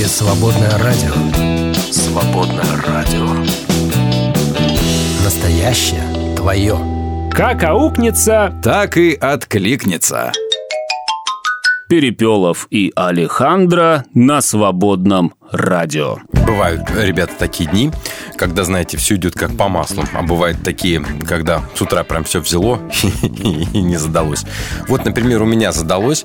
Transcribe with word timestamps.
эфире 0.00 0.08
«Свободное 0.08 0.78
радио». 0.78 1.72
Свободное 1.90 2.82
радио. 2.86 3.26
Настоящее 5.24 6.34
твое. 6.36 6.78
Как 7.30 7.64
аукнется 7.64 8.58
Так 8.62 8.96
и 8.96 9.14
откликнется. 9.14 10.32
Перепелов 11.88 12.66
и 12.70 12.92
Алехандро 12.94 14.04
на 14.14 14.40
свободном 14.40 15.34
радио. 15.50 16.18
Бывают, 16.50 16.82
ребята, 16.96 17.32
такие 17.38 17.70
дни, 17.70 17.92
когда, 18.36 18.64
знаете, 18.64 18.96
все 18.96 19.14
идет 19.14 19.34
как 19.36 19.56
по 19.56 19.68
маслу. 19.68 20.02
А 20.12 20.22
бывают 20.22 20.64
такие, 20.64 21.00
когда 21.24 21.62
с 21.76 21.80
утра 21.80 22.02
прям 22.02 22.24
все 22.24 22.40
взяло 22.40 22.80
и 23.22 23.80
не 23.80 23.96
задалось. 23.96 24.44
Вот, 24.88 25.04
например, 25.04 25.42
у 25.42 25.46
меня 25.46 25.70
задалось, 25.70 26.24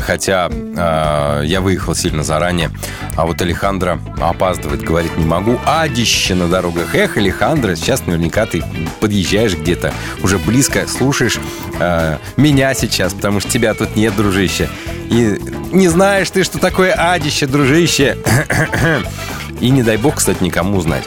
хотя 0.00 0.50
э, 0.50 1.42
я 1.46 1.60
выехал 1.60 1.94
сильно 1.94 2.24
заранее, 2.24 2.72
а 3.14 3.26
вот 3.26 3.40
Алехандро 3.42 4.00
опаздывает, 4.20 4.82
говорит, 4.82 5.16
не 5.16 5.24
могу. 5.24 5.56
Адище 5.64 6.34
на 6.34 6.48
дорогах. 6.48 6.92
Эх, 6.96 7.16
Алехандро, 7.16 7.76
сейчас 7.76 8.04
наверняка 8.06 8.46
ты 8.46 8.64
подъезжаешь 8.98 9.54
где-то, 9.54 9.94
уже 10.24 10.38
близко 10.38 10.88
слушаешь 10.88 11.38
э, 11.78 12.18
меня 12.36 12.74
сейчас, 12.74 13.14
потому 13.14 13.38
что 13.38 13.48
тебя 13.48 13.74
тут 13.74 13.94
нет, 13.94 14.16
дружище. 14.16 14.68
И 15.10 15.40
не 15.70 15.86
знаешь 15.86 16.28
ты, 16.28 16.42
что 16.42 16.58
такое 16.58 16.92
адище, 16.92 17.46
дружище. 17.46 18.18
И 19.60 19.70
не 19.70 19.82
дай 19.82 19.98
бог, 19.98 20.16
кстати, 20.16 20.42
никому 20.42 20.78
узнать. 20.78 21.04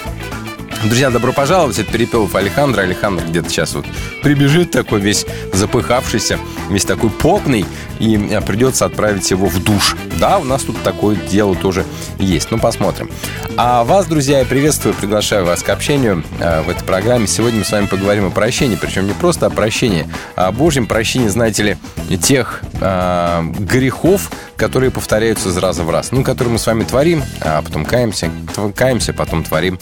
Друзья, 0.83 1.09
добро 1.09 1.31
пожаловать. 1.31 1.79
Это 1.79 1.89
Перепелов 1.93 2.35
Александр. 2.35 2.81
Александр 2.81 3.23
где-то 3.25 3.49
сейчас 3.49 3.73
вот 3.73 3.85
прибежит 4.21 4.71
такой 4.71 4.99
весь 4.99 5.25
запыхавшийся, 5.53 6.37
весь 6.69 6.83
такой 6.83 7.09
потный, 7.09 7.65
и 7.99 8.17
э, 8.17 8.41
придется 8.41 8.83
отправить 8.83 9.31
его 9.31 9.47
в 9.47 9.63
душ. 9.63 9.95
Да, 10.19 10.39
у 10.39 10.43
нас 10.43 10.63
тут 10.63 10.81
такое 10.83 11.15
дело 11.15 11.55
тоже 11.55 11.85
есть. 12.19 12.51
Ну, 12.51 12.59
посмотрим. 12.59 13.09
А 13.55 13.85
вас, 13.85 14.07
друзья, 14.07 14.39
я 14.39 14.45
приветствую, 14.45 14.93
приглашаю 14.93 15.45
вас 15.45 15.63
к 15.63 15.69
общению 15.69 16.21
э, 16.41 16.61
в 16.63 16.69
этой 16.69 16.83
программе. 16.83 17.27
Сегодня 17.27 17.59
мы 17.59 17.65
с 17.65 17.71
вами 17.71 17.85
поговорим 17.85 18.25
о 18.25 18.29
прощении. 18.29 18.75
Причем 18.75 19.07
не 19.07 19.13
просто 19.13 19.45
о 19.45 19.49
прощении, 19.49 20.05
а 20.35 20.47
о 20.47 20.51
Божьем 20.51 20.85
прощении, 20.85 21.29
знаете 21.29 21.63
ли, 21.63 21.77
тех 22.17 22.61
э, 22.81 23.41
грехов, 23.57 24.29
которые 24.57 24.91
повторяются 24.91 25.47
из 25.47 25.57
раза 25.57 25.83
в 25.83 25.89
раз. 25.89 26.11
Ну, 26.11 26.23
которые 26.23 26.53
мы 26.53 26.59
с 26.59 26.67
вами 26.67 26.83
творим, 26.83 27.23
а 27.39 27.61
потом 27.61 27.85
каемся, 27.85 28.29
каемся, 28.75 29.13
потом 29.13 29.45
творим. 29.45 29.79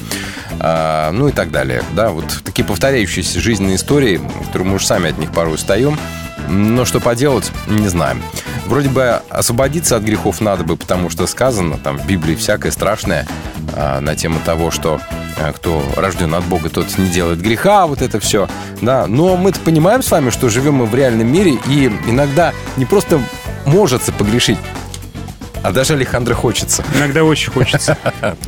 А, 0.94 1.11
ну 1.11 1.30
и 1.30 1.31
так 1.31 1.52
далее. 1.52 1.84
Да, 1.94 2.09
вот 2.09 2.42
такие 2.44 2.66
повторяющиеся 2.66 3.39
жизненные 3.39 3.78
истории, 3.78 4.20
которые 4.47 4.67
мы 4.67 4.75
уж 4.75 4.86
сами 4.86 5.09
от 5.09 5.17
них 5.17 5.31
порой 5.31 5.56
устаем. 5.56 5.97
Но 6.50 6.84
что 6.84 7.00
поделать, 7.00 7.50
не 7.67 7.88
знаем. 7.88 8.22
Вроде 8.66 8.89
бы 8.89 9.22
освободиться 9.30 9.95
от 9.95 10.03
грехов 10.03 10.42
надо 10.42 10.66
бы, 10.66 10.75
потому 10.75 11.09
что 11.09 11.28
сказано 11.28 11.78
там 11.78 11.97
в 11.97 12.06
Библии 12.06 12.36
всякое 12.36 12.72
страшное 12.72 13.25
а, 13.73 14.02
на 14.02 14.17
тему 14.17 14.39
того, 14.44 14.69
что 14.69 15.00
а, 15.39 15.53
кто 15.53 15.81
рожден 15.95 16.36
от 16.36 16.44
Бога, 16.44 16.69
тот 16.69 16.97
не 16.97 17.08
делает 17.08 17.42
греха, 17.42 17.88
вот 17.88 18.02
это 18.02 18.19
все. 18.19 18.50
Да, 18.81 19.08
но 19.08 19.38
мы-то 19.38 19.62
понимаем 19.62 20.02
с 20.02 20.12
вами, 20.12 20.30
что 20.30 20.50
живем 20.50 20.75
мы 20.75 20.88
в 20.88 20.95
реальном 20.95 21.31
мире, 21.31 21.53
и 21.67 21.86
иногда 22.08 22.53
не 22.75 22.86
просто 22.86 23.22
может 23.66 24.02
погрешить, 24.17 24.58
а 25.64 25.72
даже 25.72 25.94
Александра 25.94 26.34
хочется. 26.34 26.84
Иногда 26.95 27.23
очень 27.23 27.52
хочется. 27.52 27.98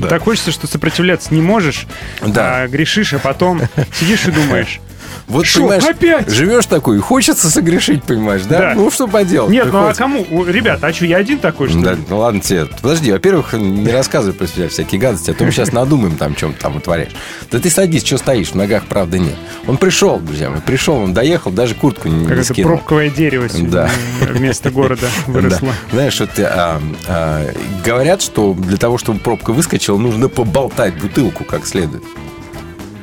Так 0.10 0.24
хочется, 0.24 0.52
что 0.52 0.68
сопротивляться 0.68 1.34
не 1.34 1.42
можешь, 1.42 1.88
а 2.22 2.68
грешишь, 2.68 3.14
а 3.14 3.20
потом 3.20 3.62
сидишь 4.00 4.26
и 4.26 4.32
думаешь. 4.32 4.80
Вот, 5.28 5.46
Шо, 5.46 5.60
понимаешь, 5.62 5.84
опять? 5.84 6.30
живешь 6.30 6.66
такой, 6.66 7.00
хочется 7.00 7.50
согрешить, 7.50 8.04
понимаешь, 8.04 8.44
да? 8.44 8.60
Да. 8.60 8.74
Ну, 8.76 8.92
что 8.92 9.08
поделать? 9.08 9.52
Нет, 9.52 9.68
ну 9.72 9.88
а 9.88 9.94
кому? 9.94 10.26
О, 10.32 10.46
Ребята, 10.46 10.88
а 10.88 10.94
что, 10.94 11.06
я 11.06 11.18
один 11.18 11.40
такой, 11.40 11.70
что 11.70 11.80
Да, 11.80 11.94
ли? 11.94 12.00
ну 12.10 12.18
ладно 12.20 12.40
тебе. 12.42 12.66
Подожди, 12.82 13.12
во-первых, 13.12 13.54
не 13.54 13.92
рассказывай 13.92 14.34
про 14.34 14.48
себя 14.48 14.68
всякие 14.70 15.00
гадости, 15.02 15.32
а 15.32 15.34
то 15.34 15.44
мы 15.44 15.52
сейчас 15.52 15.72
надумаем 15.74 16.18
там, 16.18 16.36
чем 16.36 16.54
там 16.54 16.74
вытворяешь. 16.74 17.14
Да 17.52 17.60
ты 17.60 17.70
садись, 17.70 18.06
что 18.06 18.18
стоишь, 18.18 18.50
в 18.50 18.56
ногах 18.56 18.84
правда 18.86 19.18
нет. 19.20 19.36
Он 19.68 19.78
пришел, 19.78 20.20
друзья 20.20 20.50
мои, 20.50 20.60
пришел, 20.62 20.96
он 20.98 21.14
доехал, 21.14 21.52
даже 21.52 21.76
куртку 21.76 22.08
не, 22.10 22.26
Как 22.26 22.38
не 22.38 22.44
скинул. 22.44 22.72
пробковое 22.74 23.10
дерево 23.10 23.48
Да. 23.62 23.90
вместо 24.22 24.70
города 24.72 25.08
выросло. 25.28 25.70
Да. 25.70 25.74
Знаешь, 25.96 26.20
вот 26.20 26.30
а, 26.40 26.82
а, 27.08 27.46
говорят, 27.86 28.22
что 28.22 28.54
для 28.54 28.78
того, 28.78 28.98
чтобы 28.98 29.20
пробка 29.20 29.54
выскочила, 29.54 29.98
нужно 29.98 30.30
поболтать 30.30 30.96
бутылку 31.00 31.44
как 31.44 31.66
следует. 31.66 32.04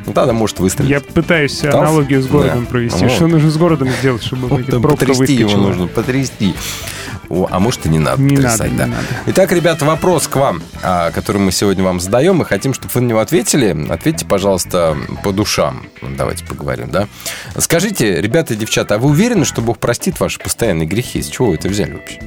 Ну, 0.07 0.13
тогда 0.13 0.33
может 0.33 0.59
выстрелить. 0.59 0.91
Я 0.91 1.01
пытаюсь 1.01 1.59
Там- 1.59 1.81
аналогию 1.81 2.23
с 2.23 2.27
городом 2.27 2.65
Да. 2.65 2.71
провести. 2.71 3.05
Вот. 3.05 3.13
Что 3.13 3.27
нужно 3.27 3.51
с 3.51 3.57
городом 3.57 3.89
сделать, 4.01 4.23
чтобы 4.23 4.49
Вот 4.49 4.67
пробка 4.67 4.89
потрясти 5.07 5.35
его 5.35 5.57
нужно, 5.57 5.87
потрясти. 5.87 6.55
О, 7.29 7.47
а 7.49 7.61
может 7.61 7.87
и 7.87 7.89
не 7.89 8.01
надо 8.01 8.21
Не 8.21 8.35
потрясать, 8.35 8.73
надо, 8.73 8.73
не 8.73 8.79
да. 8.79 8.87
надо. 8.87 9.07
Итак, 9.27 9.53
ребята, 9.53 9.85
вопрос 9.85 10.27
к 10.27 10.35
вам, 10.35 10.63
а, 10.83 11.13
который 11.13 11.37
мы 11.41 11.53
сегодня 11.53 11.85
вам 11.85 12.01
задаем. 12.01 12.37
Мы 12.37 12.45
хотим, 12.45 12.75
чтобы 12.75 12.91
вы 12.93 13.03
на 13.03 13.07
него 13.07 13.21
ответили. 13.21 13.87
Ответьте, 13.89 14.27
пожалуйста, 14.27 14.97
по 15.23 15.31
душам. 15.31 15.87
Давайте 16.03 16.45
поговорим, 16.45 16.91
да? 16.91 17.07
Скажите, 17.57 18.21
ребята 18.21 18.55
и 18.55 18.57
девчата, 18.57 18.97
а 18.97 18.99
вы 18.99 19.11
уверены, 19.11 19.45
что 19.45 19.61
Бог 19.61 19.79
простит 19.79 20.19
ваши 20.19 20.41
постоянные 20.41 20.89
грехи? 20.89 21.23
С 21.23 21.29
чего 21.29 21.51
вы 21.51 21.55
это 21.55 21.69
взяли 21.69 21.93
вообще? 21.93 22.19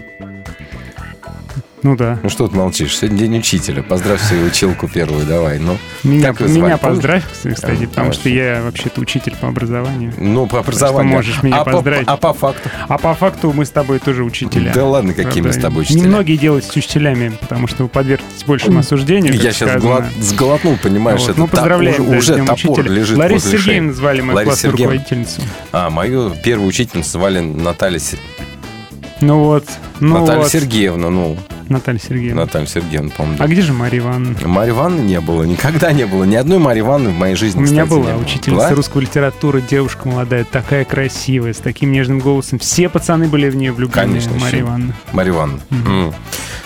Ну 1.84 1.98
да. 1.98 2.18
Ну 2.24 2.30
что 2.30 2.48
ты 2.48 2.56
молчишь? 2.56 2.98
Сегодня 2.98 3.18
день 3.18 3.38
учителя. 3.40 3.84
Поздравь 3.84 4.22
свою 4.22 4.46
училку 4.46 4.88
первую, 4.88 5.26
давай. 5.26 5.60
Ну, 5.60 5.78
Меня, 6.04 6.28
как 6.34 6.48
звали, 6.48 6.52
меня 6.62 6.78
помнишь? 6.78 6.96
поздравь, 6.96 7.24
кстати, 7.30 7.58
потому 7.86 7.90
давай. 7.96 8.14
что 8.14 8.30
я 8.30 8.62
вообще-то 8.64 9.02
учитель 9.02 9.36
по 9.36 9.50
образованию. 9.50 10.14
Ну, 10.18 10.48
по 10.48 10.60
образованию. 10.60 11.12
можешь 11.14 11.44
меня 11.44 11.58
а, 11.60 11.66
по, 11.66 11.72
поздравить. 11.72 12.08
а 12.08 12.16
по 12.16 12.32
факту? 12.34 12.70
А 12.88 12.98
по 12.98 13.14
факту 13.14 13.52
мы 13.52 13.66
с 13.66 13.70
тобой 13.70 14.00
тоже 14.00 14.24
учителя. 14.24 14.72
Да 14.74 14.86
ладно, 14.86 15.14
какие 15.14 15.44
мы 15.44 15.52
с 15.52 15.58
тобой 15.58 15.82
учителя. 15.82 16.04
Немногие 16.04 16.38
делают 16.38 16.64
с 16.64 16.70
учителями, 16.74 17.34
потому 17.42 17.68
что 17.68 17.84
вы 17.84 17.90
подвергнетесь 17.90 18.46
большему 18.46 18.80
осуждению. 18.80 19.34
Я 19.34 19.52
сейчас 19.52 19.72
сказано. 19.72 20.10
сглотнул, 20.22 20.78
понимаешь, 20.82 21.20
Вот. 21.20 21.32
это 21.32 21.40
Ну, 21.42 21.48
та- 21.48 21.58
поздравляем 21.58 22.02
уже, 22.02 22.10
да, 22.12 22.16
с 22.16 22.20
уже 22.24 22.34
Днем 22.36 22.46
топор 22.46 22.72
учителя. 22.80 22.92
лежит 22.96 23.18
шеи. 23.20 23.38
Сергеевну 23.58 23.94
звали 23.94 24.22
мою 24.22 24.36
Лариса 24.38 24.50
классную 24.52 24.72
Сергеевна. 24.72 24.94
руководительницу. 24.96 25.42
А, 25.74 25.90
мою 25.90 26.30
первую 26.42 26.70
учительницу 26.70 27.10
звали 27.10 27.40
Наталья, 27.42 28.00
Ну 29.24 29.40
вот, 29.40 29.66
ну 30.02 30.20
Наталья 30.20 30.40
вот. 30.42 30.52
Сергеевна, 30.52 31.10
ну, 31.10 31.38
Наталья 31.70 31.98
Сергеевна. 32.00 32.42
Наталья 32.42 32.68
Сергеевна, 32.68 33.10
по-моему. 33.16 33.38
А 33.42 33.48
где 33.48 33.62
же 33.62 33.72
Мария 33.72 34.02
Ивановна? 34.02 34.36
Марьи 34.46 34.72
Ивановны 34.72 35.02
не 35.02 35.22
было, 35.22 35.44
никогда 35.44 35.94
не 35.94 36.06
было. 36.06 36.26
Ни 36.26 36.36
одной 36.36 36.58
Марьи 36.60 36.82
Ивановны 36.82 37.12
в 37.12 37.18
моей 37.18 37.36
жизни, 37.36 37.60
У 37.60 37.62
меня 37.62 37.84
кстати, 37.84 38.00
была 38.02 38.16
учительница 38.18 38.66
Была? 38.68 38.70
русской 38.76 39.02
литературы, 39.04 39.62
девушка 39.62 40.10
молодая, 40.10 40.44
такая 40.44 40.84
красивая, 40.84 41.54
с 41.54 41.58
таким 41.58 41.94
нежным 41.94 42.20
голосом. 42.20 42.60
Все 42.60 42.90
пацаны 42.90 43.28
были 43.28 43.50
в 43.50 43.56
нее 43.56 43.72
влюблены, 43.72 44.08
Конечно, 44.08 44.34
Мария 44.34 44.48
еще. 44.48 44.60
Ивановна. 44.60 44.94
Марья 45.14 45.32
Ивановна. 45.32 45.62
М. 45.72 46.14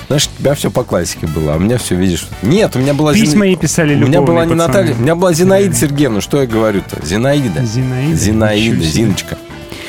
Знаешь, 0.08 0.30
у 0.36 0.40
тебя 0.42 0.54
все 0.56 0.72
по 0.72 0.84
классике 0.84 1.28
было, 1.28 1.54
а 1.54 1.58
у 1.58 1.60
меня 1.60 1.78
все, 1.78 1.94
видишь... 1.96 2.28
Нет, 2.42 2.76
у 2.76 2.80
меня 2.80 2.94
была... 2.96 3.14
Письма 3.14 3.44
Зина- 3.44 3.50
ей 3.50 3.56
писали 3.58 3.94
У 4.04 4.08
меня 4.08 4.22
была 4.22 4.46
не 4.46 4.54
пацаны. 4.54 4.68
Наталья, 4.68 4.94
у 4.96 5.02
меня 5.02 5.16
была 5.16 5.34
Зинаида 5.34 5.76
Сергеевна, 5.76 6.22
что 6.22 6.42
я 6.42 6.48
говорю-то? 6.48 7.06
Зинаида. 7.06 7.64
Зинаида. 7.66 8.16
Зинаида. 8.16 8.84
Зиночка. 8.84 9.38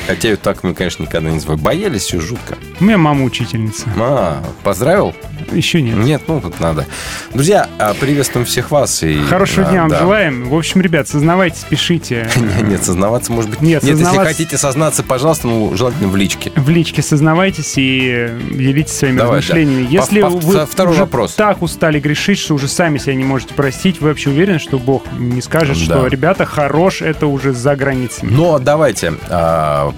Хотя 0.09 0.29
ее 0.29 0.37
так 0.37 0.63
мы, 0.63 0.73
конечно, 0.73 1.03
никогда 1.03 1.29
не 1.29 1.35
называли. 1.35 1.59
Боялись 1.59 2.01
все 2.01 2.19
жутко. 2.19 2.57
У 2.79 2.83
меня 2.83 2.97
мама 2.97 3.23
учительница. 3.25 3.87
А, 3.95 4.43
поздравил? 4.63 5.13
Еще 5.51 5.81
нет. 5.81 5.97
Нет, 5.97 6.21
ну 6.27 6.41
тут 6.41 6.59
надо. 6.59 6.85
Друзья, 7.33 7.67
а, 7.77 7.93
приветствуем 7.93 8.45
всех 8.45 8.71
вас. 8.71 9.03
И, 9.03 9.21
Хорошего 9.23 9.67
а, 9.67 9.69
дня 9.71 9.81
вам 9.81 9.89
да. 9.89 9.99
желаем. 9.99 10.49
В 10.49 10.55
общем, 10.55 10.81
ребят, 10.81 11.07
сознавайтесь, 11.07 11.65
пишите. 11.69 12.29
Нет, 12.61 12.83
сознаваться 12.83 13.31
может 13.31 13.49
быть. 13.49 13.61
Нет, 13.61 13.83
Нет, 13.83 13.97
если 13.97 14.17
хотите 14.17 14.57
сознаться, 14.57 15.03
пожалуйста, 15.03 15.47
ну, 15.47 15.75
желательно 15.75 16.07
в 16.07 16.15
личке. 16.15 16.51
В 16.55 16.69
личке 16.69 17.01
сознавайтесь 17.01 17.73
и 17.77 18.29
делитесь 18.51 18.93
своими 18.93 19.17
Давай, 19.17 19.37
размышлениями. 19.37 19.83
да. 19.83 19.89
Если 19.89 20.21
вы 20.21 20.65
второй 20.65 20.93
уже 20.93 21.01
вопрос. 21.01 21.33
так 21.33 21.61
устали 21.61 21.99
грешить, 21.99 22.39
что 22.39 22.53
уже 22.55 22.67
сами 22.67 22.97
себя 22.97 23.15
не 23.15 23.23
можете 23.23 23.53
простить, 23.53 24.01
вы 24.01 24.09
вообще 24.09 24.29
уверены, 24.29 24.59
что 24.59 24.79
Бог 24.79 25.03
не 25.17 25.41
скажет, 25.41 25.77
Да. 25.77 25.83
что 25.83 26.07
ребята 26.07 26.45
хорош, 26.45 27.01
это 27.01 27.27
уже 27.27 27.53
за 27.53 27.75
границами? 27.75 28.29
Но 28.31 28.59
давайте, 28.59 29.13
а, 29.29 29.93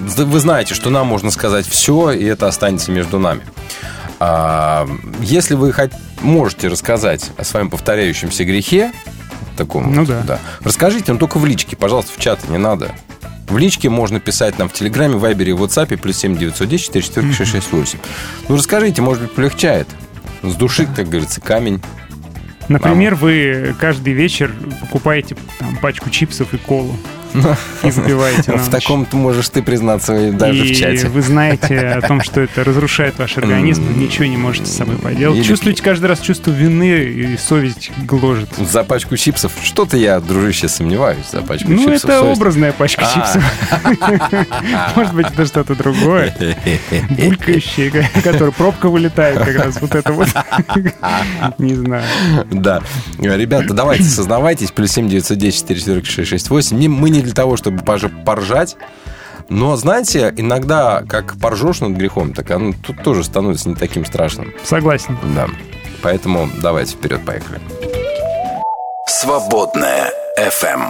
вы 0.00 0.40
знаете, 0.40 0.74
что 0.74 0.90
нам 0.90 1.06
можно 1.06 1.30
сказать 1.30 1.66
все, 1.66 2.10
и 2.12 2.24
это 2.24 2.46
останется 2.46 2.90
между 2.90 3.18
нами. 3.18 3.42
А, 4.20 4.88
если 5.20 5.54
вы 5.54 5.70
хот- 5.70 5.92
можете 6.22 6.68
рассказать 6.68 7.30
о 7.36 7.44
своем 7.44 7.70
повторяющемся 7.70 8.44
грехе, 8.44 8.92
таком, 9.56 9.92
Ну 9.92 10.04
вот, 10.04 10.26
да. 10.26 10.38
расскажите, 10.62 11.12
но 11.12 11.18
только 11.18 11.38
в 11.38 11.46
личке, 11.46 11.76
пожалуйста, 11.76 12.12
в 12.12 12.18
чаты 12.18 12.46
не 12.48 12.58
надо. 12.58 12.92
В 13.48 13.56
личке 13.58 13.88
можно 13.88 14.20
писать 14.20 14.58
нам 14.58 14.68
в 14.68 14.72
Телеграме, 14.72 15.16
Вайбере 15.16 15.52
WhatsApp 15.52 15.96
плюс 15.96 16.16
7 16.18 16.36
910 16.36 16.86
44 16.92 17.32
668. 17.32 17.98
Ну, 18.48 18.56
расскажите, 18.56 19.00
может 19.02 19.22
быть, 19.22 19.32
полегчает. 19.32 19.88
С 20.42 20.54
души, 20.54 20.86
как 20.94 21.08
говорится, 21.08 21.40
камень. 21.40 21.80
Например, 22.68 23.14
вы 23.14 23.74
каждый 23.80 24.12
вечер 24.12 24.52
покупаете 24.82 25.36
там, 25.58 25.76
пачку 25.78 26.10
чипсов 26.10 26.52
и 26.52 26.58
колу. 26.58 26.94
и 27.82 27.90
забиваете 27.90 28.52
на 28.52 28.58
В 28.58 28.68
таком 28.70 29.04
ты 29.04 29.16
можешь 29.16 29.48
ты 29.48 29.62
признаться 29.62 30.30
даже 30.32 30.62
в 30.64 30.74
чате. 30.74 31.08
вы 31.08 31.22
знаете 31.22 31.78
о 31.80 32.00
том, 32.02 32.22
что 32.22 32.40
это 32.40 32.64
разрушает 32.64 33.18
ваш 33.18 33.36
организм, 33.38 33.82
ничего 33.98 34.24
не 34.26 34.36
можете 34.36 34.66
с 34.66 34.76
собой 34.76 34.96
поделать. 34.96 35.44
Чувствуете 35.46 35.82
каждый 35.82 36.06
раз 36.06 36.20
чувство 36.20 36.50
вины 36.50 36.84
и 37.04 37.36
совесть 37.36 37.90
гложет. 38.04 38.48
За 38.58 38.84
пачку 38.84 39.16
чипсов. 39.16 39.52
Что-то 39.62 39.96
я, 39.96 40.20
дружище, 40.20 40.68
сомневаюсь 40.68 41.30
за 41.30 41.42
пачку 41.42 41.70
Ну, 41.70 41.78
чипсов. 41.78 42.04
это 42.10 42.18
Совесть. 42.20 42.38
образная 42.38 42.72
пачка 42.72 43.06
А. 43.06 43.14
чипсов. 43.14 44.46
Может 44.96 45.14
быть, 45.14 45.26
это 45.26 45.46
что-то 45.46 45.74
другое. 45.74 46.34
Булькающее, 47.10 47.90
которое 48.22 48.52
пробка 48.52 48.88
вылетает 48.88 49.38
как 49.38 49.56
раз. 49.56 49.80
Вот 49.80 49.94
это 49.94 50.12
вот. 50.12 50.28
Не 51.58 51.74
знаю. 51.74 52.04
Да. 52.50 52.82
Ребята, 53.18 53.74
давайте 53.74 54.04
сознавайтесь. 54.04 54.70
Плюс 54.70 54.92
7 54.92 55.08
910 55.08 55.66
446 55.68 56.28
68. 56.28 56.78
Не- 56.78 56.88
Мы 56.88 57.10
не 57.10 57.17
для 57.22 57.34
того, 57.34 57.56
чтобы 57.56 57.82
поржать. 57.82 58.76
Но, 59.48 59.76
знаете, 59.76 60.32
иногда, 60.36 61.02
как 61.08 61.38
поржешь 61.40 61.80
над 61.80 61.92
грехом, 61.92 62.34
так 62.34 62.50
оно 62.50 62.74
тут 62.82 63.02
тоже 63.02 63.24
становится 63.24 63.68
не 63.68 63.74
таким 63.74 64.04
страшным. 64.04 64.52
Согласен. 64.64 65.16
Да. 65.34 65.48
Поэтому 66.02 66.48
давайте 66.62 66.94
вперед, 66.94 67.24
поехали. 67.24 67.60
Свободная 69.06 70.10
FM. 70.38 70.82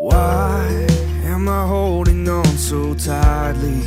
Why 0.00 0.86
am 1.26 1.48
I 1.48 1.66
holding 1.66 2.28
on 2.28 2.46
so 2.56 2.94
tightly 2.94 3.82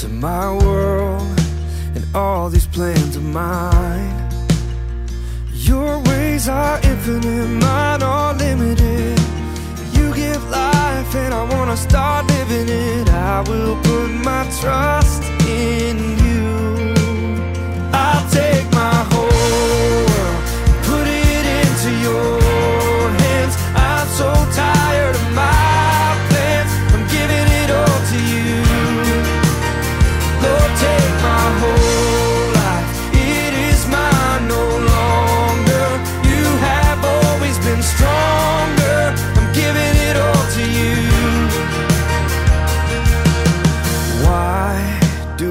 to 0.00 0.08
my 0.08 0.52
world 0.52 1.22
and 1.94 2.04
all 2.14 2.48
these 2.48 2.66
plans 2.66 3.16
of 3.16 3.24
mine? 3.24 4.30
Your 5.52 6.00
ways 6.08 6.48
are 6.48 6.80
infinite, 6.82 7.48
mine 7.62 8.02
are 8.02 8.34
limited. 8.34 9.19
Life, 10.50 11.14
and 11.14 11.32
I 11.32 11.42
wanna 11.44 11.76
start 11.76 12.26
living 12.26 12.68
it. 12.68 13.08
I 13.08 13.40
will 13.48 13.76
put 13.82 14.10
my 14.10 14.42
trust 14.60 15.22
in 15.46 15.96
you. 16.24 16.94
I'll 17.92 18.28
take 18.30 18.66
my 18.72 18.96
whole 19.12 20.06
world, 20.10 20.42
put 20.90 21.06
it 21.06 21.44
into 21.60 21.90
your 22.06 22.40
hands. 23.22 23.54
I'm 23.76 24.08
so 24.20 24.30
tired 24.62 25.14
of 25.14 25.26
my 25.34 26.16
plans. 26.28 26.72
I'm 26.94 27.04
giving 27.16 27.48
it 27.62 27.70
all 27.80 28.00
to 28.12 28.18
you. 28.32 28.54
Lord, 30.44 30.72
take 30.86 31.12
my 31.28 31.59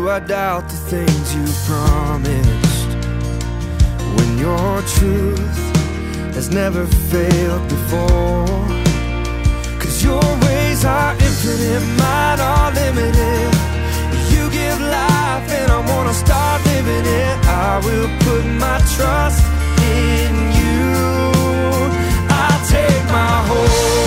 I 0.10 0.20
doubt 0.20 0.68
the 0.70 0.76
things 0.76 1.36
you 1.36 1.46
promised 1.68 2.90
when 4.18 4.40
your 4.40 4.82
truth 4.98 5.58
has 6.34 6.50
never 6.50 6.88
failed 6.88 7.70
before? 7.70 8.48
Cause 9.80 10.04
your 10.04 10.24
ways 10.46 10.84
are 10.84 11.14
infinite, 11.14 11.86
mine 12.02 12.40
are 12.40 12.72
limited. 12.72 13.54
You 14.34 14.50
give 14.50 14.82
life, 14.82 15.46
and 15.60 15.72
I 15.72 15.80
wanna 15.92 16.14
start 16.14 16.66
living 16.66 17.06
it. 17.06 17.38
I 17.46 17.80
will 17.86 18.10
put 18.26 18.46
my 18.66 18.80
trust 18.96 19.46
in 20.02 20.34
you. 20.60 20.90
I'll 22.34 22.66
take 22.66 23.04
my 23.12 23.36
whole 23.48 23.99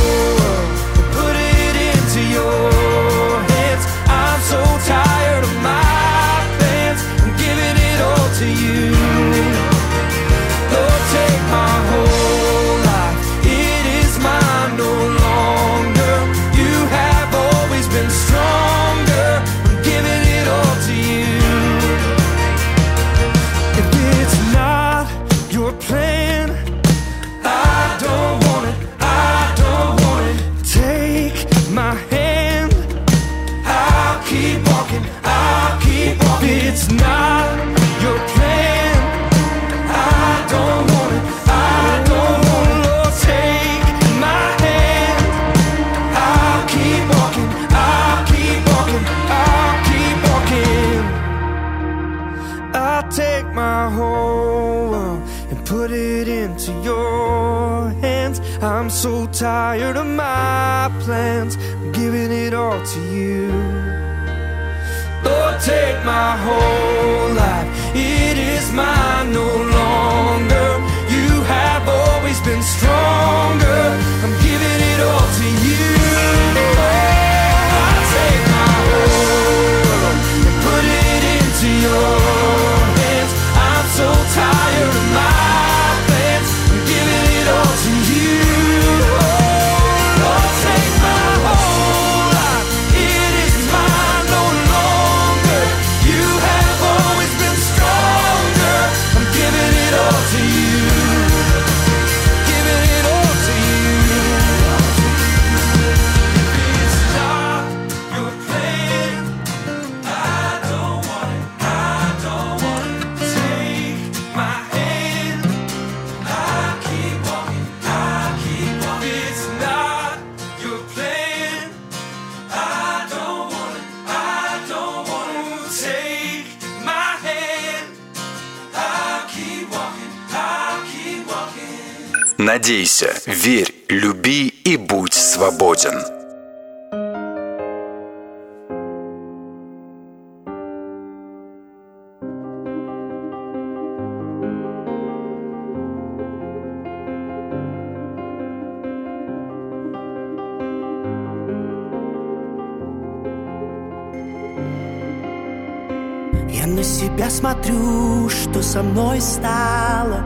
мной 158.93 159.21
стало. 159.21 160.21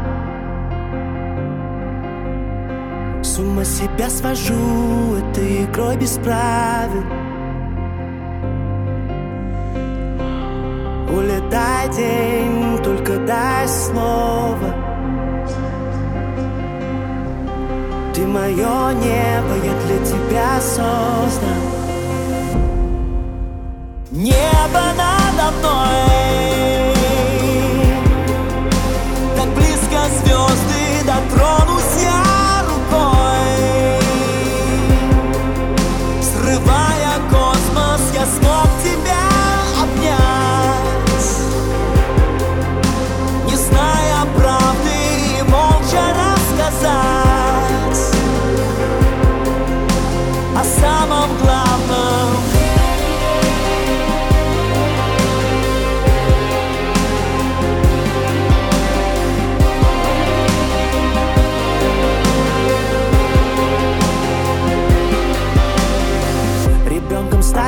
С 3.23 3.39
ума 3.39 3.65
себя 3.65 4.11
свожу 4.11 5.15
этой 5.15 5.65
игрой 5.65 5.97
без 5.97 6.19
правил. 6.19 7.05
Улетай 11.17 11.89
день, 11.97 12.79
только 12.83 13.19
дай 13.27 13.69
слово. 13.69 14.75
Ты 18.15 18.27
мое 18.27 18.93
небо 18.95 19.55
я 19.63 19.75
для 19.85 20.07
тебя 20.07 20.61
создан 20.61 21.61
Небо 24.11 24.83
надо 24.97 25.55
мной 25.59 26.66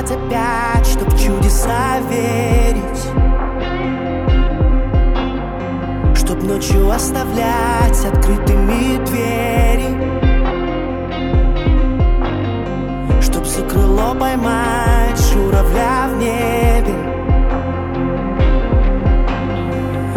Стать 0.08 0.20
опять, 0.20 0.86
чтоб 0.86 1.10
чудеса 1.18 2.00
верить. 2.08 3.02
Чтоб 6.16 6.42
ночью 6.44 6.90
оставлять 6.90 8.04
открытыми 8.06 9.04
двери. 9.04 9.90
Чтоб 13.20 13.44
за 13.44 13.62
крыло 13.64 14.14
поймать 14.14 15.20
журавля 15.30 16.08
в 16.08 16.16
небе. 16.16 16.94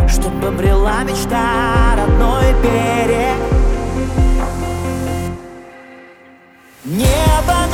Чтоб 0.07 0.33
обрела 0.45 1.03
мечта 1.03 1.95
родной 1.97 2.53
берег. 2.63 3.37
Небо 6.85 7.70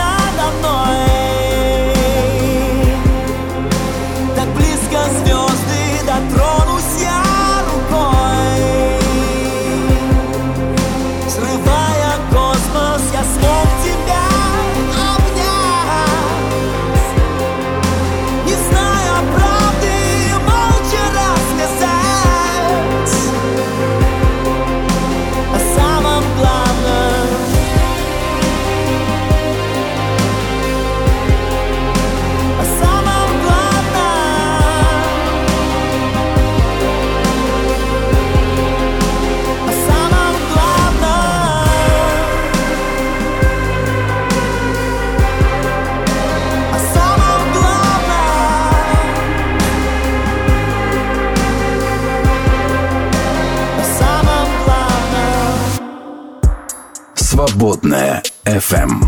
Свободная 57.67 58.23
FM. 58.45 59.03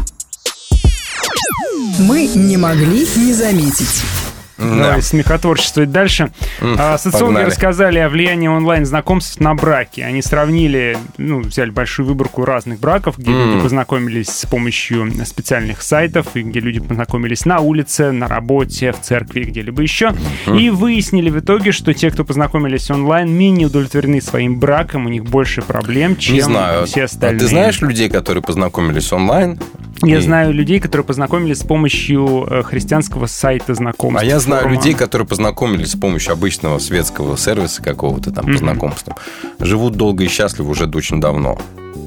Мы 1.99 2.27
не 2.27 2.57
могли 2.57 3.07
не 3.15 3.33
заметить. 3.33 4.03
Давай 4.59 5.01
смехотворчествовать 5.01 5.91
дальше. 5.91 6.31
А, 6.61 6.97
социологи 6.97 7.43
рассказали 7.43 7.99
о 7.99 8.09
влиянии 8.09 8.47
онлайн-знакомств 8.47 9.39
на 9.39 9.55
браки. 9.55 10.01
Они 10.01 10.21
сравнили, 10.21 10.97
ну, 11.17 11.39
взяли 11.39 11.69
большую 11.69 12.05
выборку 12.07 12.45
разных 12.45 12.79
браков, 12.79 13.17
где 13.17 13.31
люди 13.31 13.61
познакомились 13.61 14.29
с 14.29 14.45
помощью 14.45 15.11
специальных 15.25 15.81
сайтов, 15.81 16.27
и 16.35 16.41
где 16.41 16.59
люди 16.59 16.79
познакомились 16.79 17.45
на 17.45 17.59
улице, 17.59 18.11
на 18.11 18.27
работе, 18.27 18.91
в 18.91 18.99
церкви, 19.01 19.43
где-либо 19.43 19.81
еще. 19.81 20.13
И 20.47 20.69
выяснили 20.69 21.29
в 21.29 21.39
итоге, 21.39 21.71
что 21.71 21.93
те, 21.93 22.11
кто 22.11 22.23
познакомились 22.25 22.89
онлайн, 22.91 23.31
менее 23.31 23.67
удовлетворены 23.67 24.21
своим 24.21 24.59
браком, 24.59 25.05
у 25.05 25.09
них 25.09 25.23
больше 25.23 25.61
проблем, 25.61 26.15
чем 26.17 26.35
все 26.85 27.01
А 27.01 27.05
остальные. 27.05 27.39
ты 27.39 27.47
знаешь 27.47 27.81
людей, 27.81 28.09
которые 28.09 28.43
познакомились 28.43 29.11
онлайн? 29.13 29.59
Я 30.01 30.19
И- 30.19 30.21
знаю 30.21 30.53
людей, 30.53 30.79
которые 30.79 31.05
познакомились 31.05 31.59
с 31.59 31.63
помощью 31.63 32.47
э, 32.49 32.63
христианского 32.63 33.25
сайта 33.25 33.73
знакомств. 33.73 34.21
А 34.21 34.25
я 34.25 34.39
знаю 34.39 34.63
форума. 34.63 34.77
людей, 34.79 34.93
которые 34.93 35.27
познакомились 35.27 35.91
с 35.91 35.95
помощью 35.99 36.33
обычного 36.33 36.79
светского 36.79 37.37
сервиса 37.37 37.81
какого-то 37.83 38.31
там 38.31 38.45
по 38.45 38.57
знакомствам. 38.57 39.15
Живут 39.59 39.93
долго 39.95 40.23
и 40.23 40.27
счастливо 40.27 40.69
уже 40.69 40.85
очень 40.85 41.19
давно. 41.19 41.57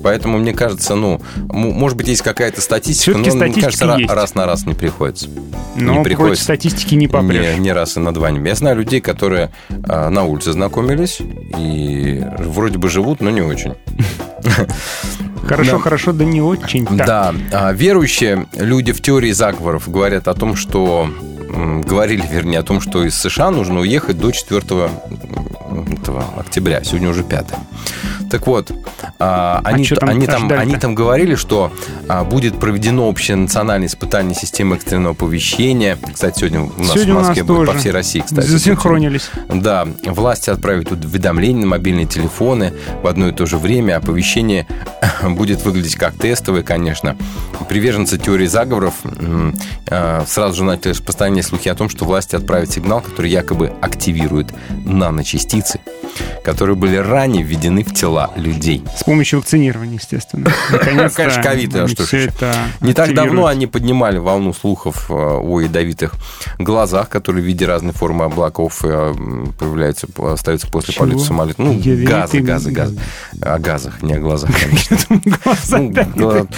Поэтому, 0.02 0.38
мне 0.38 0.52
кажется, 0.52 0.94
ну, 0.94 1.20
может 1.36 1.96
быть, 1.96 2.08
есть 2.08 2.22
какая-то 2.22 2.60
статистика, 2.60 3.12
но, 3.12 3.18
мне 3.18 3.30
статистика 3.30 3.64
кажется, 3.66 3.84
ра- 3.86 3.98
есть. 4.00 4.10
раз 4.12 4.34
на 4.34 4.46
раз 4.46 4.66
не 4.66 4.74
приходится. 4.74 5.28
Но 5.76 5.98
не 5.98 6.04
приходится. 6.04 6.44
статистики 6.44 6.94
не 6.94 7.08
попрешь. 7.08 7.54
Не, 7.56 7.60
не 7.60 7.72
раз 7.72 7.96
и 7.96 8.00
на 8.00 8.12
два. 8.12 8.30
Я 8.30 8.54
знаю 8.54 8.76
людей, 8.76 9.00
которые 9.00 9.50
а, 9.88 10.10
на 10.10 10.24
улице 10.24 10.52
знакомились 10.52 11.18
и 11.58 12.24
вроде 12.38 12.78
бы 12.78 12.88
живут, 12.88 13.20
но 13.20 13.30
не 13.30 13.40
очень. 13.42 13.74
Хорошо, 15.46 15.72
Да. 15.72 15.78
хорошо, 15.78 16.12
да 16.12 16.24
не 16.24 16.40
очень. 16.40 16.86
Так. 16.86 17.06
Да, 17.06 17.34
а, 17.52 17.72
верующие 17.72 18.46
люди 18.56 18.92
в 18.92 19.00
теории 19.02 19.32
заговоров 19.32 19.88
говорят 19.90 20.28
о 20.28 20.34
том, 20.34 20.54
что 20.56 21.08
говорили, 21.52 22.26
вернее, 22.30 22.58
о 22.58 22.62
том, 22.62 22.80
что 22.80 23.04
из 23.04 23.16
США 23.16 23.50
нужно 23.50 23.80
уехать 23.80 24.18
до 24.18 24.30
4 24.30 24.60
этого 24.60 24.90
октября. 26.36 26.82
Сегодня 26.84 27.10
уже 27.10 27.24
5. 27.24 27.46
Так 28.30 28.46
вот, 28.46 28.72
а, 29.18 29.60
они, 29.62 29.84
чё 29.84 29.94
там 29.94 30.08
они, 30.08 30.26
там, 30.26 30.50
они 30.50 30.76
там 30.76 30.94
говорили, 30.94 31.34
что 31.34 31.70
а, 32.08 32.24
будет 32.24 32.58
проведено 32.58 33.06
общее 33.06 33.36
национальное 33.36 33.88
испытание 33.88 34.34
системы 34.34 34.76
экстренного 34.76 35.12
оповещения. 35.12 35.98
Кстати, 36.12 36.38
сегодня 36.38 36.62
у 36.62 36.78
нас 36.78 36.92
Сегодня 36.92 37.14
в 37.14 37.18
Москве 37.18 37.44
будет 37.44 37.66
по 37.66 37.74
всей 37.74 37.92
России, 37.92 38.20
кстати. 38.20 38.46
Засинхронились. 38.46 39.30
Да, 39.48 39.86
власти 40.06 40.48
отправят 40.48 40.90
уведомления 40.90 41.60
на 41.60 41.66
мобильные 41.66 42.06
телефоны 42.06 42.72
в 43.02 43.06
одно 43.06 43.28
и 43.28 43.32
то 43.32 43.44
же 43.44 43.58
время. 43.58 43.98
Оповещение 43.98 44.66
будет 45.22 45.62
выглядеть 45.62 45.96
как 45.96 46.14
тестовое, 46.14 46.62
конечно. 46.62 47.16
Приверженцы 47.68 48.16
теории 48.16 48.46
заговоров 48.46 48.94
э, 49.88 50.22
сразу 50.26 50.56
же 50.56 50.64
начали 50.64 50.92
распространять 50.92 51.41
слухи 51.42 51.68
о 51.68 51.74
том, 51.74 51.88
что 51.88 52.04
власти 52.04 52.36
отправят 52.36 52.70
сигнал, 52.70 53.00
который 53.00 53.30
якобы 53.30 53.72
активирует 53.80 54.52
наночастицы, 54.84 55.80
которые 56.44 56.76
были 56.76 56.96
ранее 56.96 57.42
введены 57.42 57.84
в 57.84 57.92
тела 57.94 58.30
людей. 58.36 58.84
С 58.96 59.04
помощью 59.04 59.38
вакцинирования, 59.40 59.98
естественно. 59.98 60.50
Наконец-то 60.70 61.16
Конечно, 61.22 61.42
ковид, 61.42 61.74
а 61.76 61.88
что 61.88 62.02
ж 62.04 62.06
всё 62.06 62.16
еще. 62.18 62.28
это 62.28 62.54
Не 62.80 62.94
так 62.94 63.14
давно 63.14 63.46
они 63.46 63.66
поднимали 63.66 64.18
волну 64.18 64.52
слухов 64.52 65.10
э, 65.10 65.14
о 65.14 65.60
ядовитых 65.60 66.14
глазах, 66.58 67.08
которые 67.08 67.42
в 67.42 67.46
виде 67.46 67.66
разной 67.66 67.92
формы 67.92 68.24
облаков 68.24 68.80
э, 68.84 69.14
появляются, 69.58 70.06
остаются 70.18 70.68
после 70.68 70.94
полета 70.94 71.20
самолета. 71.20 71.62
Ну, 71.62 71.80
газы, 72.04 72.40
газы, 72.40 72.70
газы. 72.70 72.98
О 73.40 73.58
газах, 73.58 74.02
не 74.02 74.14
о 74.14 74.18
глазах, 74.18 74.50
конечно. 74.60 75.20
Ну. 76.16 76.48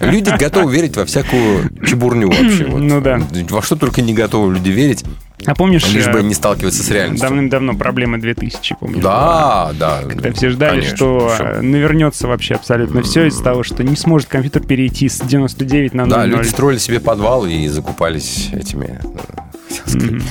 Люди 0.00 0.30
готовы 0.38 0.72
верить 0.74 0.96
во 0.96 1.04
всякую 1.04 1.70
чебурню 1.86 2.28
вообще. 2.28 2.66
Ну 2.82 3.00
да. 3.00 3.20
Во 3.50 3.62
что 3.62 3.76
только 3.76 4.02
не 4.02 4.12
готовы 4.22 4.54
люди 4.54 4.70
верить, 4.70 5.04
А 5.46 5.54
помнишь, 5.54 5.86
лишь 5.92 6.06
бы 6.08 6.20
э, 6.20 6.22
не 6.22 6.34
сталкиваться 6.34 6.82
с 6.82 6.90
реальностью. 6.90 7.28
давным-давно 7.28 7.74
проблема 7.74 8.20
2000, 8.20 8.76
помнишь? 8.78 9.02
Да, 9.02 9.72
да. 9.78 10.02
Когда 10.08 10.32
все 10.32 10.50
ждали, 10.50 10.70
конечно, 10.80 10.96
что 10.96 11.28
всё. 11.34 11.44
э, 11.44 11.60
навернется 11.62 12.28
вообще 12.28 12.54
абсолютно 12.54 13.02
все 13.02 13.26
из-за 13.26 13.42
того, 13.42 13.62
что 13.62 13.82
не 13.82 13.96
сможет 13.96 14.28
компьютер 14.28 14.62
перейти 14.62 15.08
с 15.08 15.18
99 15.20 15.94
на 15.94 16.04
00. 16.04 16.10
Да, 16.10 16.26
люди 16.26 16.46
строили 16.48 16.78
себе 16.78 17.00
подвалы 17.00 17.52
и 17.52 17.68
закупались 17.68 18.50
этими 18.52 19.00
э, 19.02 19.51
хотел 19.68 19.86
сказать. 19.86 20.22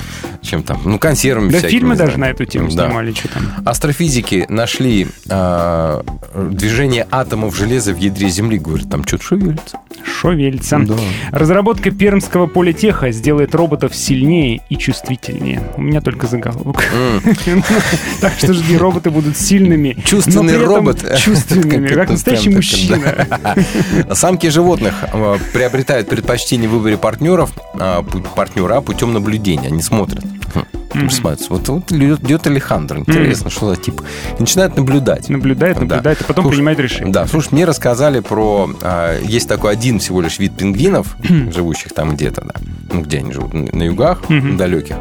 Чем 0.42 0.62
там? 0.64 0.80
Ну, 0.84 0.98
консервами 0.98 1.50
Да 1.50 1.58
всякими, 1.58 1.78
фильмы 1.78 1.96
даже 1.96 2.18
на 2.18 2.30
эту 2.30 2.44
тему 2.44 2.68
Да. 2.72 2.86
снимали, 2.88 3.12
что 3.12 3.28
там. 3.28 3.42
Астрофизики 3.64 4.44
нашли 4.48 5.06
а, 5.30 6.02
движение 6.34 7.06
атомов 7.10 7.56
железа 7.56 7.92
в 7.92 7.98
ядре 7.98 8.28
Земли. 8.28 8.58
Говорят, 8.58 8.90
там 8.90 9.06
что-то 9.06 9.24
шевелится. 9.24 9.78
Шовельца. 10.04 10.80
Да. 10.80 10.94
Разработка 11.30 11.90
пермского 11.92 12.46
политеха 12.48 13.12
сделает 13.12 13.54
роботов 13.54 13.94
сильнее 13.94 14.62
и 14.68 14.76
чувствительнее. 14.76 15.62
У 15.76 15.82
меня 15.82 16.00
только 16.00 16.26
заголовок. 16.26 16.82
Так 18.20 18.32
что 18.38 18.52
жди, 18.52 18.76
роботы 18.76 19.10
будут 19.10 19.36
сильными. 19.36 19.96
Чувственный 20.04 20.56
робот. 20.58 21.04
Чувственными, 21.18 21.88
Как 21.88 22.10
настоящий 22.10 22.50
мужчина. 22.50 23.26
Самки 24.12 24.48
животных 24.48 24.94
э, 25.12 25.36
приобретают 25.52 26.08
предпочтение 26.08 26.68
в 26.68 26.72
выборе 26.72 26.96
партнеров, 26.96 27.50
а, 27.74 28.02
партнера 28.02 28.80
путем 28.80 29.12
наблюдения. 29.22 29.68
Они 29.68 29.82
смотрят. 29.82 30.24
Хм, 30.94 31.08
смотрят, 31.08 31.40
Вот, 31.48 31.66
вот 31.68 31.90
идет 31.92 32.46
Алехандро. 32.46 32.98
Интересно, 32.98 33.48
что 33.48 33.70
за 33.74 33.80
тип. 33.80 34.02
И 34.36 34.40
начинают 34.40 34.76
наблюдать. 34.76 35.30
Наблюдает, 35.30 35.76
Да. 35.76 35.80
наблюдает, 35.80 36.20
а 36.20 36.24
потом 36.24 36.44
Слушай, 36.44 36.56
принимает 36.56 36.80
решение. 36.80 37.12
Да, 37.12 37.26
слушай, 37.26 37.48
мне 37.52 37.64
рассказали 37.64 38.20
про... 38.20 38.68
а, 38.82 39.18
есть 39.22 39.48
такой 39.48 39.72
один 39.72 40.00
всего 40.00 40.20
лишь 40.20 40.38
вид 40.38 40.54
пингвинов, 40.54 41.16
живущих 41.22 41.94
там 41.94 42.14
где-то, 42.14 42.42
да. 42.42 42.54
Ну, 42.92 43.00
где 43.00 43.18
они 43.18 43.32
живут? 43.32 43.54
На 43.54 43.82
югах 43.84 44.20
далеких. 44.28 44.96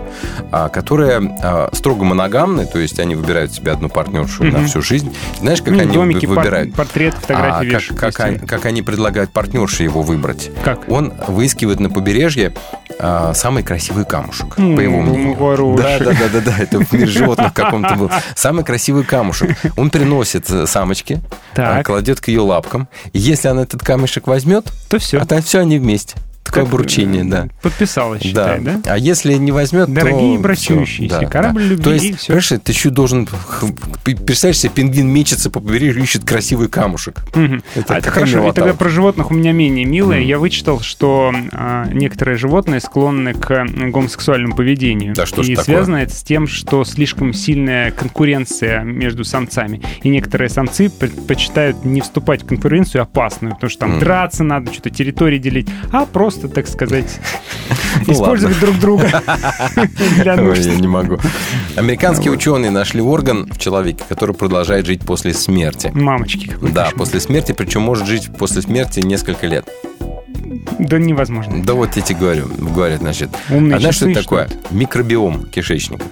а, 0.52 0.70
которые 0.70 1.18
а, 1.44 1.70
строго 1.74 2.06
моногамны, 2.06 2.66
то 2.66 2.80
есть 2.80 2.98
они 3.02 3.16
выбирают 3.16 3.52
себе 3.52 3.74
одну 3.74 3.90
партнершу 3.90 4.46
на 4.46 4.66
всю 4.66 4.82
жизнь. 4.82 5.14
Знаешь, 5.40 5.62
как 5.62 5.74
Ну, 5.74 5.82
они 5.82 5.92
домики, 5.94 6.26
выбирают? 6.26 6.74
портрет, 6.74 7.16
фотографии 7.16 7.68
А, 7.68 7.72
как, 7.72 7.82
вешают 7.82 8.00
как, 8.00 8.20
они, 8.22 8.38
как 8.40 8.66
они 8.66 8.82
предлагают 8.82 9.32
партнерше 9.32 9.84
его 9.84 10.04
выбрать? 10.04 10.52
Как? 10.64 10.88
Он 10.90 11.12
выискивает 11.28 11.82
на 11.82 11.90
побережье 11.90 12.54
а, 13.00 13.34
самый 13.34 13.64
красивый 13.64 14.06
камушек, 14.06 14.58
М, 14.58 14.76
по 14.78 14.80
его 14.80 15.02
ну, 15.02 15.16
хороший. 15.42 15.84
Да, 15.84 16.00
да, 16.00 16.12
да, 16.14 16.30
да, 16.34 16.42
да, 16.42 16.58
это 16.58 16.80
в 16.80 16.92
мире 16.94 17.08
животных 17.08 17.54
каком-то 17.54 17.96
был. 17.96 18.12
Самый 18.36 18.64
красивый 18.64 19.04
камушек. 19.04 19.58
Он 19.78 19.90
приносит 19.90 20.50
э, 20.50 20.66
самочке, 20.68 21.22
а, 21.56 21.84
кладет 21.84 22.22
к 22.22 22.28
ее 22.28 22.42
лапкам. 22.42 22.88
Если 23.14 23.48
она 23.48 23.64
этот 23.64 23.82
камешек 23.84 24.28
возьмет, 24.28 24.72
То 24.90 25.00
все. 25.00 25.20
а 25.20 25.26
то 25.26 25.42
все 25.42 25.60
они 25.60 25.80
вместе. 25.80 26.16
Такое 26.44 26.64
обручение, 26.64 27.24
да. 27.24 27.48
Подписалась, 27.62 28.22
считай, 28.24 28.60
да? 28.60 28.82
А 28.86 28.98
если 28.98 29.34
не 29.36 29.52
возьмет, 29.52 29.94
Дорогие 29.94 30.36
то 30.38 30.44
брачующиеся, 30.44 31.20
да, 31.22 31.26
корабль 31.28 31.62
да. 31.64 31.68
любви, 31.70 31.84
То 31.84 31.92
и 31.94 31.94
есть, 32.08 32.20
всё. 32.20 32.28
понимаешь, 32.28 32.50
ты 32.64 32.72
еще 32.72 32.90
должен... 32.90 33.28
Представляешь 34.04 34.60
себе, 34.60 34.72
пингвин 34.76 35.08
мечется 35.08 35.50
по 35.50 35.60
побережью, 35.60 36.04
ищет 36.04 36.26
красивый 36.26 36.68
камушек. 36.68 37.20
Мгм. 37.36 37.64
Это 37.76 37.96
а 37.96 37.98
это 38.00 38.10
хорошо. 38.12 38.38
И 38.38 38.42
милота 38.42 38.56
тогда 38.56 38.72
вообще. 38.72 38.80
про 38.80 38.90
животных 38.90 39.32
у 39.32 39.34
меня 39.34 39.52
менее 39.54 39.86
милое. 39.86 40.20
Я 40.20 40.40
вычитал, 40.40 40.80
что 40.82 41.34
а, 41.52 41.88
некоторые 41.94 42.38
животные 42.38 42.80
склонны 42.80 43.34
к 43.34 43.66
гомосексуальному 43.90 44.56
поведению. 44.56 45.14
Да 45.14 45.26
что 45.26 45.42
и 45.44 45.56
такое? 45.56 45.64
связано 45.64 45.98
это 45.98 46.14
с 46.14 46.24
тем, 46.24 46.48
что 46.48 46.84
слишком 46.84 47.34
сильная 47.34 47.92
конкуренция 47.92 48.82
между 48.82 49.24
самцами. 49.24 49.82
И 50.04 50.10
некоторые 50.10 50.50
самцы 50.50 50.90
предпочитают 50.90 51.86
не 51.86 52.02
вступать 52.02 52.44
в 52.44 52.48
конкуренцию 52.48 53.04
опасную, 53.04 53.54
потому 53.56 53.70
что 53.70 53.80
там 53.82 53.92
Мгм. 53.92 54.00
драться 54.00 54.44
надо, 54.44 54.74
что-то 54.74 54.90
территории 54.90 55.38
делить, 55.38 55.68
а 55.92 56.06
просто, 56.06 56.31
так 56.40 56.68
сказать, 56.68 57.20
Ну 58.08 58.14
использовать 58.14 58.60
друг 58.60 58.80
друга 58.80 59.10
я 60.24 60.36
не 60.76 60.88
могу. 60.88 61.18
Американские 61.76 62.32
ученые 62.32 62.72
нашли 62.72 63.02
орган 63.02 63.50
в 63.52 63.58
человеке, 63.58 64.04
который 64.08 64.36
продолжает 64.36 64.86
жить 64.86 65.02
после 65.02 65.34
смерти. 65.34 65.92
Мамочки, 65.94 66.52
Да, 66.62 66.90
после 66.96 67.20
смерти, 67.20 67.52
причем 67.52 67.82
может 67.82 68.08
жить 68.08 68.30
после 68.38 68.62
смерти 68.62 69.00
несколько 69.02 69.48
лет. 69.48 69.68
Да 70.80 70.98
невозможно. 70.98 71.64
Да 71.64 71.74
вот 71.74 71.96
я 71.96 72.02
тебе 72.02 72.20
говорю, 72.20 72.48
говорят, 72.58 73.00
значит. 73.00 73.30
Умные 73.50 73.78
а 73.78 73.80
знаешь, 73.80 73.96
что 73.96 74.10
это 74.10 74.22
такое? 74.22 74.50
Микробиом 74.72 75.46
кишечника. 75.46 76.06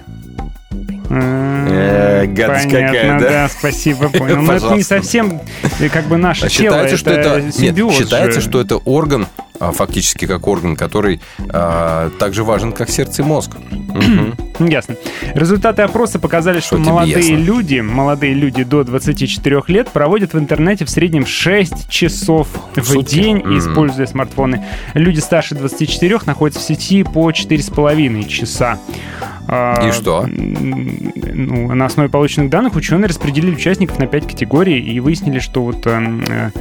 Э, 1.10 2.26
гадость 2.28 2.66
Понятно, 2.66 2.88
какая, 2.88 3.20
да? 3.20 3.30
да, 3.30 3.50
спасибо, 3.50 4.10
понял. 4.18 4.38
Но 4.38 4.54
это 4.54 4.76
не 4.76 4.84
совсем 4.84 5.42
э, 5.80 5.90
как 5.90 6.06
бы 6.06 6.18
наше 6.18 6.46
А 6.46 6.50
тело, 6.50 6.76
считается, 6.76 6.98
что 6.98 7.12
это, 7.12 7.52
симбиоз 7.52 7.98
считается, 7.98 8.42
что 8.42 8.62
это 8.62 8.78
орган, 8.78 9.28
фактически 9.60 10.26
как 10.26 10.48
орган, 10.48 10.76
который 10.76 11.20
а, 11.50 12.10
так 12.20 12.34
же 12.34 12.44
важен, 12.44 12.72
как 12.72 12.90
сердце 12.90 13.22
и 13.22 13.26
мозг. 13.26 13.52
Ну, 14.60 14.68
Ясно. 14.68 14.96
Результаты 15.36 15.82
опроса 15.84 16.20
показали, 16.20 16.60
что 16.60 16.78
Что 16.78 16.90
молодые 16.90 17.16
ясно? 17.30 17.44
люди, 17.44 17.80
молодые 17.80 18.34
люди 18.34 18.64
до 18.64 18.84
24 18.84 19.62
лет 19.68 19.90
проводят 19.90 20.34
в 20.34 20.40
интернете 20.40 20.84
в 20.86 20.90
среднем 20.90 21.26
6 21.26 21.90
часов 21.90 22.48
в, 22.76 22.84
сутки? 22.84 23.16
день, 23.16 23.38
Мгм. 23.38 23.58
используя 23.58 24.06
смартфоны. 24.06 24.66
Люди 24.94 25.20
старше 25.20 25.56
24 25.56 26.26
находятся 26.26 26.60
в 26.62 26.64
сети 26.64 27.04
по 27.04 27.32
4,5 27.32 28.28
часа. 28.28 28.78
А, 29.48 29.88
И 29.88 29.92
что? 29.92 30.28
Ну, 30.28 31.74
на 31.74 31.86
основе 31.86 32.10
полученных 32.10 32.50
данных 32.50 32.76
ученые 32.76 33.08
распределили 33.08 33.56
участников 33.56 33.98
на 33.98 34.08
5 34.08 34.28
категорий 34.28 34.80
и 34.80 35.00
выяснили, 35.00 35.40
что 35.40 35.64
вот 35.64 35.88
эм, 35.88 36.24
э, 36.28 36.52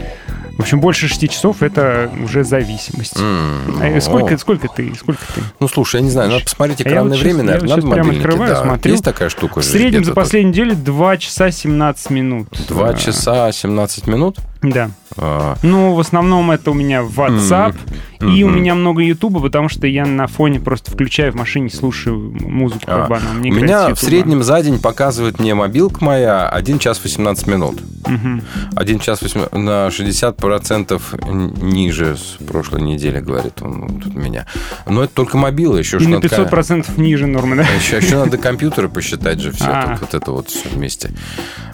в 0.58 0.60
общем, 0.62 0.80
больше 0.80 1.08
6 1.08 1.28
часов 1.30 1.62
это 1.62 2.10
уже 2.22 2.44
зависимость. 2.44 3.16
М, 3.18 3.80
Э, 3.80 3.94
ну, 3.94 4.00
Сколько, 4.00 4.36
сколько 4.38 4.68
ты? 4.68 4.92
Сколько 4.94 5.20
ты? 5.34 5.40
Ну, 5.60 5.68
слушай, 5.68 5.96
я 5.96 6.02
не 6.02 6.10
знаю, 6.10 6.30
надо 6.30 6.44
посмотреть 6.44 6.80
А 6.80 6.82
экранное 6.82 7.16
вот 7.16 7.20
время, 7.20 7.38
щас- 7.38 7.44
я 7.44 7.44
наверное, 7.46 7.76
вот 7.76 7.82
щас 7.84 7.90
прямо 7.94 8.10
открываю, 8.18 8.54
да. 8.54 8.62
смотрю. 8.62 8.90
Есть 8.92 9.04
такая 9.04 9.28
штука 9.28 9.60
В 9.60 9.64
среднем 9.64 10.04
за 10.04 10.12
последнюю 10.12 10.50
неделю 10.52 10.74
2 10.76 11.16
часа 11.16 11.50
17 11.50 12.10
минут. 12.10 12.48
2 12.68 12.88
А, 12.90 12.94
часа 12.94 13.52
17 13.52 14.06
минут? 14.08 14.36
Да. 14.62 14.90
А, 15.16 15.56
Ну, 15.62 15.94
в 15.94 16.00
основном 16.00 16.50
это 16.50 16.70
у 16.70 16.74
меня 16.74 17.02
WhatsApp, 17.02 17.74
Мгм. 18.20 18.32
и 18.34 18.42
у 18.42 18.48
меня 18.48 18.74
много 18.74 19.02
Ютуба, 19.02 19.40
потому 19.40 19.68
что 19.68 19.86
я 19.86 20.04
на 20.04 20.26
фоне 20.26 20.58
просто 20.60 20.90
включаю 20.90 21.32
в 21.32 21.36
машине, 21.36 21.70
слушаю 21.70 22.18
музыку 22.40 22.82
а. 22.86 23.06
У 23.08 23.38
Мне 23.38 23.50
играет 23.50 23.62
меня 23.62 23.94
в 23.94 23.98
среднем 24.00 24.42
за 24.42 24.60
день 24.62 24.78
показывает 24.80 25.38
мне 25.38 25.54
мобилка 25.54 26.04
моя 26.04 26.48
1 26.48 26.78
час 26.80 27.00
18 27.02 27.46
минут. 27.46 27.80
Мгм. 28.06 28.42
1 28.74 28.98
час 29.00 29.22
18, 29.22 29.54
на 29.54 29.90
60% 29.90 31.02
н- 31.22 31.54
ниже 31.62 32.16
с 32.16 32.42
прошлой 32.44 32.82
недели, 32.82 33.20
говорит 33.20 33.60
он 33.62 34.00
тут 34.00 34.14
у 34.14 34.18
меня. 34.18 34.46
Но 34.86 35.04
это 35.04 35.14
только 35.14 35.36
мобила, 35.36 35.76
еще 35.76 35.98
И 35.98 36.06
на 36.06 36.16
надо, 36.16 36.28
500% 36.28 36.98
ниже 36.98 37.26
нормы, 37.26 37.56
да? 37.56 37.62
Еще, 37.62 37.98
еще 37.98 38.16
надо 38.16 38.38
компьютеры 38.38 38.88
посчитать 38.88 39.40
же 39.40 39.52
все, 39.52 39.64
А. 39.68 39.98
вот 40.00 40.14
это 40.14 40.32
вот 40.32 40.48
все 40.50 40.68
вместе. 40.68 41.10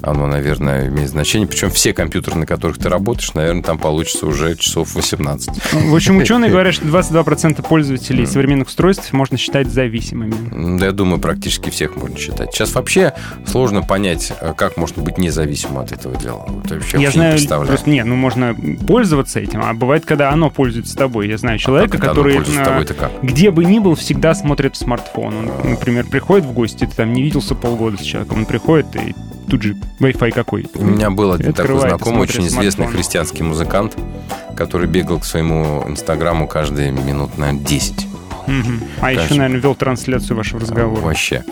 Оно, 0.03 0.27
наверное, 0.27 0.89
имеет 0.89 1.09
значение. 1.11 1.49
Причем 1.49 1.71
все 1.71 1.93
компьютеры, 1.95 2.37
на 2.37 2.47
которых 2.47 2.74
ты 2.79 2.89
работаешь, 2.89 3.33
наверное, 3.35 3.63
там 3.63 3.79
получится 3.79 4.27
уже 4.27 4.57
часов 4.57 4.95
18. 4.95 5.73
В 5.73 5.95
общем, 5.95 6.19
ученые 6.19 6.51
говорят, 6.53 6.75
что 6.75 6.85
22% 6.87 7.67
пользователей 7.67 8.27
современных 8.27 8.69
устройств 8.69 9.13
можно 9.13 9.37
считать 9.37 9.69
зависимыми. 9.69 10.79
Да, 10.79 10.87
я 10.87 10.93
думаю, 10.93 11.21
практически 11.21 11.71
всех 11.71 11.97
можно 11.97 12.17
считать. 12.17 12.53
Сейчас 12.53 12.75
вообще 12.75 13.15
сложно 13.47 13.83
понять, 13.83 14.33
э, 14.41 14.55
как 14.57 14.77
можно 14.77 15.03
быть 15.03 15.19
независимым 15.19 15.79
от 15.79 15.93
этого 15.93 16.17
дела. 16.17 16.45
Вот 16.49 16.71
вообще, 16.71 17.01
Я 17.01 17.11
знаю, 17.11 17.39
не 17.39 17.47
просто 17.47 17.91
не, 17.91 18.05
ну 18.05 18.17
можно 18.17 18.55
пользоваться 18.87 19.41
этим, 19.41 19.63
а 19.63 19.73
бывает, 19.75 20.05
когда 20.05 20.31
оно 20.31 20.51
пользуется 20.51 20.97
тобой. 20.97 21.29
Я 21.29 21.39
знаю 21.39 21.59
человека, 21.59 21.99
который 21.99 22.35
пользуется 22.35 22.63
а, 22.63 22.67
тобой, 22.67 22.85
это 22.85 22.95
как? 22.95 23.11
где 23.23 23.51
бы 23.51 23.65
ни 23.65 23.79
был, 23.79 23.95
всегда 23.95 24.35
смотрит 24.35 24.75
в 24.75 24.79
смартфон. 24.79 25.35
Он, 25.37 25.71
например, 25.71 26.07
приходит 26.07 26.47
в 26.47 26.53
гости, 26.53 26.87
ты 26.87 26.97
там 26.97 27.13
не 27.13 27.23
виделся 27.23 27.55
полгода 27.55 27.97
с 27.97 28.01
человеком, 28.03 28.39
он 28.39 28.47
приходит 28.47 28.87
и 28.97 29.15
тут 29.49 29.63
же 29.63 29.77
Wi-Fi 30.01 30.31
какой. 30.33 30.67
У 30.75 30.85
меня 30.85 31.11
был 31.11 31.33
один 31.33 31.53
такой 31.53 31.75
Открывает 31.77 31.87
и 31.87 31.89
знакомый, 31.99 32.23
очень 32.23 32.47
известный 32.47 32.71
смартфон. 32.73 32.97
христианский 32.97 33.43
музыкант, 33.43 33.97
который 34.57 34.87
бегал 34.89 35.19
к 35.21 35.25
своему 35.25 35.85
инстаграму 35.87 36.47
каждые 36.49 36.91
минут, 36.93 37.37
наверное, 37.39 37.63
10. 37.65 38.07
Мгм. 38.47 38.83
А 39.01 39.11
еще, 39.11 39.21
Конечно. 39.21 39.37
наверное, 39.39 39.61
вел 39.63 39.75
трансляцию 39.75 40.37
вашего 40.37 40.61
разговора. 40.61 41.01
Вообще. 41.01 41.45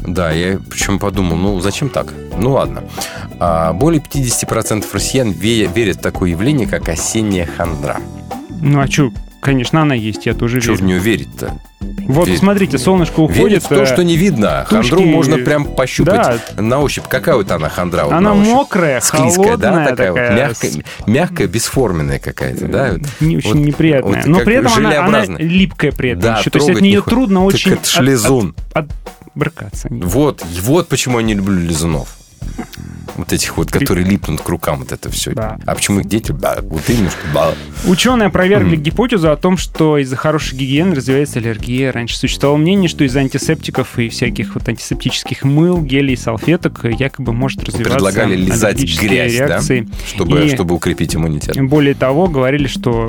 Да, 0.00 0.30
я 0.30 0.58
причем 0.70 0.98
подумал, 0.98 1.36
ну 1.36 1.58
зачем 1.60 1.88
так? 1.88 2.12
Ну 2.36 2.50
ладно. 2.52 2.84
А, 3.40 3.72
более 3.72 4.00
50% 4.02 4.84
россиян 4.92 5.30
ве- 5.30 5.72
верят 5.72 5.96
в 5.96 6.00
такое 6.00 6.30
явление, 6.30 6.66
как 6.66 6.88
осенняя 6.90 7.46
хандра. 7.46 7.98
Ну 8.60 8.78
а 8.80 8.86
что, 8.86 9.10
конечно, 9.44 9.82
она 9.82 9.94
есть, 9.94 10.26
я 10.26 10.34
тоже 10.34 10.60
в 10.60 10.64
верю. 10.66 10.82
нее 10.84 10.98
верить-то? 10.98 11.58
Вот, 12.08 12.26
верить? 12.26 12.40
смотрите, 12.40 12.78
солнышко 12.78 13.20
уходит. 13.20 13.42
Верить 13.42 13.62
в 13.64 13.68
то, 13.68 13.82
э, 13.82 13.86
что 13.86 14.02
не 14.02 14.16
видно. 14.16 14.66
тушки- 14.68 14.90
Хандру 14.90 15.02
можно 15.06 15.36
прям 15.38 15.64
пощупать 15.66 16.40
на 16.58 16.80
ощупь. 16.80 17.04
Какая 17.08 17.36
вот 17.36 17.50
она 17.50 17.68
хандра? 17.68 18.04
вот 18.04 18.12
Она 18.14 18.34
мокрая, 18.34 19.00
Склизкая, 19.00 19.56
да, 19.56 19.70
холодная 19.70 19.88
такая, 19.90 20.12
такая, 20.12 20.30
вот, 20.30 20.38
мягкая, 20.38 20.70
мягкая, 21.06 21.46
бесформенная 21.46 22.18
какая-то, 22.18 22.66
да? 22.68 22.94
Не 23.20 23.36
очень 23.36 23.50
Вот- 23.50 23.58
неприятная. 23.58 24.22
вот 24.22 24.26
Но 24.26 24.40
при 24.40 24.54
этом 24.56 24.72
она, 24.74 25.04
она 25.04 25.24
липкая 25.38 25.92
при 25.92 26.10
этом. 26.10 26.22
Да, 26.22 26.38
еще. 26.38 26.50
То 26.50 26.58
есть 26.58 26.70
от 26.70 26.80
нее 26.80 27.02
трудно 27.02 27.40
Так 27.40 27.54
очень... 27.54 27.72
это 27.72 27.88
ж 27.88 28.00
лизун. 28.00 28.54
От, 28.72 28.84
от- 28.86 28.90
брыкаться. 29.34 29.88
Вот, 29.90 30.42
вот 30.62 30.88
почему 30.88 31.18
я 31.20 31.24
не 31.24 31.34
люблю 31.34 31.58
лизунов. 31.58 32.08
Вот 33.16 33.32
этих 33.32 33.56
вот, 33.56 33.70
которые 33.70 34.04
липнут 34.04 34.40
к 34.40 34.48
рукам, 34.48 34.80
вот 34.80 34.90
это 34.90 35.08
все. 35.08 35.32
Да. 35.32 35.56
А 35.66 35.74
почему 35.74 36.00
их 36.00 36.06
дети? 36.06 36.32
Да, 36.32 36.58
вот 36.62 36.82
именно, 36.88 37.10
что 37.10 37.18
да. 37.32 37.54
Ученые 37.86 38.26
опровергли 38.26 38.76
гипотезу 38.76 39.30
о 39.30 39.36
том, 39.36 39.56
что 39.56 39.98
из-за 39.98 40.16
хорошей 40.16 40.58
гигиены 40.58 40.96
развивается 40.96 41.38
аллергия. 41.38 41.92
Раньше 41.92 42.16
существовало 42.16 42.56
мнение, 42.56 42.88
что 42.88 43.04
из-за 43.04 43.20
антисептиков 43.20 43.98
и 43.98 44.08
всяких 44.08 44.54
вот 44.54 44.68
антисептических 44.68 45.44
мыл, 45.44 45.80
гелей, 45.80 46.16
салфеток 46.16 46.84
якобы 46.84 47.32
может 47.32 47.62
развиваться 47.62 47.94
Предлагали 47.94 48.34
лизать 48.34 48.82
грязь, 49.00 49.32
реакции. 49.34 49.80
да? 49.80 49.96
Чтобы, 50.06 50.44
И 50.44 50.48
чтобы 50.48 50.74
укрепить 50.74 51.14
иммунитет. 51.14 51.56
Более 51.62 51.94
того, 51.94 52.26
говорили, 52.26 52.66
что 52.66 53.08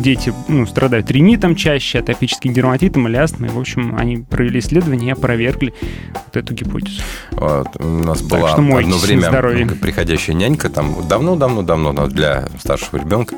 дети 0.00 0.32
ну, 0.48 0.66
страдают 0.66 1.10
ринитом 1.10 1.54
чаще, 1.54 2.00
атопическим 2.00 2.52
дерматитом 2.52 3.06
или 3.06 3.16
астмой. 3.16 3.50
В 3.50 3.58
общем, 3.58 3.94
они 3.96 4.16
провели 4.18 4.58
исследование 4.58 5.10
и 5.10 5.12
опровергли 5.12 5.72
вот 6.12 6.36
эту 6.36 6.54
гипотезу. 6.54 7.02
Вот, 7.32 7.68
у 7.78 7.84
нас 7.84 8.20
была 8.22 8.56
что 8.82 8.88
мойтесь 8.90 8.94
одно 8.94 9.06
время 9.06 9.28
здоровье. 9.28 9.66
приходящая 9.66 10.36
нянька, 10.36 10.68
там 10.68 10.94
давно-давно-давно 11.08 11.92
но 11.92 12.06
для 12.06 12.46
старшего 12.58 12.96
ребенка, 12.98 13.36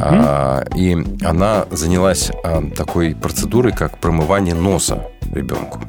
а, 0.00 0.64
и 0.74 0.96
она 1.22 1.66
занялась 1.70 2.30
а, 2.44 2.62
такой 2.76 3.14
процедурой, 3.14 3.72
как 3.72 3.98
промывание 3.98 4.54
носа 4.54 5.06
ребенку. 5.32 5.80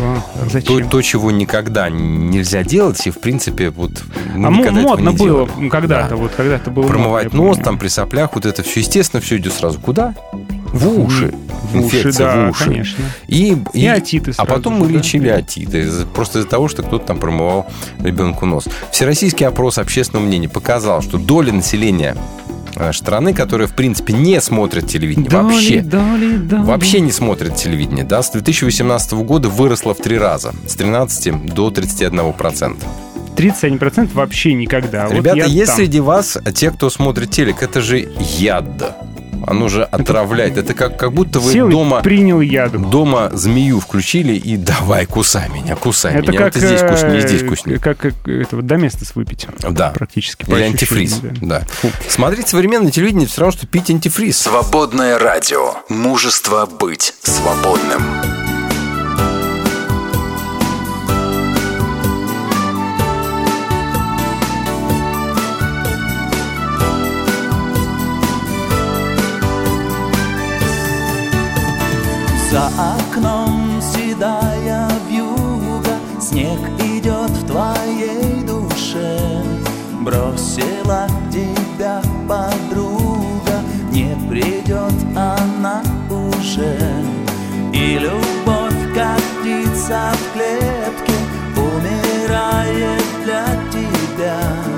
А, 0.00 0.20
То, 0.44 0.50
Зачем? 0.50 0.88
то, 0.88 1.02
чего 1.02 1.30
никогда 1.32 1.90
нельзя 1.90 2.62
делать, 2.62 3.04
и 3.06 3.10
в 3.10 3.20
принципе 3.20 3.70
вот 3.70 3.90
мы 4.34 4.46
а 4.46 4.50
мо- 4.50 4.58
никогда 4.60 4.80
этого 4.80 4.90
модно 4.90 5.08
не 5.10 5.16
было 5.16 5.48
когда-то, 5.68 6.10
Да. 6.10 6.16
вот 6.16 6.32
когда-то 6.36 6.70
было 6.70 6.86
Промывать 6.86 7.32
модно, 7.32 7.48
нос, 7.48 7.58
там 7.58 7.78
при 7.78 7.88
соплях, 7.88 8.30
вот 8.34 8.46
это 8.46 8.62
все, 8.62 8.78
естественно, 8.80 9.20
все 9.20 9.38
идет 9.38 9.54
сразу 9.54 9.80
куда? 9.80 10.14
В 10.72 11.00
уши. 11.00 11.34
В 11.72 11.76
уши, 11.84 11.96
Инфекция 11.98 12.26
да, 12.34 12.46
в 12.46 12.50
уши. 12.50 12.64
конечно. 12.64 13.04
И, 13.26 13.56
И 13.72 13.86
отиты 13.86 14.30
А 14.32 14.34
сразу 14.34 14.50
потом 14.52 14.74
же, 14.74 14.80
мы 14.80 14.86
да? 14.88 14.92
лечили 14.98 15.28
отиты. 15.28 15.86
Просто 16.14 16.38
из-за 16.40 16.48
того, 16.48 16.68
что 16.68 16.82
кто-то 16.82 17.06
там 17.06 17.18
промывал 17.18 17.66
ребенку 18.00 18.46
нос. 18.46 18.66
Всероссийский 18.92 19.46
опрос 19.46 19.78
общественного 19.78 20.24
мнения 20.26 20.48
показал, 20.48 21.02
что 21.02 21.18
доля 21.18 21.52
населения 21.52 22.16
нашей 22.76 22.98
страны, 22.98 23.34
которая, 23.34 23.66
в 23.66 23.74
принципе, 23.74 24.12
не 24.12 24.40
смотрит 24.40 24.86
телевидение 24.86 25.28
Доли, 25.28 25.42
вообще, 25.52 25.80
доли, 25.80 26.36
доли. 26.36 26.62
вообще 26.62 27.00
не 27.00 27.10
смотрит 27.10 27.56
телевидение, 27.56 28.04
да, 28.04 28.22
с 28.22 28.30
2018 28.30 29.12
года 29.14 29.48
выросла 29.48 29.94
в 29.94 29.98
три 29.98 30.16
раза. 30.16 30.52
С 30.66 30.74
13 30.74 31.54
до 31.54 31.70
31 31.70 32.32
процента. 32.34 32.86
31% 33.36 34.10
вообще 34.14 34.52
никогда. 34.54 35.04
А 35.04 35.08
Вот 35.08 35.14
Ребята, 35.14 35.38
я 35.38 35.44
есть 35.46 35.66
там. 35.68 35.76
среди 35.76 36.00
вас 36.00 36.38
те, 36.54 36.70
кто 36.70 36.90
смотрит 36.90 37.30
телек, 37.30 37.62
это 37.62 37.80
же 37.80 38.08
яд. 38.36 38.66
Оно 39.46 39.68
же 39.68 39.84
отравляет. 39.84 40.56
Это 40.56 40.74
как, 40.74 40.98
как 40.98 41.12
будто 41.12 41.40
вы 41.40 41.52
Сел 41.52 41.68
дома, 41.68 42.00
принял 42.02 42.40
яду. 42.40 42.78
дома 42.78 43.30
змею 43.32 43.80
включили 43.80 44.34
и 44.34 44.56
давай, 44.56 45.06
кусай 45.06 45.48
меня, 45.48 45.76
кусай 45.76 46.14
Это 46.14 46.30
меня. 46.32 46.38
как, 46.38 46.56
это 46.56 46.66
здесь 46.66 46.80
вкуснее, 46.80 47.18
э, 47.18 47.28
здесь 47.28 47.42
вкуснее. 47.42 47.78
как, 47.78 47.98
как 47.98 48.14
это 48.28 48.56
вот 48.56 48.66
доместос 48.66 49.14
выпить. 49.14 49.46
Да. 49.68 49.90
Практически. 49.90 50.44
Или 50.50 50.62
антифриз. 50.62 51.20
да. 51.20 51.62
Да. 51.82 51.90
Смотреть 52.08 52.48
современное 52.48 52.90
телевидение 52.90 53.26
все 53.28 53.40
равно, 53.42 53.56
что 53.56 53.66
пить 53.66 53.90
антифриз. 53.90 54.38
Свободное 54.38 55.18
радио. 55.18 55.74
Мужество 55.88 56.66
быть 56.66 57.14
свободным. 57.22 58.47
За 72.50 72.68
окном 72.78 73.78
седая 73.82 74.88
вьюга 75.06 75.98
Снег 76.18 76.58
идет 76.78 77.30
в 77.30 77.46
твоей 77.46 78.42
душе. 78.46 79.18
Бросила 80.00 81.06
тебя 81.30 82.00
подруга 82.26 83.60
Не 83.92 84.16
придет 84.30 84.94
она 85.14 85.82
уже. 86.08 86.78
И 87.74 87.98
любовь, 87.98 88.94
как 88.94 89.20
птица 89.40 90.10
в 90.14 90.32
клетке 90.32 91.18
Умирает 91.54 93.02
для 93.24 93.44
тебя 93.70 94.77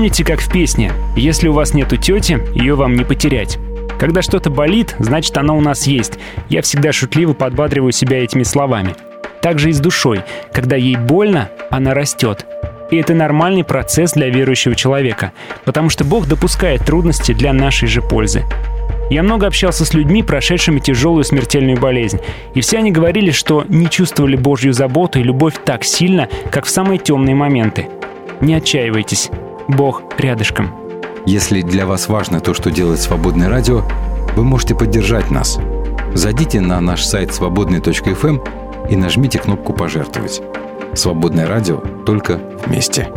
Помните, 0.00 0.24
как 0.24 0.40
в 0.40 0.50
песне 0.50 0.92
«Если 1.14 1.46
у 1.48 1.52
вас 1.52 1.74
нету 1.74 1.98
тети, 1.98 2.40
ее 2.54 2.74
вам 2.74 2.94
не 2.94 3.04
потерять». 3.04 3.58
Когда 3.98 4.22
что-то 4.22 4.48
болит, 4.48 4.96
значит 4.98 5.36
оно 5.36 5.58
у 5.58 5.60
нас 5.60 5.86
есть. 5.86 6.14
Я 6.48 6.62
всегда 6.62 6.90
шутливо 6.90 7.34
подбадриваю 7.34 7.92
себя 7.92 8.24
этими 8.24 8.42
словами. 8.42 8.94
Также 9.42 9.68
и 9.68 9.72
с 9.74 9.78
душой. 9.78 10.22
Когда 10.54 10.74
ей 10.74 10.96
больно, 10.96 11.50
она 11.70 11.92
растет. 11.92 12.46
И 12.90 12.96
это 12.96 13.12
нормальный 13.12 13.62
процесс 13.62 14.12
для 14.12 14.30
верующего 14.30 14.74
человека, 14.74 15.32
потому 15.66 15.90
что 15.90 16.02
Бог 16.02 16.26
допускает 16.26 16.82
трудности 16.86 17.32
для 17.34 17.52
нашей 17.52 17.86
же 17.86 18.00
пользы. 18.00 18.44
Я 19.10 19.22
много 19.22 19.48
общался 19.48 19.84
с 19.84 19.92
людьми, 19.92 20.22
прошедшими 20.22 20.80
тяжелую 20.80 21.24
смертельную 21.24 21.78
болезнь, 21.78 22.20
и 22.54 22.62
все 22.62 22.78
они 22.78 22.90
говорили, 22.90 23.32
что 23.32 23.66
не 23.68 23.90
чувствовали 23.90 24.36
Божью 24.36 24.72
заботу 24.72 25.18
и 25.18 25.22
любовь 25.22 25.56
так 25.62 25.84
сильно, 25.84 26.30
как 26.50 26.64
в 26.64 26.70
самые 26.70 26.96
темные 26.96 27.34
моменты. 27.34 27.88
Не 28.40 28.54
отчаивайтесь, 28.54 29.28
Бог 29.70 30.02
рядышком. 30.18 30.74
Если 31.26 31.62
для 31.62 31.86
вас 31.86 32.08
важно 32.08 32.40
то, 32.40 32.54
что 32.54 32.70
делает 32.70 33.00
«Свободное 33.00 33.48
радио», 33.48 33.82
вы 34.36 34.44
можете 34.44 34.74
поддержать 34.74 35.30
нас. 35.30 35.58
Зайдите 36.14 36.60
на 36.60 36.80
наш 36.80 37.04
сайт 37.04 37.32
свободный.фм 37.32 38.40
и 38.88 38.96
нажмите 38.96 39.38
кнопку 39.38 39.72
«Пожертвовать». 39.72 40.42
«Свободное 40.94 41.46
радио» 41.46 41.76
только 42.04 42.40
вместе. 42.66 43.08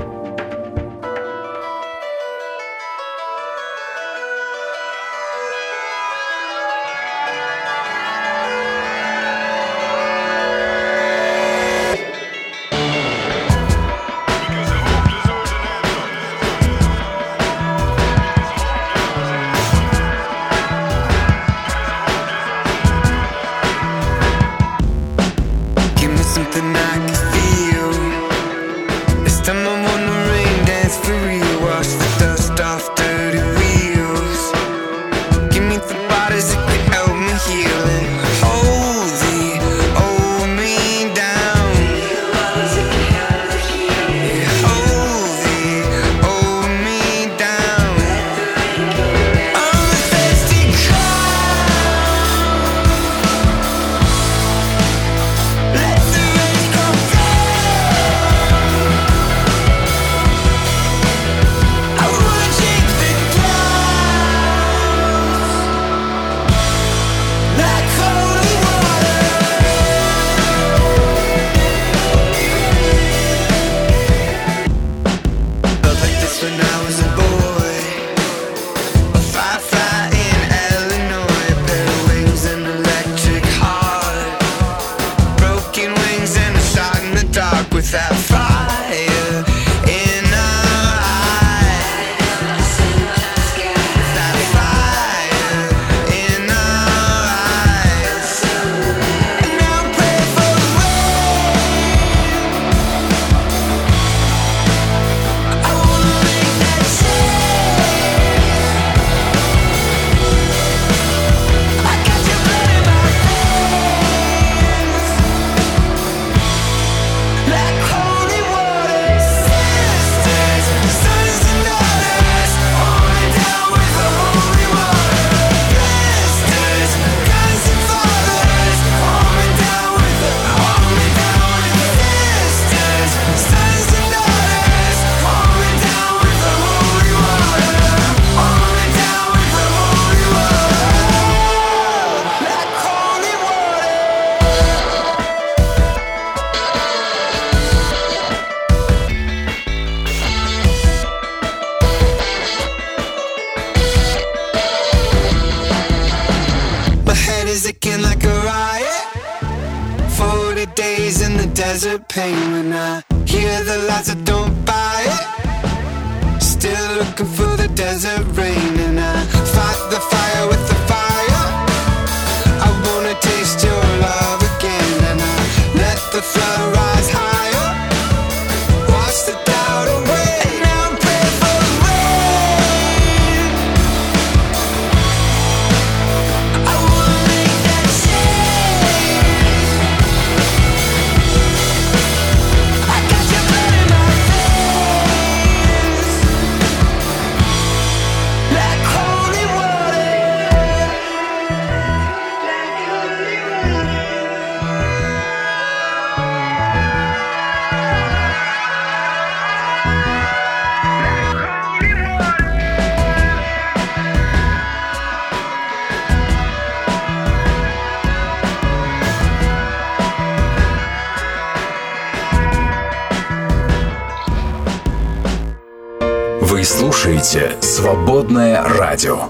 «Свободное 227.84 228.63
радио». 228.63 229.28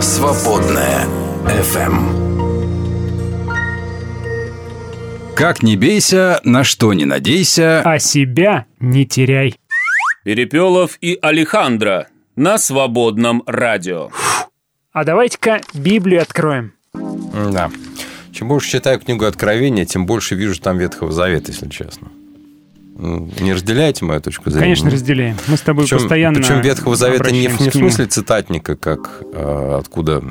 «Свободное 0.00 1.04
FM. 1.46 1.96
Как 5.34 5.64
не 5.64 5.76
бейся, 5.76 6.40
на 6.44 6.62
что 6.62 6.92
не 6.94 7.04
надейся. 7.04 7.82
А 7.84 7.98
себя 7.98 8.66
не 8.78 9.04
теряй. 9.04 9.56
Перепелов 10.22 10.96
и 11.00 11.18
Алехандро 11.20 12.06
на 12.36 12.56
свободном 12.58 13.42
радио. 13.46 14.10
А 14.92 15.02
давайте-ка 15.02 15.60
Библию 15.74 16.22
откроем. 16.22 16.74
Да. 16.94 17.68
Чем 18.30 18.46
больше 18.46 18.70
читаю 18.70 19.00
книгу 19.00 19.24
Откровения, 19.24 19.84
тем 19.84 20.06
больше 20.06 20.36
вижу 20.36 20.60
там 20.60 20.78
Ветхого 20.78 21.10
Завета, 21.10 21.50
если 21.50 21.68
честно. 21.68 22.12
М, 22.98 23.30
Не 23.40 23.52
разделяете 23.52 24.04
мою 24.04 24.20
точку 24.20 24.50
зрения? 24.50 24.64
Конечно, 24.64 24.90
разделяем. 24.90 25.36
Мы 25.46 25.56
с 25.56 25.60
тобой 25.60 25.84
Причем, 25.84 25.98
постоянно 25.98 26.34
причем 26.40 26.60
Ветхого 26.60 26.96
Завета 26.96 27.30
не, 27.30 27.46
в- 27.48 27.60
не 27.60 27.70
в 27.70 27.72
смысле 27.72 28.06
цитатника, 28.06 28.74
как 28.76 29.22
э, 29.32 29.76
откуда, 29.80 30.22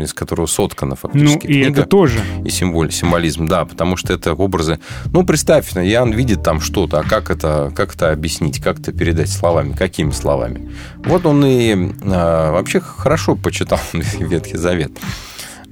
из 0.00 0.14
которого 0.14 0.46
соткана 0.46 0.90
Ну, 0.92 0.96
фактически 0.96 1.46
и 1.46 1.62
книга. 1.64 1.80
это 1.80 1.82
тоже. 1.88 2.20
и 2.44 2.48
символь, 2.48 2.90
символизм, 2.92 3.46
да, 3.46 3.64
потому 3.66 3.96
что 3.96 4.12
это 4.14 4.32
образы. 4.32 4.78
Ну, 5.12 5.24
представь, 5.26 5.76
Иоанн 5.76 6.12
видит 6.12 6.42
там 6.42 6.60
что-то, 6.60 7.00
а 7.00 7.02
как 7.04 7.30
это, 7.30 7.70
как 7.76 7.94
это 7.94 8.10
объяснить, 8.10 8.62
как 8.62 8.80
это 8.80 8.92
передать 8.92 9.28
словами, 9.30 9.72
какими 9.74 10.10
словами? 10.10 10.70
Вот 11.04 11.26
он 11.26 11.44
и 11.44 11.92
а, 12.06 12.52
вообще 12.52 12.80
хорошо 12.80 13.36
почитал 13.36 13.80
Ветхий 13.92 14.56
Завет. 14.56 14.92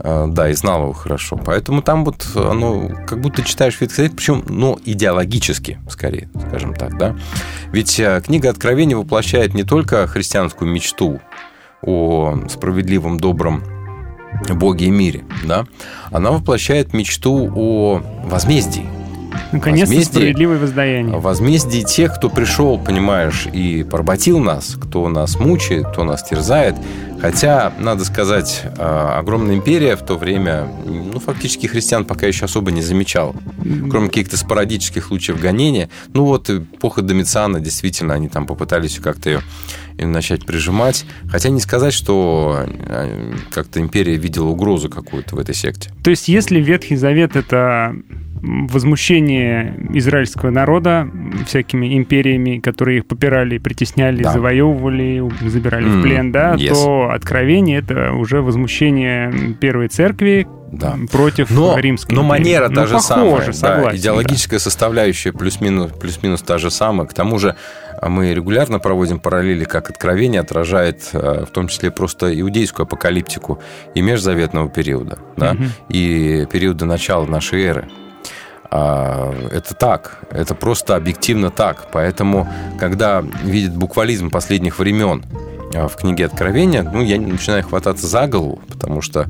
А, 0.05 0.27
Да, 0.27 0.51
и 0.51 0.55
знал 0.55 0.83
его 0.83 0.93
хорошо. 0.93 1.37
Поэтому 1.37 1.83
там 1.83 2.05
вот 2.05 2.27
оно, 2.35 2.89
как 3.07 3.21
будто 3.21 3.43
читаешь 3.43 3.81
Ветхий 3.81 3.97
Завет, 3.97 4.17
причем, 4.17 4.45
ну, 4.49 4.79
идеологически, 4.85 5.79
скорее, 5.89 6.29
скажем 6.49 6.75
так, 6.75 6.99
да. 6.99 7.17
Ведь 7.73 7.99
а, 8.01 8.21
книга 8.21 8.51
Откровения 8.51 8.97
воплощает 8.97 9.55
не 9.55 9.63
только 9.63 10.07
христианскую 10.07 10.71
мечту 10.71 11.21
о 11.83 12.39
справедливом, 12.49 13.19
добром 13.19 13.63
Боге 14.49 14.87
и 14.87 14.91
мире, 14.91 15.25
да, 15.45 15.67
она 16.11 16.31
воплощает 16.31 16.95
мечту 16.95 17.53
о 17.55 18.03
возмездии. 18.25 18.87
Наконец-то 19.53 19.95
Возмездие. 19.95 20.05
справедливое 20.05 20.59
воздаяние. 20.59 21.15
О 21.15 21.21
возмездии 21.21 21.83
тех, 21.83 22.15
кто 22.15 22.31
пришел, 22.31 22.79
понимаешь, 22.79 23.47
и 23.53 23.83
поработил 23.83 24.39
нас, 24.39 24.77
кто 24.81 25.09
нас 25.09 25.39
мучает, 25.39 25.87
кто 25.89 26.05
нас 26.05 26.23
терзает. 26.23 26.77
Хотя, 27.21 27.73
надо 27.79 28.05
сказать, 28.05 28.63
а, 28.79 29.19
огромная 29.21 29.55
империя 29.55 29.95
в 29.95 30.03
то 30.03 30.17
время, 30.17 30.67
ну, 30.85 31.21
фактически 31.21 31.69
христиан 31.69 32.05
пока 32.05 32.27
еще 32.27 32.47
особо 32.47 32.73
не 32.73 32.83
замечал. 32.83 33.37
Кроме 33.91 34.09
каких-то 34.09 34.37
спорадических 34.37 35.05
случаев 35.07 35.41
гонения. 35.41 35.89
Ну, 36.13 36.25
вот 36.25 36.51
эпоха 36.51 37.01
Домициана, 37.03 37.61
действительно, 37.61 38.15
они 38.15 38.29
там 38.29 38.47
попытались 38.47 38.99
как-то 38.99 39.31
ее 39.31 39.41
начать 39.99 40.45
прижимать. 40.45 41.05
Хотя 41.31 41.51
не 41.51 41.61
сказать, 41.61 41.93
что 41.95 42.65
а, 42.67 43.35
как-то 43.53 43.79
империя 43.81 44.17
видела 44.17 44.49
угрозу 44.49 44.89
какую-то 44.89 45.37
в 45.37 45.39
этой 45.39 45.55
секте. 45.55 45.91
То 46.03 46.11
есть, 46.11 46.27
если 46.27 46.61
Ветхий 46.61 46.97
Завет 46.97 47.37
это 47.37 47.95
возмущение 48.43 49.75
израильского 49.95 50.51
народа 50.51 51.09
всякими 51.47 51.97
империями, 51.97 52.59
которые 52.59 52.99
их 52.99 53.07
попирали, 53.07 53.59
притесняли, 53.59 54.23
Да. 54.23 54.33
завоевывали, 54.33 55.23
забирали 55.49 55.85
М, 55.87 56.01
в 56.01 56.03
плен, 56.03 56.33
да, 56.33 56.55
yes. 56.55 56.69
то 56.69 57.11
откровение 57.13 57.79
это 57.79 58.13
уже 58.13 58.43
возмущение 58.43 59.55
первой 59.61 59.89
церкви 59.89 60.47
Да. 60.73 60.97
против 61.11 61.51
Но, 61.51 61.79
римской. 61.79 62.15
но 62.15 62.23
империи. 62.23 62.39
манера 62.41 62.69
Ну, 62.69 62.75
та 62.75 62.87
же 62.87 62.95
похоже, 62.95 63.03
самая. 63.09 63.47
да, 63.47 63.53
согласен, 63.53 63.99
идеологическая 63.99 64.59
составляющая 64.59 65.33
плюс-минус, 65.33 65.93
плюс-минус 65.93 66.43
та 66.43 66.59
же 66.59 66.71
самая. 66.71 67.07
К 67.07 67.15
тому 67.15 67.39
же 67.39 67.55
а, 68.01 68.09
мы 68.09 68.35
регулярно 68.35 68.81
проводим 68.81 69.21
параллели, 69.21 69.63
как 69.65 69.89
откровение 69.89 70.41
отражает 70.41 71.09
э, 71.13 71.45
в 71.49 71.51
том 71.53 71.69
числе 71.69 71.93
просто 71.93 72.39
иудейскую 72.41 72.83
апокалиптику 72.85 73.61
и 73.95 74.01
межзаветного 74.03 74.69
периода, 74.69 75.19
да, 75.37 75.55
Мгм. 75.55 75.67
и 75.89 76.47
периода 76.51 76.85
начала 76.85 77.27
нашей 77.27 77.63
эры. 77.63 77.85
А, 78.75 79.35
Это 79.51 79.75
так, 79.75 80.21
это 80.31 80.55
просто 80.55 80.97
объективно 80.97 81.51
так. 81.51 81.89
Поэтому, 81.93 82.49
когда 82.81 83.23
видит 83.45 83.77
буквализм 83.77 84.31
последних 84.31 84.79
времен 84.79 85.23
а, 85.75 85.89
в 85.89 85.97
книге 85.97 86.25
Откровения, 86.25 86.83
ну, 86.83 87.03
я 87.03 87.21
начинаю 87.21 87.65
хвататься 87.65 88.07
за 88.07 88.27
голову, 88.27 88.61
потому 88.69 89.03
что, 89.03 89.27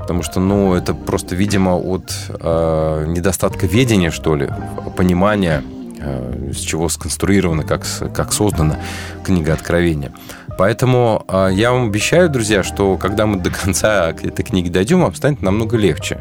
потому 0.00 0.22
что 0.22 0.40
ну, 0.40 0.72
это 0.72 0.94
просто, 0.94 1.34
видимо, 1.34 1.76
от 1.76 2.10
э, 2.28 3.04
недостатка 3.08 3.66
ведения, 3.66 4.10
что 4.10 4.36
ли, 4.36 4.48
понимания, 4.96 5.62
э, 6.00 6.52
с 6.54 6.60
чего 6.60 6.88
сконструирована, 6.88 7.64
как, 7.64 7.84
как 8.14 8.32
создана 8.32 8.78
книга 9.22 9.52
Откровения. 9.52 10.12
Поэтому 10.58 11.24
э, 11.28 11.50
я 11.52 11.70
вам 11.70 11.86
обещаю, 11.86 12.28
друзья, 12.28 12.64
что 12.64 12.96
когда 12.98 13.26
мы 13.26 13.38
до 13.38 13.48
конца 13.50 14.10
этой 14.10 14.44
книги 14.44 14.68
дойдем, 14.68 15.00
вам 15.02 15.14
станет 15.14 15.40
намного 15.40 15.76
легче. 15.76 16.20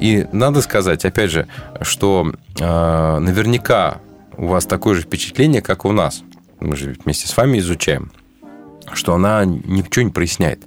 И 0.00 0.26
надо 0.32 0.60
сказать, 0.60 1.06
опять 1.06 1.30
же, 1.30 1.48
что 1.80 2.34
э, 2.60 3.18
наверняка 3.18 4.02
у 4.36 4.48
вас 4.48 4.66
такое 4.66 4.96
же 4.96 5.00
впечатление, 5.00 5.62
как 5.62 5.86
у 5.86 5.92
нас. 5.92 6.22
Мы 6.60 6.76
же 6.76 6.94
вместе 7.04 7.26
с 7.26 7.34
вами 7.34 7.58
изучаем, 7.58 8.12
что 8.92 9.14
она 9.14 9.46
ничего 9.46 10.04
не 10.04 10.10
проясняет. 10.10 10.60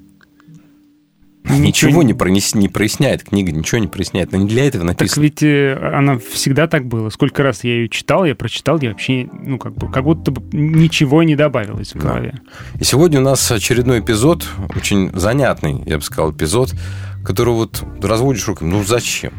Ничего 1.49 2.03
не, 2.03 2.13
пронес- 2.13 2.57
не 2.57 2.67
проясняет, 2.69 3.23
книга 3.23 3.51
ничего 3.51 3.79
не 3.79 3.87
проясняет. 3.87 4.31
Но 4.31 4.37
не 4.39 4.47
для 4.47 4.65
этого 4.67 4.85
Так 4.87 4.99
написано. 4.99 5.23
ведь 5.23 5.43
э, 5.43 5.73
она 5.93 6.17
всегда 6.17 6.67
так 6.67 6.85
была. 6.87 7.09
Сколько 7.09 7.43
раз 7.43 7.63
я 7.63 7.71
ее 7.75 7.89
читал, 7.89 8.25
я 8.25 8.35
прочитал, 8.35 8.79
я 8.81 8.89
вообще, 8.89 9.27
ну, 9.43 9.57
как 9.57 9.73
бы, 9.75 9.91
как 9.91 10.03
будто 10.03 10.31
бы 10.31 10.41
ничего 10.55 11.23
не 11.23 11.35
добавилось 11.35 11.93
в 11.93 11.99
Да. 11.99 12.09
голове. 12.09 12.39
И 12.79 12.83
сегодня 12.83 13.19
у 13.19 13.23
нас 13.23 13.49
очередной 13.51 13.99
эпизод, 14.01 14.45
очень 14.75 15.11
занятный, 15.13 15.81
я 15.85 15.97
бы 15.97 16.03
сказал, 16.03 16.31
эпизод, 16.31 16.73
который 17.23 17.53
вот 17.53 17.83
разводишь 18.01 18.47
руками. 18.47 18.69
Ну 18.71 18.83
зачем? 18.83 19.31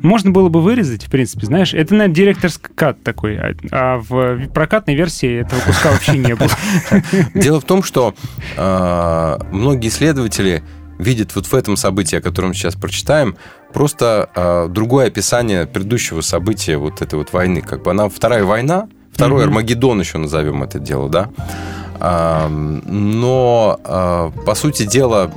Можно 0.00 0.30
было 0.30 0.48
бы 0.48 0.62
вырезать, 0.62 1.04
в 1.06 1.10
принципе, 1.10 1.46
знаешь, 1.46 1.74
это, 1.74 1.92
наверное, 1.92 2.14
директорский 2.14 2.68
кат 2.72 3.02
такой, 3.02 3.36
а, 3.36 3.52
а 3.72 3.98
в 3.98 4.46
прокатной 4.54 4.94
версии 4.94 5.40
этого 5.40 5.60
куска 5.60 5.90
вообще 5.90 6.16
не 6.18 6.36
было. 6.36 6.48
Дело 7.34 7.60
в 7.60 7.64
том, 7.64 7.82
что 7.82 8.14
э, 8.56 9.38
многие 9.50 9.88
исследователи 9.88 10.62
видят 10.98 11.34
вот 11.34 11.46
в 11.46 11.54
этом 11.54 11.76
событии, 11.76 12.16
о 12.16 12.20
котором 12.20 12.54
сейчас 12.54 12.74
прочитаем, 12.74 13.36
просто 13.72 14.28
э, 14.34 14.66
другое 14.68 15.06
описание 15.06 15.66
предыдущего 15.66 16.20
события 16.20 16.76
вот 16.76 17.02
этой 17.02 17.14
вот 17.14 17.32
войны. 17.32 17.62
Как 17.62 17.82
бы 17.82 17.90
она 17.90 18.08
вторая 18.08 18.44
война, 18.44 18.88
второй 19.12 19.44
Мгм. 19.44 19.50
Армагеддон 19.50 20.00
еще 20.00 20.18
назовем 20.18 20.62
это 20.62 20.78
дело, 20.78 21.08
да. 21.08 21.30
А, 22.00 22.48
но, 22.48 23.80
а, 23.84 24.30
по 24.46 24.54
сути 24.54 24.84
дела, 24.84 25.32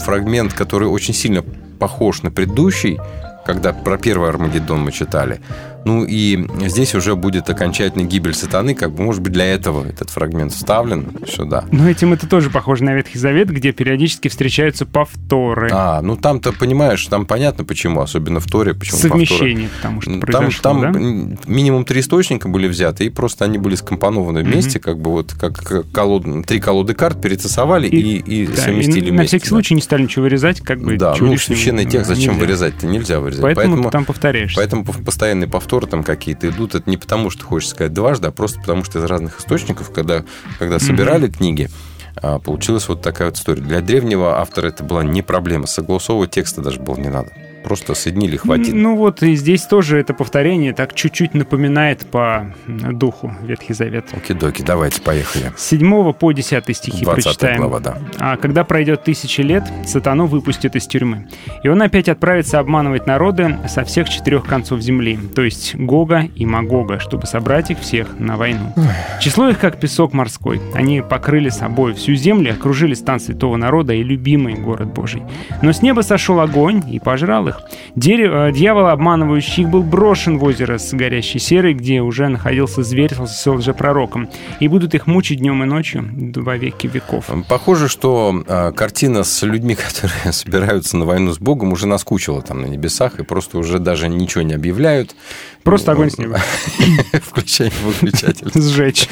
фрагмент, 0.00 0.52
который 0.52 0.88
очень 0.88 1.14
сильно 1.14 1.44
похож 1.78 2.22
на 2.22 2.30
предыдущий, 2.30 2.98
когда 3.46 3.72
про 3.72 3.98
первый 3.98 4.28
Армагеддон 4.28 4.80
мы 4.80 4.92
читали. 4.92 5.40
Ну 5.84 6.04
и 6.04 6.46
здесь 6.66 6.94
уже 6.94 7.16
будет 7.16 7.48
окончательная 7.48 8.06
гибель 8.06 8.34
сатаны, 8.34 8.74
как 8.74 8.92
бы, 8.92 9.02
может 9.02 9.22
быть, 9.22 9.32
для 9.32 9.46
этого 9.46 9.86
этот 9.86 10.10
фрагмент 10.10 10.52
вставлен 10.52 11.12
сюда. 11.26 11.64
Но 11.72 11.88
этим 11.88 12.12
это 12.12 12.26
тоже 12.28 12.50
похоже 12.50 12.84
на 12.84 12.94
Ветхий 12.94 13.18
Завет, 13.18 13.50
где 13.50 13.72
периодически 13.72 14.28
встречаются 14.28 14.86
повторы. 14.86 15.70
А, 15.72 16.00
ну 16.02 16.16
там-то, 16.16 16.52
понимаешь, 16.52 17.04
там 17.06 17.26
понятно 17.26 17.64
почему, 17.64 18.00
особенно 18.00 18.40
в 18.40 18.46
Торе, 18.46 18.74
почему 18.74 18.98
Совмещение, 18.98 19.68
потому 19.76 20.00
что 20.00 20.10
повторы. 20.10 20.32
Там, 20.32 20.40
произошло, 20.42 20.62
там 20.62 20.92
да? 20.92 21.50
минимум 21.50 21.84
три 21.84 22.00
источника 22.00 22.48
были 22.48 22.68
взяты, 22.68 23.06
и 23.06 23.10
просто 23.10 23.44
они 23.44 23.58
были 23.58 23.74
скомпонованы 23.74 24.42
вместе, 24.42 24.78
как 24.78 24.98
бы 24.98 25.10
вот 25.10 25.32
как 25.32 25.60
колод- 25.92 26.44
три 26.44 26.60
колоды 26.60 26.94
карт 26.94 27.20
перетасовали 27.20 27.88
и, 27.88 28.16
и, 28.18 28.46
да, 28.46 28.56
совместили 28.56 29.06
и 29.06 29.10
вместе. 29.10 29.12
на 29.12 29.24
всякий 29.24 29.44
да. 29.44 29.48
случай 29.48 29.74
не 29.74 29.80
стали 29.82 30.02
ничего 30.02 30.24
вырезать, 30.24 30.60
как 30.60 30.80
бы 30.80 30.96
Да, 30.96 31.14
ну 31.18 31.36
священный 31.36 31.84
текст 31.86 32.08
зачем 32.08 32.38
вырезать-то? 32.38 32.86
Нельзя 32.86 33.20
вырезать. 33.20 33.42
Поэтому, 33.42 33.84
ты 33.84 33.90
там 33.90 34.04
повторяешься. 34.04 34.56
Поэтому 34.56 34.82
пов- 34.82 35.02
постоянные 35.04 35.48
повторы 35.70 35.86
там 35.86 36.02
какие-то 36.02 36.48
идут. 36.48 36.74
Это 36.74 36.90
не 36.90 36.96
потому, 36.96 37.30
что 37.30 37.44
хочешь 37.44 37.68
сказать 37.68 37.92
дважды, 37.92 38.26
а 38.26 38.32
просто 38.32 38.58
потому, 38.58 38.82
что 38.82 38.98
из 38.98 39.04
разных 39.04 39.38
источников, 39.38 39.92
когда, 39.92 40.24
когда 40.58 40.80
собирали 40.80 41.28
книги, 41.28 41.70
а, 42.16 42.40
получилась 42.40 42.88
вот 42.88 43.02
такая 43.02 43.28
вот 43.28 43.36
история. 43.36 43.62
Для 43.62 43.80
древнего 43.80 44.40
автора 44.40 44.66
это 44.66 44.82
была 44.82 45.04
не 45.04 45.22
проблема. 45.22 45.66
Согласовывать 45.66 46.32
текста 46.32 46.60
даже 46.60 46.80
было 46.80 46.96
не 46.96 47.08
надо. 47.08 47.30
Просто 47.62 47.94
соединили, 47.94 48.36
хватит. 48.36 48.72
Ну 48.72 48.96
вот 48.96 49.22
и 49.22 49.34
здесь 49.34 49.62
тоже 49.62 49.98
это 49.98 50.14
повторение 50.14 50.72
так 50.72 50.94
чуть-чуть 50.94 51.34
напоминает 51.34 52.06
по 52.06 52.54
духу 52.66 53.32
Ветхий 53.42 53.74
Завет. 53.74 54.06
Окей-доки, 54.12 54.62
давайте, 54.62 55.00
поехали. 55.02 55.52
С 55.56 55.68
7 55.68 56.12
по 56.12 56.32
10 56.32 56.76
стихи 56.76 57.04
20 57.04 57.24
прочитаем. 57.24 57.58
глава, 57.58 57.80
да. 57.80 57.98
А 58.18 58.36
когда 58.36 58.64
пройдет 58.64 59.04
тысячи 59.04 59.40
лет, 59.40 59.64
сатану 59.86 60.26
выпустят 60.26 60.76
из 60.76 60.86
тюрьмы. 60.86 61.28
И 61.62 61.68
он 61.68 61.80
опять 61.82 62.08
отправится 62.08 62.58
обманывать 62.58 63.06
народы 63.06 63.58
со 63.68 63.84
всех 63.84 64.08
четырех 64.08 64.44
концов 64.44 64.80
земли, 64.80 65.18
то 65.34 65.42
есть 65.42 65.74
Гога 65.74 66.28
и 66.34 66.46
Магога, 66.46 66.98
чтобы 66.98 67.26
собрать 67.26 67.70
их 67.70 67.80
всех 67.80 68.18
на 68.18 68.36
войну. 68.36 68.74
Число 69.20 69.48
их 69.48 69.58
как 69.58 69.78
песок 69.80 70.12
морской. 70.12 70.60
Они 70.74 71.02
покрыли 71.02 71.48
собой 71.48 71.94
всю 71.94 72.14
землю, 72.14 72.52
окружили 72.52 72.94
стан 72.94 73.20
святого 73.20 73.56
народа 73.56 73.92
и 73.92 74.02
любимый 74.02 74.54
город 74.54 74.92
Божий. 74.92 75.22
Но 75.62 75.72
с 75.72 75.82
неба 75.82 76.00
сошел 76.02 76.40
огонь 76.40 76.82
и 76.90 76.98
пожрал 76.98 77.48
их. 77.50 77.60
Дерево, 77.94 78.48
э, 78.48 78.52
дьявол, 78.52 78.86
обманывающий 78.86 79.64
их, 79.64 79.68
был 79.68 79.82
брошен 79.82 80.38
в 80.38 80.44
озеро 80.44 80.78
с 80.78 80.92
горящей 80.92 81.38
серой, 81.38 81.74
где 81.74 82.00
уже 82.00 82.28
находился 82.28 82.82
зверь 82.82 83.12
с 83.14 83.46
лжепророком. 83.46 84.28
И 84.60 84.68
будут 84.68 84.94
их 84.94 85.06
мучить 85.06 85.40
днем 85.40 85.62
и 85.62 85.66
ночью 85.66 86.08
во 86.36 86.56
веки 86.56 86.86
веков. 86.86 87.30
Похоже, 87.48 87.88
что 87.88 88.42
а, 88.46 88.72
картина 88.72 89.24
с 89.24 89.42
людьми, 89.42 89.74
которые 89.88 90.32
собираются 90.32 90.96
на 90.96 91.04
войну 91.04 91.32
с 91.32 91.38
Богом, 91.38 91.72
уже 91.72 91.86
наскучила 91.86 92.42
там 92.42 92.62
на 92.62 92.66
небесах 92.66 93.18
и 93.18 93.24
просто 93.24 93.58
уже 93.58 93.78
даже 93.78 94.08
ничего 94.08 94.42
не 94.42 94.54
объявляют. 94.54 95.14
Просто 95.62 95.92
огонь 95.92 96.10
с 96.10 96.18
неба. 96.18 96.40
Включаем 97.12 97.72
выключатель. 97.84 98.50
Сжечь. 98.54 99.08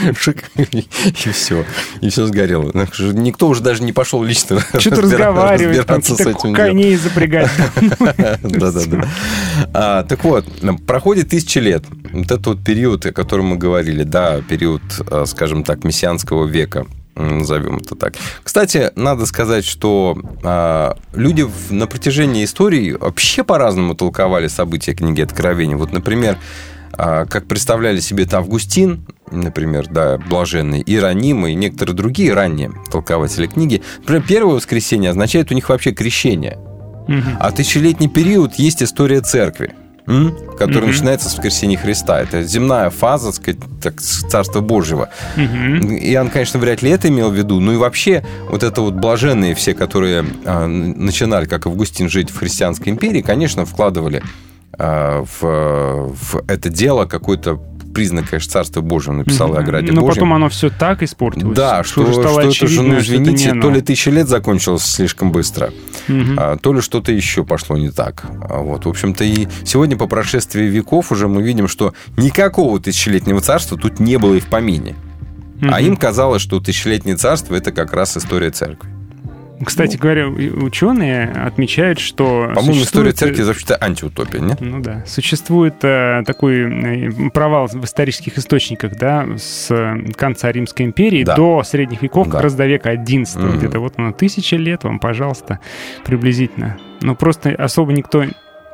И 0.56 1.30
все. 1.30 1.64
И 2.00 2.08
все 2.08 2.26
сгорело. 2.26 2.70
Ну, 2.72 2.86
Никто 3.12 3.48
уже 3.48 3.62
даже 3.62 3.82
не 3.82 3.92
пошел 3.92 4.22
лично 4.22 4.60
Что-то 4.78 5.02
разговаривать, 5.02 5.86
там 5.86 5.98
разбираться 5.98 6.14
с 6.14 6.18
какие-то 6.18 6.52
коней 6.52 6.96
запрягать. 6.96 7.50
Да-да-да. 8.42 9.08
А, 9.72 10.02
Так 10.04 10.24
вот, 10.24 10.44
проходит 10.86 11.28
тысячи 11.30 11.58
лет. 11.58 11.84
Вот 12.12 12.24
этот 12.26 12.46
вот 12.46 12.64
период, 12.64 13.06
о 13.06 13.12
котором 13.12 13.46
мы 13.46 13.56
говорили, 13.56 14.02
да, 14.02 14.40
период, 14.40 14.82
а, 15.10 15.24
скажем 15.26 15.62
так, 15.64 15.84
мессианского 15.84 16.46
века, 16.46 16.86
назовем 17.14 17.78
это 17.78 17.94
так. 17.96 18.14
Кстати, 18.44 18.92
надо 18.96 19.26
сказать, 19.26 19.64
что 19.64 20.16
а, 20.44 20.96
люди 21.14 21.42
в- 21.42 21.72
на 21.72 21.86
протяжении 21.86 22.44
истории 22.44 22.92
вообще 22.92 23.44
по-разному 23.44 23.94
толковали 23.94 24.48
события 24.48 24.94
книги 24.94 25.20
Откровения. 25.22 25.76
Вот, 25.76 25.92
например, 25.92 26.38
а, 26.92 27.26
как 27.26 27.46
представляли 27.46 28.00
себе 28.00 28.24
это 28.24 28.38
Августин, 28.38 29.04
например, 29.30 29.86
да, 29.90 30.16
блаженный, 30.18 30.80
Иероним 30.84 31.46
и 31.46 31.54
некоторые 31.54 31.94
другие 31.94 32.32
ранние 32.34 32.72
толкователи 32.90 33.46
книги. 33.46 33.82
Например, 33.98 34.22
первое 34.26 34.54
воскресенье 34.54 35.10
означает 35.10 35.50
у 35.50 35.54
них 35.54 35.68
вообще 35.68 35.92
крещение. 35.92 36.58
А 37.40 37.50
тысячелетний 37.52 38.08
период 38.08 38.54
есть 38.54 38.82
история 38.82 39.20
церкви, 39.20 39.74
которая 40.58 40.78
Мгм. 40.80 40.86
начинается 40.88 41.28
с 41.28 41.34
воскресения 41.34 41.76
Христа. 41.76 42.20
Это 42.20 42.42
земная 42.42 42.90
фаза, 42.90 43.26
так 43.26 43.34
сказать, 43.34 43.60
так, 43.82 44.00
Царства 44.00 44.60
Божьего. 44.60 45.08
Мгм. 45.36 45.96
И 45.96 46.16
он, 46.16 46.30
конечно, 46.30 46.58
вряд 46.58 46.82
ли 46.82 46.90
это 46.90 47.08
имел 47.08 47.30
в 47.30 47.34
виду. 47.34 47.60
Ну 47.60 47.72
и 47.72 47.76
вообще, 47.76 48.24
вот 48.50 48.62
это 48.62 48.80
вот 48.80 48.94
блаженные 48.94 49.54
все, 49.54 49.74
которые 49.74 50.24
н- 50.44 51.04
начинали, 51.04 51.44
как 51.46 51.66
Августин, 51.66 52.08
жить 52.08 52.30
в 52.30 52.38
христианской 52.38 52.90
империи, 52.92 53.20
конечно, 53.22 53.64
вкладывали 53.66 54.22
а, 54.78 55.24
в, 55.24 56.12
в 56.14 56.42
это 56.46 56.68
дело 56.70 57.04
какой-то 57.06 57.60
признак, 57.98 58.30
конечно, 58.30 58.52
Царства 58.52 58.80
Божьего, 58.80 59.14
написал 59.14 59.54
и 59.54 59.58
о 59.58 59.62
Граде 59.62 59.90
Но 59.90 60.02
Божьем. 60.02 60.14
потом 60.14 60.32
оно 60.34 60.48
все 60.48 60.70
так 60.70 61.02
испортилось. 61.02 61.56
Да, 61.56 61.82
что, 61.82 62.04
что, 62.12 62.22
стало 62.22 62.40
это 62.42 62.52
же, 62.52 62.80
ну, 62.82 62.90
что 62.90 62.92
это 62.92 63.00
извините, 63.00 63.60
то 63.60 63.70
ли 63.70 63.80
тысяча 63.80 64.12
лет 64.12 64.28
закончилось 64.28 64.84
слишком 64.84 65.32
быстро, 65.32 65.72
а, 66.36 66.56
то 66.58 66.72
ли 66.72 66.80
что-то 66.80 67.10
еще 67.10 67.44
пошло 67.44 67.76
не 67.76 67.90
так. 67.90 68.24
А 68.48 68.58
Вот, 68.60 68.86
в 68.86 68.88
общем-то, 68.88 69.24
и 69.24 69.48
сегодня 69.64 69.96
по 69.96 70.06
прошествии 70.06 70.62
веков 70.62 71.10
уже 71.10 71.26
мы 71.26 71.42
видим, 71.42 71.66
что 71.66 71.92
никакого 72.16 72.78
тысячелетнего 72.78 73.40
царства 73.40 73.76
тут 73.76 73.98
не 73.98 74.16
было 74.16 74.34
и 74.34 74.40
в 74.40 74.46
помине. 74.46 74.94
А 75.60 75.64
Мгм. 75.64 75.78
им 75.78 75.96
казалось, 75.96 76.40
что 76.40 76.60
тысячелетнее 76.60 77.16
царство– 77.16 77.54
это 77.56 77.72
как 77.72 77.92
раз 77.92 78.16
история 78.16 78.50
церкви. 78.50 78.88
Кстати 79.64 79.96
говоря, 79.96 80.28
ученые 80.28 81.28
отмечают, 81.30 81.98
что 81.98 82.46
Ну. 82.48 82.54
По-моему, 82.54 82.82
история 82.82 83.10
существует- 83.10 83.16
церкви 83.18 83.42
вообще-то 83.42 83.76
антиутопия, 83.80 84.40
нет? 84.40 84.60
Ну 84.60 84.80
да. 84.80 85.02
Существует 85.06 85.74
э, 85.82 86.22
такой 86.26 87.08
э, 87.08 87.30
провал 87.30 87.66
в 87.66 87.84
исторических 87.84 88.38
источниках, 88.38 88.96
да, 88.96 89.26
с 89.36 89.68
э, 89.70 90.12
конца 90.16 90.52
Римской 90.52 90.86
империи 90.86 91.24
Да. 91.24 91.34
до 91.36 91.62
средних 91.64 92.02
веков, 92.02 92.26
Да. 92.26 92.32
как 92.34 92.42
раз 92.42 92.54
до 92.54 92.66
века 92.66 92.90
11 92.90 93.36
Мгм. 93.36 93.58
где-то. 93.58 93.80
Вот 93.80 93.98
на 93.98 94.12
тысяча 94.12 94.56
лет 94.56 94.84
вам, 94.84 94.98
пожалуйста, 94.98 95.58
приблизительно. 96.04 96.76
Но 97.00 97.14
просто 97.14 97.50
особо 97.50 97.92
никто 97.92 98.24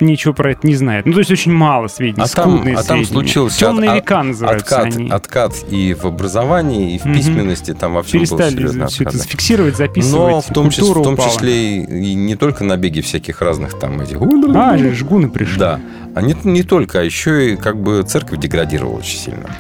ничего 0.05 0.33
про 0.35 0.53
это 0.53 0.67
не 0.67 0.75
знает. 0.75 1.07
Ну, 1.07 1.13
то 1.13 1.19
есть 1.19 1.31
очень 1.31 1.53
мало 1.53 1.89
сведений, 1.89 2.23
А 2.25 2.29
там, 2.35 2.51
скудные 2.53 2.77
а 2.77 2.83
там 2.83 3.05
случился 3.05 3.59
Темные 3.61 3.91
от- 3.91 3.97
века 3.97 4.23
называются 4.23 4.77
откат, 4.79 4.97
они. 4.97 5.11
откат 5.11 5.53
и 5.71 5.95
в 5.95 6.05
образовании, 6.07 6.95
и 6.95 6.99
в 6.99 7.05
Мгм. 7.05 7.15
письменности, 7.15 7.75
там 7.75 7.95
во 7.95 8.03
всем 8.03 8.21
был 8.21 8.27
Перестали 8.29 8.51
серьезный 8.55 8.87
все 8.87 9.03
это 9.05 9.11
откат. 9.11 9.23
зафиксировать, 9.23 9.77
записывать. 9.77 10.33
Но 10.33 10.41
в 10.41 10.47
том, 10.53 10.71
числе, 10.71 10.85
в 10.93 11.03
том 11.03 11.17
числе 11.17 11.79
и, 11.83 12.11
и 12.11 12.15
не 12.15 12.37
только 12.37 12.65
набеги 12.65 13.01
всяких 13.01 13.41
разных 13.43 13.79
там 13.79 14.01
этих... 14.01 14.19
А, 14.55 14.77
жгуны 14.95 15.29
пришли. 15.29 15.59
Да. 15.59 15.81
А 16.15 16.23
не, 16.23 16.37
не 16.45 16.63
только, 16.63 17.01
а 17.01 17.03
еще 17.03 17.53
и 17.53 17.57
как 17.57 17.81
бы 17.83 18.03
церковь 18.03 18.39
деградировала 18.39 18.99
очень 18.99 19.19
сильно. 19.19 19.51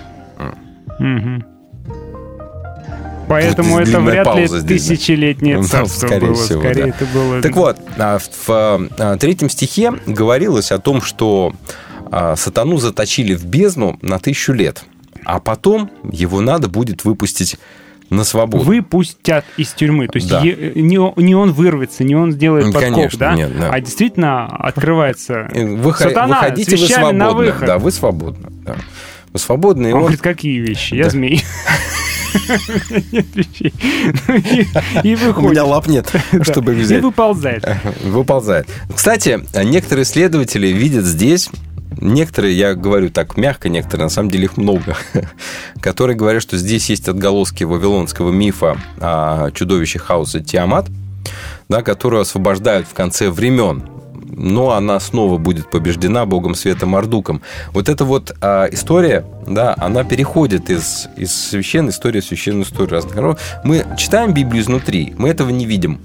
Мгм. 0.98 1.44
Поэтому 3.28 3.78
это 3.78 4.00
вряд 4.00 4.34
ли 4.36 4.46
тысячелетнее 4.48 5.58
Ну, 5.58 5.64
царство 5.64 6.06
скорее 6.06 6.26
было. 6.28 6.34
всего, 6.36 6.60
Скорее 6.60 6.82
да. 6.84 6.88
это 6.88 7.04
было... 7.06 7.42
Так 7.42 7.56
вот, 7.56 7.78
а, 7.98 8.18
в 8.18 8.48
а, 8.98 9.16
третьем 9.18 9.48
стихе 9.50 9.92
говорилось 10.06 10.70
о 10.72 10.78
том, 10.78 11.02
что 11.02 11.52
а, 12.10 12.36
сатану 12.36 12.78
заточили 12.78 13.34
в 13.34 13.44
бездну 13.44 13.98
на 14.02 14.18
тысячу 14.18 14.52
лет, 14.52 14.84
а 15.24 15.40
потом 15.40 15.90
его 16.10 16.40
надо 16.40 16.68
будет 16.68 17.04
выпустить 17.04 17.56
на 18.10 18.22
свободу. 18.24 18.62
Выпустят 18.64 19.44
из 19.56 19.72
тюрьмы. 19.72 20.06
То 20.08 20.18
есть 20.18 20.28
Да. 20.28 20.40
е- 20.42 20.72
не, 20.74 20.98
он- 20.98 21.14
не 21.16 21.34
он 21.34 21.52
вырвется, 21.52 22.04
не 22.04 22.14
он 22.14 22.32
сделает 22.32 22.66
подкоп, 22.66 22.82
конечно, 22.94 23.18
да? 23.18 23.34
нет, 23.34 23.58
да. 23.58 23.70
А 23.70 23.80
действительно 23.80 24.46
открывается... 24.46 25.48
Э, 25.52 25.64
Вы, 25.74 25.92
Сатана, 25.94 26.36
выходите, 26.40 26.76
вы 26.76 26.82
вещами 26.82 27.12
на 27.16 27.24
свободны. 27.30 27.46
выход. 27.52 27.66
Да, 27.66 27.78
вы 27.78 27.90
свободны. 27.90 28.48
да. 28.64 28.76
Вы 29.32 29.38
свободны, 29.40 29.88
Он 29.88 29.94
он... 29.94 30.00
говорит, 30.02 30.20
какие 30.20 30.60
вещи? 30.60 30.94
Я 30.94 31.04
Да. 31.04 31.10
змей. 31.10 31.42
Нет 33.12 33.26
вещей. 33.34 33.72
Ну, 34.28 34.34
и- 34.36 34.66
И 35.08 35.14
У 35.14 35.18
меня 35.18 35.26
выходит. 35.28 35.62
лап 35.64 35.86
нет, 35.86 36.12
чтобы 36.42 36.72
их 36.74 36.78
И 36.80 36.82
взять. 36.82 37.02
выползает. 37.02 37.64
Выползает. 38.04 38.68
Кстати, 38.94 39.40
некоторые 39.64 40.04
исследователи 40.04 40.68
видят 40.68 41.04
здесь, 41.04 41.50
некоторые, 42.00 42.56
я 42.56 42.74
говорю 42.74 43.10
так 43.10 43.36
мягко, 43.36 43.68
некоторые, 43.68 44.04
на 44.04 44.10
самом 44.10 44.30
деле 44.30 44.44
их 44.44 44.56
много, 44.56 44.96
которые 45.80 46.16
говорят, 46.16 46.42
что 46.42 46.56
здесь 46.58 46.88
есть 46.90 47.08
отголоски 47.08 47.64
вавилонского 47.64 48.30
мифа 48.32 48.76
о 49.00 49.50
чудовище 49.52 49.98
хаоса 49.98 50.40
Тиамат, 50.40 50.86
да, 51.68 51.82
которую 51.82 52.20
освобождают 52.22 52.86
в 52.88 52.94
конце 52.94 53.30
времен. 53.30 53.84
Но 54.36 54.72
она 54.72 54.98
снова 55.00 55.38
будет 55.38 55.70
побеждена 55.70 56.26
богом 56.26 56.54
света 56.54 56.86
Мардуком. 56.86 57.42
Вот 57.72 57.88
эта 57.88 58.04
вот 58.04 58.34
а, 58.40 58.66
история, 58.70 59.24
да, 59.46 59.74
она 59.78 60.04
переходит 60.04 60.70
из, 60.70 61.08
из 61.16 61.34
священной 61.34 61.90
истории 61.90 62.20
в 62.20 62.24
священную 62.24 62.64
историю. 62.64 63.36
Мы 63.64 63.84
читаем 63.96 64.32
Библию 64.34 64.62
изнутри, 64.62 65.14
мы 65.16 65.28
этого 65.28 65.50
не 65.50 65.66
видим. 65.66 66.00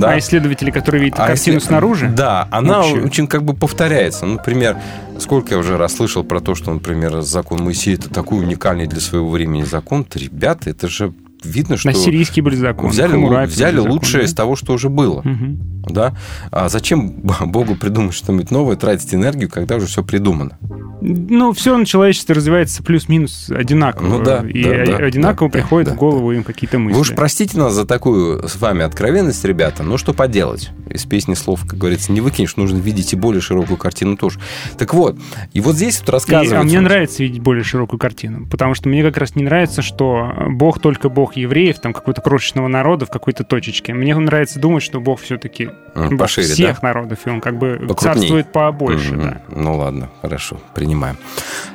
Да. 0.00 0.12
А 0.12 0.18
исследователи, 0.18 0.70
которые 0.70 1.04
видят 1.04 1.18
А 1.20 1.26
картину 1.28 1.56
если- 1.56 1.68
снаружи? 1.68 2.08
Да, 2.08 2.48
она 2.50 2.80
Общую. 2.80 3.06
очень 3.06 3.26
как 3.26 3.44
бы 3.44 3.54
повторяется. 3.54 4.26
Например, 4.26 4.76
сколько 5.18 5.54
я 5.54 5.58
уже 5.58 5.76
раз 5.76 5.96
слышал 5.96 6.24
про 6.24 6.40
то, 6.40 6.54
что, 6.54 6.72
например, 6.72 7.20
закон 7.20 7.62
Моисея 7.62 7.96
это 7.96 8.08
такой 8.08 8.40
уникальный 8.40 8.86
для 8.86 9.00
своего 9.00 9.30
времени 9.30 9.62
закон. 9.62 10.04
То, 10.04 10.18
ребята, 10.18 10.70
это 10.70 10.88
же 10.88 11.12
видно, 11.44 11.76
что 11.76 11.90
Ассирийские 11.90 12.42
были 12.42 12.56
законы. 12.56 12.90
взяли, 12.90 13.16
взяли 13.46 13.72
были 13.72 13.76
законы, 13.82 13.90
лучшее 13.92 14.20
да. 14.22 14.26
из 14.26 14.34
того, 14.34 14.56
что 14.56 14.72
уже 14.72 14.88
было. 14.88 15.22
Мгм. 15.22 15.82
Да? 15.88 16.14
А 16.50 16.68
зачем 16.68 17.10
Богу 17.46 17.74
придумать 17.74 18.14
что-нибудь 18.14 18.50
новое, 18.50 18.76
тратить 18.76 19.14
энергию, 19.14 19.50
когда 19.50 19.76
уже 19.76 19.86
все 19.86 20.02
придумано? 20.02 20.58
Ну, 21.04 21.52
все 21.52 21.76
на 21.76 21.84
человечестве 21.84 22.34
развивается 22.36 22.82
плюс-минус 22.84 23.50
одинаково. 23.50 24.06
Ну 24.06 24.22
да, 24.22 24.44
И 24.48 24.62
да, 24.62 24.98
да, 24.98 25.04
одинаково 25.04 25.48
да, 25.48 25.52
приходят 25.52 25.88
да, 25.88 25.94
в 25.94 25.98
голову 25.98 26.30
им 26.30 26.44
какие-то 26.44 26.78
мысли. 26.78 26.94
Вы 26.94 27.00
уж 27.00 27.12
простите 27.14 27.58
нас 27.58 27.72
за 27.74 27.84
такую 27.84 28.48
с 28.48 28.56
вами 28.60 28.84
откровенность, 28.84 29.44
ребята, 29.44 29.82
но 29.82 29.96
что 29.98 30.12
поделать? 30.14 30.70
Из 30.88 31.04
песни 31.04 31.34
слов, 31.34 31.62
как 31.66 31.76
говорится, 31.78 32.12
не 32.12 32.20
выкинешь, 32.20 32.54
нужно 32.56 32.76
видеть 32.78 33.12
и 33.12 33.16
более 33.16 33.40
широкую 33.40 33.78
картину 33.78 34.16
тоже. 34.16 34.38
Так 34.78 34.94
вот, 34.94 35.18
и 35.52 35.60
вот 35.60 35.74
здесь 35.74 35.98
вот 35.98 36.08
И- 36.08 36.12
рассказывается... 36.12 36.60
а 36.60 36.62
мне 36.62 36.80
нравится 36.80 37.24
видеть 37.24 37.40
более 37.40 37.64
широкую 37.64 37.98
картину, 37.98 38.46
потому 38.46 38.74
что 38.74 38.88
мне 38.88 39.02
как 39.02 39.16
раз 39.16 39.34
не 39.34 39.42
нравится, 39.42 39.82
что 39.82 40.32
Бог 40.50 40.78
только 40.78 41.08
Бог 41.08 41.31
евреев, 41.36 41.78
там 41.78 41.92
какой-то 41.92 42.20
крошечного 42.20 42.68
народа 42.68 43.06
в 43.06 43.10
какой-то 43.10 43.44
точечке. 43.44 43.92
Мне 43.94 44.14
нравится 44.14 44.58
думать, 44.58 44.82
что 44.82 45.00
Бог 45.00 45.20
все-таки 45.20 45.70
М, 45.94 46.16
пошире, 46.18 46.46
всех 46.48 46.80
да? 46.80 46.88
народов, 46.88 47.18
и 47.26 47.30
он 47.30 47.40
как 47.40 47.58
бы 47.58 47.76
Покрупней. 47.80 47.96
царствует 48.14 48.52
побольше. 48.52 49.12
Мгм. 49.14 49.22
да. 49.22 49.40
Ну 49.48 49.76
ладно, 49.76 50.08
хорошо, 50.22 50.58
принимаем. 50.74 51.16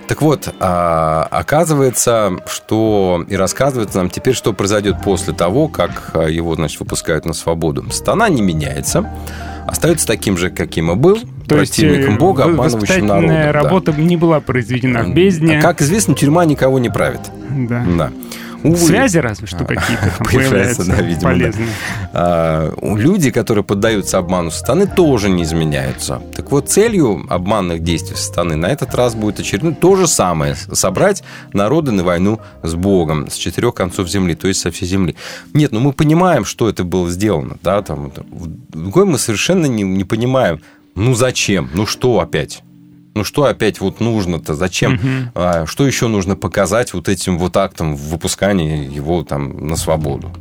Так 0.07 0.21
вот, 0.21 0.53
а, 0.59 1.27
оказывается, 1.31 2.37
что 2.47 3.25
и 3.27 3.35
рассказывается 3.35 3.97
нам 3.97 4.09
теперь, 4.09 4.33
что 4.35 4.53
произойдет 4.53 5.01
после 5.03 5.33
того, 5.33 5.67
как 5.67 6.11
а, 6.13 6.27
его, 6.27 6.55
значит, 6.55 6.79
выпускают 6.79 7.25
на 7.25 7.33
свободу. 7.33 7.85
Сатана 7.91 8.29
не 8.29 8.41
меняется, 8.41 9.09
остается 9.67 10.07
таким 10.07 10.37
же, 10.37 10.49
каким 10.49 10.91
и 10.91 10.95
был, 10.95 11.19
То 11.47 11.59
есть 11.59 11.75
противником 11.75 12.15
э, 12.15 12.17
Бога, 12.19 12.43
обманывающим 12.45 12.79
воспитательная 12.79 13.15
народом. 13.17 13.43
да. 13.43 13.51
работа 13.51 13.91
не 13.93 14.15
была 14.15 14.39
произведена 14.39 15.03
в 15.03 15.13
бездне. 15.13 15.59
А 15.59 15.61
Как 15.61 15.81
известно, 15.81 16.13
тюрьма 16.15 16.45
никого 16.45 16.79
не 16.79 16.89
правит. 16.89 17.21
Да. 17.49 17.83
Да. 17.97 18.11
Увы. 18.63 18.77
Связи 18.77 19.17
разве 19.17 19.47
что 19.47 19.59
А, 19.59 19.65
какие-то 19.65 20.11
там 20.17 20.27
появляются, 20.27 20.85
да, 20.85 21.01
видимо, 21.01 21.21
да. 21.21 21.27
полезные. 21.27 21.69
А, 22.13 22.73
люди, 22.81 23.31
которые 23.31 23.63
поддаются 23.63 24.17
обману 24.17 24.51
сатаны, 24.51 24.87
тоже 24.87 25.29
не 25.29 25.43
изменяются. 25.43 26.21
Так 26.35 26.51
вот, 26.51 26.69
целью 26.69 27.25
обманных 27.29 27.83
действий 27.83 28.15
сатаны 28.15 28.55
на 28.55 28.67
этот 28.67 28.93
раз 28.95 29.15
будет 29.15 29.39
очередное 29.39 29.73
то 29.73 29.95
же 29.95 30.07
самое. 30.07 30.55
Собрать 30.55 31.23
народы 31.53 31.91
на 31.91 32.03
войну 32.03 32.39
с 32.63 32.73
Богом 32.73 33.29
с 33.29 33.35
четырех 33.35 33.75
концов 33.75 34.09
земли, 34.09 34.35
то 34.35 34.47
есть 34.47 34.59
со 34.59 34.71
всей 34.71 34.87
земли. 34.87 35.15
Нет, 35.53 35.71
ну 35.71 35.79
мы 35.79 35.93
понимаем, 35.93 36.45
что 36.45 36.67
это 36.67 36.83
было 36.83 37.09
сделано. 37.09 37.57
Да, 37.61 37.81
там, 37.81 38.11
другой 38.69 39.05
мы 39.05 39.17
совершенно 39.17 39.65
не, 39.65 39.83
не 39.83 40.03
понимаем, 40.03 40.61
ну 40.95 41.13
зачем, 41.13 41.69
ну 41.73 41.85
что 41.85 42.19
опять? 42.19 42.63
Ну 43.17 43.23
что 43.23 43.45
опять 43.45 43.81
вот 43.81 43.99
нужно-то? 43.99 44.53
Зачем? 44.53 44.93
Мгм. 44.93 45.31
А, 45.33 45.65
что 45.65 45.87
еще 45.87 46.07
нужно 46.07 46.35
показать 46.35 46.93
вот 46.93 47.09
этим 47.09 47.39
вот 47.39 47.57
актом 47.57 47.95
выпускания 47.95 48.87
его 48.87 49.23
там 49.23 49.67
на 49.67 49.75
свободу? 49.75 50.31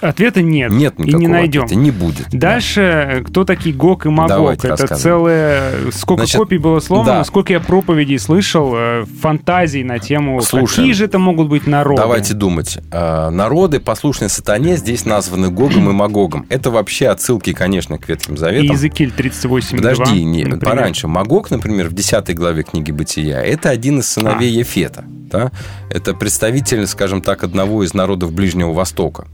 Ответа 0.00 0.42
нет. 0.42 0.70
Нет 0.70 0.94
и 0.98 1.02
никакого 1.02 1.20
не 1.20 1.26
найдем. 1.28 1.64
ответа, 1.64 1.80
не 1.80 1.90
будет. 1.90 2.28
да. 2.30 2.52
Дальше, 2.52 2.80
э, 2.80 3.20
кто 3.22 3.44
такие 3.44 3.74
Гог 3.74 4.06
и 4.06 4.08
Магог? 4.08 4.28
Давайте 4.28 4.68
это 4.68 4.82
рассказывай. 4.82 5.02
целое... 5.02 5.72
Сколько 5.92 6.22
Значит, 6.22 6.38
копий 6.38 6.58
было 6.58 6.80
сломано, 6.80 7.12
да. 7.12 7.24
сколько 7.24 7.52
я 7.52 7.60
проповедей 7.60 8.18
слышал, 8.18 8.72
э, 8.74 9.04
фантазий 9.20 9.84
на 9.84 9.98
тему, 9.98 10.40
Слушай, 10.42 10.76
какие 10.76 10.92
же 10.92 11.04
это 11.06 11.18
могут 11.18 11.48
быть 11.48 11.66
народы. 11.66 12.00
Давайте 12.00 12.34
думать. 12.34 12.78
А, 12.90 13.30
Народы, 13.30 13.80
послушные 13.80 14.28
сатане, 14.28 14.76
здесь 14.76 15.04
названы 15.04 15.50
Гогом 15.50 15.88
и 15.90 15.92
Магогом. 15.92 16.46
Это 16.48 16.70
вообще 16.70 17.08
отсылки, 17.08 17.52
конечно, 17.52 17.98
к 17.98 18.08
Ветхим 18.08 18.34
И 18.34 18.38
Заветам. 18.38 18.76
Иезекииль 18.76 19.10
38 19.10 19.76
Подожди, 19.76 20.24
не, 20.24 20.44
пораньше. 20.44 21.08
Магог, 21.08 21.50
например, 21.50 21.88
в 21.88 21.94
10 21.94 22.34
главе 22.36 22.62
книги 22.62 22.90
Бытия, 22.90 23.40
это 23.40 23.70
один 23.70 24.00
из 24.00 24.08
сыновей 24.08 24.54
А. 24.56 24.58
Ефета. 24.58 25.04
Да? 25.32 25.50
Это 25.88 26.14
представитель, 26.14 26.86
скажем 26.86 27.22
так, 27.22 27.42
одного 27.42 27.84
из 27.84 27.94
народов 27.94 28.32
Ближнего 28.32 28.72
Востока. 28.72 29.26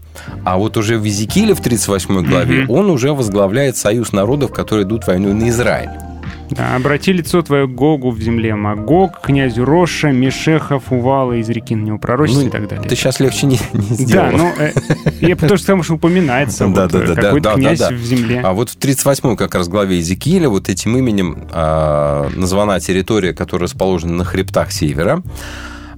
А 0.45 0.57
вот 0.57 0.77
уже 0.77 0.97
в 0.97 1.03
Иезекииле 1.03 1.53
в 1.53 1.61
38 1.61 2.23
главе 2.23 2.63
Мгм. 2.63 2.71
он 2.71 2.89
уже 2.89 3.13
возглавляет 3.13 3.77
союз 3.77 4.11
народов, 4.11 4.51
которые 4.51 4.85
идут 4.85 5.07
войну 5.07 5.33
на 5.33 5.49
Израиль. 5.49 5.89
Да, 6.51 6.75
обрати 6.75 7.13
лицо 7.13 7.43
твое 7.43 7.67
к 7.67 7.71
Гогу 7.71 8.09
в 8.09 8.19
земле 8.19 8.55
Магог, 8.55 9.21
князю 9.21 9.65
Роша, 9.65 10.07
Мешехов, 10.11 10.85
Увала, 10.91 11.33
из 11.33 11.47
реки 11.47 11.75
на 11.75 11.83
него 11.85 11.97
пророчество 11.99 12.41
Ну, 12.41 12.47
и 12.47 12.49
так 12.49 12.67
далее. 12.67 12.89
Ты 12.89 12.95
сейчас 12.95 13.19
легче 13.19 13.45
не, 13.45 13.59
не 13.73 13.89
Да, 14.07 14.31
сделал. 14.31 14.31
ну, 14.31 14.51
э, 14.57 14.71
я 15.21 15.35
потому 15.35 15.57
что 15.57 15.65
потому 15.65 15.83
что 15.83 15.93
упоминается 15.93 16.65
Да, 16.67 16.83
вот, 16.83 16.91
да, 16.91 16.99
да, 17.01 17.13
да, 17.13 17.21
какой-то 17.21 17.49
да, 17.49 17.55
князь 17.55 17.79
да, 17.79 17.89
да. 17.89 17.95
в 17.95 17.99
земле. 17.99 18.41
А 18.43 18.53
вот 18.53 18.69
в 18.71 18.77
38-й 18.79 19.37
как 19.37 19.53
раз 19.53 19.67
главе 19.67 19.97
Иезекииля 19.97 20.49
вот 20.49 20.69
этим 20.69 20.97
именем 20.97 21.47
а, 21.51 22.29
названа 22.35 22.79
территория, 22.79 23.33
которая 23.33 23.65
расположена 23.67 24.13
на 24.13 24.23
хребтах 24.23 24.71
севера. 24.71 25.21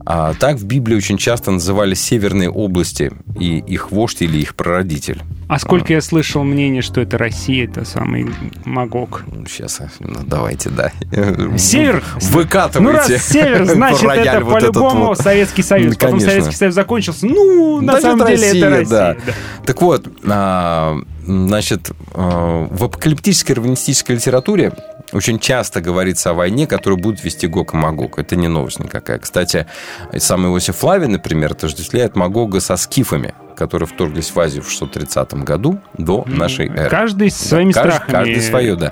А 0.06 0.34
так 0.34 0.58
в 0.58 0.66
Библии 0.66 0.96
очень 0.96 1.18
часто 1.18 1.52
называли 1.52 1.94
северные 1.94 2.50
области 2.50 3.12
и 3.40 3.60
их 3.60 3.92
вождь 3.92 4.22
или 4.22 4.40
их 4.40 4.56
прародитель. 4.56 5.22
А 5.48 5.60
сколько 5.60 5.92
я 5.94 6.02
слышал 6.02 6.44
мнение, 6.44 6.82
что 6.82 7.02
это 7.02 7.18
Россия, 7.18 7.66
это 7.66 7.84
самый 7.84 8.30
Магог. 8.64 9.24
Сейчас, 9.48 9.82
ну, 10.00 10.22
давайте, 10.26 10.70
да. 10.70 10.92
Север? 11.58 12.04
Выкатывайте. 12.22 12.80
Ну, 12.80 12.92
раз 12.98 13.24
север, 13.28 13.66
значит, 13.66 14.10
это 14.10 14.40
вот 14.46 14.54
по-любому 14.54 15.06
вот. 15.08 15.18
Советский 15.18 15.62
Союз. 15.62 15.96
Потом 15.96 16.12
конечно. 16.12 16.30
Советский 16.30 16.56
Союз 16.56 16.74
закончился. 16.74 17.26
Ну, 17.28 17.82
на 17.82 17.94
Да, 17.94 18.02
самом 18.02 18.28
деле, 18.28 18.48
это 18.48 18.70
Россия. 18.70 18.86
да. 18.90 19.14
да. 19.14 19.34
Так 19.66 19.82
вот, 19.82 20.08
а, 20.26 20.98
значит, 21.26 21.92
а, 22.14 22.68
в 22.72 22.84
апокалиптической 22.86 23.56
раввинистической 23.56 24.16
литературе 24.16 24.72
очень 25.14 25.40
часто 25.40 25.82
говорится 25.82 26.32
о 26.32 26.34
войне, 26.34 26.68
которую 26.68 27.00
будут 27.00 27.24
вести 27.24 27.48
Гог 27.48 27.74
и 27.74 27.78
Магог. 27.78 28.20
Это 28.20 28.36
не 28.36 28.48
новость 28.48 28.80
никакая. 28.80 29.20
Кстати, 29.20 29.68
сам 30.18 30.46
Иосиф 30.46 30.78
Флавий, 30.78 31.08
например, 31.08 31.52
отождествляет 31.52 32.16
Магога 32.16 32.60
со 32.60 32.78
скифами, 32.78 33.34
которые 33.56 33.88
вторглись 33.88 34.32
в 34.34 34.40
Азию 34.40 34.64
в 34.64 34.70
630 34.70 35.34
году 35.44 35.80
до 35.98 36.24
нашей 36.28 36.68
эры. 36.70 36.90
Каждый 36.90 37.30
с 37.32 37.38
своими 37.38 37.72
каждый- 37.72 37.92
страхами. 37.96 38.12
Каждый 38.12 38.42
свое, 38.42 38.76
да. 38.76 38.92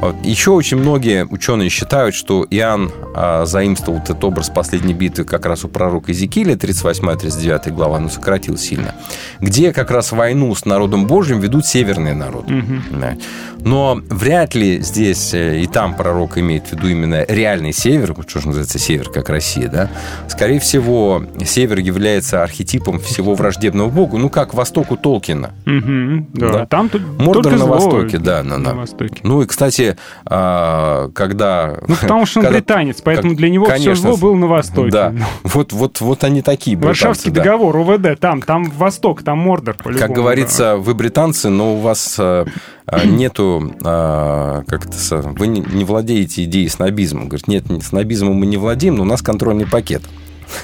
Вот. 0.00 0.16
Еще 0.24 0.50
очень 0.50 0.78
многие 0.78 1.24
ученые 1.26 1.68
считают, 1.68 2.14
что 2.14 2.46
Иоанн 2.50 2.90
а, 3.14 3.44
заимствовал 3.46 3.98
этот 3.98 4.22
образ 4.24 4.48
последней 4.50 4.94
битвы 4.94 5.24
как 5.24 5.46
раз 5.46 5.64
у 5.64 5.68
пророка 5.68 6.12
Иезекииля, 6.12 6.54
38-39 6.56 7.70
глава, 7.70 7.98
но 7.98 8.08
сократил 8.08 8.56
сильно, 8.56 8.94
где 9.40 9.72
как 9.72 9.90
раз 9.90 10.12
войну 10.12 10.54
с 10.54 10.64
народом 10.64 11.06
Божьим 11.06 11.40
ведут 11.40 11.66
северные 11.66 12.14
народы. 12.14 12.64
Да. 12.90 13.16
Но 13.60 14.00
вряд 14.10 14.54
ли 14.54 14.80
здесь 14.80 15.34
э, 15.34 15.60
и 15.60 15.66
там 15.66 15.94
пророк 15.94 16.36
имеет 16.38 16.66
в 16.66 16.72
виду 16.72 16.88
именно 16.88 17.24
реальный 17.28 17.72
север, 17.72 18.14
что 18.26 18.40
же 18.40 18.48
называется 18.48 18.78
север, 18.78 19.08
как 19.08 19.28
Россия, 19.28 19.68
да? 19.68 19.88
Скорее 20.28 20.58
всего, 20.58 21.24
север 21.44 21.78
является 21.78 22.42
архетипом 22.42 22.98
всего 22.98 23.34
враждебного 23.34 23.88
Богу, 24.02 24.18
ну, 24.18 24.28
как 24.28 24.52
востоку 24.52 24.96
Толкина. 24.96 25.50
Мгм, 25.64 26.26
да. 26.34 26.52
Да. 26.52 26.66
Там 26.66 26.88
тут 26.88 27.02
Мордор 27.20 27.52
на 27.56 27.66
востоке, 27.66 28.18
да, 28.18 28.42
на- 28.42 28.58
на 28.58 28.70
на. 28.70 28.74
востоке. 28.80 29.20
Ну 29.22 29.42
и, 29.42 29.46
кстати, 29.46 29.96
а, 30.26 31.08
когда... 31.14 31.78
Ну, 31.86 31.94
потому 31.94 32.26
что 32.26 32.40
он 32.40 32.46
когда- 32.46 32.58
британец, 32.58 33.00
поэтому 33.00 33.30
как- 33.30 33.38
для 33.38 33.48
него 33.50 33.66
все 33.66 33.74
конечно, 33.74 34.08
зло 34.12 34.16
было 34.16 34.34
на 34.34 34.46
востоке. 34.48 34.90
Да, 34.90 35.10
Ну, 35.10 35.24
вот, 35.44 35.72
вот, 35.72 36.00
вот 36.00 36.24
они 36.24 36.42
такие 36.42 36.76
британцы, 36.76 37.04
Варшавский 37.04 37.30
да. 37.30 37.42
договор, 37.44 37.76
УВД, 37.76 38.18
там, 38.18 38.42
там 38.42 38.64
восток, 38.76 39.22
там 39.22 39.38
Мордор. 39.38 39.76
Как 39.76 40.10
говорится, 40.10 40.76
вы 40.78 40.94
британцы, 40.94 41.48
но 41.48 41.74
у 41.74 41.78
вас 41.78 42.16
а, 42.18 42.44
а, 42.86 43.06
нету, 43.06 43.72
как 43.80 44.86
это, 44.86 44.96
са- 44.96 45.22
вы 45.38 45.46
не, 45.46 45.84
владеете 45.84 46.42
идеей 46.44 46.68
снобизма. 46.68 47.26
Говорит, 47.26 47.46
нет, 47.46 47.70
не- 47.70 47.80
снобизмом 47.80 48.34
мы 48.34 48.46
не 48.46 48.56
владеем, 48.56 48.96
но 48.96 49.02
у 49.02 49.06
нас 49.06 49.22
контрольный 49.22 49.66
пакет. 49.66 50.02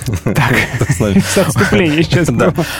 С 0.88 1.38
отступления 1.38 2.02
сейчас. 2.02 2.28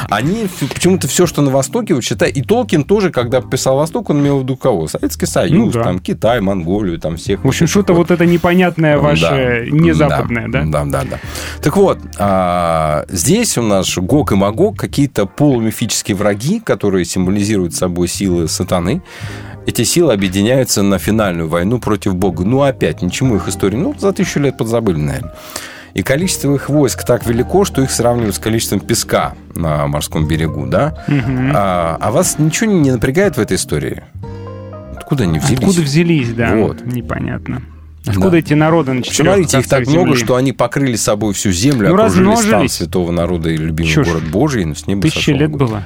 Они 0.09 0.49
почему-то 0.73 1.09
все, 1.09 1.27
что 1.27 1.43
на 1.43 1.51
Востоке, 1.51 1.95
вот 1.95 2.05
считай, 2.05 2.31
и 2.31 2.43
Толкин 2.43 2.85
тоже, 2.85 3.11
когда 3.11 3.41
писал 3.41 3.77
Восток, 3.77 4.11
он 4.11 4.21
имел 4.21 4.39
в 4.39 4.43
виду 4.43 4.57
кого? 4.57 4.89
Советский 4.89 5.27
Союз, 5.27 5.75
Ну 5.75 5.83
там 5.83 5.99
Китай, 5.99 6.41
Монголию, 6.41 6.99
там 6.99 7.17
всех. 7.17 7.45
В 7.45 7.49
общем, 7.49 7.67
что-то 7.67 7.93
вот 7.93 8.11
это 8.11 8.27
непонятное 8.27 8.99
ваше, 8.99 9.69
не 9.71 9.93
западное, 9.93 10.49
да? 10.49 10.65
Да, 10.65 10.85
да, 10.85 11.03
да. 11.05 11.19
Так 11.63 11.77
вот, 11.77 11.99
а, 12.19 13.05
здесь 13.09 13.59
у 13.59 13.63
нас 13.63 13.97
Гог 13.97 14.33
и 14.33 14.35
Магог 14.35 14.77
какие-то 14.77 15.27
полумифические 15.27 16.17
враги, 16.17 16.61
которые 16.61 17.05
символизируют 17.05 17.75
собой 17.75 18.09
силы 18.09 18.49
сатаны. 18.49 19.03
Эти 19.67 19.83
силы 19.85 20.15
объединяются 20.15 20.83
на 20.83 20.99
финальную 20.99 21.49
войну 21.49 21.79
против 21.79 22.15
Бога. 22.15 22.45
Ну, 22.45 22.63
опять, 22.63 23.03
ничему 23.03 23.37
их 23.37 23.49
истории, 23.49 23.77
ну, 23.77 23.95
за 23.99 24.13
тысячу 24.13 24.41
лет 24.41 24.57
подзабыли, 24.57 24.97
наверное. 24.97 25.35
И 25.99 26.03
количество 26.05 26.55
их 26.55 26.69
войск 26.69 27.03
так 27.05 27.27
велико, 27.27 27.65
что 27.65 27.83
их 27.83 27.91
сравнивают 27.91 28.37
с 28.37 28.39
количеством 28.39 28.79
песка 28.79 29.35
на 29.57 29.85
морском 29.89 30.29
берегу, 30.29 30.65
да? 30.65 31.03
Мгм. 31.09 31.51
А, 31.53 31.99
а 32.01 32.13
вас 32.13 32.39
ничего 32.39 32.71
не 32.71 32.93
напрягает 32.93 33.37
в 33.37 33.41
этой 33.41 33.57
истории? 33.57 34.05
Откуда 34.97 35.25
они 35.25 35.41
взялись? 35.41 35.59
Откуда 35.59 35.81
взялись, 35.83 36.33
да? 36.35 36.55
Вот. 36.55 36.87
Непонятно. 36.87 37.63
Откуда 38.07 38.31
Да. 38.31 38.37
эти 38.39 38.55
народы 38.55 38.93
на 38.93 39.03
четырех 39.03 39.33
Смотрите, 39.35 39.59
их 39.59 39.65
так 39.69 39.79
концах 39.79 39.93
много, 39.93 40.11
земли? 40.11 40.25
что 40.25 40.37
они 40.37 40.53
покрыли 40.53 40.95
собой 40.95 41.35
всю 41.35 41.51
землю, 41.51 41.89
Ну, 41.89 41.95
окружили 41.97 42.35
стан 42.37 42.69
святого 42.69 43.11
народа 43.11 43.51
и 43.51 43.57
любимый 43.57 43.91
ж, 43.91 44.05
город 44.05 44.23
Божий, 44.31 44.65
но 44.67 44.77
с 44.77 44.87
неба 44.87 45.03
Тысячи 45.03 45.31
лет 45.31 45.49
огонь. 45.53 45.59
было. 45.59 45.83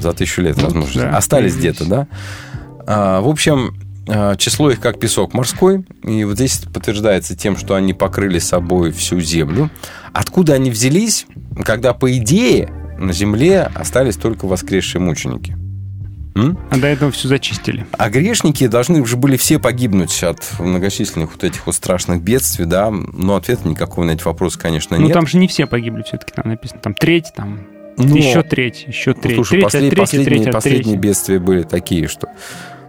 За 0.00 0.14
тысячу 0.14 0.40
лет, 0.40 0.56
возможно. 0.62 1.02
да, 1.02 1.16
Остались 1.18 1.54
где-то, 1.54 1.84
да? 1.84 2.06
А, 2.86 3.20
в 3.20 3.28
общем, 3.28 3.74
число 4.38 4.70
их 4.70 4.80
как 4.80 4.98
песок 4.98 5.34
морской. 5.34 5.84
И 6.02 6.24
вот 6.24 6.34
здесь 6.36 6.58
подтверждается 6.72 7.36
тем, 7.36 7.56
что 7.56 7.74
они 7.74 7.92
покрыли 7.94 8.38
собой 8.38 8.90
всю 8.92 9.20
землю. 9.20 9.70
Откуда 10.12 10.54
они 10.54 10.70
взялись, 10.70 11.26
когда, 11.64 11.92
по 11.94 12.16
идее, 12.16 12.70
на 12.98 13.12
земле 13.12 13.70
остались 13.74 14.16
только 14.16 14.46
воскресшие 14.46 15.00
мученики? 15.00 15.56
М? 16.34 16.56
А 16.70 16.76
до 16.76 16.86
этого 16.86 17.10
все 17.10 17.26
зачистили. 17.28 17.86
А 17.92 18.10
грешники 18.10 18.66
должны 18.68 19.00
уже 19.00 19.16
были 19.16 19.36
все 19.36 19.58
погибнуть 19.58 20.22
от 20.22 20.38
многочисленных 20.60 21.32
вот 21.32 21.42
этих 21.44 21.66
вот 21.66 21.74
страшных 21.74 22.22
бедствий, 22.22 22.64
да, 22.64 22.90
но 22.90 23.34
ответа 23.36 23.66
никакого 23.68 24.04
на 24.04 24.12
эти 24.12 24.22
вопросы, 24.22 24.58
конечно, 24.58 24.96
Ну, 24.96 25.04
нет. 25.06 25.14
там 25.14 25.26
же 25.26 25.36
не 25.38 25.48
все 25.48 25.66
погибли 25.66 26.02
все-таки, 26.02 26.32
там 26.34 26.48
написано. 26.48 26.80
Там 26.80 26.94
треть, 26.94 27.32
там 27.34 27.66
Но- 27.96 28.16
еще 28.16 28.42
треть, 28.44 28.84
еще 28.86 29.14
Ну, 29.16 29.20
треть. 29.22 29.34
слушай, 29.34 29.50
треть, 29.60 29.64
послед- 29.64 29.76
от 29.86 29.90
трети, 29.90 29.94
последние, 30.00 30.24
треть, 30.38 30.46
от 30.46 30.52
последние 30.54 30.84
трети. 30.84 30.96
бедствия 31.08 31.38
были 31.40 31.62
такие, 31.64 32.06
что... 32.06 32.28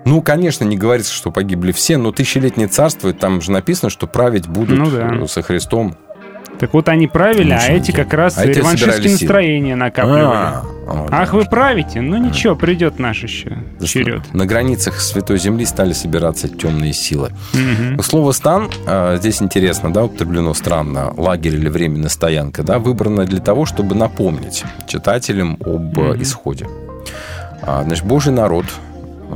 Ну, 0.06 0.22
конечно, 0.22 0.64
не 0.64 0.78
говорится, 0.78 1.14
что 1.14 1.32
погибли 1.32 1.72
все, 1.72 1.98
но 1.98 2.12
тысячелетнее 2.12 2.68
царство, 2.68 3.14
там 3.14 3.42
же 3.42 3.52
написано, 3.52 3.90
что 3.90 4.08
править 4.08 4.48
будут 4.48 4.78
Ну 4.78 4.90
да. 4.90 5.10
э, 5.24 5.28
со 5.28 5.42
Христом. 5.42 5.96
Так 6.58 6.74
вот 6.74 6.90
они 6.90 7.08
правили, 7.08 7.52
а 7.52 7.56
Мученики. 7.56 7.82
эти 7.84 7.92
как 7.96 8.14
раз 8.14 8.38
А 8.38 8.46
реваншистские 8.46 9.12
настроения 9.14 9.76
накапливали. 9.76 10.22
А, 10.26 10.64
вот, 10.88 11.08
Ах, 11.10 11.32
вы 11.34 11.46
правите? 11.46 12.02
Ну 12.02 12.18
ничего, 12.18 12.54
придет 12.56 13.00
наш 13.00 13.24
еще 13.24 13.60
Да 13.80 13.86
что, 13.88 14.00
черед. 14.00 14.34
На 14.34 14.46
границах 14.46 15.00
Святой 15.00 15.38
Земли 15.40 15.64
стали 15.66 15.94
собираться 15.94 16.50
темные 16.50 16.92
силы. 16.92 17.32
Мгм. 17.54 18.02
Слово 18.02 18.34
«стан» 18.34 18.70
а, 18.88 19.16
здесь 19.18 19.42
интересно, 19.42 19.94
да, 19.94 20.04
употреблено 20.04 20.54
странно, 20.54 21.14
лагерь 21.16 21.56
или 21.56 21.70
временная 21.70 22.10
стоянка, 22.10 22.62
да, 22.64 22.78
выбрано 22.80 23.24
для 23.26 23.40
того, 23.40 23.66
чтобы 23.66 23.96
напомнить 23.96 24.66
читателям 24.88 25.58
об 25.66 25.98
Мгм. 25.98 26.22
исходе. 26.22 26.68
А, 27.62 27.84
Значит, 27.84 28.04
Божий 28.06 28.34
народ, 28.34 28.66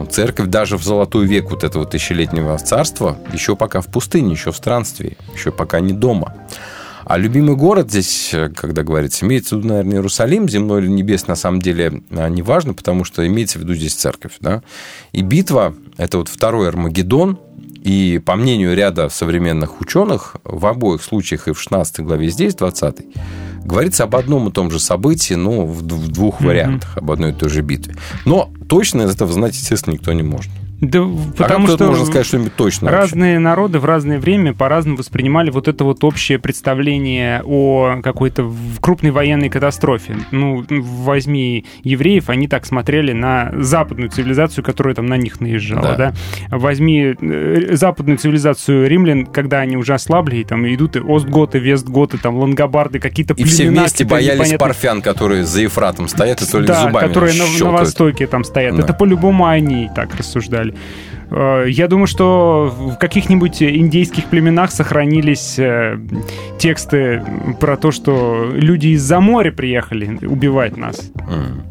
церковь 0.10 0.48
даже 0.48 0.78
в 0.78 0.84
золотой 0.84 1.26
век 1.26 1.50
вот 1.52 1.64
этого 1.64 1.86
тысячелетнего 1.86 2.58
царства 2.58 3.18
еще 3.32 3.56
пока 3.56 3.82
в 3.82 3.88
пустыне, 3.88 4.32
еще 4.32 4.52
в 4.52 4.58
странстве, 4.58 5.18
еще 5.34 5.52
пока 5.52 5.80
не 5.80 5.94
дома. 5.94 6.34
А 7.06 7.18
любимый 7.18 7.56
город 7.56 7.90
здесь, 7.90 8.34
когда 8.56 8.84
говорится, 8.84 9.26
имеется 9.26 9.56
в 9.56 9.60
виду, 9.60 9.70
наверное, 9.70 9.96
Иерусалим, 9.96 10.48
земной 10.48 10.82
или 10.82 10.88
небесный, 10.88 11.30
на 11.30 11.36
самом 11.36 11.62
деле 11.62 12.02
а, 12.12 12.30
не 12.30 12.42
важно, 12.42 12.74
потому 12.74 13.04
что 13.04 13.28
имеется 13.28 13.60
в 13.60 13.64
виду 13.64 13.74
здесь 13.74 13.94
церковь. 13.94 14.34
Да? 14.40 14.64
И 15.12 15.22
битва– 15.22 15.76
это 15.98 16.18
вот 16.18 16.30
второй 16.30 16.70
Армагеддон, 16.70 17.40
и 17.84 18.20
по 18.26 18.36
мнению 18.36 18.76
ряда 18.76 19.10
современных 19.10 19.82
ученых, 19.82 20.38
в 20.44 20.66
обоих 20.66 21.04
случаях, 21.04 21.48
и 21.48 21.52
в 21.54 21.60
16 21.62 22.00
главе, 22.02 22.28
и 22.28 22.30
здесь, 22.30 22.56
20 22.56 22.96
говорится 23.66 24.04
об 24.04 24.16
одном 24.16 24.50
и 24.50 24.52
том 24.52 24.72
же 24.72 24.80
событии, 24.80 25.36
но 25.36 25.66
в 25.66 25.82
д- 25.82 25.96
в 25.96 26.08
двух 26.10 26.42
вариантах, 26.42 26.98
об 26.98 27.12
одной 27.12 27.32
и 27.32 27.34
той 27.34 27.50
же 27.50 27.62
битве. 27.62 27.96
Но 28.26 28.50
точно 28.68 29.04
из 29.04 29.12
этого 29.16 29.32
знать, 29.32 29.56
естественно, 29.56 29.94
никто 29.94 30.12
не 30.14 30.24
может. 30.24 30.52
Да, 30.84 31.00
а 31.02 31.08
потому 31.38 31.68
тут 31.68 31.76
что 31.78 31.86
можно 31.88 32.06
сказать 32.06 32.26
что-нибудь 32.28 32.56
точно? 32.56 32.86
вообще? 32.90 33.02
разные 33.02 33.40
народы 33.40 33.80
в 33.80 33.86
разное 33.86 34.20
время 34.20 34.54
по-разному 34.54 34.98
воспринимали 34.98 35.50
вот 35.50 35.68
это 35.68 35.84
вот 35.86 36.04
общее 36.04 36.40
представление 36.40 37.42
о 37.46 38.02
какой-то 38.04 38.52
крупной 38.82 39.12
военной 39.12 39.50
катастрофе. 39.50 40.18
Ну, 40.32 40.66
возьми 40.70 41.66
евреев, 41.84 42.30
они 42.30 42.48
так 42.48 42.66
смотрели 42.66 43.14
на 43.14 43.52
западную 43.58 44.10
цивилизацию, 44.10 44.64
которая 44.64 44.94
там 44.96 45.06
на 45.06 45.16
них 45.18 45.40
наезжала, 45.40 45.96
Да. 45.96 46.14
да? 46.50 46.58
Возьми 46.58 47.16
э, 47.20 47.76
западную 47.76 48.18
цивилизацию 48.18 48.88
римлян, 48.90 49.26
когда 49.26 49.60
они 49.60 49.78
уже 49.78 49.94
ослабли, 49.94 50.38
и 50.38 50.44
там 50.44 50.66
идут 50.68 50.96
и 50.96 51.00
Остготы, 51.06 51.60
Вестготы, 51.60 52.18
там 52.18 52.36
Лангобарды, 52.36 53.00
какие-то 53.00 53.34
И 53.36 53.44
все 53.44 53.64
племена 53.64 53.82
вместе 53.82 54.04
какие-то 54.04 54.12
боялись 54.16 54.34
непонятные. 54.40 54.60
парфян, 54.60 55.02
которые 55.02 55.46
за 55.46 55.62
Ефратом 55.62 56.08
стоят 56.08 56.42
и 56.42 56.46
то 56.46 56.60
ли 56.60 56.68
да, 56.68 56.82
зубами 56.84 57.08
которые 57.08 57.34
на, 57.34 57.66
на. 57.66 57.72
Востоке 57.72 58.28
там 58.28 58.44
стоят. 58.44 58.76
Да. 58.76 58.84
Это 58.84 58.94
по-любому 58.94 59.46
они 59.46 59.90
так 59.96 60.16
рассуждали. 60.16 60.73
Э, 61.32 61.66
Я 61.68 61.88
думаю, 61.88 62.08
что 62.08 62.72
в 62.76 62.98
каких-нибудь 62.98 63.62
индейских 63.64 64.26
племенах 64.26 64.72
сохранились 64.72 65.58
э, 65.58 65.98
тексты 66.60 67.24
про 67.60 67.78
то, 67.78 67.92
что 67.92 68.50
люди 68.54 68.88
из-за 68.90 69.20
моря 69.20 69.52
приехали 69.52 70.26
убивать 70.26 70.78
нас. 70.78 71.12
М. 71.30 71.64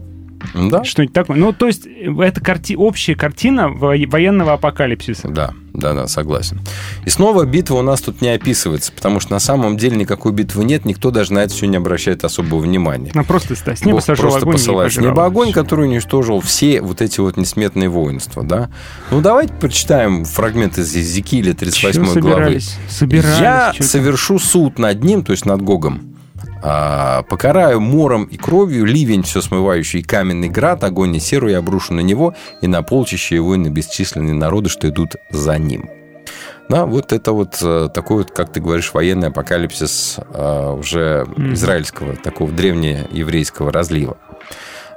Да? 0.55 0.85
Что-нибудь 0.85 1.15
такое. 1.15 1.37
Ну, 1.37 1.53
то 1.53 1.67
есть, 1.67 1.87
это 1.87 2.41
карти- 2.41 2.75
общая 2.77 3.15
картина 3.15 3.69
во- 3.69 3.95
военного 4.07 4.55
апокалипсиса. 4.55 5.29
Да, 5.29 5.53
да, 5.73 5.95
да, 5.95 6.07
согласен. 6.07 6.61
И 7.07 7.11
снова 7.11 7.45
битва 7.45 7.77
у 7.77 7.83
нас 7.83 8.01
тут 8.03 8.21
не 8.21 8.29
описывается, 8.29 8.93
потому 8.93 9.19
что 9.21 9.33
на 9.33 9.39
самом 9.39 9.77
деле 9.77 9.97
никакой 9.97 10.33
битвы 10.33 10.65
нет, 10.65 10.85
никто 10.85 11.11
даже 11.11 11.33
на 11.33 11.41
это 11.41 11.55
все 11.55 11.67
не 11.67 11.77
обращает 11.77 12.25
особого 12.25 12.59
внимания. 12.61 13.11
Ну, 13.15 13.25
просто 13.25 13.55
с 13.57 13.81
неба 13.85 13.97
Бог 13.99 14.05
сошел 14.05 14.23
просто 14.25 14.41
огонь 14.41 14.53
посылает 14.53 14.93
с 14.93 14.97
неба 14.99 15.25
огонь, 15.25 15.53
который 15.53 15.87
уничтожил 15.87 16.41
все 16.41 16.83
вот 16.83 17.01
эти 17.01 17.21
вот 17.21 17.37
несметные 17.37 17.89
воинства, 17.89 18.43
да? 18.43 18.71
Ну, 19.11 19.21
давайте 19.23 19.55
прочитаем 19.55 20.25
фрагмент 20.25 20.77
из 20.79 20.95
Езекииля 20.95 21.55
38 21.55 21.93
Чё 21.93 22.21
главы. 22.21 22.31
собирались? 22.35 22.77
Собирались. 22.89 23.39
Я 23.41 23.73
совершу 23.81 24.39
суд 24.39 24.79
над 24.79 25.03
ним, 25.03 25.25
то 25.25 25.33
есть 25.33 25.47
над 25.47 25.63
Гогом, 25.63 26.12
покараю 26.63 27.81
мором 27.81 28.25
и 28.25 28.37
кровью 28.37 28.85
ливень, 28.85 29.23
все 29.23 29.43
смывающий 29.43 30.01
и 30.01 30.03
каменный 30.05 30.49
град, 30.49 30.85
огонь 30.85 31.17
и 31.17 31.21
серу 31.21 31.49
я 31.49 31.59
обрушу 31.59 31.95
на 31.95 32.01
него 32.01 32.35
и 32.61 32.67
на 32.67 32.83
полчище 32.83 33.35
его 33.35 33.55
и 33.55 33.59
на 33.59 33.69
бесчисленные 33.69 34.35
народы, 34.35 34.69
что 34.69 34.89
идут 34.89 35.17
за 35.31 35.59
ним. 35.59 35.91
Да, 36.69 36.87
вот 36.87 37.13
это 37.13 37.33
вот 37.33 37.59
э, 37.61 37.89
такой 37.93 38.19
вот, 38.19 38.31
как 38.31 38.53
ты 38.53 38.61
говоришь, 38.61 38.95
военный 38.95 39.29
апокалипсис 39.29 40.19
э, 40.33 40.77
уже 40.79 41.27
израильского, 41.37 42.17
такого 42.17 42.51
древнееврейского 42.51 43.73
разлива. 43.73 44.17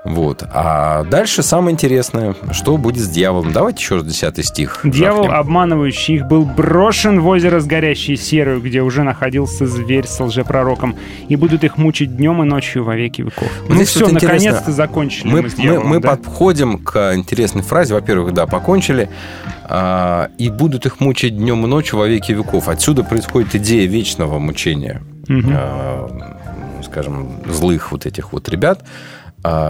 Вот. 0.06 0.44
А 0.54 1.04
дальше 1.06 1.42
самое 1.42 1.74
интересное, 1.74 2.36
что 2.52 2.78
будет 2.78 3.04
с 3.04 3.10
дьяволом. 3.10 3.52
Давайте 3.52 3.80
еще 3.82 3.96
раз 3.96 4.06
10 4.06 4.46
стих. 4.46 4.82
Дьявол, 4.84 5.24
жахнем. 5.24 5.40
обманывающий 5.40 6.16
их, 6.18 6.28
был 6.28 6.46
брошен 6.46 7.20
в 7.22 7.28
озеро 7.28 7.60
с 7.60 7.66
горящей 7.66 8.16
серою, 8.16 8.62
где 8.62 8.82
уже 8.82 9.02
находился 9.04 9.66
зверь 9.66 10.06
с 10.08 10.20
лжепророком, 10.20 10.96
и 11.28 11.36
будут 11.36 11.64
их 11.64 11.78
мучить 11.78 12.16
днем 12.16 12.44
и 12.44 12.46
ночью 12.46 12.84
во 12.84 12.96
веки 12.96 13.24
веков. 13.24 13.50
ну 13.68 13.76
Здесь 13.76 13.90
все, 13.90 14.08
наконец-то 14.08 14.72
закончили 14.72 15.28
мы, 15.28 15.42
мы, 15.42 15.50
с 15.50 15.58
мы- 15.58 15.64
дьяволом. 15.64 15.88
мы 15.88 16.00
да? 16.00 16.10
подходим 16.12 16.78
к 16.78 17.14
интересной 17.16 17.64
фразе. 17.64 17.96
Во-первых, 17.96 18.34
да, 18.34 18.46
покончили. 18.46 19.10
а, 19.68 20.30
и 20.38 20.50
будут 20.52 20.86
их 20.86 21.00
мучить 21.00 21.36
днем 21.36 21.64
и 21.66 21.68
ночью 21.68 21.98
во 21.98 22.08
веки 22.08 22.32
веков. 22.32 22.68
Отсюда 22.70 23.04
происходит 23.04 23.56
идея 23.56 23.88
вечного 23.88 24.38
мучения, 24.38 25.02
Мгм. 25.28 25.52
а, 25.56 26.38
скажем, 26.84 27.30
злых 27.48 27.92
вот 27.92 28.06
этих 28.06 28.32
вот 28.32 28.48
ребят, 28.50 28.86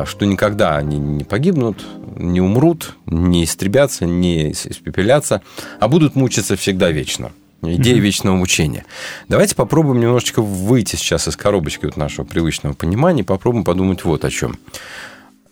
что 0.05 0.26
никогда 0.26 0.78
они 0.78 0.97
не 0.97 1.23
погибнут, 1.23 1.84
не 2.15 2.39
умрут, 2.41 2.95
не 3.05 3.43
истребятся, 3.43 4.05
не 4.05 4.51
ис- 4.51 4.69
испепелятся, 4.71 5.41
а 5.80 5.88
будут 5.88 6.15
мучиться 6.15 6.55
всегда 6.55 6.91
вечно. 6.91 7.32
Идея 7.61 7.99
вечного 7.99 8.36
мучения. 8.36 8.86
Давайте 9.28 9.55
попробуем 9.55 9.99
немножечко 9.99 10.41
выйти 10.41 10.95
сейчас 10.95 11.28
из 11.28 11.36
коробочки 11.36 11.86
вот 11.86 11.97
нашего 11.97 12.23
привычного 12.26 12.73
понимания 12.73 13.21
и 13.21 13.26
попробуем 13.26 13.63
подумать 13.63 14.03
вот 14.03 14.23
о 14.23 14.30
чем. 14.30 14.57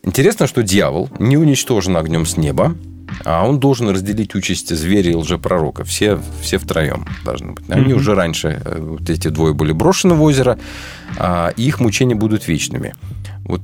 Интересно, 0.03 0.47
что 0.47 0.63
дьявол 0.63 1.09
не 1.17 1.37
уничтожен 1.37 1.97
огнем 1.97 2.25
с 2.25 2.37
неба, 2.37 2.75
а 3.25 3.47
он 3.47 3.59
должен 3.59 3.89
разделить 3.89 4.35
участь 4.35 4.75
зверя 4.75 5.11
и 5.11 5.15
лжепророка. 5.15 5.83
Все, 5.83 6.19
все 6.41 6.57
втроем 6.57 7.05
должны 7.23 7.53
быть. 7.53 7.69
Они 7.69 7.87
Мгм. 7.89 7.97
уже 7.97 8.15
раньше, 8.15 8.61
э, 8.63 8.79
вот 8.79 9.09
эти 9.09 9.27
двое 9.29 9.53
были 9.53 9.71
брошены 9.71 10.13
в 10.15 10.21
озеро, 10.23 10.57
а, 11.17 11.49
и 11.55 11.63
их 11.63 11.79
мучения 11.79 12.15
будут 12.15 12.47
вечными. 12.47 12.93
Вот 13.45 13.61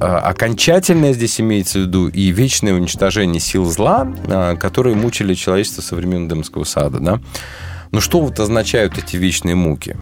а, 0.00 0.18
окончательное 0.20 1.12
здесь 1.12 1.40
имеется 1.40 1.78
в 1.80 1.82
виду 1.82 2.08
и 2.08 2.30
вечное 2.30 2.74
уничтожение 2.74 3.40
сил 3.40 3.64
зла, 3.66 4.06
а, 4.28 4.54
которые 4.56 4.94
мучили 4.96 5.34
человечество 5.34 5.82
со 5.82 5.96
времен 5.96 6.26
Эдемского 6.28 6.64
сада. 6.64 7.00
Да? 7.00 7.20
Но 7.90 8.00
что 8.00 8.20
вот 8.20 8.38
означают 8.40 8.98
эти 8.98 9.16
вечные 9.16 9.54
муки? 9.56 9.96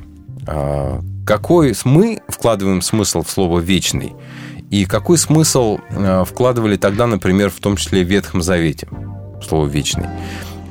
А, 0.47 1.01
Какой 1.27 1.75
мы 1.85 2.21
вкладываем 2.29 2.83
смысл 2.83 3.23
в 3.23 3.31
слово 3.31 3.61
«вечный»? 3.61 4.13
И 4.75 4.87
какой 4.87 5.19
смысл 5.19 5.79
э, 5.89 6.25
вкладывали 6.27 6.77
тогда, 6.77 7.07
например, 7.07 7.49
в 7.49 7.61
том 7.61 7.77
числе 7.77 8.03
в 8.03 8.09
Ветхом 8.09 8.43
Завете, 8.43 8.89
слово 9.41 9.69
«вечный»? 9.69 10.07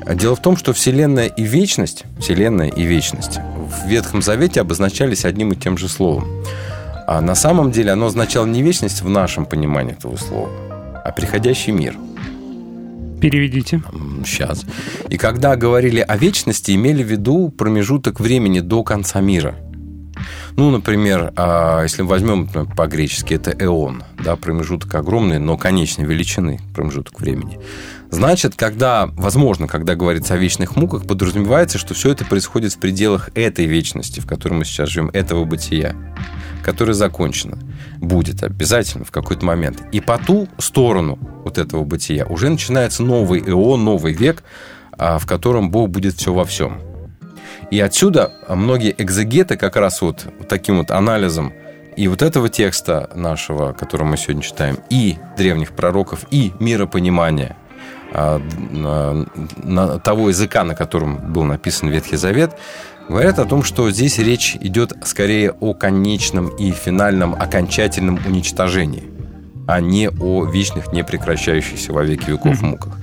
Дело 0.05 0.35
в 0.35 0.41
том, 0.41 0.57
что 0.57 0.73
Вселенная 0.73 1.27
и 1.27 1.43
вечность, 1.43 2.03
Вселенная 2.19 2.67
и 2.67 2.83
вечность 2.83 3.39
в 3.39 3.87
Ветхом 3.87 4.21
Завете 4.21 4.59
обозначались 4.59 5.23
одним 5.23 5.53
и 5.53 5.55
тем 5.55 5.77
же 5.77 5.87
словом. 5.87 6.27
А 7.07 7.21
на 7.21 7.33
самом 7.33 7.71
деле 7.71 7.91
оно 7.91 8.07
означало 8.07 8.45
не 8.45 8.61
вечность 8.61 9.01
в 9.03 9.07
нашем 9.07 9.45
понимании 9.45 9.93
этого 9.93 10.17
слова, 10.17 10.49
а 11.05 11.13
приходящий 11.13 11.71
мир. 11.71 11.95
Переведите. 13.21 13.81
Сейчас. 14.25 14.65
И 15.07 15.17
когда 15.17 15.55
говорили 15.55 16.01
о 16.01 16.17
вечности, 16.17 16.71
имели 16.71 17.03
в 17.03 17.07
виду 17.07 17.47
промежуток 17.47 18.19
времени 18.19 18.59
до 18.59 18.83
конца 18.83 19.21
мира. 19.21 19.55
Ну, 20.55 20.69
например, 20.69 21.33
а, 21.35 21.81
если 21.81 22.03
мы 22.03 22.09
возьмем 22.09 22.47
по-гречески, 22.47 23.33
это 23.33 23.51
эон, 23.51 24.03
да, 24.23 24.35
промежуток 24.35 24.93
огромный, 24.95 25.39
но 25.39 25.57
конечной 25.57 26.05
величины 26.05 26.59
промежуток 26.75 27.19
времени. 27.19 27.59
Значит, 28.11 28.53
когда, 28.55 29.07
возможно, 29.13 29.67
когда 29.67 29.95
говорится 29.95 30.35
о 30.35 30.37
вечных 30.37 30.75
муках, 30.75 31.07
подразумевается, 31.07 31.79
что 31.79 31.95
все 31.95 32.11
это 32.11 32.23
происходит 32.25 32.73
в 32.73 32.77
пределах 32.77 33.31
этой 33.33 33.65
вечности, 33.65 34.19
в 34.19 34.27
которой 34.27 34.53
мы 34.53 34.65
сейчас 34.65 34.89
живем, 34.89 35.09
этого 35.09 35.45
бытия, 35.45 35.95
которое 36.63 36.93
закончено. 36.93 37.57
Будет 37.97 38.43
обязательно 38.43 39.05
в 39.05 39.11
какой-то 39.11 39.43
момент. 39.43 39.81
И 39.91 39.99
по 39.99 40.19
ту 40.19 40.47
сторону 40.59 41.17
вот 41.43 41.57
этого 41.57 41.83
бытия 41.83 42.25
уже 42.25 42.49
начинается 42.49 43.01
новый 43.01 43.41
эон, 43.41 43.83
новый 43.83 44.13
век, 44.13 44.43
а, 44.91 45.17
в 45.17 45.25
котором 45.25 45.71
Бог 45.71 45.89
будет 45.89 46.15
все 46.15 46.31
во 46.31 46.45
всем. 46.45 46.92
И 47.71 47.79
отсюда 47.79 48.31
многие 48.47 48.93
экзегеты 48.97 49.57
как 49.57 49.75
раз 49.75 50.01
вот 50.01 50.25
таким 50.47 50.77
вот 50.79 50.91
анализом 50.91 51.53
и 51.95 52.07
вот 52.07 52.21
этого 52.21 52.49
текста 52.49 53.09
нашего, 53.15 53.73
который 53.73 54.03
мы 54.03 54.17
сегодня 54.17 54.41
читаем, 54.41 54.77
и 54.89 55.17
древних 55.37 55.73
пророков, 55.73 56.25
и 56.31 56.51
миропонимания 56.59 57.55
а, 58.11 58.41
на 59.63 59.99
того 59.99 60.29
языка, 60.29 60.63
на 60.63 60.75
котором 60.75 61.33
был 61.33 61.43
написан 61.43 61.89
Ветхий 61.89 62.15
Завет, 62.15 62.57
говорят 63.09 63.39
о 63.39 63.45
том, 63.45 63.63
что 63.63 63.89
здесь 63.91 64.17
речь 64.19 64.55
идет 64.59 64.93
скорее 65.03 65.51
о 65.51 65.73
конечном 65.73 66.47
и 66.49 66.71
финальном 66.71 67.33
окончательном 67.33 68.19
уничтожении, 68.25 69.03
а 69.67 69.79
не 69.79 70.09
о 70.09 70.45
вечных, 70.45 70.93
непрекращающихся 70.93 71.93
во 71.93 72.03
веки 72.03 72.29
веков 72.29 72.61
муках. 72.61 72.97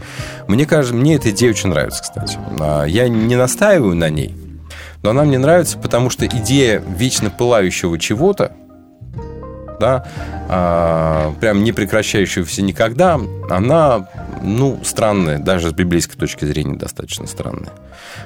Мне 0.47 0.67
кажется, 0.67 0.95
мне 0.95 1.17
эта 1.17 1.31
идея 1.31 1.51
очень 1.51 1.71
нравится, 1.71 2.03
кстати. 2.03 2.39
А, 2.61 2.85
Я 2.85 3.09
не 3.09 3.37
настаиваю 3.37 3.95
на 3.95 4.11
ней, 4.11 4.35
но 5.03 5.11
она 5.11 5.25
мне 5.25 5.39
нравится, 5.39 5.79
потому 5.79 6.11
что 6.11 6.27
идея 6.27 6.81
вечно 6.81 7.31
пылающего 7.31 7.99
чего-то, 7.99 8.53
да, 9.81 10.07
а, 10.49 11.35
прям 11.41 11.65
не 11.65 11.73
прекращающегося 11.73 12.63
никогда, 12.63 13.19
она, 13.49 14.09
ну, 14.43 14.79
странная, 14.85 15.39
даже 15.39 15.71
с 15.71 15.73
библейской 15.73 16.17
точки 16.17 16.45
зрения 16.45 16.77
достаточно 16.77 17.27
странная. 17.27 17.73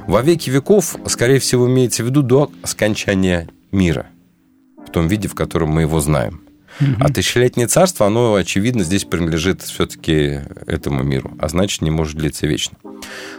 Во 0.07 0.21
веки 0.21 0.51
веков, 0.51 0.97
скорее 1.07 1.39
всего, 1.39 1.69
имеется 1.69 2.03
в 2.03 2.07
виду 2.07 2.23
до 2.23 2.51
скончания 2.65 3.49
мира, 3.71 4.07
в 4.87 4.91
том 4.91 5.07
виде, 5.07 5.29
в 5.29 5.35
котором 5.35 5.71
мы 5.71 5.83
его 5.83 6.01
знаем. 6.01 6.44
А 7.01 7.09
тысячелетнее 7.09 7.67
царство, 7.67 8.07
оно, 8.07 8.35
очевидно, 8.35 8.85
здесь 8.85 9.05
принадлежит 9.05 9.63
все-таки 9.63 10.41
этому 10.67 11.03
миру, 11.03 11.33
а 11.39 11.49
значит, 11.49 11.83
не 11.83 11.91
может 11.91 12.17
длиться 12.17 12.47
вечно. 12.47 12.77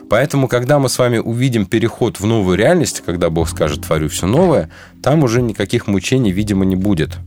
Поэтому, 0.10 0.48
когда 0.48 0.80
мы 0.80 0.90
с 0.90 0.98
вами 0.98 1.18
увидим 1.18 1.66
переход 1.66 2.20
в 2.20 2.26
новую 2.26 2.58
реальность, 2.58 3.04
когда 3.06 3.30
Бог 3.30 3.50
скажет 3.50 3.86
«творю 3.86 4.10
все 4.10 4.28
новое», 4.28 4.70
там 5.02 5.24
уже 5.24 5.42
никаких 5.42 5.88
мучений, 5.88 6.32
видимо, 6.32 6.66
не 6.66 6.76
будет. 6.76 7.18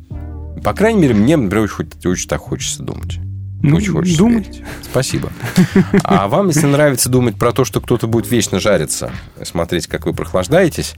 По 0.62 0.72
крайней 0.72 1.00
мере, 1.00 1.14
мне, 1.14 1.36
например, 1.36 1.64
очень, 1.64 2.08
очень 2.08 2.28
так 2.28 2.40
хочется 2.40 2.82
думать. 2.82 3.18
Ну, 3.60 3.76
очень 3.76 3.92
хочется 3.92 4.18
думать. 4.18 4.48
верить. 4.48 4.62
Спасибо. 4.82 5.32
А 6.04 6.28
вам, 6.28 6.48
если 6.48 6.66
нравится 6.66 7.08
думать 7.08 7.36
про 7.36 7.52
то, 7.52 7.64
что 7.64 7.80
кто-то 7.80 8.06
будет 8.06 8.30
вечно 8.30 8.60
жариться, 8.60 9.10
смотреть, 9.42 9.88
как 9.88 10.06
вы 10.06 10.12
прохлаждаетесь, 10.14 10.94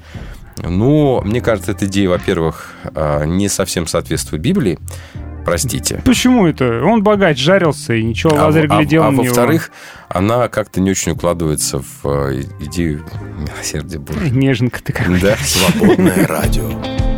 но 0.62 1.20
мне 1.22 1.40
кажется, 1.40 1.72
эта 1.72 1.86
идея, 1.86 2.08
во-первых, 2.08 2.74
а, 2.94 3.24
не 3.24 3.48
совсем 3.48 3.86
соответствует 3.86 4.42
Библии. 4.42 4.78
Простите. 5.44 6.02
Почему 6.04 6.46
это? 6.46 6.82
Он 6.84 7.02
богач, 7.02 7.38
жарился, 7.38 7.94
и 7.94 8.02
ничего 8.02 8.36
а, 8.36 8.46
Лазарь 8.46 8.66
глядел 8.66 9.04
а, 9.04 9.08
а, 9.08 9.11
на 9.11 9.18
во-вторых, 9.18 9.70
она 10.08 10.48
как-то 10.48 10.80
не 10.80 10.90
очень 10.90 11.12
укладывается 11.12 11.80
в 11.80 12.06
э, 12.06 12.42
идею 12.61 13.04
милосердия 13.38 13.98
Божьего. 13.98 14.26
Неженка 14.26 14.82
ты 14.82 14.92
какая. 14.92 15.20
Да, 15.20 15.36
свободное 15.36 16.26
радио. 16.26 17.09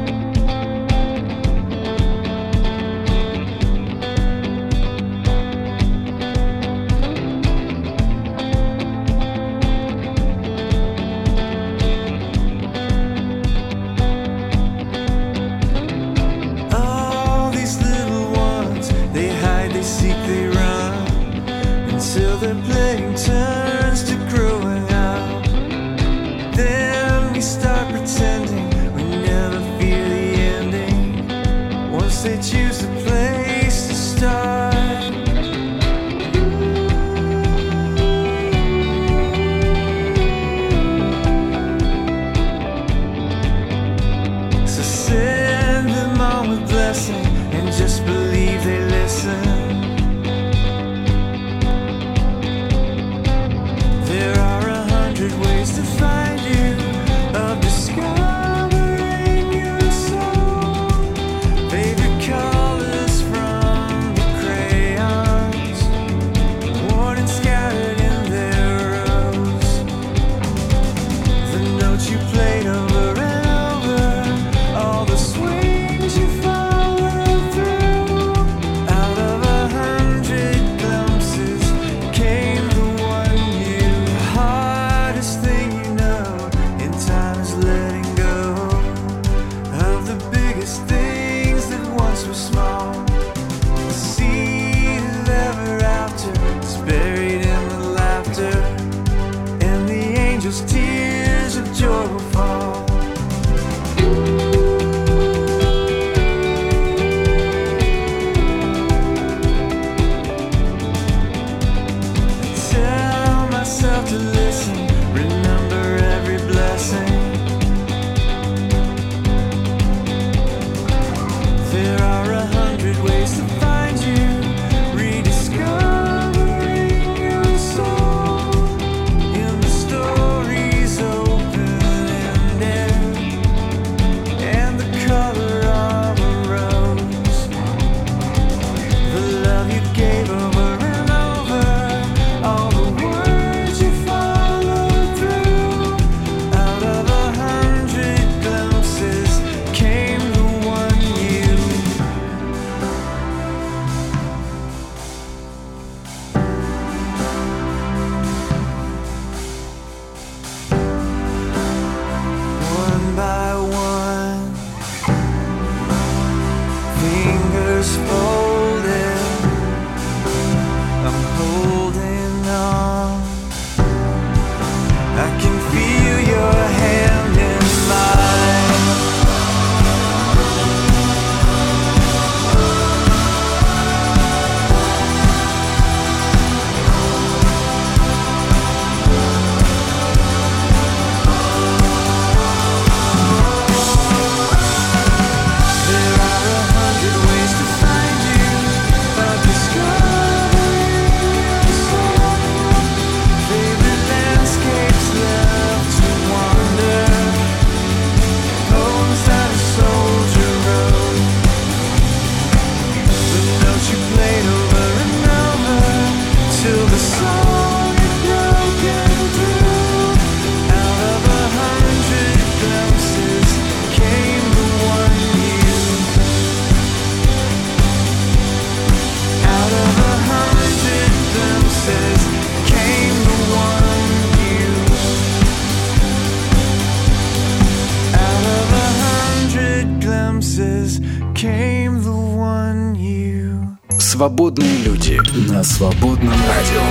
свободные 244.23 244.77
люди 244.85 245.19
на 245.51 245.65
свободном 245.65 246.31
радио. 246.31 246.82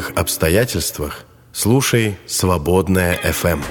Любых 0.00 0.16
обстоятельствах 0.16 1.24
слушай 1.52 2.16
«Свободная 2.26 3.18
FM». 3.22 3.62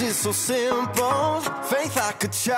Is 0.00 0.16
so 0.16 0.32
simple, 0.32 1.40
faith 1.70 1.96
a 1.96 2.28
child. 2.28 2.53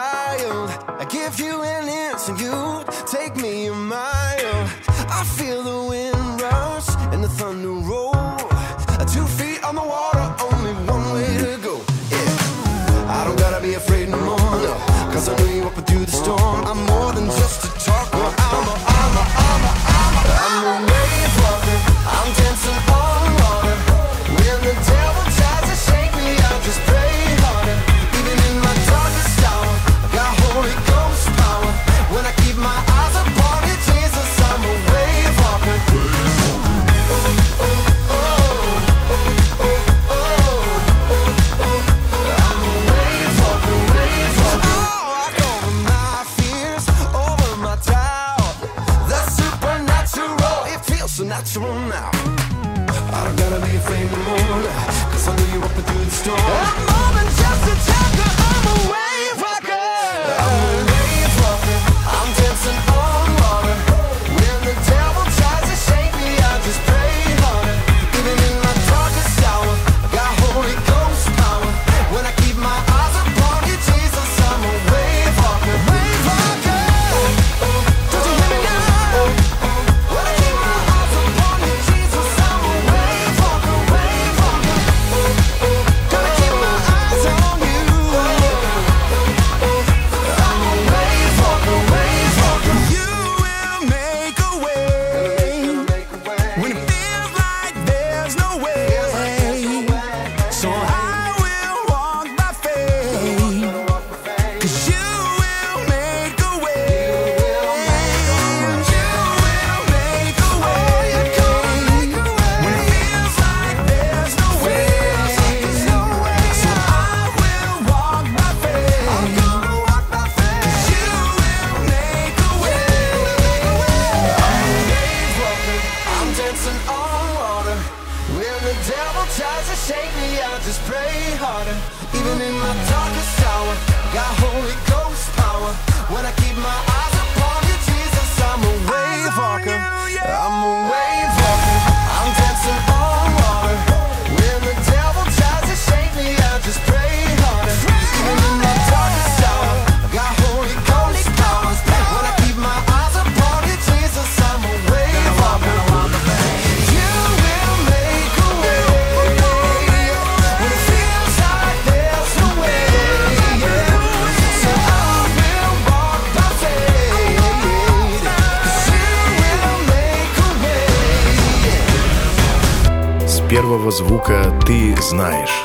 Первого 173.66 173.90
звука 173.90 174.44
ты 174.64 174.94
знаешь. 175.02 175.64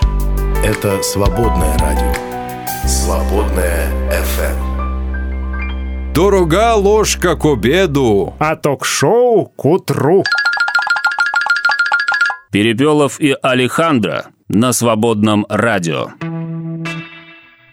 Это 0.66 1.04
«Свободное 1.04 1.78
радио». 1.78 2.12
«Свободная 2.88 3.92
FM». 4.10 6.12
Дорога 6.12 6.74
ложка 6.74 7.36
к 7.36 7.46
обеду. 7.46 8.34
А 8.40 8.56
ток-шоу 8.56 9.54
к 9.56 9.66
утру. 9.66 10.24
Перепелов 12.52 13.20
и 13.20 13.36
Алехандро 13.40 14.26
на 14.48 14.74
свободном 14.74 15.46
радио. 15.48 16.08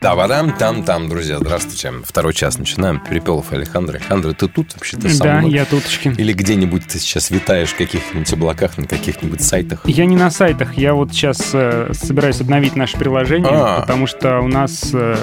Водам, 0.01 0.53
там, 0.57 0.85
там, 0.85 1.09
друзья, 1.09 1.39
здравствуйте. 1.39 1.93
Второй 2.05 2.33
час 2.33 2.57
начинаем. 2.59 3.01
Перепелов 3.01 3.53
Александр. 3.53 3.97
Александр, 3.97 4.33
ты 4.33 4.47
тут 4.49 4.73
вообще-то 4.75 5.09
со 5.09 5.23
Да, 5.25 5.39
мной? 5.41 5.51
я 5.51 5.65
туточки. 5.65 6.15
Или 6.17 6.33
где-нибудь 6.33 6.87
ты 6.87 6.99
сейчас 7.01 7.31
витаешь 7.31 7.71
в 7.71 7.77
каких-нибудь 7.77 8.33
облаках, 8.33 8.79
на 8.79 8.87
каких-нибудь 8.87 9.43
сайтах? 9.43 9.81
Я 9.87 10.07
не 10.07 10.15
на 10.17 10.31
сайтах, 10.31 10.75
я 10.79 10.95
вот 10.95 11.11
сейчас 11.13 11.51
э, 11.53 11.91
собираюсь 11.95 12.41
обновить 12.41 12.77
наше 12.77 12.97
приложение, 12.97 13.51
А. 13.53 13.81
потому 13.81 14.07
что 14.07 14.39
у 14.41 14.47
нас 14.47 14.91
э, 14.95 15.17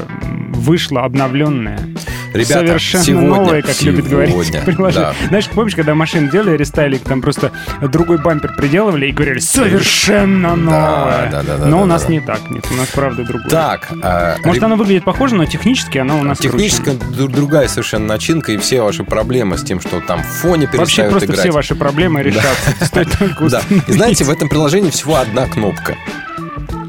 вышло 0.52 1.04
обновленное. 1.04 1.80
Ребята, 2.36 2.68
Совершенно 2.68 3.04
сегодня- 3.04 3.30
новое, 3.30 3.62
как 3.62 3.82
любит 3.82 4.08
говорить 4.10 4.32
сегодня, 4.34 4.62
приложение. 4.64 5.14
да. 5.22 5.28
Знаешь, 5.30 5.48
помнишь, 5.50 5.76
когда 5.76 5.96
машины 5.96 6.30
делали, 6.30 6.58
рестайлинг, 6.58 7.04
там 7.04 7.22
просто 7.22 7.52
другой 7.82 8.18
бампер 8.18 8.54
приделывали 8.56 9.08
и 9.08 9.12
говорили 9.12 9.40
«совершенно 9.40 10.56
новое». 10.56 11.30
да, 11.32 11.44
да, 11.44 11.58
да, 11.58 11.66
но 11.66 11.82
у 11.82 11.86
нас 11.86 12.10
не 12.10 12.20
так, 12.20 12.50
нет, 12.50 12.66
у 12.72 12.76
нас 12.76 12.88
правда 12.90 13.24
другое. 13.24 13.50
Так, 13.50 13.88
а, 14.02 14.36
Может, 14.44 14.56
реб- 14.56 14.64
оно 14.66 14.76
выглядит 14.76 15.04
похоже, 15.06 15.36
но 15.36 15.46
технически 15.46 15.98
оно 15.98 16.20
у 16.20 16.24
нас 16.24 16.38
технически 16.40 16.98
круче. 16.98 17.28
другая 17.32 17.68
совершенно 17.68 18.06
начинка, 18.08 18.52
и 18.52 18.58
все 18.58 18.82
ваши 18.82 19.04
проблемы 19.04 19.58
с 19.58 19.64
тем, 19.64 19.80
что 19.80 20.02
там 20.02 20.22
в 20.24 20.28
фоне 20.28 20.66
Вообще 20.68 20.78
перестают 20.78 21.12
просто 21.12 21.26
играть. 21.28 21.40
все 21.40 21.52
ваши 21.52 21.76
проблемы 21.76 22.22
решатся. 22.22 22.50
Стоит 22.86 23.10
только 23.18 23.48
Да. 23.50 23.60
установить. 23.60 23.90
И 23.90 23.94
знаете, 23.94 24.24
в 24.26 24.30
этом 24.30 24.50
приложении 24.50 24.90
всего 24.90 25.16
одна 25.16 25.48
кнопка. 25.48 25.96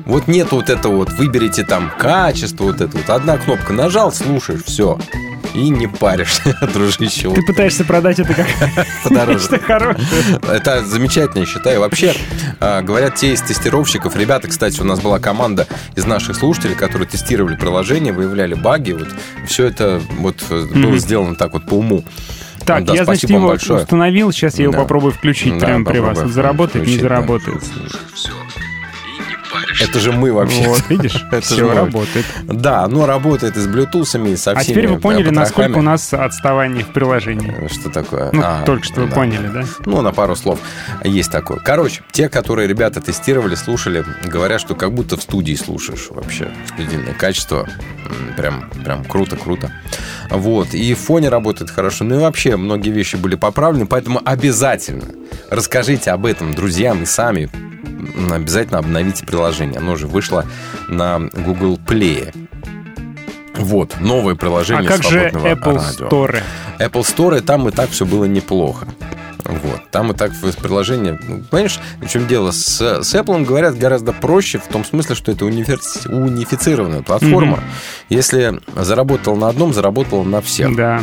Вот 0.04 0.28
нет 0.28 0.52
вот 0.52 0.70
этого 0.70 0.96
вот, 0.96 1.10
выберите 1.14 1.64
там 1.64 1.90
качество, 1.98 2.64
вот 2.64 2.80
это 2.80 2.96
вот. 2.96 3.10
Одна 3.10 3.38
кнопка 3.38 3.72
нажал, 3.72 4.12
слушаешь, 4.12 4.62
все. 4.64 4.98
И 5.56 5.70
не 5.70 5.86
паришься, 5.86 6.56
дружище. 6.74 7.30
Ты 7.34 7.42
пытаешься 7.42 7.84
продать 7.84 8.18
это 8.18 8.34
как 8.34 8.46
Подороже. 9.04 9.58
хорошее. 9.58 10.06
Это 10.52 10.84
замечательно, 10.84 11.40
я 11.40 11.46
считаю. 11.46 11.80
Вообще, 11.80 12.14
а, 12.60 12.82
говорят 12.82 13.14
те 13.14 13.32
из 13.32 13.40
тестировщиков, 13.40 14.14
ребята, 14.16 14.48
кстати, 14.48 14.80
у 14.80 14.84
нас 14.84 15.00
была 15.00 15.18
команда 15.18 15.66
из 15.94 16.04
наших 16.04 16.36
слушателей, 16.36 16.74
которые 16.74 17.08
тестировали 17.08 17.56
приложение, 17.56 18.12
выявляли 18.12 18.54
баги. 18.54 18.92
Вот 18.92 19.08
все 19.46 19.66
это 19.66 20.00
вот 20.18 20.44
э, 20.50 20.66
было 20.74 20.98
сделано 20.98 21.34
так 21.36 21.52
вот 21.54 21.64
по 21.66 21.74
уму. 21.74 22.04
Так, 22.64 22.84
Да, 22.84 22.94
я, 22.94 23.04
значит, 23.04 23.20
спасибо 23.20 23.32
вам 23.34 23.40
его 23.42 23.48
большое. 23.52 23.80
установил, 23.82 24.32
сейчас 24.32 24.56
я 24.58 24.64
его 24.64 24.72
Да. 24.72 24.78
попробую 24.80 25.12
включить 25.12 25.56
Да, 25.58 25.66
прямо 25.66 25.84
при 25.84 25.98
вас. 26.00 26.18
заработает, 26.18 26.86
не 26.86 26.96
включить, 26.98 27.02
да. 27.02 27.08
Это 29.80 30.00
же 30.00 30.12
мы 30.12 30.32
вообще. 30.32 30.66
Вот, 30.68 30.88
видишь, 30.88 31.24
все 31.42 31.72
работает. 31.72 32.26
Да, 32.44 32.84
оно 32.84 33.06
работает 33.06 33.56
и 33.56 33.60
с 33.60 33.66
блютусами, 33.66 34.30
и 34.30 34.36
со 34.36 34.52
А 34.52 34.60
всеми 34.60 34.74
теперь 34.74 34.88
вы 34.88 34.98
поняли, 34.98 35.30
насколько 35.30 35.78
у 35.78 35.82
нас 35.82 36.12
отставание 36.12 36.84
в 36.84 36.88
приложении. 36.88 37.68
Что 37.72 37.90
такое? 37.90 38.30
Ну, 38.32 38.42
А, 38.44 38.62
только 38.64 38.84
что 38.84 39.02
вы 39.02 39.08
поняли, 39.08 39.48
да? 39.48 39.64
Ну, 39.84 40.02
на 40.02 40.12
пару 40.12 40.36
слов 40.36 40.60
есть 41.04 41.30
такое. 41.30 41.58
Короче, 41.58 42.02
те, 42.12 42.28
которые 42.28 42.68
ребята 42.68 43.00
тестировали, 43.00 43.54
слушали, 43.54 44.04
говорят, 44.24 44.60
что 44.60 44.74
как 44.74 44.92
будто 44.92 45.16
в 45.16 45.22
студии 45.22 45.54
слушаешь 45.54 46.08
вообще. 46.10 46.48
Студийное 46.74 47.14
качество. 47.14 47.68
Прям, 48.36 48.70
прям 48.84 49.04
круто, 49.04 49.36
круто. 49.36 49.72
Вот. 50.30 50.74
И 50.74 50.94
в 50.94 50.98
фоне 50.98 51.28
работает 51.28 51.70
хорошо. 51.70 52.04
Ну 52.04 52.16
и 52.16 52.18
вообще, 52.18 52.56
многие 52.56 52.90
вещи 52.90 53.16
были 53.16 53.34
поправлены, 53.34 53.86
поэтому 53.86 54.20
обязательно 54.24 55.04
расскажите 55.50 56.10
об 56.10 56.26
этом 56.26 56.54
друзьям 56.54 57.02
и 57.02 57.06
сами 57.06 57.50
обязательно 58.32 58.78
обновите 58.78 59.24
приложение. 59.24 59.65
Оно 59.74 59.96
же 59.96 60.06
вышло 60.06 60.44
на 60.88 61.18
Google 61.18 61.78
Play. 61.78 62.34
Вот, 63.56 63.96
новое 64.00 64.34
А 64.34 64.36
приложение 64.36 64.88
как 64.88 65.02
же 65.02 65.30
свободного 65.30 65.46
Apple 65.54 65.76
радио. 65.76 66.08
Store? 66.08 66.42
Apple 66.78 67.02
Store, 67.02 67.40
там 67.40 67.68
и 67.68 67.72
так 67.72 67.90
все 67.90 68.04
было 68.04 68.26
неплохо. 68.26 68.86
Вот. 69.48 69.90
Там 69.90 70.12
и 70.12 70.14
так 70.14 70.32
в 70.32 70.56
приложении... 70.56 71.18
ну, 71.28 71.42
Понимаешь, 71.50 71.78
в 72.00 72.08
чем 72.08 72.26
дело? 72.26 72.50
С, 72.50 72.80
с 73.02 73.14
Apple 73.14 73.44
говорят 73.44 73.76
гораздо 73.78 74.12
проще, 74.12 74.58
в 74.58 74.66
том 74.66 74.84
смысле, 74.84 75.14
что 75.14 75.32
это 75.32 75.44
унифи- 75.44 76.08
унифицированная 76.08 77.02
платформа. 77.02 77.60
Если 78.08 78.60
заработал 78.76 79.36
на 79.36 79.48
одном, 79.48 79.72
заработал 79.72 80.24
на 80.24 80.40
всех. 80.40 80.74
Да. 80.76 81.02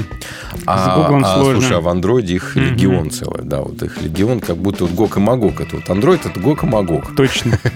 А, 0.66 0.96
а, 1.08 1.36
сложно. 1.36 1.62
слушай, 1.62 1.78
а 1.78 1.82
в 1.82 1.88
андроиде 1.88 2.36
их 2.36 2.56
Мгм. 2.56 2.66
легион 2.66 3.10
целый. 3.12 3.44
Да, 3.44 3.62
вот 3.62 3.82
их 3.82 4.02
легион, 4.02 4.40
как 4.40 4.58
будто 4.58 4.86
вот 4.86 4.94
Гок 4.94 5.18
и 5.18 5.20
Магок. 5.20 5.62
Это 5.62 5.76
вот 5.78 5.86
Android, 5.86 6.22
это 6.26 6.40
Гок 6.40 6.64
и 6.64 6.68
Магок. 6.68 7.16
Точно. 7.16 7.58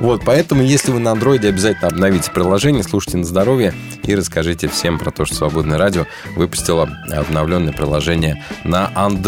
Вот, 0.00 0.22
поэтому, 0.24 0.62
если 0.62 0.90
вы 0.92 0.98
на 1.00 1.12
андроиде, 1.12 1.48
обязательно 1.48 1.88
обновите 1.88 2.30
приложение, 2.30 2.82
слушайте 2.82 3.18
на 3.18 3.24
здоровье 3.24 3.74
и 4.04 4.14
расскажите 4.14 4.68
всем 4.68 4.98
про 4.98 5.10
то, 5.10 5.24
что 5.24 5.34
Свободное 5.38 5.78
радио 5.78 6.06
выпустило 6.36 6.88
обновленное 7.12 7.72
приложение 7.72 8.44
на 8.64 8.90
Android. 8.94 9.27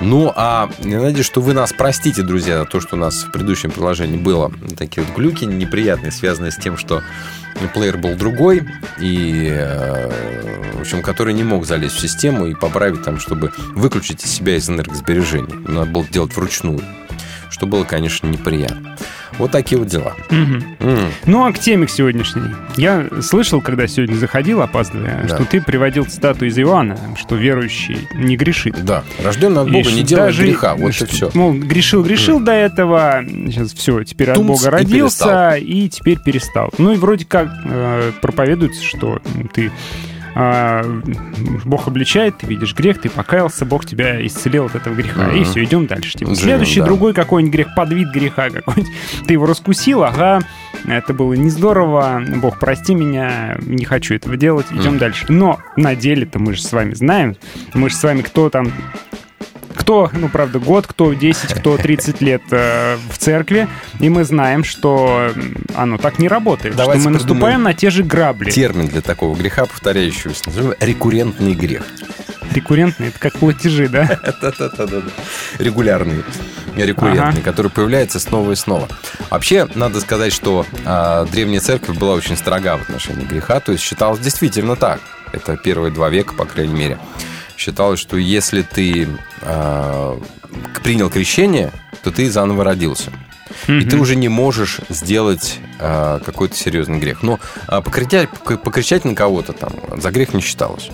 Ну, 0.00 0.32
а 0.34 0.70
я 0.80 1.00
надеюсь, 1.00 1.26
что 1.26 1.40
вы 1.40 1.52
нас 1.52 1.72
простите, 1.72 2.22
друзья, 2.22 2.58
за 2.60 2.64
то, 2.64 2.80
что 2.80 2.96
у 2.96 2.98
нас 2.98 3.24
в 3.24 3.30
предыдущем 3.30 3.70
приложении 3.70 4.16
было 4.16 4.52
такие 4.78 5.04
вот 5.04 5.16
глюки 5.16 5.44
неприятные, 5.44 6.10
связанные 6.10 6.52
с 6.52 6.56
тем, 6.56 6.76
что 6.76 7.02
плеер 7.74 7.96
был 7.96 8.14
другой, 8.14 8.66
и, 8.98 9.48
э, 9.50 10.72
в 10.74 10.80
общем, 10.80 11.02
который 11.02 11.34
не 11.34 11.44
мог 11.44 11.66
залезть 11.66 11.96
в 11.96 12.00
систему 12.00 12.46
и 12.46 12.54
поправить 12.54 13.02
там, 13.02 13.18
чтобы 13.18 13.52
выключить 13.74 14.20
себя 14.20 14.56
из 14.56 14.68
энергосбережения. 14.68 15.54
Надо 15.66 15.90
было 15.90 16.04
делать 16.04 16.34
вручную, 16.36 16.80
что 17.50 17.66
было, 17.66 17.84
конечно, 17.84 18.26
неприятно. 18.26 18.96
Вот 19.38 19.50
такие 19.50 19.78
вот 19.78 19.88
дела. 19.88 20.14
Мгм. 20.30 20.64
М. 20.80 20.98
Ну, 21.26 21.44
а 21.44 21.52
к 21.52 21.58
теме 21.58 21.86
к 21.86 21.90
сегодняшней. 21.90 22.42
Я 22.76 23.06
слышал, 23.20 23.60
когда 23.60 23.86
сегодня 23.86 24.14
заходил, 24.14 24.62
опаздывая, 24.62 25.26
Да. 25.28 25.34
что 25.36 25.44
ты 25.44 25.60
приводил 25.60 26.04
цитату 26.06 26.46
из 26.46 26.58
Иоанна, 26.58 26.98
что 27.18 27.36
верующий 27.36 28.08
не 28.14 28.36
грешит. 28.36 28.82
Да, 28.84 29.04
рожденный 29.22 29.62
от 29.62 29.68
И 29.68 29.72
Бога 29.72 29.90
не 29.90 29.98
что 29.98 30.02
делает 30.08 30.26
даже- 30.28 30.42
греха, 30.46 30.74
вот 30.74 30.94
что, 30.94 31.04
и 31.04 31.08
все. 31.08 31.30
Мол, 31.34 31.52
грешил, 31.54 32.02
грешил 32.02 32.40
до 32.40 32.52
этого, 32.52 33.22
сейчас 33.26 33.72
все, 33.74 34.02
теперь 34.04 34.30
от 34.30 34.36
Тумс, 34.36 34.48
Бога 34.64 34.68
и 34.76 34.80
родился 34.82 35.24
перестал. 35.24 35.56
и, 35.58 35.88
теперь 35.88 36.18
перестал. 36.24 36.70
Ну 36.78 36.92
и 36.92 36.96
вроде 36.96 37.24
как 37.26 37.48
э, 37.64 38.12
проповедуется, 38.22 38.82
что 38.82 39.20
ты 39.52 39.70
Бог 41.64 41.88
обличает, 41.88 42.38
ты 42.38 42.46
видишь 42.46 42.74
грех, 42.74 43.00
ты 43.00 43.08
покаялся, 43.08 43.64
Бог 43.64 43.86
тебя 43.86 44.24
исцелил 44.26 44.66
от 44.66 44.74
этого 44.74 44.94
греха. 44.94 45.30
И 45.32 45.36
Мгм. 45.40 45.44
все, 45.44 45.64
идем 45.64 45.86
дальше. 45.86 46.12
Типа, 46.12 46.34
Живем, 46.34 46.36
следующий 46.42 46.80
да. 46.80 46.86
другой 46.86 47.14
какой-нибудь 47.14 47.52
грех, 47.54 47.68
подвид 47.74 48.08
греха 48.12 48.50
какой-нибудь. 48.50 48.92
Ты 49.26 49.32
его 49.32 49.46
раскусил, 49.46 50.04
ага, 50.04 50.40
это 50.86 51.14
было 51.14 51.32
не 51.32 51.48
здорово, 51.48 52.22
Бог, 52.36 52.58
прости 52.58 52.94
меня, 52.94 53.56
не 53.62 53.84
хочу 53.86 54.14
этого 54.14 54.36
делать, 54.36 54.66
идем 54.72 54.92
Мгм. 54.92 54.98
дальше. 54.98 55.24
Но 55.30 55.58
на 55.76 55.94
деле-то 55.96 56.38
мы 56.38 56.52
же 56.54 56.62
с 56.62 56.70
вами 56.72 56.92
знаем, 56.92 57.36
мы 57.72 57.88
же 57.88 57.96
с 57.96 58.02
вами 58.02 58.20
кто 58.22 58.50
там 58.50 58.70
кто, 59.76 60.10
ну, 60.12 60.28
правда, 60.28 60.58
год, 60.58 60.86
кто 60.86 61.12
10, 61.12 61.54
кто 61.54 61.76
30 61.76 62.20
лет 62.20 62.42
э, 62.50 62.96
в 63.10 63.18
церкви, 63.18 63.68
и 64.00 64.08
мы 64.08 64.24
знаем, 64.24 64.64
что 64.64 65.30
оно 65.74 65.98
так 65.98 66.18
не 66.18 66.28
работает, 66.28 66.76
Давайте 66.76 67.02
что 67.02 67.10
мы 67.10 67.14
наступаем 67.14 67.62
на 67.62 67.74
те 67.74 67.90
же 67.90 68.02
грабли. 68.02 68.50
Термин 68.50 68.88
для 68.88 69.00
такого 69.00 69.36
греха, 69.36 69.66
повторяющегося, 69.66 70.42
назовем 70.46 70.74
рекуррентный 70.80 71.54
грех. 71.54 71.86
Рекуррентные, 72.52 73.10
это 73.10 73.18
как 73.18 73.34
платежи, 73.34 73.88
да? 73.88 74.18
Да-да-да-да. 74.40 75.02
Регулярный. 75.58 76.24
Рекуррентный, 76.76 77.42
который 77.42 77.70
появляется 77.70 78.18
снова 78.20 78.52
и 78.52 78.56
снова. 78.56 78.88
Вообще, 79.30 79.68
надо 79.74 80.00
сказать, 80.00 80.32
что 80.32 80.66
а, 80.84 81.24
древняя 81.26 81.60
церковь 81.60 81.96
была 81.98 82.14
очень 82.14 82.36
строга 82.36 82.76
в 82.78 82.82
отношении 82.82 83.24
греха, 83.24 83.60
то 83.60 83.72
есть 83.72 83.84
считалось 83.84 84.20
действительно 84.20 84.76
так. 84.76 85.00
Это 85.32 85.56
первые 85.56 85.92
два 85.92 86.08
века, 86.08 86.34
по 86.34 86.44
крайней 86.44 86.74
мере. 86.74 86.98
Считалось, 87.56 88.00
что 88.00 88.16
если 88.16 88.62
ты 88.62 89.08
а, 89.42 90.20
принял 90.82 91.10
крещение, 91.10 91.72
то 92.02 92.10
ты 92.10 92.30
заново 92.30 92.64
родился. 92.64 93.10
И 93.68 93.84
ты 93.84 93.96
уже 93.96 94.16
не 94.16 94.28
можешь 94.28 94.80
сделать 94.88 95.58
а, 95.78 96.20
какой-то 96.20 96.56
серьезный 96.56 96.98
грех. 96.98 97.22
Но 97.22 97.40
а, 97.66 97.80
покричать, 97.80 98.28
покричать 98.30 99.04
на 99.04 99.14
кого-то 99.14 99.52
там 99.52 99.72
за 99.96 100.10
грех 100.10 100.34
не 100.34 100.40
считалось. 100.40 100.90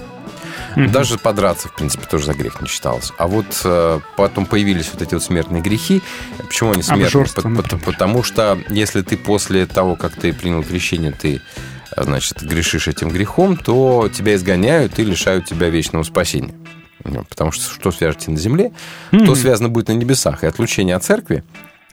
Даже 0.77 1.19
подраться, 1.19 1.69
в 1.69 1.75
принципе, 1.75 2.07
тоже 2.07 2.27
за 2.27 2.35
грех 2.35 2.61
не 2.61 2.69
считалось. 2.69 3.13
А 3.19 3.27
вот 3.27 3.61
э, 3.65 4.01
потом 4.17 4.47
появились 4.47 4.89
вот 4.93 5.03
эти 5.03 5.13
вот 5.15 5.23
смертные 5.23 5.63
грехи. 5.63 6.01
Почему 6.39 6.73
они 6.73 6.83
смертные? 6.83 7.05
Например. 7.45 7.85
Потому 7.85 8.23
что 8.23 8.59
если 8.71 9.03
ты 9.03 9.17
после 9.19 9.67
того, 9.67 9.97
как 9.97 10.17
ты 10.17 10.33
принял 10.33 10.63
крещение, 10.63 11.13
ты 11.13 11.37
э, 11.37 11.41
значит, 11.97 12.43
грешишь 12.43 12.89
этим 12.89 13.09
грехом, 13.11 13.57
то 13.57 14.09
тебя 14.13 14.35
изгоняют 14.35 14.99
и 14.99 15.05
лишают 15.05 15.47
тебя 15.47 15.69
вечного 15.69 16.03
спасения. 16.03 16.55
Ну, 17.05 17.25
Потому 17.29 17.51
что 17.53 17.73
что 17.75 17.91
свяжете 17.91 18.31
на 18.31 18.37
земле, 18.37 18.73
то 19.11 19.17
Мгм. 19.17 19.35
связано 19.37 19.69
будет 19.69 19.89
на 19.89 19.93
небесах. 19.93 20.45
И 20.45 20.47
отлучение 20.47 20.95
от 20.97 21.03
церкви 21.05 21.43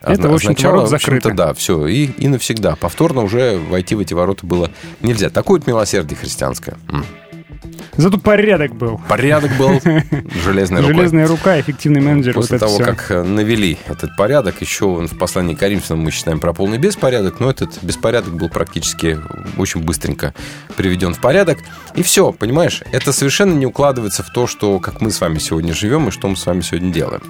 Это, 0.00 0.12
озна- 0.12 0.28
в 0.30 0.34
общем-то, 0.34 0.66
ворот 0.68 0.88
закрыты. 0.88 1.32
да, 1.32 1.52
все, 1.54 1.86
и, 1.86 2.06
и 2.06 2.28
навсегда. 2.28 2.76
Повторно 2.76 3.22
уже 3.22 3.58
войти 3.58 3.94
в 3.94 4.00
эти 4.00 4.14
ворота 4.14 4.46
было 4.46 4.70
нельзя. 5.02 5.28
Такое 5.30 5.58
вот 5.58 5.66
милосердие 5.66 6.16
христианское. 6.16 6.76
Зато 7.96 8.18
порядок 8.18 8.74
был. 8.74 9.00
Порядок 9.08 9.50
был 9.58 9.80
железной 10.44 10.80
рукой. 10.80 10.94
Железная 10.94 11.26
рука, 11.28 11.60
эффективный 11.60 12.00
менеджер. 12.00 12.34
После 12.34 12.58
вот 12.58 12.66
того, 12.66 12.78
как 12.78 13.10
э, 13.10 13.22
навели 13.22 13.78
этот 13.86 14.16
порядок, 14.16 14.60
еще 14.60 14.86
в 14.86 15.18
послании 15.18 15.54
Коринфянам 15.54 16.02
мы 16.02 16.10
считаем 16.10 16.40
про 16.40 16.52
полный 16.52 16.78
беспорядок, 16.78 17.40
но 17.40 17.50
этот 17.50 17.82
беспорядок 17.82 18.34
был 18.34 18.48
практически 18.48 19.18
очень 19.58 19.82
быстренько 19.82 20.34
приведен 20.76 21.14
в 21.14 21.20
порядок. 21.20 21.58
И 21.94 22.02
все, 22.02 22.32
понимаешь, 22.32 22.82
это 22.92 23.12
совершенно 23.12 23.52
не 23.52 23.66
укладывается 23.66 24.22
в 24.22 24.30
то, 24.30 24.46
что 24.46 24.78
как 24.78 25.00
мы 25.00 25.10
с 25.10 25.20
вами 25.20 25.38
сегодня 25.38 25.74
живем 25.74 26.08
и 26.08 26.10
что 26.10 26.28
мы 26.28 26.36
с 26.36 26.46
вами 26.46 26.62
сегодня 26.62 26.92
делаем. 26.92 27.22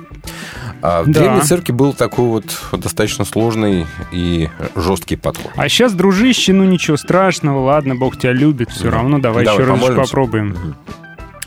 А 0.82 1.02
в 1.02 1.10
Да. 1.10 1.20
Древней 1.20 1.42
Церкви 1.42 1.72
был 1.72 1.92
такой 1.92 2.26
вот 2.26 2.44
достаточно 2.72 3.24
сложный 3.24 3.86
и 4.12 4.48
жесткий 4.74 5.16
подход. 5.16 5.52
А 5.56 5.68
сейчас, 5.68 5.92
дружище, 5.92 6.52
ну 6.52 6.64
ничего 6.64 6.96
страшного, 6.96 7.60
ладно, 7.64 7.94
Бог 7.94 8.18
тебя 8.18 8.32
любит, 8.32 8.70
все 8.70 8.90
равно 8.90 9.18
давай, 9.18 9.44
Давай, 9.44 9.60
еще 9.60 9.70
раз 9.70 9.80
помолимся. 9.80 10.00
Попробуем. 10.26 10.76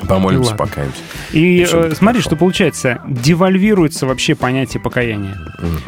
Помолимся, 0.08 0.50
Ладно. 0.50 0.66
покаемся. 0.66 0.98
И 1.32 1.66
э, 1.72 1.94
смотри, 1.96 2.20
что 2.22 2.36
получается, 2.36 3.00
девальвируется 3.08 4.06
вообще 4.06 4.36
понятие 4.36 4.82
покаяния. 4.82 5.38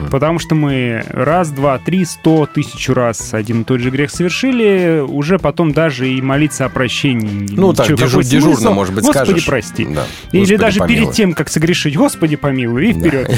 Потому 0.10 0.40
что 0.40 0.56
мы 0.56 1.04
раз, 1.10 1.50
два, 1.50 1.80
три, 1.80 2.06
сто, 2.06 2.46
тысячу 2.46 2.94
раз 2.94 3.34
один 3.34 3.62
и 3.62 3.64
тот 3.66 3.82
же 3.82 3.90
грех 3.90 4.10
совершили, 4.12 5.04
уже 5.06 5.38
потом 5.38 5.74
даже 5.74 6.08
и 6.10 6.22
молиться 6.22 6.64
о 6.64 6.70
прощении. 6.70 7.50
Ну 7.52 7.74
так, 7.74 7.88
Чё, 7.88 7.98
дежу- 7.98 8.08
какой 8.20 8.24
дежурно, 8.24 8.56
смысл? 8.56 8.74
может 8.74 8.94
быть, 8.96 9.04
Господи, 9.04 9.26
скажешь. 9.32 9.46
прости. 9.48 9.86
Да. 9.86 10.06
Или 10.32 10.40
Господи, 10.42 10.56
даже 10.58 10.80
помилуй. 10.80 11.02
перед 11.04 11.14
тем, 11.14 11.34
как 11.34 11.50
согрешить, 11.50 11.98
Господи, 11.98 12.36
помилуй, 12.38 12.92
и 12.92 12.94
вперед. 12.94 13.30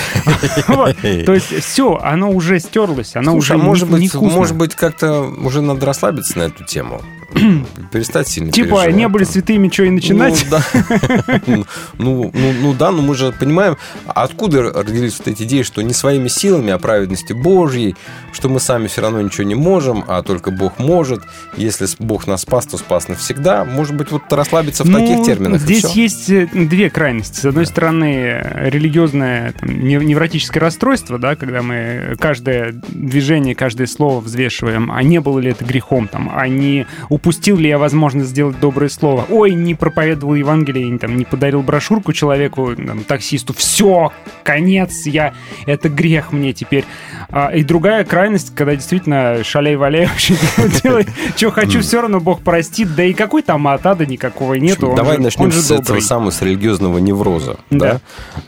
То 1.26 1.34
есть 1.34 1.60
все, 1.66 1.98
оно 2.04 2.30
уже 2.30 2.60
стерлось, 2.60 3.16
оно 3.16 3.32
Слушай, 3.32 3.40
уже 3.42 3.54
а 3.56 3.58
может 3.66 3.90
не- 3.90 3.96
быть, 4.10 4.14
может 4.14 4.56
быть, 4.56 4.76
как-то 4.76 5.22
уже 5.24 5.62
надо 5.62 5.88
расслабиться 5.88 6.38
на 6.38 6.44
эту 6.44 6.64
тему. 6.66 7.02
Перестать 7.92 8.28
сильно 8.28 8.52
Типа, 8.52 8.68
переживать. 8.68 8.96
не 8.96 9.08
были 9.08 9.24
святыми, 9.24 9.70
что 9.70 9.84
и 9.84 9.90
начинать. 9.90 10.46
Ну, 10.50 10.58
да. 10.58 11.40
ну, 11.98 12.32
ну, 12.34 12.54
ну 12.62 12.74
да, 12.74 12.92
но 12.92 13.02
мы 13.02 13.16
же 13.16 13.34
понимаем, 13.38 13.78
откуда 14.06 14.72
родились 14.72 15.18
вот 15.20 15.28
эти 15.28 15.44
идеи, 15.44 15.64
что 15.64 15.82
не 15.82 15.94
своими 15.94 16.28
силами, 16.30 16.72
а 16.72 16.78
праведностью 16.78 17.36
Божьей, 17.38 17.96
что 18.32 18.50
мы 18.50 18.60
сами 18.60 18.88
все 18.88 19.02
равно 19.02 19.22
ничего 19.22 19.44
не 19.44 19.56
можем, 19.56 20.04
а 20.08 20.24
только 20.24 20.52
Бог 20.52 20.80
может. 20.80 21.22
Если 21.58 21.86
Бог 22.00 22.28
нас 22.28 22.42
спас, 22.42 22.66
то 22.66 22.78
спас 22.78 23.08
навсегда. 23.08 23.66
Может 23.66 23.96
быть, 23.96 24.12
вот 24.12 24.22
расслабиться 24.32 24.84
в 24.84 24.90
Ну, 24.90 25.00
таких 25.00 25.26
терминах. 25.26 25.62
Здесь 25.62 25.86
есть 25.92 26.30
э, 26.30 26.48
две 26.54 26.90
крайности. 26.90 27.40
С 27.42 27.46
одной 27.46 27.66
стороны, 27.66 28.42
религиозное 28.56 29.54
там, 29.60 29.86
невротическое 29.86 30.62
расстройство, 30.62 31.18
да, 31.18 31.36
когда 31.36 31.62
мы 31.62 32.16
каждое 32.20 32.74
движение, 32.88 33.56
каждое 33.56 33.88
слово 33.88 34.22
взвешиваем, 34.22 34.92
а 34.92 35.04
не 35.04 35.20
было 35.20 35.40
ли 35.40 35.52
это 35.52 35.66
грехом, 35.66 36.08
там, 36.08 36.32
а 36.34 36.48
не 36.48 36.88
упустил 37.18 37.58
ли 37.58 37.68
я 37.68 37.80
возможность 37.80 38.30
сделать 38.30 38.60
доброе 38.60 38.90
слово. 38.90 39.26
Ой, 39.30 39.54
не 39.56 39.74
проповедовал 39.74 40.36
Евангелие, 40.36 40.88
не, 40.88 41.00
там, 41.00 41.18
не 41.18 41.26
подарил 41.26 41.64
брошюрку 41.64 42.14
человеку, 42.14 42.76
там, 42.76 43.04
таксисту. 43.04 43.54
Все, 43.54 44.12
конец, 44.44 45.08
я, 45.08 45.34
это 45.66 45.90
грех 45.90 46.32
мне 46.32 46.54
теперь. 46.54 46.86
А, 47.30 47.48
и 47.48 47.64
другая 47.64 48.06
крайность, 48.06 48.54
когда 48.54 48.76
действительно 48.76 49.44
шаляй-валяй 49.44 50.06
вообще 50.12 50.36
делай, 50.84 51.08
что 51.36 51.50
хочу, 51.50 51.82
все 51.82 52.02
равно 52.02 52.20
Бог 52.20 52.42
простит. 52.42 52.96
Да 52.96 53.04
и 53.04 53.14
какой 53.14 53.42
там 53.42 53.68
ада, 53.68 53.96
да 53.96 54.06
никакого 54.06 54.54
нету. 54.54 54.94
Давай 54.96 55.18
начнем 55.18 55.52
с 55.52 55.72
этого 55.72 56.00
самого, 56.00 56.30
с 56.30 56.42
религиозного 56.44 57.00
невроза. 57.00 57.58
Да. 57.72 58.00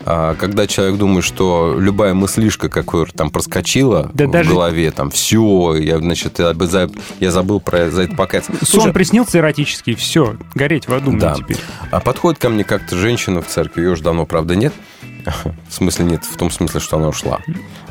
А, 0.06 0.36
когда 0.36 0.68
человек 0.68 0.98
думает, 0.98 1.26
что 1.26 1.76
любая 1.80 2.14
мыслишка, 2.14 2.70
какая 2.70 3.06
там 3.06 3.32
проскочила 3.32 4.12
в 4.14 4.48
голове, 4.48 4.92
там, 4.92 5.10
все, 5.10 5.76
я, 5.76 5.98
значит, 5.98 6.40
я 6.40 7.32
забыл 7.32 7.60
про 7.60 7.90
за 7.90 8.04
это 8.04 8.16
покаяться. 8.16 8.52
Сон 8.60 8.68
Слушай, 8.82 8.94
приснился 8.94 9.38
эротический, 9.40 9.96
все, 9.96 10.36
гореть 10.56 10.88
в 10.88 10.94
аду 10.94 11.16
Да. 11.18 11.34
теперь. 11.36 11.58
А 11.92 12.00
подходит 12.00 12.40
ко 12.42 12.50
мне 12.50 12.64
как-то 12.64 12.96
женщина 12.98 13.42
в 13.42 13.48
церкви, 13.48 13.82
ее 13.82 13.92
уже 13.92 14.04
давно, 14.04 14.26
правда, 14.26 14.56
нет. 14.56 14.74
В 15.68 15.74
смысле 15.74 16.06
нет, 16.06 16.24
в 16.26 16.38
том 16.38 16.50
смысле, 16.50 16.80
что 16.80 16.98
она 16.98 17.10
ушла. 17.10 17.40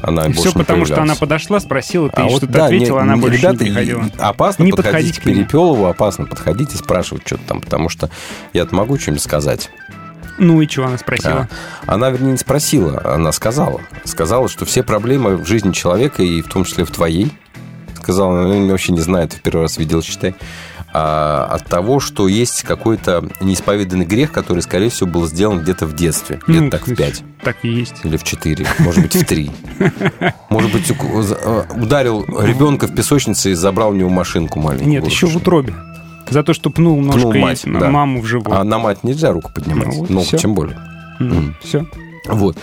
Она 0.03 0.23
Все 0.25 0.33
больше 0.45 0.53
потому, 0.59 0.85
что 0.87 1.03
она 1.03 1.14
подошла, 1.14 1.61
спросила, 1.61 2.09
ты 2.09 2.23
А 2.23 2.29
что-то 2.29 2.47
да, 2.47 2.64
ответила, 2.66 2.97
не- 2.99 3.03
она 3.03 3.14
не- 3.14 3.21
больше 3.21 3.39
ребята, 3.39 3.64
не 3.64 3.71
приходила. 3.71 4.05
Опасно 4.19 4.64
Не 4.64 4.73
подходить 4.73 5.19
к 5.19 5.21
к. 5.21 5.25
Перепелову, 5.25 5.87
опасно 5.87 6.25
подходить 6.27 6.75
и 6.75 6.77
спрашивать 6.77 7.23
что-то 7.27 7.43
там, 7.47 7.61
потому 7.61 7.89
что 7.89 8.11
я-то 8.55 8.75
могу 8.75 8.99
что-нибудь 8.99 9.23
сказать. 9.23 9.71
Ну 10.39 10.61
и 10.62 10.69
что 10.69 10.87
она 10.87 10.99
спросила? 10.99 11.49
А, 11.87 11.95
Она, 11.95 12.11
вернее, 12.11 12.33
не 12.33 12.39
спросила, 12.39 13.03
она 13.05 13.33
сказала. 13.33 13.81
Сказала, 14.05 14.49
что 14.49 14.64
все 14.64 14.83
проблемы 14.83 15.37
в 15.37 15.47
жизни 15.47 15.73
человека, 15.73 16.23
и 16.23 16.41
в 16.43 16.49
том 16.49 16.64
числе 16.64 16.85
в 16.85 16.91
твоей, 16.91 17.31
сказала, 18.09 18.43
она 18.45 18.71
вообще 18.73 18.93
не 18.93 19.01
знает, 19.01 19.35
в 19.35 19.43
первый 19.43 19.63
раз 19.63 19.77
видел, 19.77 20.03
считай, 20.03 20.35
а, 20.95 21.45
от 21.51 21.67
того, 21.67 22.01
что 22.01 22.27
есть 22.29 22.63
какой-то 22.63 23.29
неисповеданный 23.43 24.07
грех, 24.07 24.33
который, 24.33 24.61
скорее 24.61 24.89
всего, 24.89 25.11
был 25.11 25.27
сделан 25.27 25.61
где-то 25.61 25.85
в 25.85 25.95
детстве, 25.95 26.41
Ну, 26.47 26.55
где-то 26.55 26.79
так 26.79 26.89
в 26.89 26.95
пять 26.97 27.23
Так 27.45 27.57
и 27.63 27.69
есть. 27.69 27.97
или 28.05 28.17
в 28.17 28.25
4, 28.25 28.67
может 28.79 29.03
быть, 29.03 29.15
в 29.15 29.25
3. 29.27 29.51
Может 30.49 30.73
быть, 30.73 30.91
э, 30.91 31.65
ударил 31.77 32.25
ребенка 32.41 32.87
в 32.87 32.95
песочнице 32.95 33.51
и 33.51 33.55
забрал 33.55 33.91
у 33.91 33.95
него 33.95 34.09
машинку 34.09 34.59
маленькую. 34.61 34.89
Нет, 34.89 35.07
еще 35.07 35.27
в 35.27 35.37
утробе. 35.37 35.75
За 36.31 36.43
то, 36.43 36.55
что 36.55 36.71
пнул 36.71 36.97
Пнул 37.03 37.13
ножкой 37.13 37.41
мать, 37.43 37.63
да. 37.67 37.91
маму 37.91 38.23
в 38.23 38.27
живот. 38.27 38.49
А 38.51 38.65
на 38.65 38.79
мать 38.79 39.05
нельзя 39.05 39.31
руку 39.33 39.51
поднимать. 39.55 39.89
Ну 39.89 39.93
вот 39.95 40.11
Ну, 40.11 40.25
тем 40.25 40.55
более. 40.55 40.79
Все. 41.63 41.87
Вот. 42.27 42.57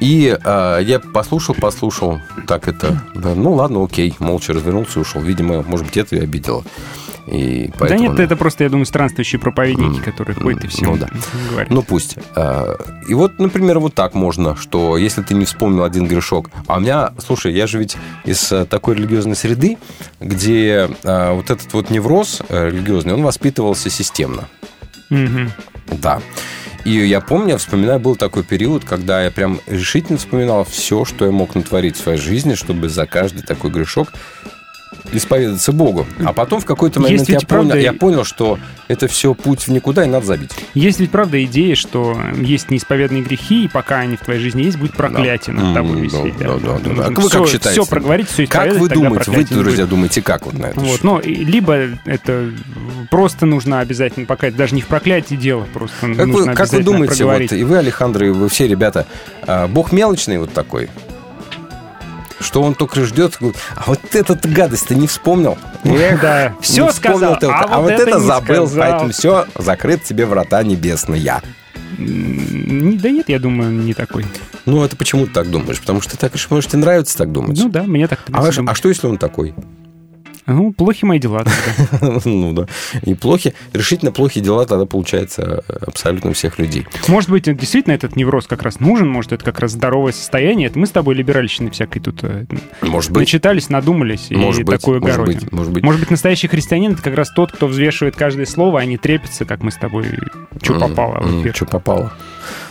И 0.00 0.36
а, 0.44 0.78
я 0.78 0.98
послушал, 1.00 1.54
послушал, 1.54 2.20
так 2.46 2.68
это, 2.68 3.02
да, 3.14 3.34
ну 3.34 3.52
ладно, 3.54 3.82
окей, 3.84 4.14
молча 4.18 4.52
развернулся 4.52 4.98
и 4.98 5.02
ушел. 5.02 5.22
Видимо, 5.22 5.62
может 5.62 5.86
быть, 5.86 5.96
это 5.96 6.16
и 6.16 6.20
обидело. 6.20 6.64
И 7.26 7.68
Да 7.68 7.74
поэтому, 7.80 8.00
нет, 8.10 8.20
это 8.20 8.36
просто, 8.36 8.62
я 8.62 8.70
думаю, 8.70 8.86
странствующие 8.86 9.40
проповедники, 9.40 10.00
которые 10.00 10.36
ходят 10.36 10.60
и 10.62 10.66
м, 10.66 10.70
всем 10.70 10.90
ну 10.90 10.96
да. 10.96 11.08
говорят. 11.50 11.70
Ну 11.70 11.82
пусть. 11.82 12.16
А, 12.36 12.76
И 13.08 13.14
вот, 13.14 13.40
например, 13.40 13.80
вот 13.80 13.94
так 13.94 14.14
можно, 14.14 14.54
что 14.54 14.96
если 14.96 15.22
ты 15.22 15.34
не 15.34 15.44
вспомнил 15.44 15.82
один 15.82 16.06
грешок, 16.06 16.50
а 16.68 16.76
у 16.76 16.80
меня, 16.80 17.10
слушай, 17.18 17.52
я 17.52 17.66
же 17.66 17.78
ведь 17.78 17.96
из 18.24 18.52
э, 18.52 18.64
такой 18.64 18.94
религиозной 18.94 19.34
среды, 19.34 19.76
где 20.20 20.88
а, 21.02 21.32
вот 21.34 21.50
этот 21.50 21.72
вот 21.72 21.90
невроз 21.90 22.42
э, 22.48 22.68
религиозный, 22.70 23.14
он 23.14 23.22
воспитывался 23.24 23.90
системно. 23.90 24.44
Мгм. 25.10 25.50
Да. 26.00 26.20
И 26.86 27.04
я 27.04 27.20
помню, 27.20 27.48
я 27.48 27.56
вспоминаю, 27.58 27.98
был 27.98 28.14
такой 28.14 28.44
период, 28.44 28.84
когда 28.84 29.24
я 29.24 29.32
прям 29.32 29.58
решительно 29.66 30.18
вспоминал 30.18 30.64
все, 30.64 31.04
что 31.04 31.24
я 31.24 31.32
мог 31.32 31.56
натворить 31.56 31.96
в 31.96 32.00
своей 32.00 32.16
жизни, 32.16 32.54
чтобы 32.54 32.88
за 32.88 33.06
каждый 33.06 33.42
такой 33.42 33.72
грешок 33.72 34.12
исповедаться 35.12 35.72
Богу. 35.72 36.06
А 36.24 36.32
потом 36.32 36.60
в 36.60 36.64
какой-то 36.64 37.00
момент 37.00 37.28
я 37.28 37.36
ведь 37.38 37.46
понял, 37.46 37.68
правда- 37.68 37.78
я 37.78 37.92
понял, 37.92 38.24
что 38.24 38.58
это 38.88 39.08
все 39.08 39.34
путь 39.34 39.66
в 39.66 39.68
никуда, 39.68 40.04
и 40.04 40.08
надо 40.08 40.26
забить. 40.26 40.50
Есть 40.74 41.00
ведь 41.00 41.10
правда 41.10 41.42
идея, 41.44 41.74
что 41.74 42.16
есть 42.36 42.70
неисповедные 42.70 43.22
грехи, 43.22 43.64
и 43.64 43.68
пока 43.68 44.00
они 44.00 44.16
в 44.16 44.20
твоей 44.20 44.40
жизни 44.40 44.62
есть, 44.62 44.78
будет 44.78 44.92
проклятие 44.94 45.54
над 45.54 45.74
тобой 45.74 46.00
висеть. 46.02 46.36
да, 46.38 46.54
да, 46.56 46.78
да, 46.78 46.90
да. 46.94 47.06
А 47.06 47.10
Нужно 47.10 47.22
вы 47.22 47.30
как 47.30 47.30
всё- 47.30 47.46
считаете? 47.46 47.80
Все 47.82 47.90
проговорить, 47.90 48.28
все 48.28 48.46
Как 48.46 48.74
вы 48.74 48.88
думаете, 48.88 49.30
вы, 49.30 49.44
друзья, 49.44 49.84
будет. 49.84 49.88
думаете, 49.88 50.22
как 50.22 50.46
вот 50.46 50.58
на 50.58 50.66
это? 50.66 50.80
Вот, 50.80 51.02
ну, 51.02 51.20
либо 51.24 51.88
это 52.04 52.50
просто 53.10 53.46
нужно 53.46 53.80
обязательно 53.80 54.26
покаяться, 54.26 54.58
даже 54.58 54.74
не 54.74 54.80
в 54.82 54.86
проклятии 54.86 55.34
дело, 55.34 55.66
просто 55.72 55.94
Как 56.00 56.26
нужно 56.26 56.50
вы, 56.52 56.56
как 56.56 56.72
вы 56.72 56.82
думаете, 56.82 57.24
вот, 57.24 57.52
и 57.52 57.64
вы, 57.64 57.78
Александр, 57.78 58.24
и 58.24 58.28
вы 58.30 58.48
все 58.48 58.66
ребята, 58.68 59.06
а, 59.46 59.66
Бог 59.68 59.92
мелочный 59.92 60.38
вот 60.38 60.52
такой? 60.52 60.88
Что 62.40 62.62
он 62.62 62.74
только 62.74 63.04
ждет, 63.04 63.36
говорит, 63.40 63.58
а 63.74 63.84
вот 63.86 64.00
эта 64.12 64.34
гадость 64.48 64.88
ты 64.88 64.94
не 64.94 65.06
вспомнил. 65.06 65.58
Эх, 65.84 66.20
Да, 66.20 66.54
все 66.60 66.90
сказал, 66.92 67.38
ты 67.38 67.46
вот, 67.46 67.54
а, 67.58 67.80
вот 67.80 67.90
это, 67.90 68.18
не 68.18 68.20
забыл, 68.20 68.66
сказал. 68.66 68.90
поэтому 68.90 69.12
все, 69.12 69.46
закрыт 69.56 70.04
тебе 70.04 70.26
врата 70.26 70.62
небесные. 70.62 71.40
Да 71.98 73.10
нет, 73.10 73.28
я 73.28 73.38
думаю, 73.38 73.70
не 73.70 73.94
такой. 73.94 74.26
Ну, 74.66 74.84
это 74.84 74.96
почему 74.96 75.26
ты 75.26 75.32
так 75.32 75.50
думаешь? 75.50 75.80
Потому 75.80 76.00
что 76.02 76.12
ты 76.12 76.18
так, 76.18 76.32
может, 76.50 76.70
тебе 76.70 76.80
нравится 76.80 77.16
так 77.16 77.32
думать. 77.32 77.58
Ну 77.58 77.68
да, 77.68 77.84
мне 77.84 78.06
так 78.06 78.20
а, 78.32 78.46
а 78.46 78.74
что, 78.74 78.88
если 78.88 79.06
он 79.06 79.16
такой? 79.16 79.54
Ну, 80.46 80.72
плохи 80.72 81.04
мои 81.04 81.18
дела 81.18 81.44
тогда. 81.44 82.20
ну 82.24 82.52
да. 82.52 82.66
И 83.02 83.14
плохи, 83.14 83.54
решительно 83.72 84.12
плохие 84.12 84.44
дела 84.44 84.64
тогда 84.66 84.86
получается 84.86 85.64
абсолютно 85.80 86.30
у 86.30 86.32
всех 86.32 86.58
людей. 86.58 86.86
Может 87.08 87.30
быть, 87.30 87.44
действительно 87.44 87.94
этот 87.94 88.16
невроз 88.16 88.46
как 88.46 88.62
раз 88.62 88.78
нужен, 88.80 89.08
может, 89.08 89.32
это 89.32 89.44
как 89.44 89.58
раз 89.58 89.72
здоровое 89.72 90.12
состояние. 90.12 90.68
Это 90.68 90.78
мы 90.78 90.86
с 90.86 90.90
тобой 90.90 91.14
либеральщины 91.14 91.70
всякой 91.70 92.00
тут 92.00 92.22
э, 92.22 92.46
Может 92.82 93.10
быть. 93.10 93.22
начитались, 93.22 93.68
надумались 93.68 94.30
Может 94.30 94.60
и 94.60 94.64
быть, 94.64 94.80
такое 94.80 95.00
может 95.00 95.16
огородим. 95.16 95.40
быть, 95.40 95.52
может 95.52 95.72
быть. 95.72 95.82
Может 95.82 96.00
быть, 96.00 96.10
настоящий 96.10 96.48
хрестианин 96.48 96.92
это 96.92 97.02
как 97.02 97.14
раз 97.16 97.30
тот, 97.30 97.52
кто 97.52 97.66
взвешивает 97.66 98.16
каждое 98.16 98.46
слово, 98.46 98.80
а 98.80 98.84
не 98.84 98.98
трепится, 98.98 99.44
как 99.44 99.62
мы 99.62 99.70
с 99.72 99.76
тобой, 99.76 100.06
что 100.62 100.78
попало 100.78 101.20
в 101.22 101.40
эфир. 101.42 101.54
Что 101.56 101.66
попало. 101.66 102.12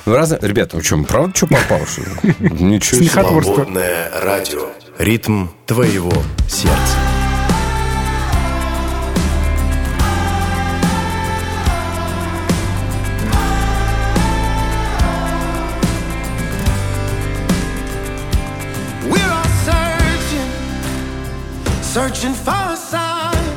Ну, 0.06 0.16
разные... 0.16 0.40
Ребята, 0.42 0.78
вы 0.78 0.84
что, 0.84 1.02
правда, 1.04 1.36
что 1.36 1.48
попало? 1.48 1.86
что 1.86 2.02
ли? 2.02 2.36
Ничего 2.40 3.02
себе. 3.02 3.10
Свободное 3.10 4.12
радио. 4.22 4.68
Ритм 4.98 5.48
твоего 5.66 6.14
сердца. 6.48 6.98
Searching 21.96 22.34
for 22.34 22.52
a 22.52 22.76
sign. 22.76 23.48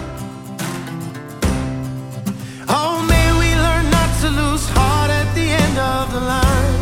Oh, 2.68 3.04
may 3.12 3.28
we 3.40 3.48
learn 3.66 3.90
not 3.90 4.10
to 4.20 4.28
lose 4.30 4.64
heart 4.76 5.10
at 5.10 5.28
the 5.34 5.46
end 5.64 5.76
of 5.76 6.12
the 6.14 6.20
line. 6.34 6.78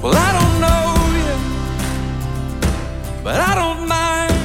Well, 0.00 0.14
I 0.14 0.30
don't 0.38 0.56
know 0.64 0.84
you, 1.18 1.34
but 3.24 3.40
I 3.50 3.52
don't 3.62 3.82
mind. 3.88 4.38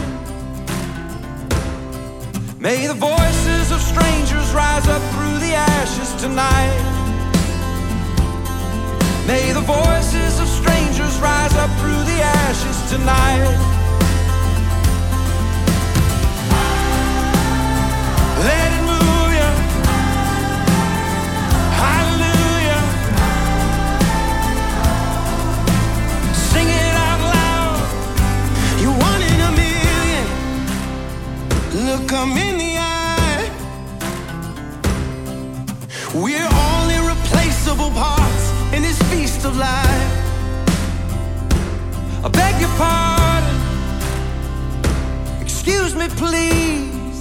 May 2.59 2.87
the 2.87 2.95
voices 2.95 3.71
of 3.71 3.81
strangers 3.81 4.47
rise 4.51 4.87
up 4.87 5.03
through 5.13 5.37
the 5.45 5.53
ashes 5.53 6.11
tonight. 6.23 6.81
May 9.27 9.51
the 9.51 9.61
voices 9.61 10.39
of 10.39 10.47
strangers 10.47 11.15
rise 11.19 11.55
up 11.63 11.69
through 11.81 12.03
the 12.11 12.19
ashes 12.41 12.77
tonight. 12.89 13.72
Look 31.93 32.11
'em 32.11 32.35
in 32.37 32.57
the 32.57 32.73
eye. 32.79 33.51
We're 36.15 36.51
all 36.63 36.89
irreplaceable 36.89 37.91
parts 37.91 38.45
in 38.73 38.81
this 38.81 38.99
feast 39.11 39.45
of 39.45 39.55
life. 39.55 40.11
I 42.25 42.29
beg 42.29 42.59
your 42.59 42.73
pardon. 42.79 43.57
Excuse 45.39 45.93
me, 45.93 46.07
please. 46.23 47.19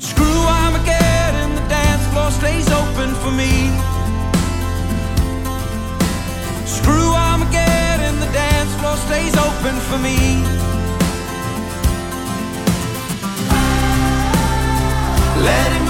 Screw 0.00 0.40
Armageddon, 0.60 1.50
the 1.54 1.66
dance 1.78 2.04
floor 2.10 2.30
stays 2.40 2.68
open 2.80 3.14
for 3.22 3.30
me. 3.30 3.54
Screw 6.76 7.08
Armageddon, 7.28 8.14
the 8.18 8.30
dance 8.42 8.72
floor 8.80 8.96
stays 9.06 9.34
open 9.48 9.74
for 9.88 9.98
me. 9.98 10.75
Let 15.46 15.72
him 15.72 15.85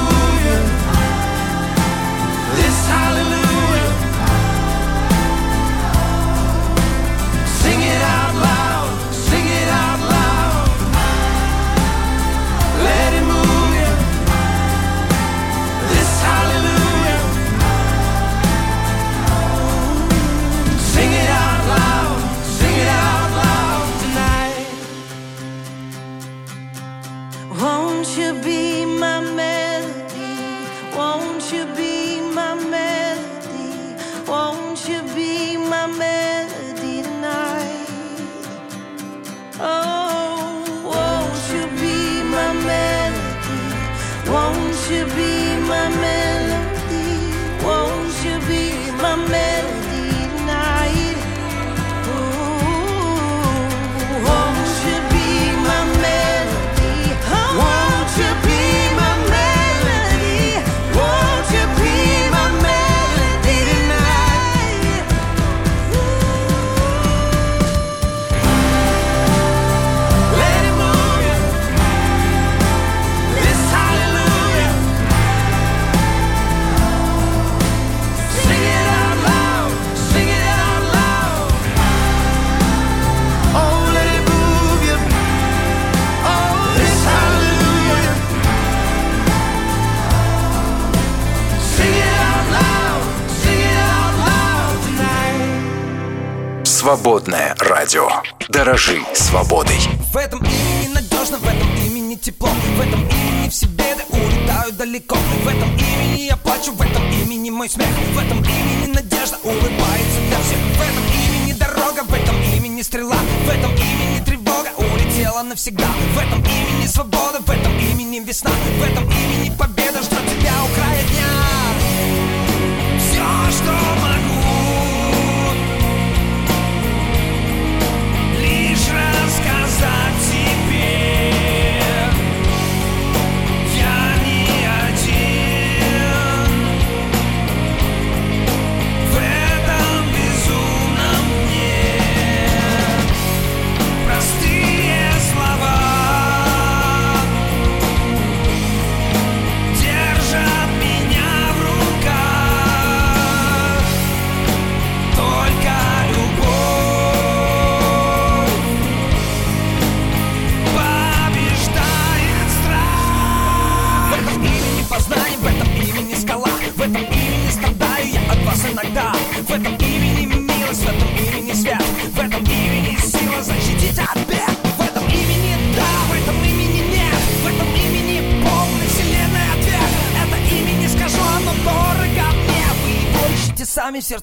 Свободное 96.86 97.56
радио. 97.58 98.08
Дорожи 98.48 99.02
свободой. 99.12 99.76
В 100.12 100.16
этом 100.16 100.38
имени 100.38 100.94
надежно, 100.94 101.36
в 101.38 101.44
этом 101.44 101.68
имени 101.84 102.14
тепло 102.14 102.48
В 102.48 102.80
этом 102.80 103.00
имени 103.08 103.48
все 103.48 103.66
беды 103.66 104.04
улетают 104.08 104.76
далеко 104.76 105.16
В 105.42 105.48
этом 105.48 105.68
имени 105.76 106.26
я 106.26 106.36
плачу, 106.36 106.70
в 106.70 106.80
этом 106.80 107.02
имени 107.10 107.50
мой 107.50 107.68
смех 107.68 107.88
В 107.88 108.18
этом 108.18 108.38
имени 108.38 108.94
надежда 108.94 109.36
улыбается 109.42 110.20
для 110.28 110.38
всех 110.38 110.58
В 110.58 110.80
этом 110.80 111.04
имени 111.26 111.52
дорога, 111.54 112.04
в 112.04 112.14
этом 112.14 112.40
имени 112.54 112.82
стрела 112.82 113.18
В 113.44 113.48
этом 113.48 113.72
имени 113.72 114.24
тревога 114.24 114.68
улетела 114.78 115.42
навсегда 115.42 115.88
В 116.14 116.18
этом 116.18 116.38
имени 116.38 116.86
свобода, 116.86 117.40
в 117.40 117.50
этом 117.50 117.76
имени 117.80 118.20
весна 118.20 118.52
В 118.78 118.82
этом 118.84 119.10
имени 119.10 119.50
победа 119.58 119.75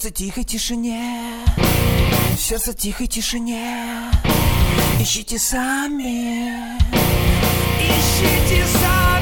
сердце 0.04 0.16
тихой 0.18 0.44
тишине. 0.44 1.46
В 2.36 2.38
сердце 2.38 2.74
тихой 2.74 3.08
тишине. 3.08 4.12
Ищите 5.00 5.40
сами. 5.40 6.78
Ищите 7.80 8.66
сами 8.68 9.13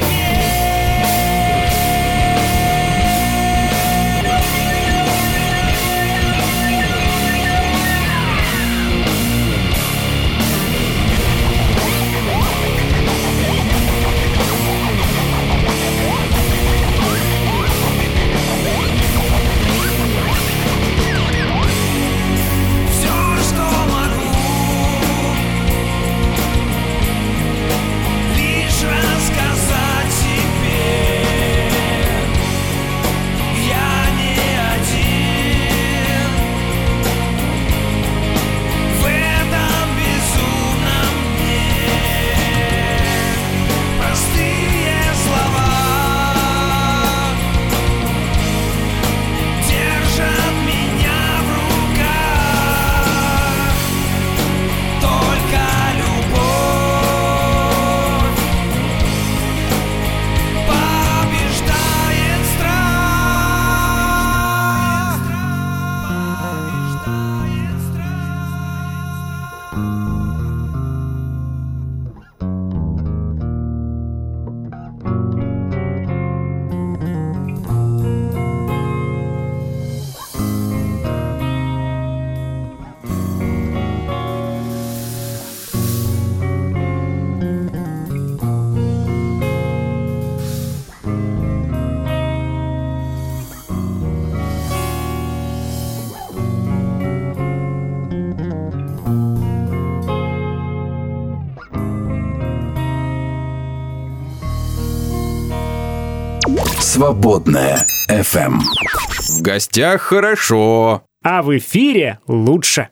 Свободное 107.02 107.84
FM. 108.08 108.60
В 108.60 109.42
гостях 109.42 110.02
хорошо. 110.02 111.02
А 111.24 111.42
в 111.42 111.58
эфире 111.58 112.20
лучше. 112.28 112.90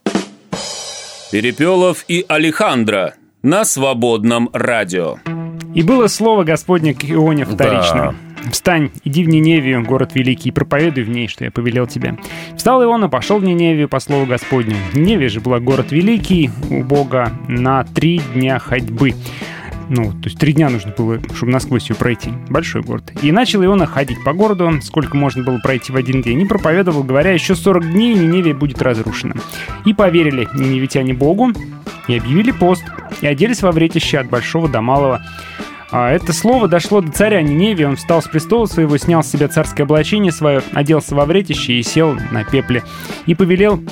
Перепелов 1.31 2.05
и 2.09 2.25
Алехандро 2.27 3.15
на 3.45 3.65
свободном 3.65 4.51
радио. 4.53 5.19
И 5.77 5.85
было 5.85 6.09
слово 6.09 6.43
Господне 6.43 6.93
к 6.93 7.05
Ионе 7.05 7.45
вторично. 7.45 8.17
Встань, 8.51 8.91
иди 9.05 9.23
в 9.23 9.29
Ниневию, 9.29 9.85
город 9.85 10.11
великий, 10.15 10.49
и 10.49 10.53
проповедуй 10.53 11.05
в 11.05 11.09
ней, 11.09 11.29
что 11.29 11.45
я 11.45 11.53
повелел 11.53 11.87
тебе. 11.87 12.17
Встал 12.57 12.83
Иона, 12.83 13.09
пошел 13.09 13.39
в 13.39 13.45
Ниневию 13.45 13.89
по 13.89 14.01
слову 14.01 14.27
Господню. 14.27 14.75
Ниневия 14.93 15.29
же 15.29 15.39
была 15.39 15.61
город 15.61 15.93
великий 15.93 16.51
у 16.69 16.83
Бога 16.83 17.33
на 17.47 17.85
три 17.85 18.21
дня 18.35 18.59
ходьбы. 18.59 19.15
Ну, 19.91 20.13
то 20.13 20.27
есть 20.27 20.39
три 20.39 20.53
дня 20.53 20.71
нужно 20.71 20.95
было, 20.97 21.21
чтобы 21.35 21.51
насквозь 21.51 21.91
ее 21.91 21.97
пройти. 21.97 22.31
Большой 22.49 22.83
город. 22.83 23.13
И 23.23 23.33
начал 23.33 23.65
Иона 23.65 23.87
ходить 23.87 24.23
по 24.25 24.33
городу, 24.33 24.81
сколько 24.83 25.17
можно 25.17 25.43
было 25.43 25.59
пройти 25.59 25.91
в 25.91 25.97
один 25.97 26.23
день. 26.23 26.41
И 26.41 26.45
проповедовал, 26.47 27.03
говоря, 27.03 27.33
еще 27.33 27.57
40 27.57 27.91
дней, 27.91 28.15
Ниневия 28.15 28.55
будет 28.55 28.81
разрушена. 28.81 29.35
И 29.85 29.93
поверили 29.93 30.49
ниневитяне 30.55 31.13
Богу, 31.13 31.49
и 32.07 32.17
объявили 32.17 32.53
пост, 32.53 32.85
и 33.21 33.27
оделись 33.27 33.63
во 33.63 33.73
вретище 33.73 34.19
от 34.19 34.31
большого 34.31 34.69
до 34.69 34.81
малого. 34.81 35.21
А 35.91 36.13
это 36.13 36.33
слово 36.33 36.69
дошло 36.69 37.01
до 37.01 37.11
царя 37.11 37.43
Ниневии. 37.43 37.83
Он 37.83 37.97
встал 37.97 38.23
с 38.23 38.29
престола 38.29 38.67
своего, 38.67 38.97
снял 38.97 39.25
с 39.25 39.29
себя 39.29 39.49
царское 39.49 39.83
облачение 39.83 40.31
свое, 40.31 40.63
оделся 40.73 41.17
во 41.17 41.25
вретище 41.25 41.73
и 41.73 41.83
сел 41.83 42.17
на 42.31 42.45
пепле. 42.45 42.85
И 43.27 43.35
повелел 43.35 43.83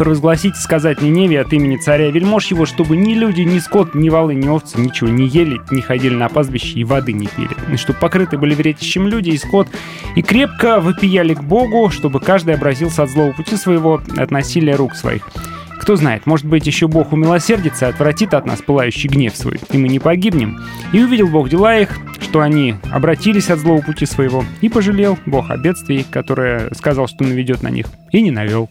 провозгласить 0.00 0.54
и 0.56 0.60
сказать 0.60 1.02
Ниневе 1.02 1.42
от 1.42 1.52
имени 1.52 1.76
царя 1.76 2.10
вельмож 2.10 2.46
его, 2.46 2.64
чтобы 2.64 2.96
ни 2.96 3.12
люди, 3.12 3.42
ни 3.42 3.58
скот, 3.58 3.94
ни 3.94 4.08
валы, 4.08 4.34
ни 4.34 4.48
овцы 4.48 4.80
ничего 4.80 5.10
не 5.10 5.28
ели, 5.28 5.60
не 5.70 5.82
ходили 5.82 6.14
на 6.14 6.30
пастбище 6.30 6.78
и 6.78 6.84
воды 6.84 7.12
не 7.12 7.26
пили. 7.26 7.50
И 7.70 7.76
чтобы 7.76 7.98
покрыты 7.98 8.38
были 8.38 8.54
вретищем 8.54 9.06
люди 9.06 9.28
и 9.28 9.36
скот, 9.36 9.68
и 10.16 10.22
крепко 10.22 10.80
вопияли 10.80 11.34
к 11.34 11.42
Богу, 11.42 11.90
чтобы 11.90 12.18
каждый 12.18 12.54
образился 12.54 13.02
от 13.02 13.10
злого 13.10 13.32
пути 13.32 13.56
своего, 13.56 14.00
от 14.16 14.30
насилия 14.30 14.74
рук 14.74 14.94
своих. 14.94 15.28
Кто 15.78 15.96
знает, 15.96 16.24
может 16.24 16.46
быть, 16.46 16.66
еще 16.66 16.88
Бог 16.88 17.12
умилосердится 17.12 17.88
и 17.88 17.90
отвратит 17.90 18.32
от 18.32 18.46
нас 18.46 18.62
пылающий 18.62 19.10
гнев 19.10 19.36
свой, 19.36 19.60
и 19.70 19.76
мы 19.76 19.88
не 19.88 19.98
погибнем. 19.98 20.60
И 20.94 21.02
увидел 21.02 21.28
Бог 21.28 21.50
дела 21.50 21.78
их, 21.78 21.98
что 22.22 22.40
они 22.40 22.76
обратились 22.90 23.50
от 23.50 23.58
злого 23.58 23.82
пути 23.82 24.06
своего, 24.06 24.46
и 24.62 24.70
пожалел 24.70 25.18
Бог 25.26 25.50
о 25.50 25.58
бедствии, 25.58 26.06
которое 26.10 26.72
сказал, 26.72 27.06
что 27.06 27.22
наведет 27.22 27.62
на 27.62 27.68
них, 27.68 27.84
и 28.12 28.22
не 28.22 28.30
навел. 28.30 28.70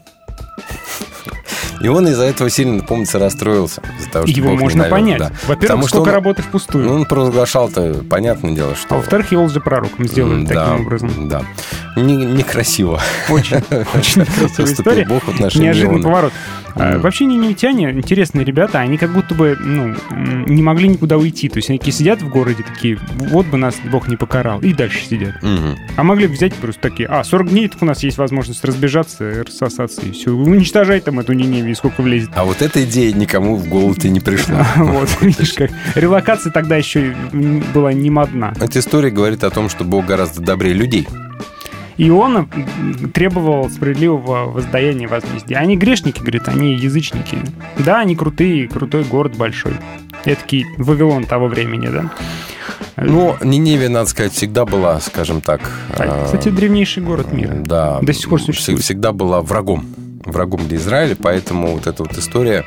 И 1.82 1.88
он 1.88 2.08
из-за 2.08 2.24
этого 2.26 2.50
сильно, 2.50 2.84
помнится, 2.84 3.20
расстроился. 3.20 3.82
Из-за 4.00 4.10
того, 4.10 4.28
что 4.28 4.36
Его 4.36 4.50
Бог 4.50 4.58
не 4.58 4.64
можно 4.64 4.80
навел, 4.84 4.92
понять. 4.96 5.20
да. 5.20 5.32
Во-первых, 5.48 5.62
Потому 5.62 5.82
что 5.84 5.90
сколько 5.98 6.10
он- 6.10 6.14
работы 6.16 6.42
впустую. 6.42 6.86
Ну, 6.86 6.94
он 6.96 7.06
провозглашал-то, 7.06 8.04
понятное 8.10 8.52
дело, 8.52 8.76
что... 8.76 8.96
а 8.96 8.98
во-вторых, 8.98 9.32
его 9.32 9.44
лжепророком 9.44 10.08
сделали 10.08 10.42
М, 10.42 10.46
таким 10.46 10.56
да, 10.64 10.76
образом. 10.76 11.30
Да. 11.30 11.42
Не- 11.96 12.26
Некрасиво. 12.26 13.00
Очень, 13.30 13.58
очень 13.96 14.26
красивая 14.26 14.48
Поступил 14.48 14.66
история. 14.74 15.06
Бог 15.06 15.24
в 15.24 15.40
Неожиданный 15.58 16.02
поворот. 16.02 16.34
Мгм. 16.80 17.02
Вообще 17.02 17.26
ниневитяне, 17.26 17.92
интересные 17.92 18.46
ребята, 18.46 18.80
они 18.80 18.98
как 18.98 19.12
будто 19.12 19.36
бы 19.36 19.58
ну, 19.60 19.96
не 20.48 20.62
могли 20.62 20.88
никуда 20.88 21.18
уйти. 21.18 21.50
То 21.50 21.58
есть 21.58 21.70
они 21.70 21.80
такие 21.80 21.94
сидят 21.94 22.22
в 22.22 22.30
городе, 22.30 22.64
такие, 22.64 23.00
вот 23.16 23.46
бы 23.46 23.58
нас 23.58 23.76
Бог 23.92 24.08
не 24.08 24.16
покарал. 24.16 24.60
И 24.62 24.74
дальше 24.74 25.04
сидят. 25.04 25.42
Мгм. 25.42 25.78
А 25.96 26.04
могли 26.04 26.28
бы 26.28 26.34
взять 26.34 26.54
просто 26.56 26.82
такие, 26.82 27.08
а, 27.08 27.24
40 27.24 27.50
дней, 27.50 27.68
так 27.68 27.82
у 27.82 27.86
нас 27.86 28.04
есть 28.04 28.18
возможность 28.18 28.64
разбежаться, 28.64 29.44
рассосаться, 29.46 30.02
и 30.02 30.12
все. 30.12 30.32
Уничтожай 30.32 31.00
там 31.00 31.20
эту 31.20 31.34
Ниневию, 31.34 31.76
сколько 31.76 32.02
влезет. 32.02 32.30
А 32.36 32.44
вот 32.44 32.62
эта 32.62 32.84
идея 32.84 33.14
никому 33.14 33.56
в 33.56 33.68
голову-то 33.68 34.10
не 34.10 34.20
пришла. 34.20 34.66
Вот, 34.78 35.10
видишь, 35.22 35.54
как. 35.54 35.72
Релокация 35.96 36.52
тогда 36.52 36.76
еще 36.78 37.16
была 37.74 37.94
не 37.94 38.10
модна. 38.10 38.54
Эта 38.60 38.80
история 38.80 39.12
говорит 39.12 39.44
о 39.44 39.50
том, 39.50 39.70
что 39.70 39.84
Бог 39.84 40.06
гораздо 40.06 40.42
добрее 40.42 40.74
людей. 40.74 41.08
И 42.00 42.10
он 42.10 42.48
требовал 43.14 43.70
справедливого 43.70 44.50
воздаяния 44.50 45.10
возмездия. 45.10 45.58
Они 45.58 45.76
грешники, 45.76 46.20
говорит, 46.22 46.48
они 46.48 46.74
язычники. 46.74 47.40
Да, 47.78 48.00
они 48.00 48.16
крутые, 48.16 48.70
крутой 48.70 49.04
город 49.04 49.36
большой. 49.36 49.74
Эдакий 50.24 50.66
Вавилон 50.78 51.26
того 51.26 51.48
времени, 51.48 51.88
да? 51.88 52.10
Но 52.96 53.38
Ниневия, 53.44 53.90
надо 53.90 54.10
сказать, 54.10 54.32
всегда 54.32 54.64
была, 54.64 55.02
скажем 55.02 55.42
так... 55.42 55.60
А, 55.98 56.22
э, 56.22 56.26
Кстати, 56.26 56.48
древнейший 56.48 57.04
город 57.04 57.34
мира. 57.34 57.54
Да. 57.66 58.00
До 58.02 58.14
сих 58.14 58.30
пор 58.30 58.42
существует. 58.42 58.82
Всегда 58.82 59.12
была 59.12 59.42
врагом. 59.42 59.86
Врагом 60.26 60.68
для 60.68 60.78
Израиля, 60.78 61.16
поэтому 61.22 61.76
вот 61.76 61.88
эта 61.88 62.04
вот 62.04 62.18
история, 62.18 62.66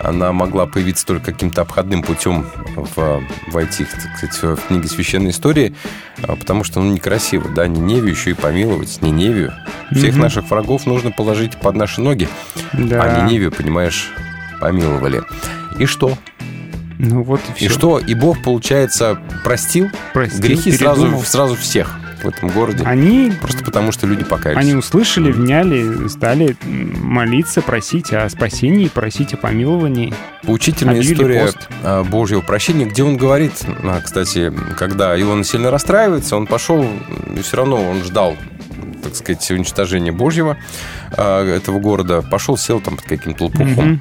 она 0.00 0.32
могла 0.32 0.66
появиться 0.66 1.06
только 1.06 1.32
каким-то 1.32 1.62
обходным 1.62 2.02
путем 2.02 2.46
в, 2.76 3.22
войти, 3.48 3.84
так 3.84 4.16
сказать, 4.16 4.42
в 4.60 4.66
книги 4.68 4.86
священной 4.86 5.30
истории, 5.30 5.74
а, 6.22 6.34
потому 6.36 6.64
что, 6.64 6.80
ну, 6.80 6.90
некрасиво, 6.92 7.48
да, 7.48 7.66
Ниневию 7.66 8.10
еще 8.10 8.30
и 8.30 8.34
помиловать, 8.34 9.00
Ниневию. 9.00 9.52
Всех 9.92 10.14
Мгм. 10.14 10.22
наших 10.22 10.50
врагов 10.50 10.86
нужно 10.86 11.10
положить 11.12 11.56
под 11.56 11.76
наши 11.76 12.00
ноги, 12.00 12.28
Да. 12.72 13.02
а 13.02 13.22
Ниневию, 13.22 13.52
понимаешь, 13.52 14.10
помиловали. 14.60 15.22
И 15.78 15.86
что? 15.86 16.18
Ну 16.98 17.22
вот 17.22 17.40
и 17.48 17.52
все. 17.54 17.66
И 17.66 17.68
что? 17.68 17.98
И 18.00 18.14
Бог, 18.14 18.42
получается, 18.42 19.18
простил, 19.44 19.88
Простил, 20.12 20.40
грехи 20.42 20.72
сразу, 20.72 21.22
сразу 21.24 21.54
всех 21.54 21.96
в 22.24 22.28
этом 22.28 22.48
городе. 22.48 22.84
Они, 22.84 23.32
Просто 23.40 23.64
потому, 23.64 23.92
что 23.92 24.06
люди 24.06 24.24
покаялись. 24.24 24.60
они 24.60 24.74
услышали, 24.74 25.30
вняли, 25.32 26.08
стали 26.08 26.56
молиться, 26.64 27.62
просить 27.62 28.12
о 28.12 28.28
спасении, 28.28 28.88
просить 28.88 29.34
о 29.34 29.36
помиловании. 29.36 30.12
Поучительная 30.44 30.94
Объявили 30.94 31.14
история 31.14 31.40
пост. 31.46 31.68
а, 31.82 32.04
Божьего 32.04 32.40
прощения, 32.40 32.86
где 32.86 33.02
он 33.02 33.16
говорит, 33.16 33.52
а, 33.84 34.00
кстати, 34.00 34.52
когда 34.76 35.18
Иона 35.20 35.44
сильно 35.44 35.70
расстраивается, 35.70 36.36
он 36.36 36.46
пошел, 36.46 36.86
и 37.36 37.40
все 37.42 37.56
равно 37.58 37.82
он 37.88 38.02
ждал 38.04 38.36
так 39.02 39.14
сказать, 39.14 39.50
уничтожения 39.50 40.12
Божьего 40.12 40.56
а, 41.16 41.44
этого 41.44 41.78
города. 41.78 42.22
Пошел, 42.22 42.56
сел 42.56 42.80
там 42.80 42.96
под 42.96 43.04
каким-то 43.06 43.44
лопухом. 43.44 43.68
Мгм. 43.68 44.00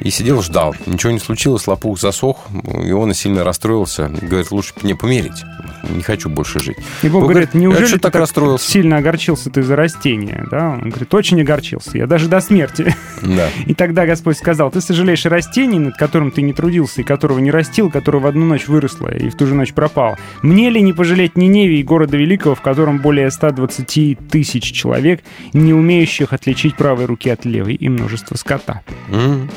И 0.00 0.10
сидел, 0.10 0.42
ждал. 0.42 0.74
Ничего 0.86 1.12
не 1.12 1.18
случилось, 1.18 1.66
лопух 1.66 1.98
засох. 1.98 2.46
И 2.84 2.92
он 2.92 3.14
сильно 3.14 3.44
расстроился. 3.44 4.08
Говорит, 4.08 4.50
лучше 4.50 4.74
мне 4.82 4.94
помереть. 4.94 5.44
Не 5.88 6.02
хочу 6.02 6.28
больше 6.28 6.58
жить. 6.58 6.76
И 7.02 7.08
Бог 7.08 7.22
Бог 7.22 7.30
говорит, 7.30 7.50
говорит, 7.50 7.54
неужели 7.54 7.82
«Я 7.82 7.88
чё 7.88 7.96
ты 7.96 8.00
так 8.00 8.14
расстроился?» 8.16 8.70
сильно 8.70 8.96
огорчился 8.98 9.50
ты 9.50 9.62
за 9.62 9.76
растение? 9.76 10.46
Да? 10.50 10.78
Он 10.82 10.90
говорит, 10.90 11.12
очень 11.14 11.40
огорчился, 11.40 11.96
я 11.96 12.06
даже 12.06 12.28
до 12.28 12.40
смерти. 12.40 12.94
Да. 13.22 13.48
И 13.66 13.74
тогда 13.74 14.06
Господь 14.06 14.36
сказал, 14.36 14.70
ты 14.70 14.80
сожалеешь 14.80 15.24
о 15.26 15.28
растении, 15.30 15.78
над 15.78 15.96
которым 15.96 16.30
ты 16.30 16.42
не 16.42 16.52
трудился, 16.52 17.00
и 17.00 17.04
которого 17.04 17.38
не 17.38 17.50
растил, 17.50 17.90
которое 17.90 18.18
в 18.18 18.26
одну 18.26 18.44
ночь 18.44 18.66
выросло 18.66 19.08
и 19.08 19.28
в 19.30 19.36
ту 19.36 19.46
же 19.46 19.54
ночь 19.54 19.72
пропало. 19.72 20.18
Мне 20.42 20.70
ли 20.70 20.82
не 20.82 20.92
пожалеть 20.92 21.36
Ниневии, 21.36 21.82
города 21.82 22.16
великого, 22.16 22.54
в 22.54 22.60
котором 22.60 22.98
более 22.98 23.30
120 23.30 24.13
тысяч 24.14 24.72
человек, 24.72 25.22
не 25.52 25.72
умеющих 25.72 26.32
отличить 26.32 26.76
правой 26.76 27.06
руки 27.06 27.30
от 27.30 27.44
левой, 27.44 27.74
и 27.74 27.88
множество 27.88 28.36
скота? 28.36 28.82
М. 29.08 29.50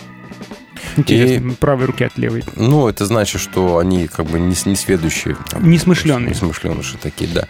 Интересно, 0.95 1.53
правой 1.59 1.85
руки 1.85 2.03
от 2.03 2.17
левой. 2.17 2.43
Ну, 2.55 2.87
это 2.87 3.05
значит, 3.05 3.41
что 3.41 3.77
они 3.77 4.07
как 4.07 4.25
бы 4.25 4.39
не, 4.39 4.55
не 4.65 4.75
сведущие. 4.75 5.37
Несмышленые. 5.59 6.31
Несмышленыши 6.31 6.97
такие, 6.97 7.29
да. 7.31 7.47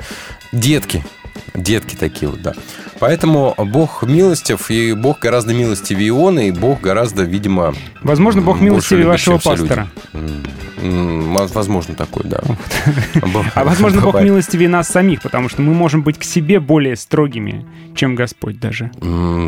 Детки. 0.52 1.04
Детки 1.54 1.96
такие 1.96 2.30
вот, 2.30 2.42
да. 2.42 2.54
Поэтому 3.00 3.54
Бог 3.58 4.04
милостив, 4.04 4.72
и 4.72 4.94
Бог 4.94 5.20
гораздо 5.20 5.54
милостивее 5.54 6.10
Иона, 6.10 6.48
и 6.48 6.52
Бог 6.52 6.82
гораздо, 6.82 7.24
видимо... 7.24 7.74
Возможно, 8.02 8.42
Бог 8.42 8.60
милостивее 8.60 9.06
вашего 9.06 9.36
люди. 9.36 9.44
пастора. 9.44 9.88
Возможно, 10.82 11.96
такой, 11.96 12.24
да. 12.26 12.42
А 13.56 13.64
возможно, 13.64 14.02
Бог 14.02 14.22
милостивее 14.22 14.70
нас 14.70 14.88
самих, 14.88 15.22
потому 15.22 15.50
что 15.50 15.62
мы 15.62 15.74
можем 15.74 16.02
быть 16.04 16.18
к 16.18 16.24
себе 16.24 16.60
более 16.60 16.96
строгими, 16.96 17.66
чем 17.96 18.16
Господь 18.16 18.60
даже. 18.60 18.92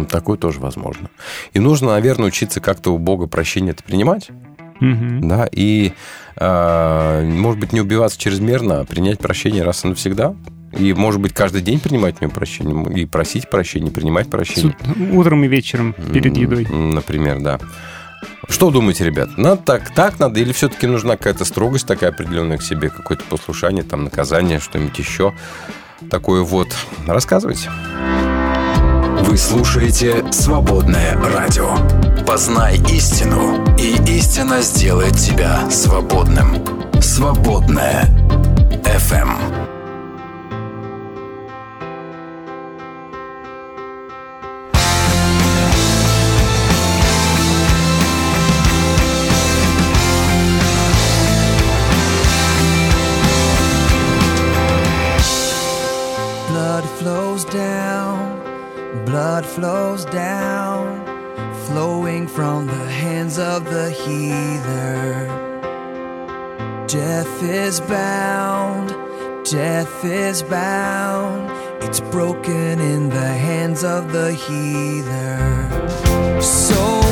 Такое 0.10 0.38
тоже 0.38 0.60
возможно. 0.60 1.10
И 1.54 1.60
нужно, 1.60 1.90
наверное, 1.90 2.28
учиться 2.28 2.60
как-то 2.62 2.94
у 2.94 2.98
Бога 2.98 3.28
прощение 3.28 3.72
это 3.72 3.84
принимать, 3.84 4.30
Мгм. 4.80 5.28
да, 5.28 5.48
и, 5.52 5.94
э, 6.38 7.24
может 7.26 7.60
быть, 7.60 7.74
не 7.74 7.82
убиваться 7.82 8.18
чрезмерно, 8.20 8.80
а 8.80 8.86
принять 8.86 9.20
прощение 9.20 9.64
раз 9.64 9.84
и 9.84 9.88
навсегда. 9.90 10.36
И, 10.78 10.94
может 10.94 11.20
быть, 11.22 11.34
каждый 11.34 11.62
день 11.62 11.80
принимать 11.80 12.16
у 12.20 12.24
него 12.26 12.34
прощение, 12.34 12.94
и 13.02 13.06
просить 13.06 13.50
прощения, 13.50 13.92
принимать 13.92 14.30
прощение. 14.30 14.76
ут- 14.86 15.14
Утром 15.14 15.44
и 15.44 15.48
вечером 15.48 15.94
перед 16.14 16.36
едой. 16.38 16.66
Например, 16.66 17.40
да. 17.42 17.60
Что 18.48 18.70
думаете, 18.72 19.06
ребят? 19.06 19.30
Надо 19.38 19.62
так, 19.64 19.94
так 19.94 20.20
надо, 20.20 20.40
или 20.40 20.52
все-таки 20.54 20.88
нужна 20.88 21.18
какая-то 21.18 21.46
строгость 21.46 21.86
такая 21.88 22.10
определенная 22.12 22.58
к 22.58 22.64
себе, 22.64 22.90
какое-то 22.90 23.24
послушание, 23.30 23.84
там, 23.84 24.04
наказание, 24.04 24.60
что-нибудь 24.60 24.98
еще 24.98 25.34
такое 26.10 26.42
вот? 26.42 26.68
Рассказывайте. 27.08 27.70
Вы 29.22 29.38
слушаете 29.38 30.24
«Свободное 30.32 31.16
радио». 31.22 31.76
Познай 32.26 32.78
истину, 32.92 33.64
и 33.78 33.96
истина 34.18 34.62
сделает 34.62 35.16
тебя 35.18 35.70
свободным. 35.70 36.56
«Свободное 37.02 38.06
FM. 38.84 39.30
Down, 60.06 61.06
flowing 61.68 62.28
from 62.28 62.68
the 62.68 62.86
hands 62.90 63.38
of 63.38 63.66
the 63.66 63.92
healer. 63.92 65.28
Death 66.88 67.44
is 67.44 67.80
bound, 67.82 68.90
death 69.46 70.04
is 70.04 70.42
bound, 70.44 71.50
it's 71.84 72.00
broken 72.00 72.80
in 72.80 73.10
the 73.10 73.28
hands 73.48 73.84
of 73.84 74.12
the 74.12 74.34
healer. 74.34 75.70
So 76.42 77.09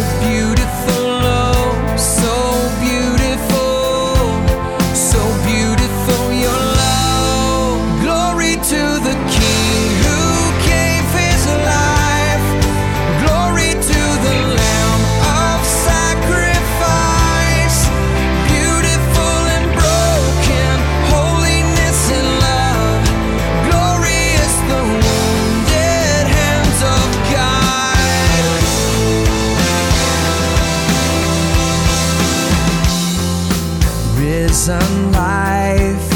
Risen 34.68 35.12
life, 35.14 36.12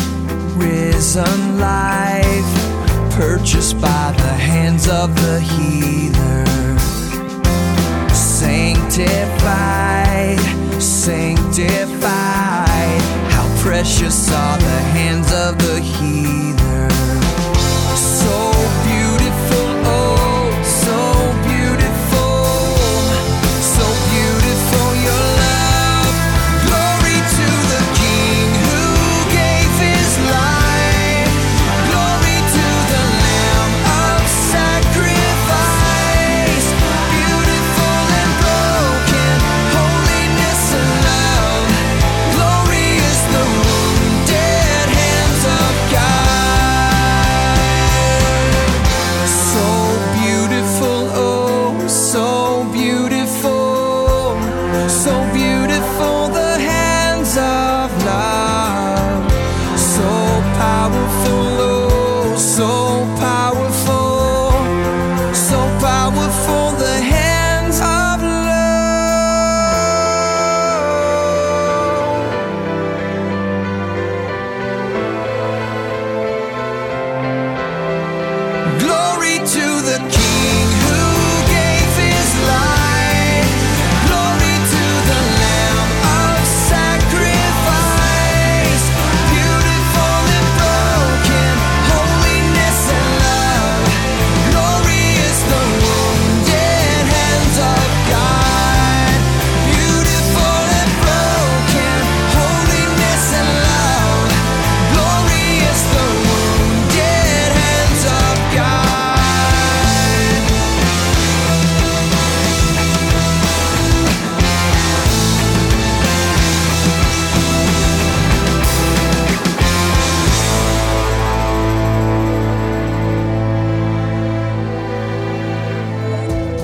risen 0.57 1.57
life, 1.57 2.53
purchased 3.13 3.79
by 3.79 4.13
the 4.17 4.33
hands 4.33 4.89
of 4.89 5.15
the 5.15 5.39
healer. 5.39 6.77
Sanctified, 8.13 8.91
sanctified, 10.81 12.01
how 13.31 13.47
precious 13.61 14.29
are 14.29 14.57
the 14.57 14.81
hands 14.97 15.31
of 15.31 15.57
the 15.57 15.79
healer. 15.79 16.70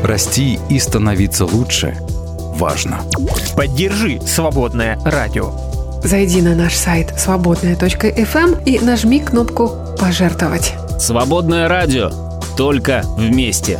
Расти 0.08 0.58
и 0.70 0.80
становиться 0.80 1.44
лучше 1.44 1.98
важно. 2.56 3.02
Поддержи 3.58 4.22
«Свободное 4.22 4.98
радио». 5.04 5.52
Зайди 6.02 6.42
на 6.42 6.56
наш 6.56 6.76
сайт 6.76 7.14
свободная.фм 7.20 8.38
эм 8.38 8.64
и 8.64 8.80
нажми 8.80 9.20
кнопку 9.20 9.70
«Пожертвовать». 10.00 10.76
«Свободное 10.98 11.68
радио» 11.68 12.10
только 12.56 13.02
вместе. 13.18 13.80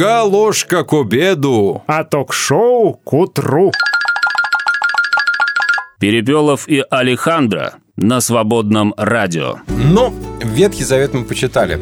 Дорога 0.00 0.22
ложка 0.22 0.82
к 0.82 0.94
обеду. 0.94 1.82
А 1.86 2.04
ток-шоу 2.04 2.94
к 2.94 3.12
утру. 3.12 3.70
Перепелов 5.98 6.66
и 6.66 6.82
Алехандро 6.90 7.74
на 7.96 8.22
свободном 8.22 8.94
радио. 8.96 9.56
Но 9.68 10.14
Ветхий 10.42 10.84
Завет 10.84 11.12
мы 11.12 11.24
почитали. 11.24 11.78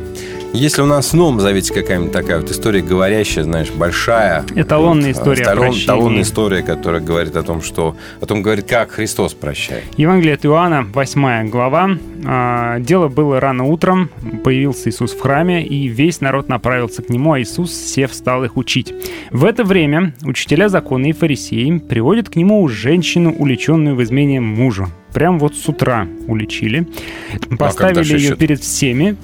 Если 0.54 0.80
у 0.80 0.86
нас 0.86 1.12
в 1.12 1.14
Новом 1.14 1.40
Завете 1.40 1.74
какая-нибудь 1.74 2.10
такая 2.10 2.40
вот 2.40 2.50
история 2.50 2.80
говорящая, 2.80 3.44
знаешь, 3.44 3.70
большая... 3.70 4.44
Эталонная 4.54 5.12
вот, 5.12 5.20
история 5.20 5.44
о 5.44 5.54
эталон-. 5.54 5.84
Эталонная 5.84 6.22
история, 6.22 6.62
которая 6.62 7.02
говорит 7.02 7.36
о 7.36 7.42
том, 7.42 7.60
что... 7.60 7.96
О 8.20 8.26
том 8.26 8.40
говорит, 8.40 8.66
как 8.66 8.92
Христос 8.92 9.34
прощает. 9.34 9.84
Евангелие 9.98 10.34
от 10.34 10.46
Иоанна, 10.46 10.84
8 10.84 11.50
глава. 11.50 11.90
А, 12.24 12.78
Дело 12.80 13.08
было 13.08 13.40
рано 13.40 13.64
утром, 13.64 14.10
появился 14.42 14.88
Иисус 14.88 15.12
в 15.12 15.20
храме, 15.20 15.64
и 15.64 15.86
весь 15.86 16.22
народ 16.22 16.48
направился 16.48 17.02
к 17.02 17.10
нему, 17.10 17.34
а 17.34 17.40
Иисус, 17.40 17.72
сев, 17.72 18.14
стал 18.14 18.42
их 18.44 18.56
учить. 18.56 18.94
В 19.30 19.44
это 19.44 19.64
время 19.64 20.14
учителя 20.22 20.70
закона 20.70 21.06
и 21.06 21.12
фарисеи 21.12 21.76
приводят 21.78 22.30
к 22.30 22.36
нему 22.36 22.66
женщину, 22.68 23.34
уличенную 23.36 23.94
в 23.96 24.02
измене 24.02 24.40
мужа. 24.40 24.88
Прям 25.12 25.38
вот 25.38 25.54
с 25.56 25.68
утра 25.68 26.08
уличили. 26.26 26.88
Поставили 27.58 27.94
когда 27.94 28.02
же 28.02 28.18
ее 28.18 28.36
перед 28.36 28.60
всеми 28.60 29.16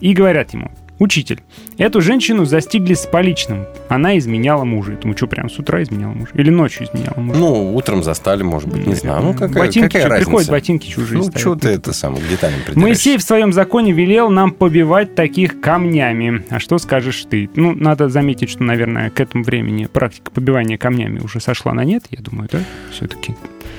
и 0.00 0.12
говорят 0.12 0.52
ему, 0.52 0.70
Учитель, 0.98 1.42
эту 1.76 2.00
женщину 2.00 2.46
застигли 2.46 2.94
с 2.94 3.04
поличным. 3.04 3.66
Она 3.90 4.16
изменяла 4.16 4.64
мужа. 4.64 4.92
Я 4.92 4.96
думаю, 4.98 5.14
что, 5.14 5.26
прям 5.26 5.50
с 5.50 5.58
утра 5.58 5.82
изменяла 5.82 6.12
мужа? 6.12 6.30
Или 6.32 6.48
ночью 6.48 6.86
изменяла 6.86 7.20
мужа? 7.20 7.38
Ну, 7.38 7.74
утром 7.74 8.02
застали, 8.02 8.42
может 8.42 8.70
быть, 8.70 8.86
не 8.86 8.94
знаю. 8.94 9.22
Ну, 9.22 9.34
какая, 9.34 9.66
Ботинки 9.66 9.92
какая 9.92 10.08
разница? 10.08 10.24
приходят, 10.24 10.50
ботинки 10.50 10.88
чужие 10.88 11.18
Ну, 11.18 11.24
ставят. 11.24 11.40
что 11.40 11.54
ты 11.54 11.68
это 11.68 11.92
самое, 11.92 12.24
к 12.24 12.28
деталям? 12.28 12.60
Моисей 12.76 13.18
в 13.18 13.22
своем 13.22 13.52
законе 13.52 13.92
велел 13.92 14.30
нам 14.30 14.52
побивать 14.52 15.14
таких 15.14 15.60
камнями. 15.60 16.44
А 16.48 16.58
что 16.60 16.78
скажешь 16.78 17.26
ты? 17.28 17.50
Ну, 17.56 17.74
надо 17.74 18.08
заметить, 18.08 18.48
что, 18.48 18.62
наверное, 18.62 19.10
к 19.10 19.20
этому 19.20 19.44
времени 19.44 19.84
практика 19.84 20.30
побивания 20.30 20.78
камнями 20.78 21.18
уже 21.20 21.40
сошла 21.40 21.74
на 21.74 21.84
нет, 21.84 22.04
я 22.10 22.22
думаю, 22.22 22.48
да? 22.50 22.60
Все-таки. 22.90 23.34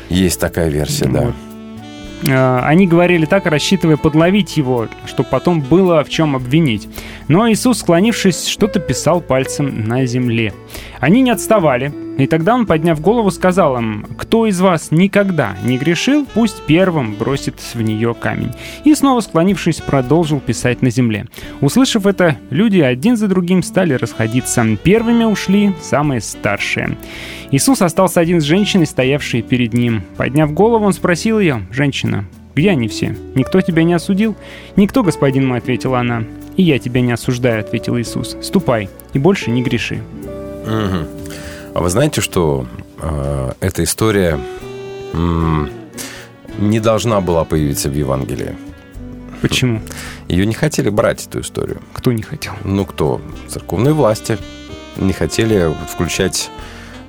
Есть 0.09 0.39
такая 0.39 0.69
версия, 0.69 1.05
да. 1.05 1.21
Вот. 1.21 1.35
А, 2.29 2.61
Они 2.65 2.87
говорили 2.87 3.25
так, 3.25 3.45
рассчитывая 3.45 3.97
подловить 3.97 4.57
его, 4.57 4.87
чтобы 5.05 5.29
потом 5.29 5.61
было 5.61 6.03
в 6.03 6.09
чем 6.09 6.35
обвинить. 6.35 6.87
Но 7.27 7.49
Иисус, 7.49 7.79
склонившись, 7.79 8.47
что-то 8.47 8.79
писал 8.79 9.21
пальцем 9.21 9.87
на 9.87 10.05
земле. 10.05 10.53
Они 10.99 11.21
не 11.21 11.31
отставали, 11.31 11.93
и 12.17 12.25
тогда 12.25 12.55
он, 12.55 12.65
подняв 12.65 12.99
голову, 12.99 13.29
сказал 13.31 13.77
им, 13.77 14.05
«Кто 14.17 14.47
из 14.47 14.59
вас 14.59 14.89
никогда 14.91 15.55
не 15.63 15.77
грешил, 15.77 16.25
пусть 16.33 16.63
первым 16.63 17.13
бросит 17.13 17.59
в 17.73 17.81
нее 17.81 18.13
камень». 18.13 18.51
И 18.83 18.95
снова, 18.95 19.21
склонившись, 19.21 19.81
продолжил 19.81 20.39
писать 20.39 20.81
на 20.81 20.89
земле. 20.89 21.27
Услышав 21.61 22.05
это, 22.05 22.37
люди 22.49 22.79
один 22.79 23.17
за 23.17 23.27
другим 23.27 23.61
стали 23.61 23.93
расходиться. 23.93 24.65
Первыми 24.83 25.25
ушли 25.25 25.73
самые 25.81 26.21
старшие. 26.21 26.97
Иисус 27.51 27.81
остался 27.81 28.19
один 28.19 28.41
с 28.41 28.43
женщиной, 28.43 28.87
стоявшей 28.87 29.43
перед 29.43 29.73
ним. 29.73 30.01
Подняв 30.17 30.51
голову, 30.53 30.85
он 30.85 30.93
спросил 30.93 31.39
ее, 31.39 31.67
«Женщина, 31.71 32.25
где 32.55 32.71
они 32.71 32.87
все? 32.87 33.15
Никто 33.35 33.61
тебя 33.61 33.83
не 33.83 33.93
осудил?» 33.93 34.35
«Никто, 34.75 35.03
господин 35.03 35.47
мой»,— 35.47 35.57
ответила 35.59 35.99
она. 35.99 36.23
«И 36.55 36.63
я 36.63 36.79
тебя 36.79 37.01
не 37.01 37.11
осуждаю»,— 37.11 37.59
ответил 37.61 37.99
Иисус. 37.99 38.35
«Ступай 38.41 38.89
и 39.13 39.19
больше 39.19 39.51
не 39.51 39.61
греши». 39.61 40.01
Мгм. 40.65 41.07
А 41.73 41.79
вы 41.81 41.89
знаете, 41.89 42.21
что 42.21 42.65
э, 43.01 43.51
эта 43.59 43.83
история 43.83 44.39
м, 45.13 45.69
не 46.57 46.79
должна 46.79 47.21
была 47.21 47.45
появиться 47.45 47.89
в 47.89 47.93
Евангелии? 47.93 48.55
Почему? 49.41 49.81
Ее 50.27 50.45
не 50.45 50.53
хотели 50.55 50.89
брать, 50.89 51.27
эту 51.27 51.41
историю. 51.41 51.81
Кто 51.93 52.11
не 52.11 52.23
хотел? 52.23 52.53
Ну, 52.63 52.85
кто? 52.85 53.21
Церковные 53.47 53.93
власти 53.93 54.37
не 54.95 55.13
хотели 55.13 55.71
включать 55.87 56.49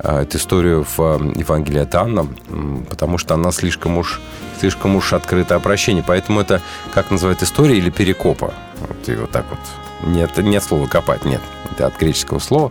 э, 0.01 0.23
эту 0.23 0.37
историю 0.37 0.85
в 0.85 1.01
э, 1.01 1.33
Евангелие 1.37 1.83
от 1.83 1.95
Анна, 1.95 2.27
м, 2.51 2.85
потому 2.91 3.17
что 3.17 3.35
она 3.35 3.51
слишком 3.53 3.97
уж, 3.97 4.21
слишком 4.61 4.97
уж 4.97 5.15
открыта 5.15 5.57
о 5.57 5.61
прощении. 5.61 6.05
Поэтому 6.07 6.41
это, 6.41 6.61
как 6.93 7.11
называют, 7.11 7.43
история 7.43 7.79
или 7.79 7.89
перекопа. 7.91 8.53
Вот 8.81 9.09
и 9.09 9.15
вот 9.15 9.31
так 9.31 9.47
вот. 9.49 9.59
Нет, 10.07 10.37
нет 10.39 10.63
слова 10.63 10.87
копать, 10.87 11.25
нет. 11.25 11.41
Это 11.73 11.87
от 11.87 11.99
греческого 11.99 12.39
слова. 12.39 12.71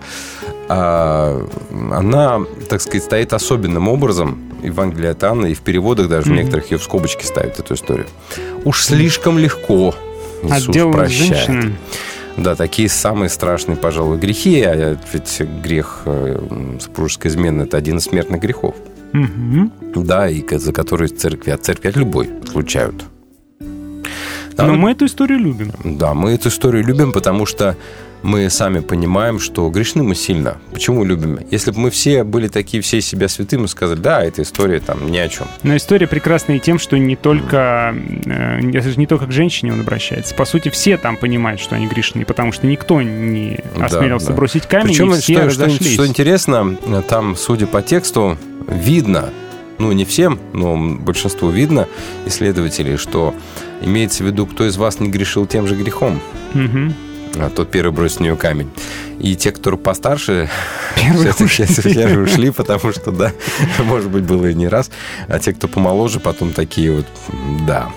А, 0.69 1.45
она, 1.91 2.41
так 2.69 2.81
сказать, 2.81 3.03
стоит 3.03 3.33
особенным 3.33 3.87
образом 3.87 4.39
Евангелие 4.63 5.11
от 5.11 5.23
Анны, 5.23 5.51
и 5.51 5.53
в 5.53 5.61
переводах 5.61 6.09
даже 6.09 6.23
в 6.23 6.27
Мгм. 6.27 6.35
некоторых 6.37 6.71
ее 6.71 6.77
в 6.77 6.83
скобочки 6.83 7.25
ставят 7.25 7.59
эту 7.59 7.75
историю. 7.75 8.07
Уж 8.65 8.83
слишком 8.83 9.37
легко 9.37 9.93
Иисус 10.43 10.67
Отделалась 10.69 10.95
прощает. 10.97 11.47
женщина. 11.47 11.73
Да, 12.37 12.55
такие 12.55 12.87
самые 12.89 13.29
страшные, 13.29 13.77
пожалуй, 13.77 14.17
грехи. 14.17 14.61
А 14.61 14.97
ведь 15.11 15.41
грех 15.63 16.01
э, 16.05 16.39
супружеской 16.79 17.31
измены– 17.31 17.63
это 17.63 17.77
один 17.77 17.97
из 17.97 18.03
смертных 18.03 18.41
грехов. 18.41 18.75
Мгм. 19.13 19.71
Да, 19.95 20.29
и 20.29 20.43
за 20.57 20.73
которые 20.73 21.09
церкви, 21.09 21.51
от 21.51 21.63
церкви 21.65 21.89
от 21.89 21.95
любой 21.95 22.29
отлучают. 22.43 23.05
Да, 24.57 24.65
Но 24.65 24.73
мы 24.75 24.91
эту 24.91 25.05
историю 25.05 25.39
любим. 25.39 25.71
да, 25.83 26.13
мы 26.13 26.31
эту 26.31 26.49
историю 26.49 26.83
любим, 26.83 27.11
потому 27.11 27.45
что 27.45 27.77
мы 28.23 28.49
сами 28.49 28.79
понимаем, 28.79 29.39
что 29.39 29.69
грешны 29.69 30.01
мы 30.01 30.15
сильно. 30.15 30.57
Почему 30.73 31.03
любим? 31.05 31.37
Если 31.51 31.69
бы 31.69 31.79
мы 31.79 31.89
все 31.91 32.23
были 32.23 32.47
такие, 32.47 32.81
все 32.81 32.99
себя 32.99 33.27
святые, 33.27 33.59
мы 33.59 33.67
сказали, 33.67 33.99
да, 33.99 34.23
эта 34.23 34.41
история 34.41 34.79
там 34.79 35.11
ни 35.11 35.17
о 35.17 35.27
чем. 35.29 35.45
Но 35.61 35.75
история 35.77 36.07
прекрасна 36.07 36.53
и 36.53 36.59
тем, 36.59 36.79
что 36.79 36.97
не 36.97 37.15
только, 37.15 37.95
э, 38.25 38.61
не 38.61 39.05
только 39.05 39.27
к 39.27 39.31
женщине 39.31 39.71
он 39.73 39.81
обращается. 39.81 40.33
По 40.33 40.45
сути, 40.45 40.69
все 40.69 40.97
там 40.97 41.15
понимают, 41.17 41.61
что 41.61 41.75
они 41.75 41.85
грешны, 41.85 42.25
потому 42.25 42.51
что 42.51 42.65
никто 42.65 43.01
не 43.03 43.59
Да, 43.77 43.85
осмелился 43.85 44.27
да. 44.29 44.33
бросить 44.33 44.65
камень, 44.65 44.87
Причем, 44.87 45.13
и 45.13 45.17
все 45.19 45.33
что, 45.33 45.49
что, 45.51 45.63
разошлись. 45.65 45.93
что 45.93 46.07
интересно, 46.07 46.75
там, 47.07 47.35
судя 47.35 47.67
по 47.67 47.83
тексту, 47.83 48.35
видно, 48.67 49.29
ну, 49.77 49.91
не 49.91 50.05
всем, 50.05 50.39
но 50.53 50.75
большинству 50.97 51.49
видно, 51.49 51.87
исследователей, 52.25 52.97
что 52.97 53.35
имеется 53.81 54.23
в 54.23 54.27
виду, 54.27 54.45
кто 54.47 54.65
из 54.67 54.77
вас 54.77 54.99
не 54.99 55.09
грешил 55.09 55.45
тем 55.45 55.67
же 55.67 55.75
грехом, 55.75 56.19
Мгм. 56.53 56.93
а 57.35 57.49
тот 57.49 57.69
первый 57.71 57.91
бросит 57.91 58.17
в 58.17 58.21
нее 58.21 58.35
камень. 58.35 58.69
И 59.19 59.35
те, 59.35 59.51
кто 59.51 59.75
постарше, 59.77 60.49
Первые 60.95 61.33
все-таки 61.33 61.63
ушли. 61.79 61.93
первые 61.93 62.23
ушли, 62.25 62.51
потому 62.51 62.91
что, 62.91 63.11
да, 63.11 63.31
может 63.83 64.09
быть, 64.09 64.23
было 64.23 64.45
и 64.47 64.53
не 64.53 64.67
раз. 64.67 64.89
А 65.27 65.39
те, 65.39 65.53
кто 65.53 65.67
помоложе, 65.67 66.19
потом 66.19 66.53
такие 66.53 66.91
вот, 66.91 67.05
да. 67.67 67.89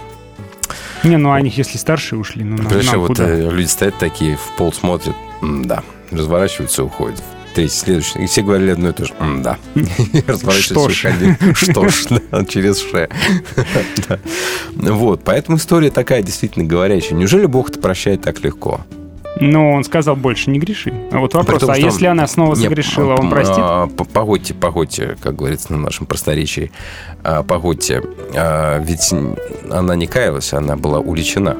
Не, 1.02 1.16
ну 1.16 1.32
они, 1.32 1.51
если 1.55 1.78
старшие 1.78 2.19
ушли, 2.19 2.44
ну 2.44 2.57
нам 2.59 2.98
вот 3.01 3.07
куда? 3.09 3.27
э, 3.28 3.51
люди 3.51 3.66
стоят 3.69 3.98
такие, 3.98 4.36
в 4.36 4.57
пол 4.59 4.70
смотрят, 4.73 5.15
да, 5.43 5.82
разворачиваются 6.11 6.82
и 6.82 6.85
уходят. 6.85 7.23
Третий, 7.55 7.74
следующий. 7.74 8.18
И 8.20 8.27
все 8.27 8.43
говорили 8.43 8.70
одно 8.70 8.90
и 8.90 8.93
то 8.93 9.05
же. 9.05 9.12
Да. 9.43 9.59
Что 10.39 10.51
ж. 10.89 10.98
Что 11.55 11.89
ж, 11.89 12.06
через 12.48 12.78
ше. 12.81 13.09
Вот, 14.77 15.22
поэтому 15.24 15.59
история 15.59 15.90
такая 15.90 16.22
действительно 16.22 16.64
говорящая. 16.64 17.18
Неужели 17.18 17.47
Бог 17.47 17.70
это 17.70 17.81
прощает 17.81 18.22
так 18.22 18.40
легко? 18.43 18.81
Но 19.40 19.70
он 19.72 19.85
сказал, 19.85 20.16
больше 20.16 20.51
не 20.51 20.59
греши. 20.59 20.93
А 21.12 21.18
вот 21.18 21.35
вопрос, 21.35 21.60
том, 21.60 21.70
а 21.70 21.78
если 21.78 22.06
она 22.06 22.27
снова 22.27 22.55
согрешила, 22.56 23.14
он 23.14 23.27
м, 23.27 23.31
простит? 23.31 23.56
а, 23.59 23.86
Погодьте, 23.86 24.55
погодьте, 24.55 25.16
как 25.22 25.36
говорится 25.36 25.72
на 25.72 25.78
нашем 25.78 26.06
просторечии. 26.06 26.72
А, 27.22 27.43
Погодьте, 27.43 28.02
а, 28.35 28.78
ведь 28.81 29.12
она 29.70 29.94
не 29.94 30.06
каялась, 30.06 30.52
она 30.52 30.77
была 30.77 30.98
уличена. 30.98 31.56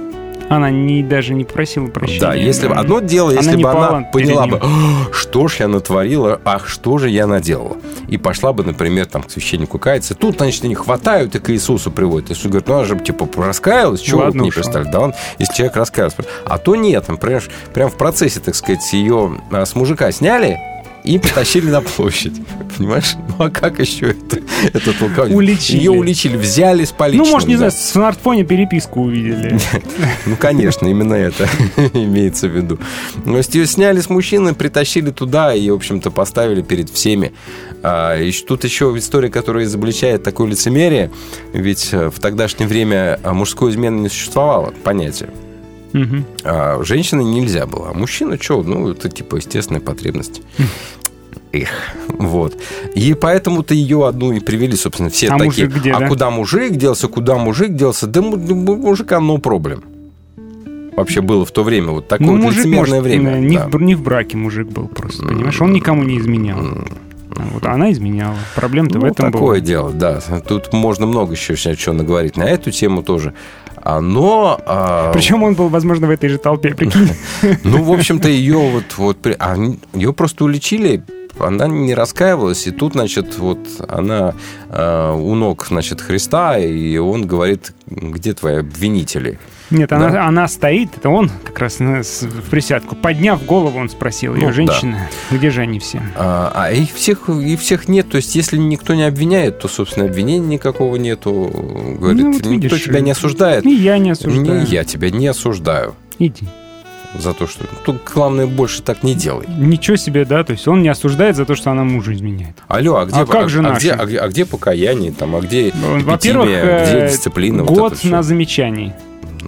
Она 0.51 0.69
не, 0.71 1.05
даже 1.05 1.33
не 1.33 1.45
просила 1.45 1.87
прощения. 1.87 2.21
Да, 2.21 2.35
если 2.35 2.67
бы 2.67 2.75
одно 2.75 2.99
дело, 2.99 3.31
если 3.31 3.55
не 3.55 3.63
бы 3.63 3.71
она 3.71 4.03
поняла 4.13 4.49
бы, 4.49 4.59
«А, 4.61 4.67
что 5.13 5.47
ж 5.47 5.61
я 5.61 5.69
натворила, 5.69 6.41
ах, 6.45 6.67
что 6.67 6.99
же 6.99 7.09
я 7.09 7.29
наделала. 7.29 7.77
И 8.09 8.19
пошла 8.19 8.53
бы, 8.53 8.65
например, 8.65 9.07
там, 9.07 9.23
к 9.23 9.31
священнику 9.31 9.79
каяться. 9.79 10.17
Тут, 10.17 10.39
значит, 10.39 10.65
они 10.65 10.75
хватают 10.75 11.37
и 11.37 11.39
к 11.39 11.51
Иисусу 11.51 11.93
приводят. 11.93 12.33
Иисус 12.33 12.47
говорит, 12.47 12.67
ну, 12.67 12.75
она 12.75 12.85
же, 12.85 12.99
типа, 12.99 13.29
раскаялась, 13.41 14.01
чего 14.01 14.23
вы 14.23 14.33
к 14.33 14.35
ней 14.35 14.49
уж, 14.49 14.57
пристали? 14.57 14.91
Да, 14.91 14.99
он, 14.99 15.15
если 15.39 15.55
человек 15.55 15.77
раскаялся. 15.77 16.17
А 16.45 16.59
то 16.59 16.75
нет, 16.75 17.07
там, 17.07 17.17
прям, 17.17 17.41
прям 17.73 17.89
в 17.89 17.95
процессе, 17.95 18.41
так 18.41 18.57
сказать, 18.57 18.93
ее 18.93 19.41
а, 19.53 19.65
с 19.65 19.77
мужика 19.77 20.11
сняли, 20.11 20.59
и 21.05 21.19
потащили 21.19 21.71
на 21.71 21.81
площадь. 21.81 22.35
Понимаешь? 22.77 23.15
Ну 23.29 23.45
а 23.45 23.51
как 23.51 23.79
еще 23.79 24.11
это, 24.11 24.41
это 24.73 24.99
толковать? 24.99 25.33
Уличили. 25.33 25.79
Ее 25.79 25.91
уличили, 25.91 26.37
взяли 26.37 26.85
с 26.85 26.93
поличным. 26.93 27.27
Ну, 27.27 27.33
может, 27.33 27.49
не 27.49 27.55
да. 27.55 27.59
знаю, 27.59 27.73
в 27.73 27.75
смартфоне 27.75 28.45
переписку 28.45 29.03
увидели. 29.03 29.59
Ну, 30.27 30.37
конечно, 30.37 30.87
именно 30.87 31.15
это 31.15 31.49
имеется 31.95 32.47
в 32.49 32.57
виду. 32.57 32.79
Но 33.25 33.39
если 33.39 33.59
ее 33.59 33.67
сняли 33.67 34.01
с 34.01 34.09
мужчины, 34.11 34.55
притащили 34.55 35.11
туда 35.11 35.55
и, 35.55 35.71
в 35.71 35.75
общем-то, 35.75 36.11
поставили 36.11 36.63
перед 36.63 36.91
всеми. 36.91 37.33
А, 37.83 38.17
и 38.17 38.31
тут 38.33 38.65
еще 38.65 38.93
история, 38.97 39.31
которая 39.31 39.65
изобличает 39.65 40.23
такое 40.23 40.49
лицемерие. 40.49 41.11
Ведь 41.53 41.89
э, 41.93 42.11
в 42.11 42.21
тогдашнее 42.21 42.69
время 42.69 43.19
а, 43.23 43.33
мужской 43.33 43.71
измены 43.71 44.01
не 44.01 44.09
существовало 44.09 44.73
понятия. 44.85 45.31
Мгм. 45.93 46.25
А 46.45 46.83
женщине 46.85 47.25
нельзя 47.25 47.67
было. 47.67 47.91
А 47.91 47.95
мужчина 47.95 48.37
что? 48.41 48.63
Ну, 48.63 48.91
это 48.91 49.09
типа 49.09 49.37
естественная 49.37 49.81
потребность. 49.81 50.43
Их. 51.53 51.69
Вот. 52.09 52.57
И 52.95 53.13
поэтому-то 53.15 53.75
ее 53.75 54.07
одну 54.07 54.31
и 54.33 54.39
привели, 54.39 54.77
собственно, 54.77 55.11
все 55.11 55.27
А 55.29 55.31
такие. 55.33 55.47
мужик 55.47 55.73
где, 55.75 55.91
а 55.93 55.99
да? 56.01 56.09
куда 56.09 56.31
мужик 56.31 56.77
делся, 56.77 57.09
куда 57.09 57.37
мужик 57.39 57.75
делся? 57.75 58.07
Да 58.07 58.23
му- 58.23 58.37
мужика 58.37 59.17
no 59.17 59.39
проблем. 59.39 59.83
Вообще 60.97 61.23
было 61.23 61.45
в 61.45 61.51
то 61.51 61.65
время 61.65 61.91
вот 61.93 62.09
такое 62.09 62.27
Ну, 62.29 62.33
вот 62.35 62.43
мужик, 62.43 62.59
лицемерное 62.67 63.01
может, 63.01 63.05
время. 63.05 63.31
не, 63.41 63.57
да. 63.57 63.67
в, 63.69 63.81
не 63.81 63.95
в 63.95 64.03
браке 64.03 64.37
мужик 64.37 64.69
был 64.69 64.87
просто, 64.87 65.27
понимаешь? 65.27 65.61
Он 65.61 65.73
никому 65.73 66.03
не 66.05 66.19
изменял. 66.19 66.59
А 66.61 67.43
Вот, 67.55 67.65
а 67.65 67.73
она 67.73 67.91
изменяла. 67.91 68.37
Проблема-то 68.55 68.99
в 68.99 69.03
Ну, 69.03 69.09
этом 69.09 69.33
такое 69.33 69.41
была. 69.59 69.61
дело, 69.61 69.91
да. 69.93 70.21
Тут 70.47 70.73
можно 70.73 71.07
много 71.07 71.33
еще 71.33 71.57
что 71.57 71.93
наговорить 71.93 72.37
на 72.37 72.43
эту 72.45 72.71
тему 72.71 73.03
тоже. 73.03 73.35
Но... 73.85 74.61
а, 74.67 75.13
Причем 75.13 75.43
он 75.43 75.55
был, 75.55 75.69
возможно, 75.69 76.07
в 76.07 76.11
этой 76.11 76.29
же 76.29 76.39
толпе, 76.39 76.75
прикинь. 76.75 77.09
Ну, 77.65 77.83
в 77.83 77.93
общем-то, 77.93 78.29
ее 78.29 78.59
вот, 78.59 78.85
вот 78.97 79.27
а, 79.39 79.57
ее 79.95 80.13
просто 80.13 80.45
уличили, 80.45 81.03
она 81.39 81.67
не 81.67 81.95
раскаивалась, 81.95 82.67
и 82.67 82.71
тут, 82.71 82.93
значит, 82.93 83.39
вот 83.39 83.59
она 83.89 84.35
э, 84.69 85.13
у 85.15 85.35
ног, 85.35 85.67
значит, 85.69 86.01
Христа, 86.01 86.59
и 86.59 86.97
он 86.99 87.27
говорит, 87.27 87.73
где 87.87 88.35
твои 88.35 88.57
обвинители? 88.57 89.39
Нет, 89.71 89.93
она, 89.93 90.11
Да. 90.11 90.27
она 90.27 90.49
стоит, 90.49 90.97
это 90.97 91.09
он 91.09 91.31
как 91.45 91.59
раз 91.61 91.79
в 91.79 92.51
присядку. 92.51 92.97
Подняв 92.97 93.45
голову, 93.45 93.79
он 93.79 93.89
спросил 93.89 94.35
ее, 94.35 94.49
Ну, 94.49 94.53
женщина, 94.53 95.09
где 95.31 95.51
же 95.51 95.61
они 95.63 95.79
все? 95.79 96.03
А, 96.17 96.51
а 96.55 96.73
их 96.73 96.93
всех, 96.93 97.29
и 97.29 97.57
всех 97.57 97.89
нет. 97.89 98.09
То 98.11 98.17
есть, 98.17 98.35
если 98.35 98.57
никто 98.57 98.95
не 98.95 99.05
обвиняет, 99.05 99.61
то, 99.61 99.69
собственно, 99.69 100.07
обвинения 100.07 100.47
никакого 100.47 100.97
нету. 100.97 101.51
Говорит, 102.01 102.23
Ну, 102.23 102.33
вот 102.33 102.45
никто 102.45 102.51
видишь, 102.51 102.85
тебя 102.85 103.01
не 103.01 103.13
осуждает. 103.13 103.65
И 103.65 103.75
я 103.75 103.99
не 103.99 104.11
осуждаю. 104.11 104.61
Не, 104.61 104.65
я 104.67 104.85
тебя 104.85 105.11
не 105.11 105.27
осуждаю. 105.29 105.95
Иди. 106.19 106.47
За 107.19 107.33
то, 107.33 107.49
что... 107.49 107.65
Тут 107.85 108.03
главное, 108.15 108.47
больше 108.47 108.83
так 108.83 109.03
не 109.03 109.15
делай. 109.17 109.45
Ничего 109.49 109.97
себе, 109.97 110.25
да? 110.25 110.45
То 110.45 110.53
есть 110.53 110.69
он 110.69 110.83
не 110.83 110.89
осуждает 110.89 111.35
за 111.35 111.45
то, 111.45 111.57
что 111.57 111.73
она 111.73 111.83
мужа 111.83 112.15
изменяет. 112.15 112.55
Алло, 112.69 112.99
а 112.99 113.07
где, 113.07 113.17
А 113.17 113.27
как 113.27 113.49
же 113.49 113.59
а, 113.59 113.63
наши? 113.63 113.81
где, 113.81 114.19
а, 114.19 114.25
а 114.25 114.29
где 114.29 114.47
покаяние, 114.47 115.11
там, 115.13 115.35
а 115.35 115.41
где 115.41 115.73
Во-первых, 115.75 116.47
где 116.47 116.59
э, 116.59 117.09
дисциплина? 117.11 117.65
вот 117.65 117.77
год 117.77 117.99
всё? 117.99 118.09
на 118.11 118.23
замечании. 118.23 118.93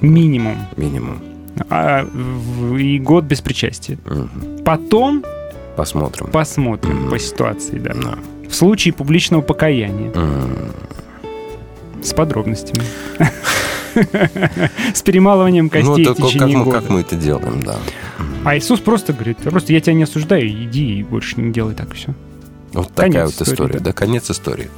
Минимум. 0.01 0.57
Минимум. 0.77 1.19
А, 1.69 2.07
и 2.79 2.99
год 2.99 3.25
без 3.25 3.41
причастия. 3.41 3.99
Потом 4.65 5.25
Посмотрим. 5.77 6.27
посмотрим 6.29 7.11
по 7.11 7.19
ситуации, 7.19 7.79
да. 7.79 7.95
В 8.49 8.55
случае 8.55 8.95
публичного 8.95 9.43
покаяния. 9.43 10.13
С 12.03 12.13
подробностями. 12.15 12.83
С 14.95 15.03
перемалыванием 15.03 15.67
Ну, 15.67 15.71
костей 15.71 16.05
в 16.07 16.15
как 16.15 16.27
течение 16.27 16.57
мы, 16.59 16.65
года. 16.65 16.81
как 16.81 16.91
мы 16.91 17.01
это 17.01 17.15
делаем, 17.17 17.63
да. 17.63 17.79
А 18.45 18.57
Иисус 18.57 18.81
просто 18.81 19.13
говорит, 19.13 19.39
просто 19.39 19.73
я 19.73 19.81
тебя 19.81 19.95
не 19.95 20.03
осуждаю, 20.03 20.49
иди 20.49 20.99
и 20.99 21.03
больше 21.03 21.41
не 21.41 21.53
делай 21.53 21.75
так 21.75 21.93
все. 21.95 22.15
Вот 22.73 22.93
такая 22.93 23.27
вот 23.27 23.41
история, 23.41 23.79
да. 23.79 23.93
конец 23.93 24.31
истории. 24.31 24.69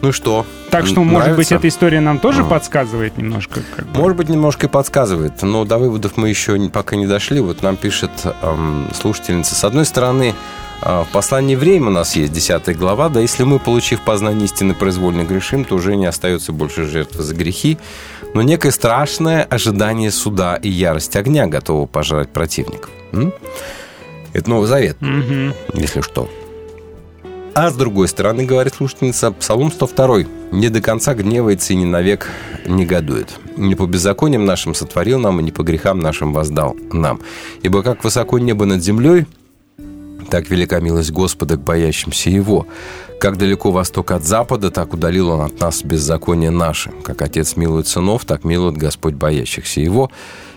Ну 0.00 0.12
что? 0.12 0.46
Так 0.70 0.86
что, 0.86 1.00
н- 1.00 1.06
может 1.08 1.28
быть, 1.30 1.50
нравится? 1.50 1.54
эта 1.56 1.68
история 1.68 2.00
нам 2.00 2.18
тоже 2.20 2.40
Ага. 2.42 2.50
подсказывает 2.50 3.16
немножко. 3.16 3.60
как 3.76 3.86
бы. 3.86 3.98
Может 3.98 4.16
быть, 4.16 4.28
немножко 4.28 4.66
и 4.66 4.68
подсказывает, 4.68 5.42
но 5.42 5.64
до 5.64 5.78
выводов 5.78 6.16
мы 6.16 6.28
еще 6.28 6.56
пока 6.70 6.94
не 6.96 7.06
дошли. 7.06 7.40
Вот 7.40 7.62
нам 7.62 7.76
пишет 7.76 8.10
эм, 8.42 8.88
слушательница. 8.94 9.54
С 9.56 9.64
одной 9.64 9.84
стороны, 9.84 10.34
э, 10.82 11.02
в 11.02 11.08
послании 11.12 11.56
«Время» 11.56 11.88
у 11.88 11.90
нас 11.90 12.14
есть 12.14 12.32
10 12.32 12.76
глава, 12.76 13.08
да 13.08 13.18
если 13.20 13.42
мы, 13.42 13.58
получив 13.58 14.00
познание 14.02 14.44
истины, 14.44 14.72
произвольно 14.74 15.24
грешим, 15.24 15.64
то 15.64 15.74
уже 15.74 15.96
не 15.96 16.06
остается 16.06 16.52
больше 16.52 16.84
жертвы 16.86 17.24
за 17.24 17.34
грехи, 17.34 17.76
но 18.34 18.42
некое 18.42 18.70
страшное 18.70 19.42
ожидание 19.42 20.10
суда 20.12 20.56
и 20.56 20.68
ярость 20.68 21.16
огня 21.16 21.46
готово 21.48 21.86
пожрать 21.86 22.28
противников. 22.28 22.90
М? 23.12 23.32
Это 24.34 24.48
Новый 24.50 24.68
Завет, 24.68 24.98
Мгм. 25.00 25.54
если 25.74 26.02
что. 26.02 26.28
А 27.60 27.70
с 27.70 27.74
другой 27.74 28.06
стороны, 28.06 28.44
говорит 28.44 28.74
слушательница, 28.76 29.32
Псалом 29.32 29.72
102. 29.72 30.18
«Не 30.52 30.68
до 30.68 30.80
конца 30.80 31.12
гневается 31.14 31.72
и 31.72 31.76
не 31.76 31.86
навек 31.86 32.28
негодует. 32.68 33.36
Не 33.56 33.74
по 33.74 33.84
беззакониям 33.86 34.44
нашим 34.44 34.76
сотворил 34.76 35.18
нам, 35.18 35.40
и 35.40 35.42
не 35.42 35.50
по 35.50 35.64
грехам 35.64 35.98
нашим 35.98 36.32
воздал 36.32 36.76
нам. 36.92 37.20
Ибо 37.64 37.82
как 37.82 38.04
высоко 38.04 38.38
небо 38.38 38.64
над 38.64 38.80
землей, 38.80 39.26
так 40.30 40.48
велика 40.50 40.78
милость 40.78 41.10
Господа 41.10 41.56
к 41.56 41.60
боящимся 41.60 42.30
Его. 42.30 42.68
Как 43.18 43.36
далеко 43.38 43.72
восток 43.72 44.12
от 44.12 44.22
запада, 44.22 44.70
так 44.70 44.94
удалил 44.94 45.30
Он 45.30 45.40
от 45.40 45.58
нас 45.58 45.82
беззаконие 45.82 46.50
наше. 46.50 46.92
Как 47.02 47.20
Отец 47.22 47.56
милует 47.56 47.88
сынов, 47.88 48.24
так 48.24 48.44
милует 48.44 48.76
Господь 48.76 49.14
боящихся 49.14 49.80
Его. 49.80 50.12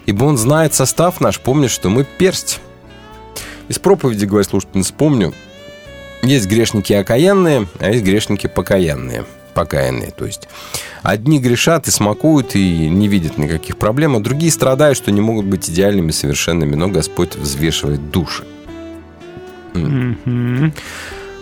Ибо 0.06 0.26
Он 0.26 0.38
знает 0.38 0.76
состав 0.76 1.20
наш, 1.20 1.40
помнит, 1.40 1.72
что 1.72 1.90
мы 1.90 2.06
персть». 2.20 2.62
Из 3.70 3.80
проповеди, 3.80 4.26
говорит 4.26 4.50
слушательница, 4.50 4.94
помню, 4.94 5.34
есть 6.24 6.48
грешники 6.48 6.94
окаянные, 6.94 7.68
а 7.80 7.92
есть 7.92 8.04
грешники 8.04 8.48
покаянные. 8.48 9.26
Покаянные, 9.54 10.12
то 10.12 10.26
есть. 10.26 10.48
Одни 11.04 11.40
грешат 11.40 11.88
и 11.88 11.92
смакуют, 11.92 12.56
и 12.56 12.88
не 12.88 13.08
видят 13.08 13.38
никаких 13.38 13.78
проблем, 13.78 14.16
а 14.16 14.20
другие 14.20 14.52
страдают, 14.52 14.98
что 14.98 15.12
не 15.12 15.20
могут 15.20 15.46
быть 15.46 15.70
идеальными, 15.70 16.12
совершенными, 16.12 16.76
но 16.76 16.88
Господь 16.88 17.36
взвешивает 17.36 18.12
души. 18.12 18.44
Мгм. 19.74 20.74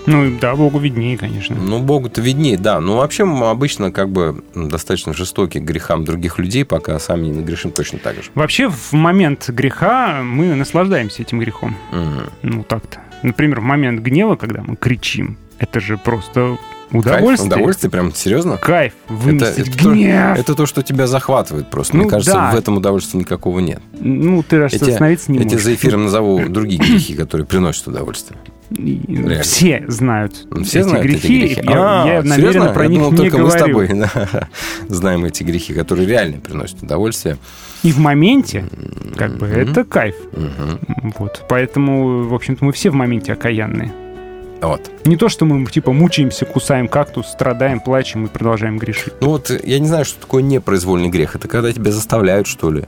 Ну, 0.06 0.40
да, 0.40 0.56
Богу 0.56 0.80
виднее, 0.80 1.18
конечно. 1.18 1.56
Ну, 1.56 1.80
Богу-то 1.80 2.22
виднее, 2.22 2.58
да. 2.58 2.80
Но 2.80 2.98
вообще 2.98 3.26
мы 3.26 3.50
обычно 3.50 3.92
как 3.92 4.10
бы 4.10 4.44
достаточно 4.56 5.14
жестоки 5.14 5.60
к 5.60 5.64
грехам 5.64 6.04
других 6.04 6.40
людей, 6.40 6.66
пока 6.66 6.98
сами 7.00 7.28
не 7.28 7.34
нагрешим 7.34 7.72
точно 7.72 8.00
так 8.00 8.16
же. 8.16 8.32
Вообще, 8.34 8.70
в 8.70 8.94
момент 8.94 9.50
греха 9.50 10.22
мы 10.24 10.56
наслаждаемся 10.56 11.22
этим 11.22 11.40
грехом. 11.40 11.78
Мгм. 11.92 12.30
Ну, 12.42 12.64
так-то. 12.64 13.02
Например, 13.24 13.60
в 13.60 13.64
момент 13.64 14.02
гнева, 14.02 14.36
когда 14.36 14.62
мы 14.62 14.76
кричим, 14.76 15.38
это 15.58 15.80
же 15.80 15.98
просто 15.98 16.58
Кайф, 16.92 17.06
удовольствие. 17.06 17.48
удовольствие, 17.52 17.92
прям 17.92 18.14
серьезно? 18.16 18.58
Кайф, 18.58 18.94
выместить 19.10 19.68
это, 19.68 19.78
то, 19.84 19.92
гнев. 19.92 20.38
это 20.40 20.56
то, 20.56 20.66
что 20.66 20.82
тебя 20.82 21.06
захватывает 21.06 21.70
просто. 21.70 21.96
Ну, 21.96 22.04
Мне 22.04 22.10
кажется, 22.12 22.34
да. 22.34 22.52
в 22.52 22.56
этом 22.56 22.78
удовольствия 22.78 23.20
никакого 23.20 23.60
нет. 23.60 23.82
Ну, 24.00 24.42
ты 24.42 24.56
Я 24.56 24.66
остановиться 24.66 25.32
не 25.32 25.38
я 25.40 25.44
тебе 25.44 25.54
можешь. 25.54 25.66
за 25.66 25.76
эфиром 25.76 26.04
назову 26.06 26.48
другие 26.50 26.80
грехи, 26.82 27.14
которые 27.14 27.46
приносят 27.46 27.88
удовольствие. 27.88 28.40
Реально. 28.72 29.42
Все 29.42 29.84
знают 29.88 30.46
Все 30.64 30.80
эти 30.80 30.88
знают 30.88 31.06
грехи. 31.08 31.18
эти 31.46 31.54
грехи? 31.56 31.62
Я, 31.64 32.04
А, 32.04 32.08
я 32.08 32.14
намеренно 32.24 32.36
серьезно? 32.36 32.74
про 32.74 32.84
Я 32.84 32.90
них 32.90 33.00
думал, 33.00 33.12
не 33.12 33.18
только 33.18 33.38
мы 33.40 33.50
с 33.52 33.56
говорю. 33.56 33.88
тобой 33.88 34.10
знаем 34.90 35.26
эти 35.26 35.44
грехи, 35.44 35.74
которые 35.74 36.08
реально 36.08 36.38
приносят 36.40 36.82
удовольствие. 36.84 37.38
И 37.84 37.92
в 37.92 38.00
моменте, 38.00 38.66
как 39.16 39.38
бы, 39.38 39.48
Мгм. 39.48 39.58
это 39.58 39.84
кайф. 39.86 40.16
Мгм. 40.34 41.14
Вот. 41.18 41.44
Поэтому, 41.50 42.24
в 42.28 42.34
общем-то, 42.34 42.64
мы 42.66 42.72
все 42.74 42.90
в 42.90 42.94
моменте 42.94 43.34
окаянные. 43.34 43.92
Вот. 44.62 44.92
Не 45.06 45.16
то, 45.16 45.30
что 45.30 45.46
мы, 45.46 45.66
типа, 45.66 45.94
мучаемся, 45.94 46.46
кусаем 46.46 46.90
кактус, 46.90 47.28
страдаем, 47.28 47.80
плачем 47.80 48.26
и 48.26 48.28
продолжаем 48.28 48.78
грешить. 48.78 49.14
Ну 49.22 49.30
вот, 49.30 49.50
я 49.64 49.80
не 49.80 49.88
знаю, 49.88 50.04
что 50.04 50.20
такое 50.20 50.44
непроизвольный 50.44 51.08
грех. 51.10 51.36
Это 51.36 51.48
когда 51.48 51.72
тебя 51.72 51.92
заставляют, 51.94 52.46
что 52.46 52.70
ли? 52.70 52.84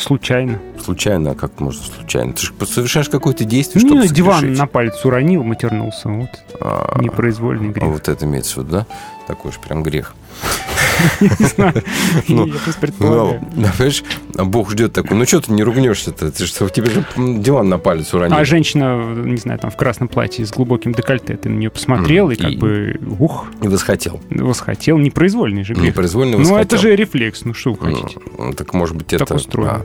Случайно. 0.00 0.58
Случайно, 0.82 1.32
а 1.32 1.34
как 1.34 1.60
можно 1.60 1.82
случайно? 1.82 2.32
Ты 2.32 2.42
же 2.46 2.52
совершаешь 2.66 3.08
какое-то 3.08 3.44
действие, 3.44 3.84
Ну, 3.84 3.96
чтобы 4.02 4.08
диван 4.14 4.36
согрешить. 4.40 4.58
на 4.58 4.66
палец 4.66 5.04
уронил, 5.04 5.42
матернулся. 5.44 6.08
Вот. 6.08 6.30
А, 6.60 6.98
Непроизвольный 7.00 7.70
а 7.70 7.72
грех. 7.72 7.88
вот 7.88 8.08
это 8.08 8.24
имеется 8.24 8.54
в 8.60 8.64
виду, 8.64 8.70
да? 8.78 8.86
Такой 9.26 9.52
же 9.52 9.58
прям 9.60 9.82
грех. 9.82 10.14
Не 11.20 11.46
знаю. 11.46 11.74
Ну, 12.28 12.46
Я 12.46 12.52
просто 12.52 12.70
Ну, 12.70 12.80
предполагаю. 12.80 13.40
да, 13.56 13.72
понимаешь, 13.72 14.02
а 14.36 14.44
Бог 14.44 14.70
ждет 14.70 14.92
такой, 14.92 15.16
ну 15.16 15.24
что 15.26 15.40
ты 15.40 15.52
не 15.52 15.62
ругнешься-то? 15.62 16.30
Ты 16.30 16.46
что, 16.46 16.68
тебе 16.68 16.90
же 16.90 17.04
диван 17.16 17.68
на 17.68 17.78
палец 17.78 18.12
уронил. 18.14 18.36
А 18.36 18.44
женщина, 18.44 19.02
не 19.14 19.36
знаю, 19.36 19.58
там 19.58 19.70
в 19.70 19.76
красном 19.76 20.08
платье 20.08 20.44
с 20.46 20.50
глубоким 20.50 20.92
декольте, 20.92 21.36
ты 21.36 21.48
на 21.48 21.56
нее 21.56 21.70
посмотрел 21.70 22.30
и 22.30 22.36
как 22.36 22.54
бы, 22.54 22.98
ух, 23.18 23.46
И 23.62 23.68
восхотел. 23.68 24.20
восхотел. 24.30 24.98
Непроизвольный 24.98 25.64
же 25.64 25.74
грех. 25.74 25.86
Непроизвольно 25.88 26.32
Ну, 26.32 26.38
восхотел. 26.38 26.62
это 26.62 26.78
же 26.78 26.96
рефлекс, 26.96 27.44
ну 27.44 27.54
что 27.54 27.72
вы 27.72 27.78
хотите. 27.94 28.18
Ну, 28.38 28.52
так 28.52 28.72
может 28.74 28.96
быть 28.96 29.06
Так 29.08 29.22
это... 29.22 29.34
устроено. 29.34 29.82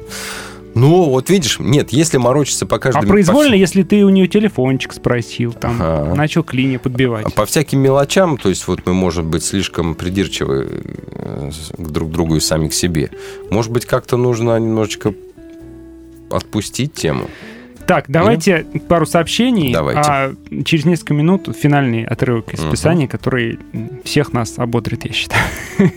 А. 0.75 0.79
Ну, 0.79 1.09
вот 1.09 1.29
видишь, 1.29 1.57
нет, 1.59 1.91
если 1.93 2.17
морочиться 2.17 2.65
по 2.65 2.75
А 2.75 2.79
каждому... 2.79 3.07
произвольно, 3.07 3.55
если 3.55 3.83
ты 3.83 4.03
у 4.03 4.09
нее 4.09 4.27
телефончик 4.27 4.93
спросил, 4.93 5.53
там, 5.53 5.77
Ага. 5.81 6.15
начал 6.15 6.43
клинья 6.43 6.79
подбивать. 6.79 7.25
А 7.25 7.29
По 7.29 7.45
всяким 7.45 7.79
мелочам, 7.79 8.37
то 8.37 8.49
есть 8.49 8.67
вот 8.67 8.85
мы, 8.85 8.93
можем 8.93 9.29
быть, 9.31 9.43
слишком 9.43 9.95
придирчивы 9.95 10.67
э, 11.11 11.49
к 11.77 11.87
друг 11.91 12.11
другу 12.11 12.35
и 12.35 12.39
сами 12.39 12.67
к 12.67 12.73
себе. 12.73 13.09
Может 13.49 13.71
быть, 13.71 13.85
как-то 13.85 14.17
нужно 14.17 14.57
немножечко 14.59 15.13
отпустить 16.29 16.93
тему. 16.93 17.29
Так, 17.87 18.05
давайте 18.07 18.65
пару 18.87 19.05
сообщений. 19.05 19.71
Давайте. 19.71 20.01
А 20.03 20.33
через 20.65 20.85
несколько 20.85 21.13
минут 21.13 21.55
финальный 21.55 22.03
отрывок 22.03 22.51
из 22.53 22.59
Мгм. 22.61 22.71
Писания, 22.71 23.07
который 23.07 23.59
всех 24.03 24.33
нас 24.33 24.55
ободрит, 24.57 25.05
я 25.05 25.13
считаю. 25.13 25.43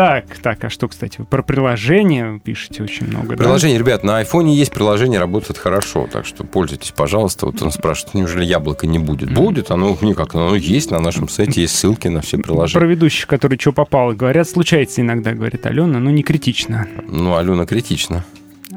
Так, 0.00 0.38
так, 0.38 0.64
а 0.64 0.70
что, 0.70 0.88
кстати, 0.88 1.18
про 1.28 1.42
приложение 1.42 2.40
пишете 2.42 2.82
очень 2.82 3.06
много, 3.06 3.36
да? 3.36 3.36
Приложение, 3.36 3.78
ребят, 3.78 4.02
на 4.02 4.16
айфоне 4.16 4.56
есть 4.56 4.72
приложение, 4.72 5.20
работает 5.20 5.58
хорошо, 5.58 6.08
так 6.10 6.24
что 6.24 6.42
пользуйтесь, 6.42 6.90
пожалуйста. 6.92 7.44
Вот 7.44 7.60
он 7.60 7.70
спрашивает, 7.70 8.14
неужели 8.14 8.46
яблоко 8.46 8.86
не 8.86 8.98
будет? 8.98 9.30
Будет, 9.30 9.70
оно 9.70 9.94
никак, 10.00 10.34
оно 10.34 10.54
есть 10.54 10.90
на 10.90 11.00
нашем 11.00 11.28
сайте, 11.28 11.60
есть 11.60 11.76
ссылки 11.76 12.08
на 12.08 12.22
все 12.22 12.38
Про 12.38 12.44
приложения. 12.44 12.86
ведущих, 12.86 13.26
которые 13.26 13.58
что 13.58 13.72
попало, 13.72 14.14
говорят, 14.14 14.48
случается 14.48 15.02
иногда, 15.02 15.34
говорит 15.34 15.66
Алена, 15.66 15.98
но 15.98 16.08
не 16.10 16.22
критично. 16.22 16.88
Ну, 17.06 17.36
Алена 17.36 17.66
критично. 17.66 18.24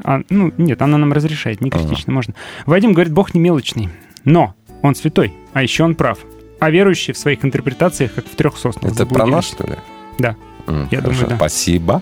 А, 0.03 0.23
ну, 0.29 0.51
нет, 0.57 0.81
она 0.81 0.97
нам 0.97 1.13
разрешает, 1.13 1.61
не 1.61 1.69
критично, 1.69 2.11
можно. 2.11 2.33
Вадим 2.65 2.91
говорит, 2.91 3.13
Бог 3.13 3.33
не 3.33 3.39
мелочный, 3.39 3.87
но 4.25 4.55
Он 4.81 4.93
святой, 4.93 5.33
а 5.53 5.63
еще 5.63 5.85
он 5.85 5.95
прав. 5.95 6.19
А 6.59 6.69
верующие 6.69 7.13
в 7.13 7.17
своих 7.17 7.45
интерпретациях, 7.45 8.13
как 8.13 8.25
в 8.25 8.35
трех 8.35 8.57
соснах. 8.57 8.91
Это 8.91 9.05
про 9.05 9.25
нас, 9.25 9.45
что 9.45 9.65
ли? 9.65 9.75
Да. 10.19 10.35
Я 10.67 11.01
хорошо. 11.01 11.01
думаю, 11.21 11.27
да. 11.29 11.35
Спасибо. 11.35 12.01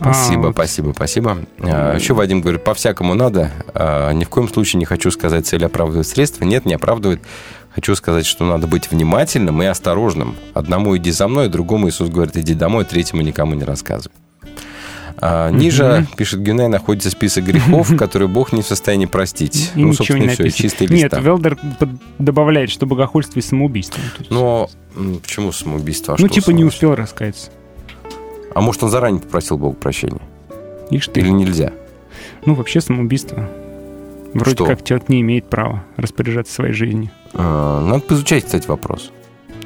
А, 0.00 0.12
Спасибо, 0.12 0.40
вот. 0.46 0.52
спасибо, 0.54 0.92
спасибо. 0.94 1.38
А, 1.60 1.94
Еще 1.94 2.14
Вадим 2.14 2.40
говорит, 2.40 2.64
по-всякому 2.64 3.14
надо. 3.14 3.52
А, 3.74 4.10
Ни 4.12 4.24
в 4.24 4.28
коем 4.28 4.48
случае 4.48 4.78
не 4.80 4.84
хочу 4.84 5.10
сказать, 5.10 5.46
цель 5.46 5.64
оправдывает 5.64 6.06
средства. 6.06 6.44
Нет, 6.44 6.66
не 6.66 6.74
оправдывает. 6.74 7.22
Хочу 7.74 7.94
сказать, 7.94 8.26
что 8.26 8.44
надо 8.44 8.66
быть 8.66 8.90
внимательным 8.90 9.62
и 9.62 9.66
осторожным. 9.66 10.34
Одному 10.52 10.96
иди 10.96 11.10
за 11.10 11.26
мной, 11.28 11.48
другому 11.48 11.88
Иисус 11.88 12.08
говорит, 12.08 12.36
иди 12.36 12.54
домой, 12.54 12.84
третьему 12.84 13.22
никому 13.22 13.54
не 13.54 13.64
рассказывай. 13.64 14.14
А, 15.16 15.50
ниже, 15.50 16.06
пишет 16.16 16.40
Гюнай, 16.42 16.68
находится 16.68 17.08
список 17.10 17.44
грехов, 17.44 17.96
которые 17.98 18.28
Бог 18.28 18.52
не 18.52 18.62
в 18.62 18.66
состоянии 18.66 19.06
простить. 19.06 19.70
И 19.74 19.80
ну, 19.80 19.88
ничего 19.88 19.96
собственно, 20.04 20.18
не 20.18 20.26
и 20.26 20.28
все, 20.30 20.42
написано. 20.42 20.62
чистый 20.70 20.86
Нет, 20.88 21.12
лист. 21.12 21.24
Велдер 21.24 21.58
добавляет, 22.18 22.70
что 22.70 22.84
богохульство 22.86 23.38
и 23.38 23.42
самоубийство. 23.42 24.00
Но 24.28 24.68
почему 25.22 25.52
самоубийство? 25.52 26.14
А 26.14 26.16
ну, 26.20 26.26
типа 26.28 26.50
не 26.50 26.58
самоубийство? 26.58 26.66
успел 26.76 26.94
раскаяться. 26.96 27.50
А 28.54 28.60
может, 28.60 28.82
он 28.82 28.90
заранее 28.90 29.20
попросил 29.20 29.58
Бога 29.58 29.74
прощения? 29.76 30.20
Ишь 30.90 31.08
ты. 31.08 31.20
Или 31.20 31.30
нельзя? 31.30 31.72
Ну, 32.46 32.54
вообще 32.54 32.80
самоубийство. 32.80 33.48
Вроде 34.32 34.56
Что? 34.56 34.66
как 34.66 34.84
человек 34.84 35.08
не 35.08 35.20
имеет 35.20 35.48
права 35.48 35.84
распоряжаться 35.96 36.52
своей 36.52 36.72
жизнью. 36.72 37.10
А, 37.34 37.80
Надо 37.84 38.00
поизучать, 38.00 38.44
кстати, 38.44 38.66
вопрос. 38.66 39.10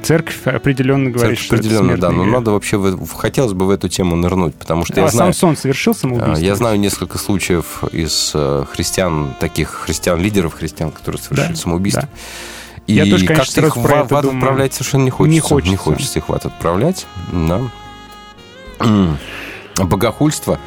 Церковь 0.03 0.45
определенно 0.47 1.09
говорит, 1.09 1.39
Церковь 1.39 1.45
что 1.45 1.55
это 1.55 1.65
определенно, 1.65 1.89
да, 1.89 2.07
смертный 2.07 2.17
но 2.17 2.23
грех. 2.23 2.33
надо 2.35 2.51
вообще, 2.51 2.77
в, 2.77 3.13
хотелось 3.13 3.51
бы 3.53 3.65
в 3.65 3.69
эту 3.69 3.89
тему 3.89 4.15
нырнуть, 4.15 4.55
потому 4.55 4.85
что 4.85 4.93
А 5.01 5.05
я 5.05 5.07
знаю, 5.09 5.33
Самсон 5.33 5.57
совершил 5.57 5.93
самоубийство? 5.93 6.35
а, 6.37 6.39
я 6.39 6.55
знаю 6.55 6.79
несколько 6.79 7.17
случаев 7.17 7.83
из 7.91 8.31
э, 8.33 8.63
христиан, 8.71 9.33
таких 9.41 9.69
христиан, 9.71 10.21
лидеров 10.21 10.53
христиан, 10.53 10.91
которые 10.91 11.21
совершили 11.21 11.49
Да, 11.53 11.55
самоубийство. 11.55 12.03
да. 12.03 12.09
И 12.87 12.93
Я 12.93 13.03
тоже, 13.05 13.25
конечно, 13.25 13.61
как-то 13.61 13.67
их 13.67 13.75
в, 13.75 13.85
это 13.85 14.17
ад 14.19 14.25
отправлять 14.25 14.73
совершенно 14.73 15.03
не 15.03 15.09
хочется. 15.09 15.33
Не 15.33 15.39
хочется. 15.41 15.69
Не 15.71 15.75
хочется 15.77 16.19
их 16.19 16.29
в 16.29 16.33
ад 16.33 16.45
отправлять, 16.45 17.05
да. 17.33 17.61
Богохульство. 19.77 20.59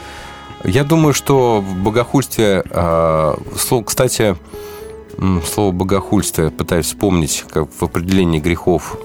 Я 0.65 0.85
думаю, 0.85 1.13
что 1.13 1.61
в 1.61 1.77
богохульстве, 1.77 2.63
а, 2.71 3.37
слово, 3.57 3.85
кстати, 3.85 4.37
слово 5.45 5.73
богохульство, 5.73 6.43
я 6.43 6.51
пытаюсь 6.51 6.87
вспомнить, 6.87 7.45
как 7.51 7.69
в 7.79 7.83
определении 7.83 8.39
грехов 8.39 8.97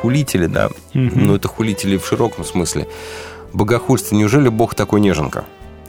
хулители, 0.00 0.46
да, 0.46 0.70
но 0.94 1.36
это 1.36 1.48
хулители 1.48 1.98
в 1.98 2.06
широком 2.06 2.44
смысле. 2.44 2.88
Богохульство, 3.52 4.16
неужели 4.16 4.48
Бог 4.48 4.74
такой 4.74 5.00
неженка? 5.00 5.44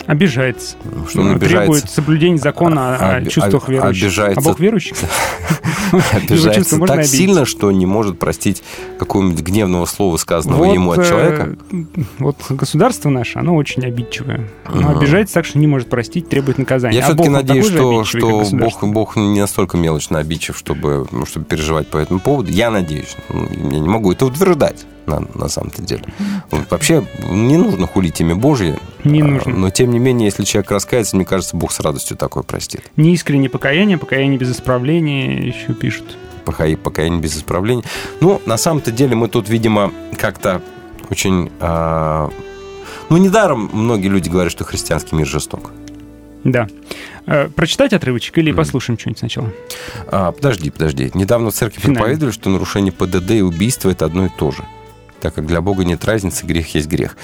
Обижается. 0.05 0.75
Что 1.09 1.21
он 1.21 1.31
обижается? 1.31 1.57
Требует 1.59 1.89
соблюдения 1.89 2.37
закона 2.37 2.95
о, 2.95 3.15
о 3.15 3.17
Оби- 3.17 3.29
чувствах 3.29 3.69
верующих. 3.69 4.03
обижается. 4.03 4.39
А 4.39 4.43
Бог 4.43 4.59
верующий? 4.59 4.95
Его 5.93 6.01
Обижается 6.11 6.79
так 6.79 7.05
сильно, 7.05 7.45
что 7.45 7.71
не 7.71 7.85
может 7.85 8.19
простить 8.19 8.63
какого-нибудь 8.99 9.41
гневного 9.41 9.85
слова, 9.85 10.17
сказанного 10.17 10.65
ему 10.65 10.91
от 10.91 10.99
э, 10.99 11.07
человека. 11.07 11.55
Вот 12.19 12.37
государство 12.49 13.09
наше, 13.09 13.39
оно 13.39 13.55
очень 13.55 13.85
обидчивое. 13.85 14.49
Оно 14.65 14.97
обижается 14.97 15.35
так, 15.35 15.45
что 15.45 15.59
не 15.59 15.67
может 15.67 15.89
простить, 15.89 16.29
требует 16.29 16.57
наказания. 16.57 16.97
Я 16.97 17.03
А 17.03 17.07
все-таки 17.07 17.29
надеюсь, 17.29 17.67
что, 17.67 18.03
Бог 18.81 19.15
не 19.15 19.39
настолько 19.39 19.77
мелочно 19.77 20.19
обидчив, 20.19 20.57
чтобы, 20.57 21.07
ну, 21.11 21.25
чтобы 21.25 21.45
переживать 21.45 21.87
по 21.87 21.97
этому 21.97 22.19
поводу. 22.19 22.51
Я 22.51 22.71
надеюсь. 22.71 23.15
Ну, 23.29 23.47
Я 23.49 23.79
не 23.79 23.89
могу 23.89 24.11
это 24.11 24.25
утверждать 24.25 24.85
на, 25.05 25.19
на 25.35 25.47
самом-то 25.49 25.81
деле. 25.81 26.03
Вообще 26.69 27.05
не 27.29 27.57
нужно 27.57 27.87
хулить 27.87 28.19
имя 28.21 28.35
Божье. 28.35 28.77
Не 29.03 29.21
а, 29.21 29.25
нужно. 29.25 29.53
Но 29.55 29.69
тем 29.69 29.91
не 29.91 29.99
менее, 29.99 30.25
если 30.27 30.43
человек 30.43 30.71
раскается, 30.71 31.15
мне 31.15 31.25
кажется, 31.25 31.57
Бог 31.57 31.71
с 31.71 31.79
радостью 31.79 32.15
такое 32.17 32.43
простит. 32.43 32.81
Неискреннее 32.95 33.49
покаяние, 33.49 33.97
покаяние 33.97 34.37
без 34.37 34.51
исправления 34.51 35.45
еще 35.47 35.73
пишут. 35.73 36.17
Пока- 36.45 36.65
Покаяние 36.77 37.21
без 37.21 37.35
исправления. 37.37 37.83
Ну, 38.21 38.41
на 38.45 38.57
самом-то 38.57 38.91
деле 38.91 39.15
мы 39.15 39.27
тут, 39.27 39.49
видимо, 39.49 39.91
как-то 40.17 40.61
очень... 41.09 41.51
а, 41.59 42.29
Ну, 43.09 43.17
недаром 43.17 43.69
многие 43.73 44.07
люди 44.07 44.29
говорят, 44.29 44.51
что 44.51 44.63
христианский 44.63 45.15
мир 45.15 45.27
жесток. 45.27 45.71
Да. 46.43 46.67
Э, 47.25 47.47
Прочитать 47.47 47.93
отрывочек 47.93 48.37
или 48.37 48.51
послушаем 48.51 48.99
что-нибудь 48.99 49.19
сначала? 49.19 49.49
А, 50.07 50.33
подожди, 50.33 50.69
подожди. 50.69 51.09
Недавно 51.13 51.51
в 51.51 51.53
церкви 51.53 51.79
Финально. 51.79 51.99
проповедовали, 51.99 52.33
что 52.33 52.49
нарушение 52.49 52.91
ПДД 52.91 53.31
и 53.31 53.41
убийство– 53.41 53.89
это 53.91 54.03
одно 54.05 54.25
и 54.25 54.29
то 54.37 54.51
же. 54.51 54.63
Так 55.23 55.35
как 55.35 55.45
для 55.45 55.61
Бога 55.61 55.85
нет 55.85 56.03
разницы, 56.03 56.45
грех 56.45 56.75
есть 56.75 56.89
грех. 56.89 57.15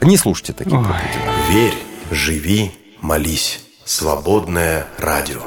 Не 0.00 0.16
слушайте 0.16 0.52
такие 0.52 0.76
Ой. 0.76 0.84
проповеди. 0.84 1.52
Верь, 1.52 1.74
живи, 2.10 2.72
молись. 3.00 3.60
Свободное 3.84 4.88
радио. 4.98 5.40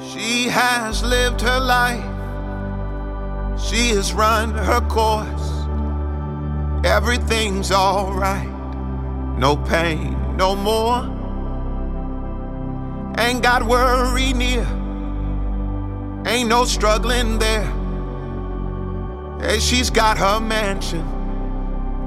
She 0.00 0.48
has 0.48 1.02
lived 1.02 1.42
her 1.42 1.60
life. 1.60 2.02
She 3.60 3.90
has 3.94 4.14
run 4.14 4.54
her 4.54 4.80
course. 4.88 5.66
Everything's 6.82 7.70
alright. 7.70 8.48
No 9.36 9.54
pain, 9.54 10.16
no 10.38 10.56
more. 10.56 11.21
Ain't 13.18 13.42
got 13.42 13.62
worry 13.64 14.32
near. 14.32 14.66
Ain't 16.26 16.48
no 16.48 16.64
struggling 16.64 17.38
there. 17.38 17.70
Hey, 19.40 19.58
she's 19.58 19.90
got 19.90 20.16
her 20.18 20.40
mansion. 20.40 21.04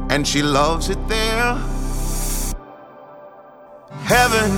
And 0.10 0.28
she 0.28 0.42
loves 0.42 0.90
it 0.90 1.08
there. 1.08 1.56
Heaven 4.04 4.52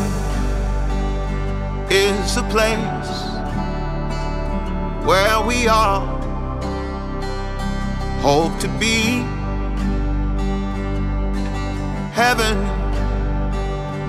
is 1.89 2.37
a 2.37 2.43
place 2.43 3.27
where 5.05 5.41
we 5.41 5.67
all 5.67 6.05
hope 8.21 8.57
to 8.59 8.67
be. 8.79 9.23
Heaven, 12.13 12.57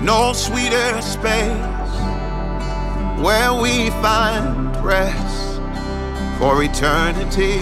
no 0.05 0.33
sweeter 0.33 1.01
space 1.01 1.79
where 3.21 3.53
we 3.53 3.89
find 4.01 4.75
rest 4.83 5.61
for 6.39 6.63
eternity. 6.63 7.59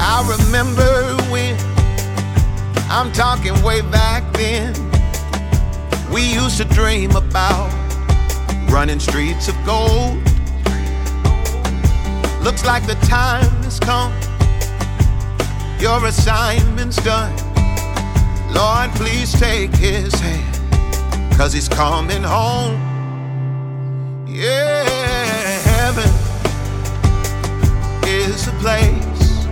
I 0.00 0.36
remember 0.38 1.16
when 1.30 1.56
I'm 2.90 3.12
talking 3.12 3.60
way 3.62 3.82
back 3.82 4.22
then. 4.32 4.74
We 6.10 6.32
used 6.32 6.56
to 6.56 6.64
dream 6.64 7.14
about 7.14 7.70
running 8.70 9.00
streets 9.00 9.48
of 9.48 9.56
gold. 9.66 10.16
Looks 12.42 12.64
like 12.64 12.86
the 12.86 12.96
time 13.02 13.50
has 13.64 13.78
come. 13.78 14.12
Your 15.78 16.06
assignment's 16.06 16.96
done. 16.96 17.36
Lord, 18.52 18.90
please 18.92 19.32
take 19.38 19.74
his 19.76 20.14
hand, 20.14 20.57
cause 21.38 21.52
he's 21.52 21.68
coming 21.68 22.24
home. 22.24 22.74
Yeah, 24.26 24.82
heaven 25.70 26.10
is 28.08 28.48
a 28.48 28.52
place 28.58 29.46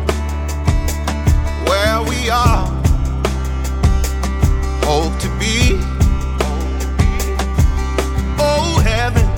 where 1.69 2.03
we 2.03 2.29
all 2.29 2.67
hope 4.83 5.17
to 5.21 5.29
be. 5.39 5.79
Oh, 8.41 8.81
heaven, 8.83 9.29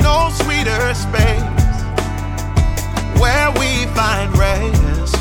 no 0.00 0.30
sweeter 0.32 0.94
space 0.94 1.42
where 3.20 3.50
we 3.60 3.84
find 3.94 4.34
rest 4.38 5.14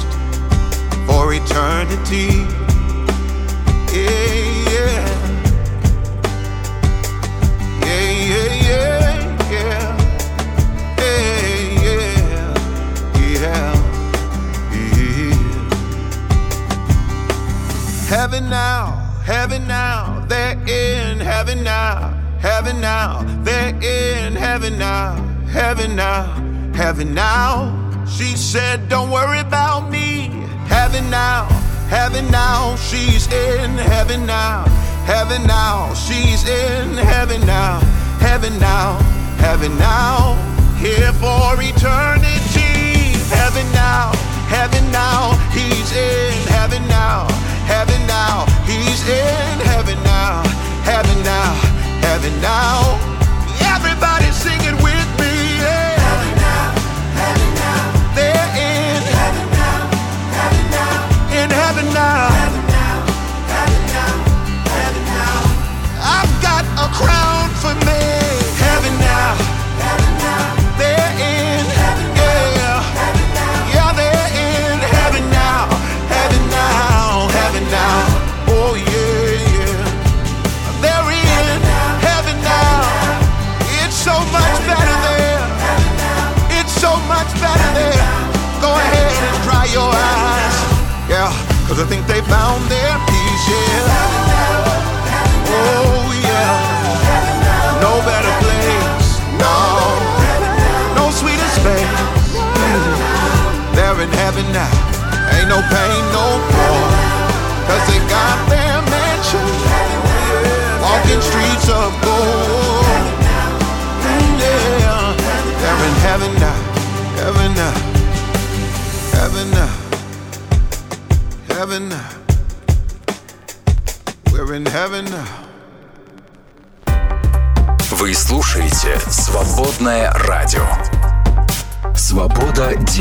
for 1.06 1.34
eternity. 1.34 2.48
Yeah. 3.94 4.42
Yeah, 4.72 5.21
Heaven 18.12 18.50
now, 18.50 18.88
heaven 19.24 19.66
now, 19.70 20.26
they're 20.28 20.60
in 20.68 21.18
heaven 21.22 21.64
now, 21.64 22.10
heaven 22.42 22.82
now, 22.82 23.24
they're 23.42 23.74
in 23.82 24.36
heaven 24.36 24.78
now, 24.78 25.16
heaven 25.48 25.96
now, 25.96 26.26
heaven 26.76 27.14
now. 27.14 27.72
She 28.06 28.36
said, 28.36 28.90
Don't 28.90 29.12
worry 29.12 29.40
about 29.40 29.90
me. 29.90 30.28
Heaven 30.68 31.10
now, 31.10 31.46
heaven 31.88 32.30
now, 32.30 32.76
she's 32.76 33.32
in 33.32 33.78
heaven 33.78 34.26
now, 34.26 34.66
heaven 35.06 35.48
now, 35.48 35.94
she's 35.94 36.46
in 36.46 36.98
heaven 36.98 37.40
now, 37.46 37.80
heaven 38.20 38.60
now, 38.60 39.00
heaven 39.38 39.74
now, 39.78 40.36
here 40.76 41.14
for 41.14 41.56
eternity. 41.64 43.16
Heaven 43.32 43.72
now, 43.72 44.12
heaven 44.52 44.92
now. 44.92 45.32
He's 45.56 45.92
in 45.96 46.11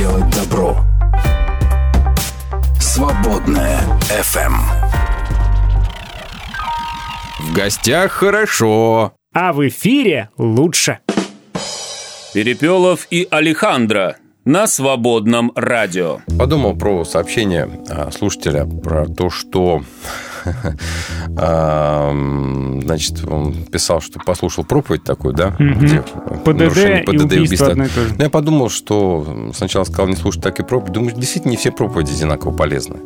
делать 0.01 0.25
добро. 0.35 0.79
Свободное 2.81 3.81
FM. 4.09 4.55
В 7.39 7.53
гостях 7.55 8.11
хорошо. 8.11 9.13
А 9.35 9.53
в 9.53 9.69
эфире 9.69 10.31
лучше. 10.39 11.01
Перепелов 12.33 13.09
и 13.11 13.29
Алехандро 13.31 14.17
на 14.47 14.67
свободном 14.67 15.53
радио. 15.55 16.21
Подумал 16.39 16.75
про 16.75 17.05
сообщение 17.05 17.69
а, 17.91 18.11
слушателя 18.11 18.65
про 18.65 19.05
то, 19.05 19.29
что 19.29 19.83
значит, 22.83 23.25
он 23.27 23.65
писал, 23.65 24.01
что 24.01 24.19
послушал 24.21 24.65
проповедь 24.65 25.05
такую, 25.05 25.35
да? 25.35 25.51
ПДД 25.53 26.47
нарушение 26.47 27.05
и 27.05 27.19
убийство 27.19 27.75
Я 28.19 28.31
подумал, 28.31 28.69
что 28.69 29.51
сначала 29.55 29.85
сказал 29.85 30.09
не 30.09 30.17
слушать 30.17 30.43
так 30.43 30.61
и 30.61 30.63
проповедь. 30.63 30.93
Думаю, 30.93 31.15
действительно, 31.15 31.51
не 31.53 31.57
все 31.57 31.71
проповеди 31.71 32.13
одинаково 32.13 32.57
полезны. 32.57 32.97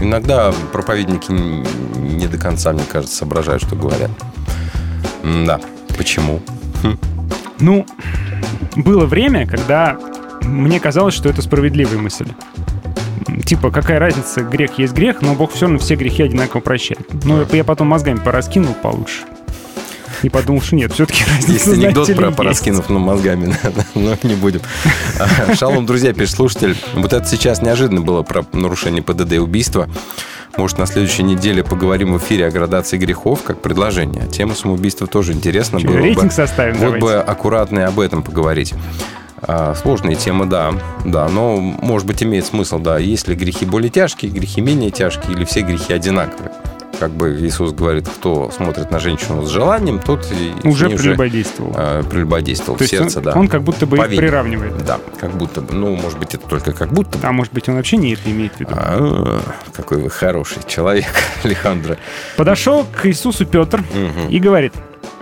Иногда 0.00 0.52
проповедники 0.72 1.32
не 1.32 2.26
до 2.28 2.38
конца, 2.38 2.72
мне 2.72 2.84
кажется, 2.90 3.16
соображают, 3.16 3.62
что 3.62 3.74
говорят. 3.74 4.10
Да. 5.22 5.60
Почему? 5.96 6.40
Хм. 6.82 6.96
Ну, 7.58 7.86
было 8.76 9.04
время, 9.06 9.46
когда 9.46 9.98
мне 10.42 10.78
казалось, 10.78 11.14
что 11.14 11.28
это 11.28 11.42
справедливая 11.42 11.98
мысль. 11.98 12.28
Типа, 13.44 13.70
какая 13.70 13.98
разница, 13.98 14.42
грех 14.42 14.78
есть 14.78 14.92
грех, 14.92 15.22
но 15.22 15.34
Бог 15.34 15.52
все 15.52 15.62
равно 15.62 15.78
все 15.78 15.94
грехи 15.94 16.22
одинаково 16.22 16.60
прощает. 16.60 17.06
Ну, 17.24 17.46
я 17.52 17.64
потом 17.64 17.88
мозгами 17.88 18.18
пораскинул 18.18 18.74
получше. 18.74 19.22
И 20.22 20.28
подумал, 20.28 20.60
что 20.62 20.74
нет, 20.74 20.92
все-таки 20.92 21.24
разница, 21.24 21.52
Есть 21.52 21.68
анекдот 21.68 22.14
про 22.16 22.30
пораскинув 22.32 22.88
ну, 22.88 22.98
мозгами, 22.98 23.54
но 23.94 24.16
не 24.22 24.34
будем. 24.34 24.60
А, 25.18 25.54
Шалом, 25.54 25.86
друзья, 25.86 26.12
пишет 26.12 26.34
слушатель. 26.34 26.76
Вот 26.94 27.12
это 27.12 27.26
сейчас 27.26 27.62
неожиданно 27.62 28.00
было 28.00 28.22
про 28.22 28.44
нарушение 28.52 29.02
ПДД 29.02 29.34
и 29.34 29.38
убийства. 29.38 29.88
Может, 30.56 30.78
на 30.78 30.86
следующей 30.86 31.22
неделе 31.22 31.62
поговорим 31.62 32.14
в 32.14 32.18
эфире 32.18 32.46
о 32.46 32.50
градации 32.50 32.98
грехов, 32.98 33.42
как 33.44 33.62
предложение. 33.62 34.26
Тема 34.26 34.54
самоубийства 34.54 35.06
тоже 35.06 35.32
интересна. 35.32 35.80
Чё, 35.80 35.86
было 35.86 35.98
бы. 35.98 36.02
рейтинг 36.02 36.32
составим, 36.32 36.74
Вот 36.74 36.80
давайте. 36.80 37.06
бы 37.06 37.14
аккуратно 37.14 37.78
и 37.80 37.82
об 37.82 38.00
этом 38.00 38.22
поговорить. 38.24 38.74
А, 39.42 39.74
Сложная 39.74 40.14
тема, 40.16 40.46
да, 40.46 40.72
да, 41.04 41.28
но, 41.28 41.56
может 41.58 42.06
быть, 42.06 42.22
имеет 42.22 42.44
смысл, 42.46 42.78
да, 42.78 42.98
есть 42.98 43.28
ли 43.28 43.34
грехи 43.36 43.64
более 43.66 43.90
тяжкие, 43.90 44.30
грехи 44.32 44.60
менее 44.60 44.90
тяжкие, 44.90 45.32
или 45.36 45.44
все 45.44 45.60
грехи 45.62 45.92
одинаковые. 45.92 46.50
Как 46.98 47.12
бы 47.12 47.38
Иисус 47.40 47.70
говорит, 47.70 48.08
кто 48.08 48.50
смотрит 48.50 48.90
на 48.90 48.98
женщину 48.98 49.42
с 49.46 49.50
желанием, 49.50 50.00
тот 50.00 50.26
и 50.32 50.66
Уже 50.66 50.90
прелюбодействовал. 50.90 51.72
а, 51.76 52.02
прелюбодействовал 52.02 52.76
То 52.76 52.84
в 52.84 52.88
сердце, 52.88 53.18
он, 53.18 53.24
да. 53.24 53.32
он 53.36 53.46
как 53.46 53.62
будто 53.62 53.86
бы 53.86 53.96
их 53.98 54.02
Повинен. 54.02 54.20
приравнивает. 54.20 54.84
Да, 54.84 54.98
как 55.20 55.30
будто 55.30 55.60
бы. 55.60 55.72
Ну, 55.74 55.94
может 55.94 56.18
быть, 56.18 56.34
это 56.34 56.48
только 56.48 56.72
как 56.72 56.92
будто 56.92 57.16
бы. 57.18 57.24
А 57.28 57.30
может 57.30 57.52
быть, 57.52 57.68
он 57.68 57.76
вообще 57.76 57.98
не 57.98 58.14
это 58.14 58.28
имеет 58.28 58.54
в 58.56 58.60
виду. 58.60 58.70
А, 58.74 59.40
какой 59.72 59.98
вы 60.02 60.10
хороший 60.10 60.58
человек, 60.66 61.06
Алехандро. 61.44 61.98
Подошел 62.36 62.84
к 62.84 63.06
Иисусу 63.06 63.46
Петр 63.46 63.78
Мгм. 63.94 64.28
и 64.30 64.40
говорит, 64.40 64.72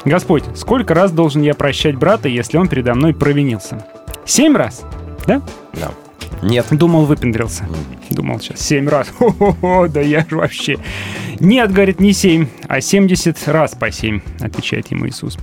«Господь, 0.07 0.45
сколько 0.55 0.95
раз 0.95 1.13
должен 1.13 1.43
я 1.43 1.53
прощать 1.53 1.97
брата, 1.97 2.31
если 2.31 2.57
он 2.57 2.69
передо 2.69 2.95
мной 2.95 3.13
провинился?» 3.13 3.85
Семь 4.27 4.57
раз, 4.57 4.85
да? 5.27 5.41
Да. 5.73 5.91
Нет. 6.43 6.67
Думал, 6.71 7.05
выпендрился. 7.05 7.65
Думал, 8.11 8.41
сейчас 8.41 8.61
семь 8.61 8.89
раз. 8.89 9.09
Хо-хо-хо, 9.19 9.89
да 9.89 10.01
я 10.01 10.27
же 10.29 10.37
вообще... 10.37 10.79
Нет, 11.41 11.73
говорит, 11.73 12.01
не 12.01 12.13
семь, 12.13 12.47
а 12.67 12.81
семьдесят 12.81 13.37
раз 13.47 13.75
по 13.75 13.91
семь, 13.91 14.21
отвечает 14.41 14.91
ему 14.91 15.07
Иисус. 15.07 15.37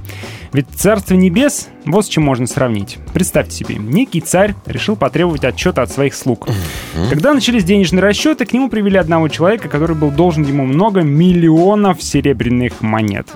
Ведь 0.51 0.67
Царство 0.69 1.13
Небес, 1.13 1.69
вот 1.85 2.05
с 2.05 2.09
чем 2.09 2.23
можно 2.23 2.47
сравнить. 2.47 2.97
Представьте 3.13 3.55
себе, 3.55 3.75
некий 3.75 4.21
царь 4.21 4.55
решил 4.65 4.95
потребовать 4.95 5.43
отчета 5.43 5.81
от 5.81 5.91
своих 5.91 6.13
слуг. 6.15 6.47
Когда 7.09 7.33
начались 7.33 7.63
денежные 7.63 8.01
расчеты, 8.01 8.45
к 8.45 8.53
нему 8.53 8.69
привели 8.69 8.97
одного 8.97 9.27
человека, 9.27 9.69
который 9.69 9.95
был 9.95 10.11
должен 10.11 10.43
ему 10.43 10.65
много 10.65 11.01
миллионов 11.01 12.01
серебряных 12.01 12.81
монет. 12.81 13.27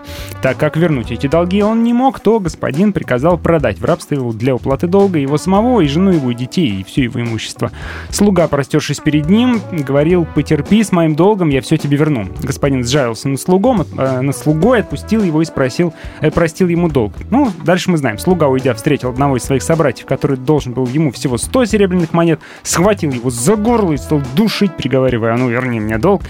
Так 0.42 0.58
как 0.58 0.78
вернуть 0.78 1.12
эти 1.12 1.28
долги 1.28 1.62
он 1.62 1.84
не 1.84 1.94
мог, 1.94 2.20
то 2.20 2.40
господин 2.40 2.94
приказал 2.94 3.38
продать 3.38 3.80
в 3.80 3.86
рабство 3.86 4.16
его 4.16 4.32
для 4.32 4.56
уплаты 4.56 4.88
долга 4.88 5.20
его 5.20 5.38
самого 5.38 5.82
и 5.82 5.88
жену 5.88 6.12
его 6.12 6.32
и 6.32 6.36
детей, 6.36 6.80
и 6.80 6.84
все 6.84 7.04
его 7.04 7.20
имущество. 7.38 7.72
Слуга, 8.10 8.48
простершись 8.48 9.00
перед 9.00 9.30
ним, 9.30 9.62
говорил, 9.72 10.26
потерпи 10.26 10.84
с 10.84 10.92
моим 10.92 11.16
долгом, 11.16 11.50
я 11.50 11.62
все 11.62 11.78
тебе 11.78 11.98
верну. 11.98 12.28
Господин 12.42 12.84
сжалился 12.84 13.30
над, 13.30 13.40
слугом, 13.40 13.86
э, 13.98 14.22
над 14.22 14.36
слугой, 14.36 14.80
отпустил 14.80 15.24
его 15.24 15.42
и 15.42 15.46
спросил, 15.46 15.94
э, 16.22 16.32
простил 16.32 16.68
ему 16.68 16.90
долг. 16.90 17.14
Ну, 17.30 17.52
дальше 17.64 17.92
мы 17.92 17.98
знаем. 17.98 18.18
Слуга, 18.18 18.48
уйдя, 18.48 18.74
встретил 18.74 19.10
одного 19.10 19.38
из 19.38 19.44
своих 19.44 19.62
собратьев, 19.62 20.06
который 20.06 20.38
должен 20.38 20.74
был 20.74 20.88
ему 20.88 21.12
всего 21.12 21.38
100 21.38 21.66
серебряных 21.66 22.14
монет, 22.14 22.40
схватил 22.64 23.12
его 23.12 23.30
за 23.30 23.56
горло 23.56 23.94
и 23.94 23.98
стал 23.98 24.22
душить, 24.36 24.76
приговаривая, 24.76 25.34
а 25.34 25.38
ну, 25.38 25.50
верни 25.50 25.80
мне 25.80 25.98
долг. 25.98 26.24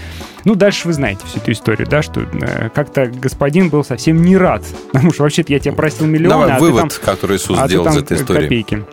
Ну, 0.44 0.54
дальше 0.54 0.86
вы 0.86 0.92
знаете 0.92 1.20
всю 1.26 1.38
эту 1.38 1.52
историю, 1.52 1.88
да, 1.88 2.02
что 2.02 2.20
э, 2.20 2.68
как-то 2.74 3.06
господин 3.06 3.70
был 3.70 3.84
совсем 3.84 4.22
не 4.22 4.36
рад, 4.36 4.62
потому 4.92 5.12
что 5.12 5.22
вообще-то 5.22 5.52
я 5.52 5.58
тебя 5.58 5.72
просил 5.72 6.06
миллион, 6.06 6.30
Давай 6.30 6.50
а 6.52 6.56
ты 6.56 6.60
вывод, 6.62 6.80
там- 6.80 6.90
который 7.04 7.36
Иисус 7.36 7.58
а 7.58 7.62
ты 7.62 7.68
сделал 7.68 7.86
из 7.88 7.96
этой 7.96 8.16
истории. 8.16 8.42
копейки. 8.42 8.84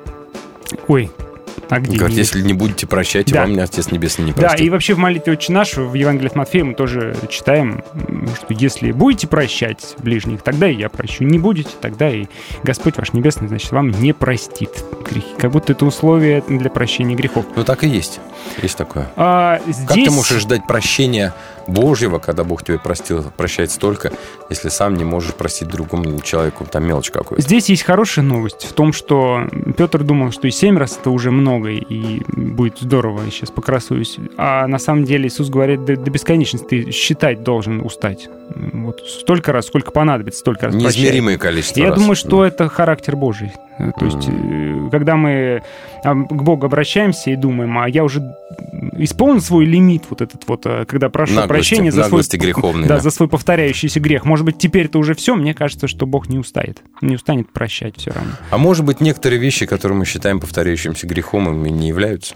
Ой, 0.87 1.11
а 1.69 1.79
где? 1.79 1.97
Говорит, 1.97 2.17
если 2.17 2.41
не 2.41 2.53
будете 2.53 2.87
прощать, 2.87 3.31
Да. 3.31 3.41
вам 3.41 3.59
Отец 3.59 3.91
Небесный 3.91 4.25
не 4.25 4.31
Да, 4.33 4.41
простит. 4.49 4.65
и 4.65 4.69
вообще 4.69 4.93
в 4.93 4.97
молитве 4.97 5.33
«Отче 5.33 5.51
наш» 5.53 5.75
в 5.77 5.93
Евангелии 5.93 6.27
от 6.27 6.35
Матфея 6.35 6.63
мы 6.63 6.73
тоже 6.73 7.15
читаем, 7.29 7.83
что 8.35 8.53
если 8.53 8.91
будете 8.91 9.27
прощать 9.27 9.95
ближних, 9.99 10.41
тогда 10.41 10.67
и 10.69 10.75
я 10.75 10.89
прощу. 10.89 11.23
Не 11.23 11.39
будете, 11.39 11.69
тогда 11.81 12.09
и 12.09 12.25
Господь 12.63 12.97
ваш 12.97 13.13
Небесный, 13.13 13.47
значит, 13.47 13.71
вам 13.71 13.91
не 13.91 14.13
простит 14.13 14.71
грехи. 15.09 15.27
Как 15.37 15.51
будто 15.51 15.73
это 15.73 15.85
условие 15.85 16.43
для 16.47 16.69
прощения 16.69 17.15
грехов. 17.15 17.45
Ну, 17.55 17.63
так 17.63 17.83
и 17.83 17.87
есть. 17.87 18.19
Есть 18.61 18.77
такое. 18.77 19.09
А 19.15 19.57
Как 19.57 19.65
ты 19.65 20.01
здесь... 20.01 20.13
можешь 20.13 20.41
ждать 20.41 20.65
прощения 20.67 21.33
Божьего, 21.67 22.19
когда 22.19 22.43
Бог 22.43 22.63
тебе 22.63 22.77
простил, 22.77 23.23
прощает 23.35 23.71
столько, 23.71 24.11
если 24.49 24.69
сам 24.69 24.95
не 24.95 25.03
можешь 25.03 25.33
простить 25.33 25.67
другому 25.67 26.19
человеку 26.21 26.65
там 26.65 26.85
мелочь 26.85 27.09
какую-то? 27.09 27.41
Здесь 27.41 27.69
есть 27.69 27.83
хорошая 27.83 28.23
новость 28.23 28.65
в 28.65 28.73
том, 28.73 28.93
что 28.93 29.47
Петр 29.77 30.03
думал, 30.03 30.31
что 30.31 30.47
и 30.47 30.51
семь 30.51 30.77
раз 30.77 30.97
это 30.99 31.09
уже 31.09 31.31
много, 31.31 31.69
и 31.69 32.21
будет 32.27 32.77
здорово, 32.79 33.23
я 33.23 33.31
сейчас 33.31 33.49
покрасуюсь. 33.49 34.17
А 34.37 34.67
на 34.67 34.77
самом 34.79 35.05
деле 35.05 35.27
Иисус 35.27 35.49
говорит, 35.49 35.83
до, 35.85 35.95
до 35.97 36.11
бесконечности 36.11 36.65
ты 36.67 36.91
считать 36.91 37.43
должен 37.43 37.81
устать. 37.83 38.29
Вот 38.73 39.01
столько 39.01 39.51
раз, 39.51 39.65
сколько 39.67 39.91
понадобится, 39.91 40.39
столько 40.41 40.67
раз 40.67 40.75
Неизмеримое 40.75 41.37
прощай. 41.37 41.51
количество 41.51 41.79
Я 41.79 41.89
раз. 41.89 41.99
думаю, 41.99 42.15
что 42.15 42.45
это 42.45 42.69
характер 42.69 43.15
Божий. 43.15 43.51
Э, 43.77 43.91
То 43.97 44.05
есть, 44.05 44.27
э, 44.27 44.89
когда 44.91 45.15
мы 45.15 45.61
а, 46.03 46.13
к 46.13 46.43
Богу 46.43 46.65
обращаемся 46.65 47.31
и 47.31 47.35
думаем, 47.35 47.77
а 47.77 47.89
я 47.89 48.03
уже 48.03 48.21
исполнил 48.97 49.41
свой 49.41 49.65
лимит, 49.65 50.03
вот 50.09 50.21
этот 50.21 50.47
вот, 50.47 50.65
э, 50.65 50.85
когда 50.85 51.09
прошу 51.09 51.35
Наглости- 51.35 51.47
прощения 51.47 51.91
за 51.91 52.03
свой, 52.05 52.21
греховной, 52.21 52.87
да, 52.87 52.95
да. 52.95 53.01
за 53.01 53.09
свой 53.09 53.27
повторяющийся 53.27 53.99
грех. 53.99 54.25
Может 54.25 54.45
быть, 54.45 54.57
теперь 54.57 54.85
это 54.85 54.99
уже 54.99 55.13
все. 55.13 55.35
Мне 55.35 55.53
кажется, 55.53 55.87
что 55.87 56.05
Бог 56.05 56.29
не 56.29 56.39
устанет, 56.39 56.81
не 57.01 57.15
устанет 57.15 57.51
прощать 57.51 57.97
все 57.97 58.11
равно. 58.11 58.31
А 58.49 58.57
может 58.57 58.85
быть, 58.85 59.01
некоторые 59.01 59.39
вещи, 59.39 59.65
которые 59.65 59.97
мы 59.97 60.05
считаем 60.05 60.39
повторяющимся 60.39 61.07
грехом, 61.07 61.49
ими 61.49 61.69
не 61.69 61.87
являются? 61.89 62.35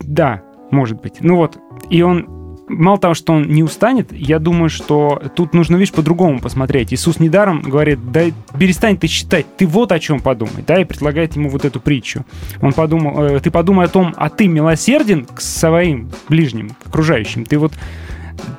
Да, 0.00 0.42
может 0.70 1.00
быть. 1.00 1.14
Ну 1.20 1.36
вот, 1.36 1.58
и 1.90 2.02
он 2.02 2.43
Мало 2.74 2.98
того, 2.98 3.14
что 3.14 3.32
он 3.32 3.48
не 3.48 3.62
устанет, 3.62 4.12
я 4.12 4.38
думаю, 4.38 4.68
что 4.68 5.22
тут 5.34 5.54
нужно, 5.54 5.76
видишь, 5.76 5.92
по-другому 5.92 6.40
посмотреть. 6.40 6.92
Иисус 6.92 7.18
недаром 7.18 7.62
говорит, 7.62 8.12
да 8.12 8.24
перестань 8.58 8.96
ты 8.96 9.06
считать, 9.06 9.46
ты 9.56 9.66
вот 9.66 9.92
о 9.92 9.98
чем 9.98 10.20
подумай, 10.20 10.64
да, 10.66 10.80
и 10.80 10.84
предлагает 10.84 11.36
ему 11.36 11.48
вот 11.48 11.64
эту 11.64 11.80
притчу. 11.80 12.24
Он 12.60 12.72
подумал, 12.72 13.24
э, 13.24 13.40
ты 13.40 13.50
подумай 13.50 13.86
о 13.86 13.88
том, 13.88 14.14
а 14.16 14.28
ты 14.28 14.48
милосерден 14.48 15.24
к 15.24 15.40
своим 15.40 16.10
ближним, 16.28 16.70
к 16.70 16.88
окружающим. 16.88 17.44
Ты 17.44 17.58
вот 17.58 17.72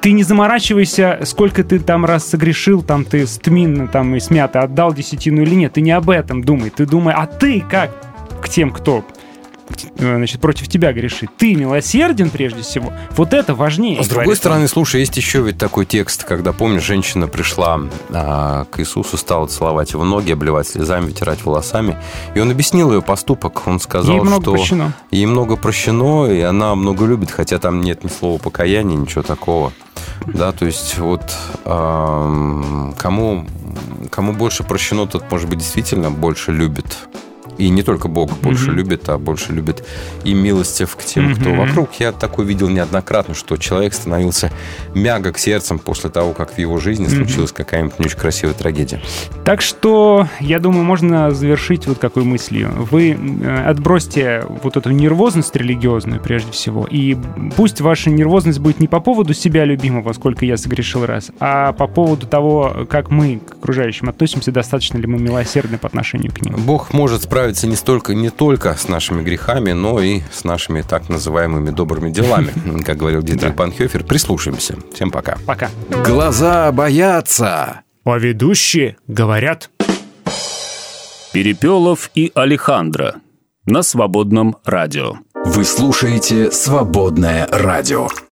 ты 0.02 0.12
не 0.12 0.24
заморачивайся, 0.24 1.20
сколько 1.24 1.64
ты 1.64 1.80
там 1.80 2.06
раз 2.06 2.28
согрешил, 2.28 2.82
там 2.82 3.06
ты 3.06 3.28
стминно 3.28 3.88
там 3.88 4.16
и 4.16 4.20
смято 4.20 4.62
отдал 4.62 4.94
десятину 4.94 5.42
или 5.42 5.56
нет. 5.56 5.74
Ты 5.74 5.82
не 5.82 5.92
об 5.92 6.10
этом 6.10 6.44
думай. 6.44 6.70
Ты 6.70 6.86
думай, 6.86 7.14
а 7.16 7.26
ты 7.26 7.62
как 7.62 7.92
к 8.42 8.50
тем, 8.50 8.72
кто 8.72 9.04
значит, 9.98 10.42
против 10.42 10.68
тебя 10.68 10.94
грешит. 10.94 11.30
Ты 11.38 11.56
милосерден 11.56 12.30
прежде 12.30 12.62
всего. 12.62 12.94
Вот 13.12 13.34
это 13.34 13.56
важнее. 13.56 14.00
А 14.00 14.04
С 14.04 14.08
другой 14.08 14.26
говорит 14.26 14.32
он. 14.32 14.36
стороны, 14.38 14.68
слушай, 14.68 15.00
есть 15.00 15.18
еще 15.18 15.42
ведь 15.42 15.58
такой 15.58 15.86
текст, 15.86 16.24
когда, 16.24 16.54
помнишь, 16.54 16.84
женщина 16.84 17.28
пришла 17.28 17.80
а, 18.12 18.66
к 18.66 18.80
Иисусу, 18.80 19.18
стала 19.18 19.48
целовать 19.48 19.92
его 19.94 20.04
ноги, 20.04 20.32
обливать 20.32 20.68
слезами, 20.68 21.06
вытирать 21.06 21.44
волосами. 21.44 21.98
И 22.36 22.40
он 22.40 22.52
объяснил 22.52 22.92
ее 22.94 23.02
поступок. 23.02 23.68
Он 23.68 23.80
сказал, 23.80 24.16
Ей 24.16 24.22
много 24.22 24.42
что 24.44 24.52
прощено. 24.54 24.94
ей 25.12 25.26
много 25.26 25.56
прощено, 25.56 26.28
и 26.28 26.42
она 26.42 26.76
много 26.76 27.06
любит, 27.06 27.32
хотя 27.32 27.58
там 27.58 27.82
нет 27.82 28.04
ни 28.04 28.10
слова 28.10 28.38
покаяния, 28.38 28.96
ничего 28.96 29.24
такого. 29.24 29.74
Да, 30.28 30.52
то 30.52 30.66
есть 30.66 30.98
вот 30.98 31.24
ам, 31.66 32.94
кому, 32.98 33.46
кому 34.10 34.34
больше 34.34 34.64
прощено, 34.64 35.08
тот, 35.08 35.30
может 35.32 35.50
быть, 35.50 35.60
действительно 35.60 36.12
больше 36.12 36.52
любит. 36.52 36.86
И 37.58 37.70
не 37.70 37.84
только 37.84 38.08
Бог 38.08 38.32
больше 38.40 38.68
Мгм. 38.68 38.76
любит, 38.78 39.10
а 39.10 39.18
больше 39.18 39.54
любит 39.54 39.84
и 40.24 40.34
милостив 40.34 40.96
к 40.96 41.04
тем, 41.04 41.34
кто 41.36 41.50
Мгм. 41.50 41.60
вокруг. 41.60 41.90
Я 42.00 42.12
такое 42.12 42.46
видел 42.46 42.70
неоднократно, 42.70 43.34
что 43.34 43.58
человек 43.58 43.94
становился 43.94 44.52
мягок 44.94 45.38
сердцем 45.38 45.80
после 45.80 46.10
того, 46.10 46.34
как 46.34 46.54
в 46.54 46.58
его 46.58 46.80
жизни 46.80 47.06
Мгм. 47.06 47.16
случилась 47.16 47.52
какая-нибудь 47.52 48.00
не 48.00 48.06
очень 48.06 48.18
красивая 48.18 48.54
трагедия. 48.54 49.02
Так 49.46 49.62
что, 49.62 50.28
я 50.40 50.60
думаю, 50.60 50.84
можно 50.84 51.32
завершить 51.32 51.88
вот 51.88 51.98
какой 52.00 52.24
мыслью. 52.24 52.72
Вы 52.92 53.12
э, 53.12 53.64
отбросьте 53.66 54.44
вот 54.64 54.78
эту 54.78 54.92
нервозность 54.92 55.56
религиозную 55.56 56.20
прежде 56.22 56.52
всего, 56.52 56.86
и 56.90 57.16
пусть 57.56 57.82
ваша 57.82 58.10
нервозность 58.10 58.60
будет 58.60 58.80
не 58.80 58.88
по 58.88 59.00
поводу 59.00 59.34
себя 59.34 59.66
любимого, 59.66 60.14
сколько 60.14 60.46
я 60.46 60.58
согрешил 60.58 61.06
раз, 61.06 61.32
а 61.40 61.74
по 61.74 61.88
поводу 61.88 62.28
того, 62.28 62.86
как 62.90 63.10
мы 63.12 63.40
к 63.40 63.54
окружающим 63.54 64.10
относимся, 64.10 64.52
достаточно 64.52 64.98
ли 64.98 65.08
мы 65.08 65.20
милосердны 65.20 65.78
по 65.78 65.88
отношению 65.88 66.32
к 66.32 66.42
ним. 66.42 66.56
Бог 66.58 66.94
может 66.94 67.22
справиться 67.46 67.68
не, 67.68 67.76
столько, 67.76 68.16
не 68.16 68.32
только 68.32 68.74
с 68.76 68.88
нашими 68.88 69.22
грехами, 69.22 69.72
но 69.72 70.00
и 70.00 70.22
с 70.34 70.44
нашими 70.46 70.82
так 70.82 71.10
называемыми 71.10 71.70
добрыми 71.70 72.10
делами. 72.10 72.52
Как 72.86 72.98
говорил 72.98 73.22
Дитрих 73.22 73.54
Банхёфер, 73.54 74.04
прислушаемся. 74.04 74.78
Всем 74.96 75.12
пока. 75.12 75.38
Пока. 75.46 75.70
Глаза 76.04 76.72
боятся. 76.72 77.82
А 78.04 78.18
ведущие 78.18 78.98
говорят. 79.08 79.70
Перепелов 81.34 82.10
и 82.16 82.32
Алехандро 82.34 83.16
на 83.68 83.84
свободном 83.84 84.58
радио. 84.66 85.18
Вы 85.46 85.66
слушаете 85.66 86.50
«Свободное 86.52 87.48
радио». 87.52 88.08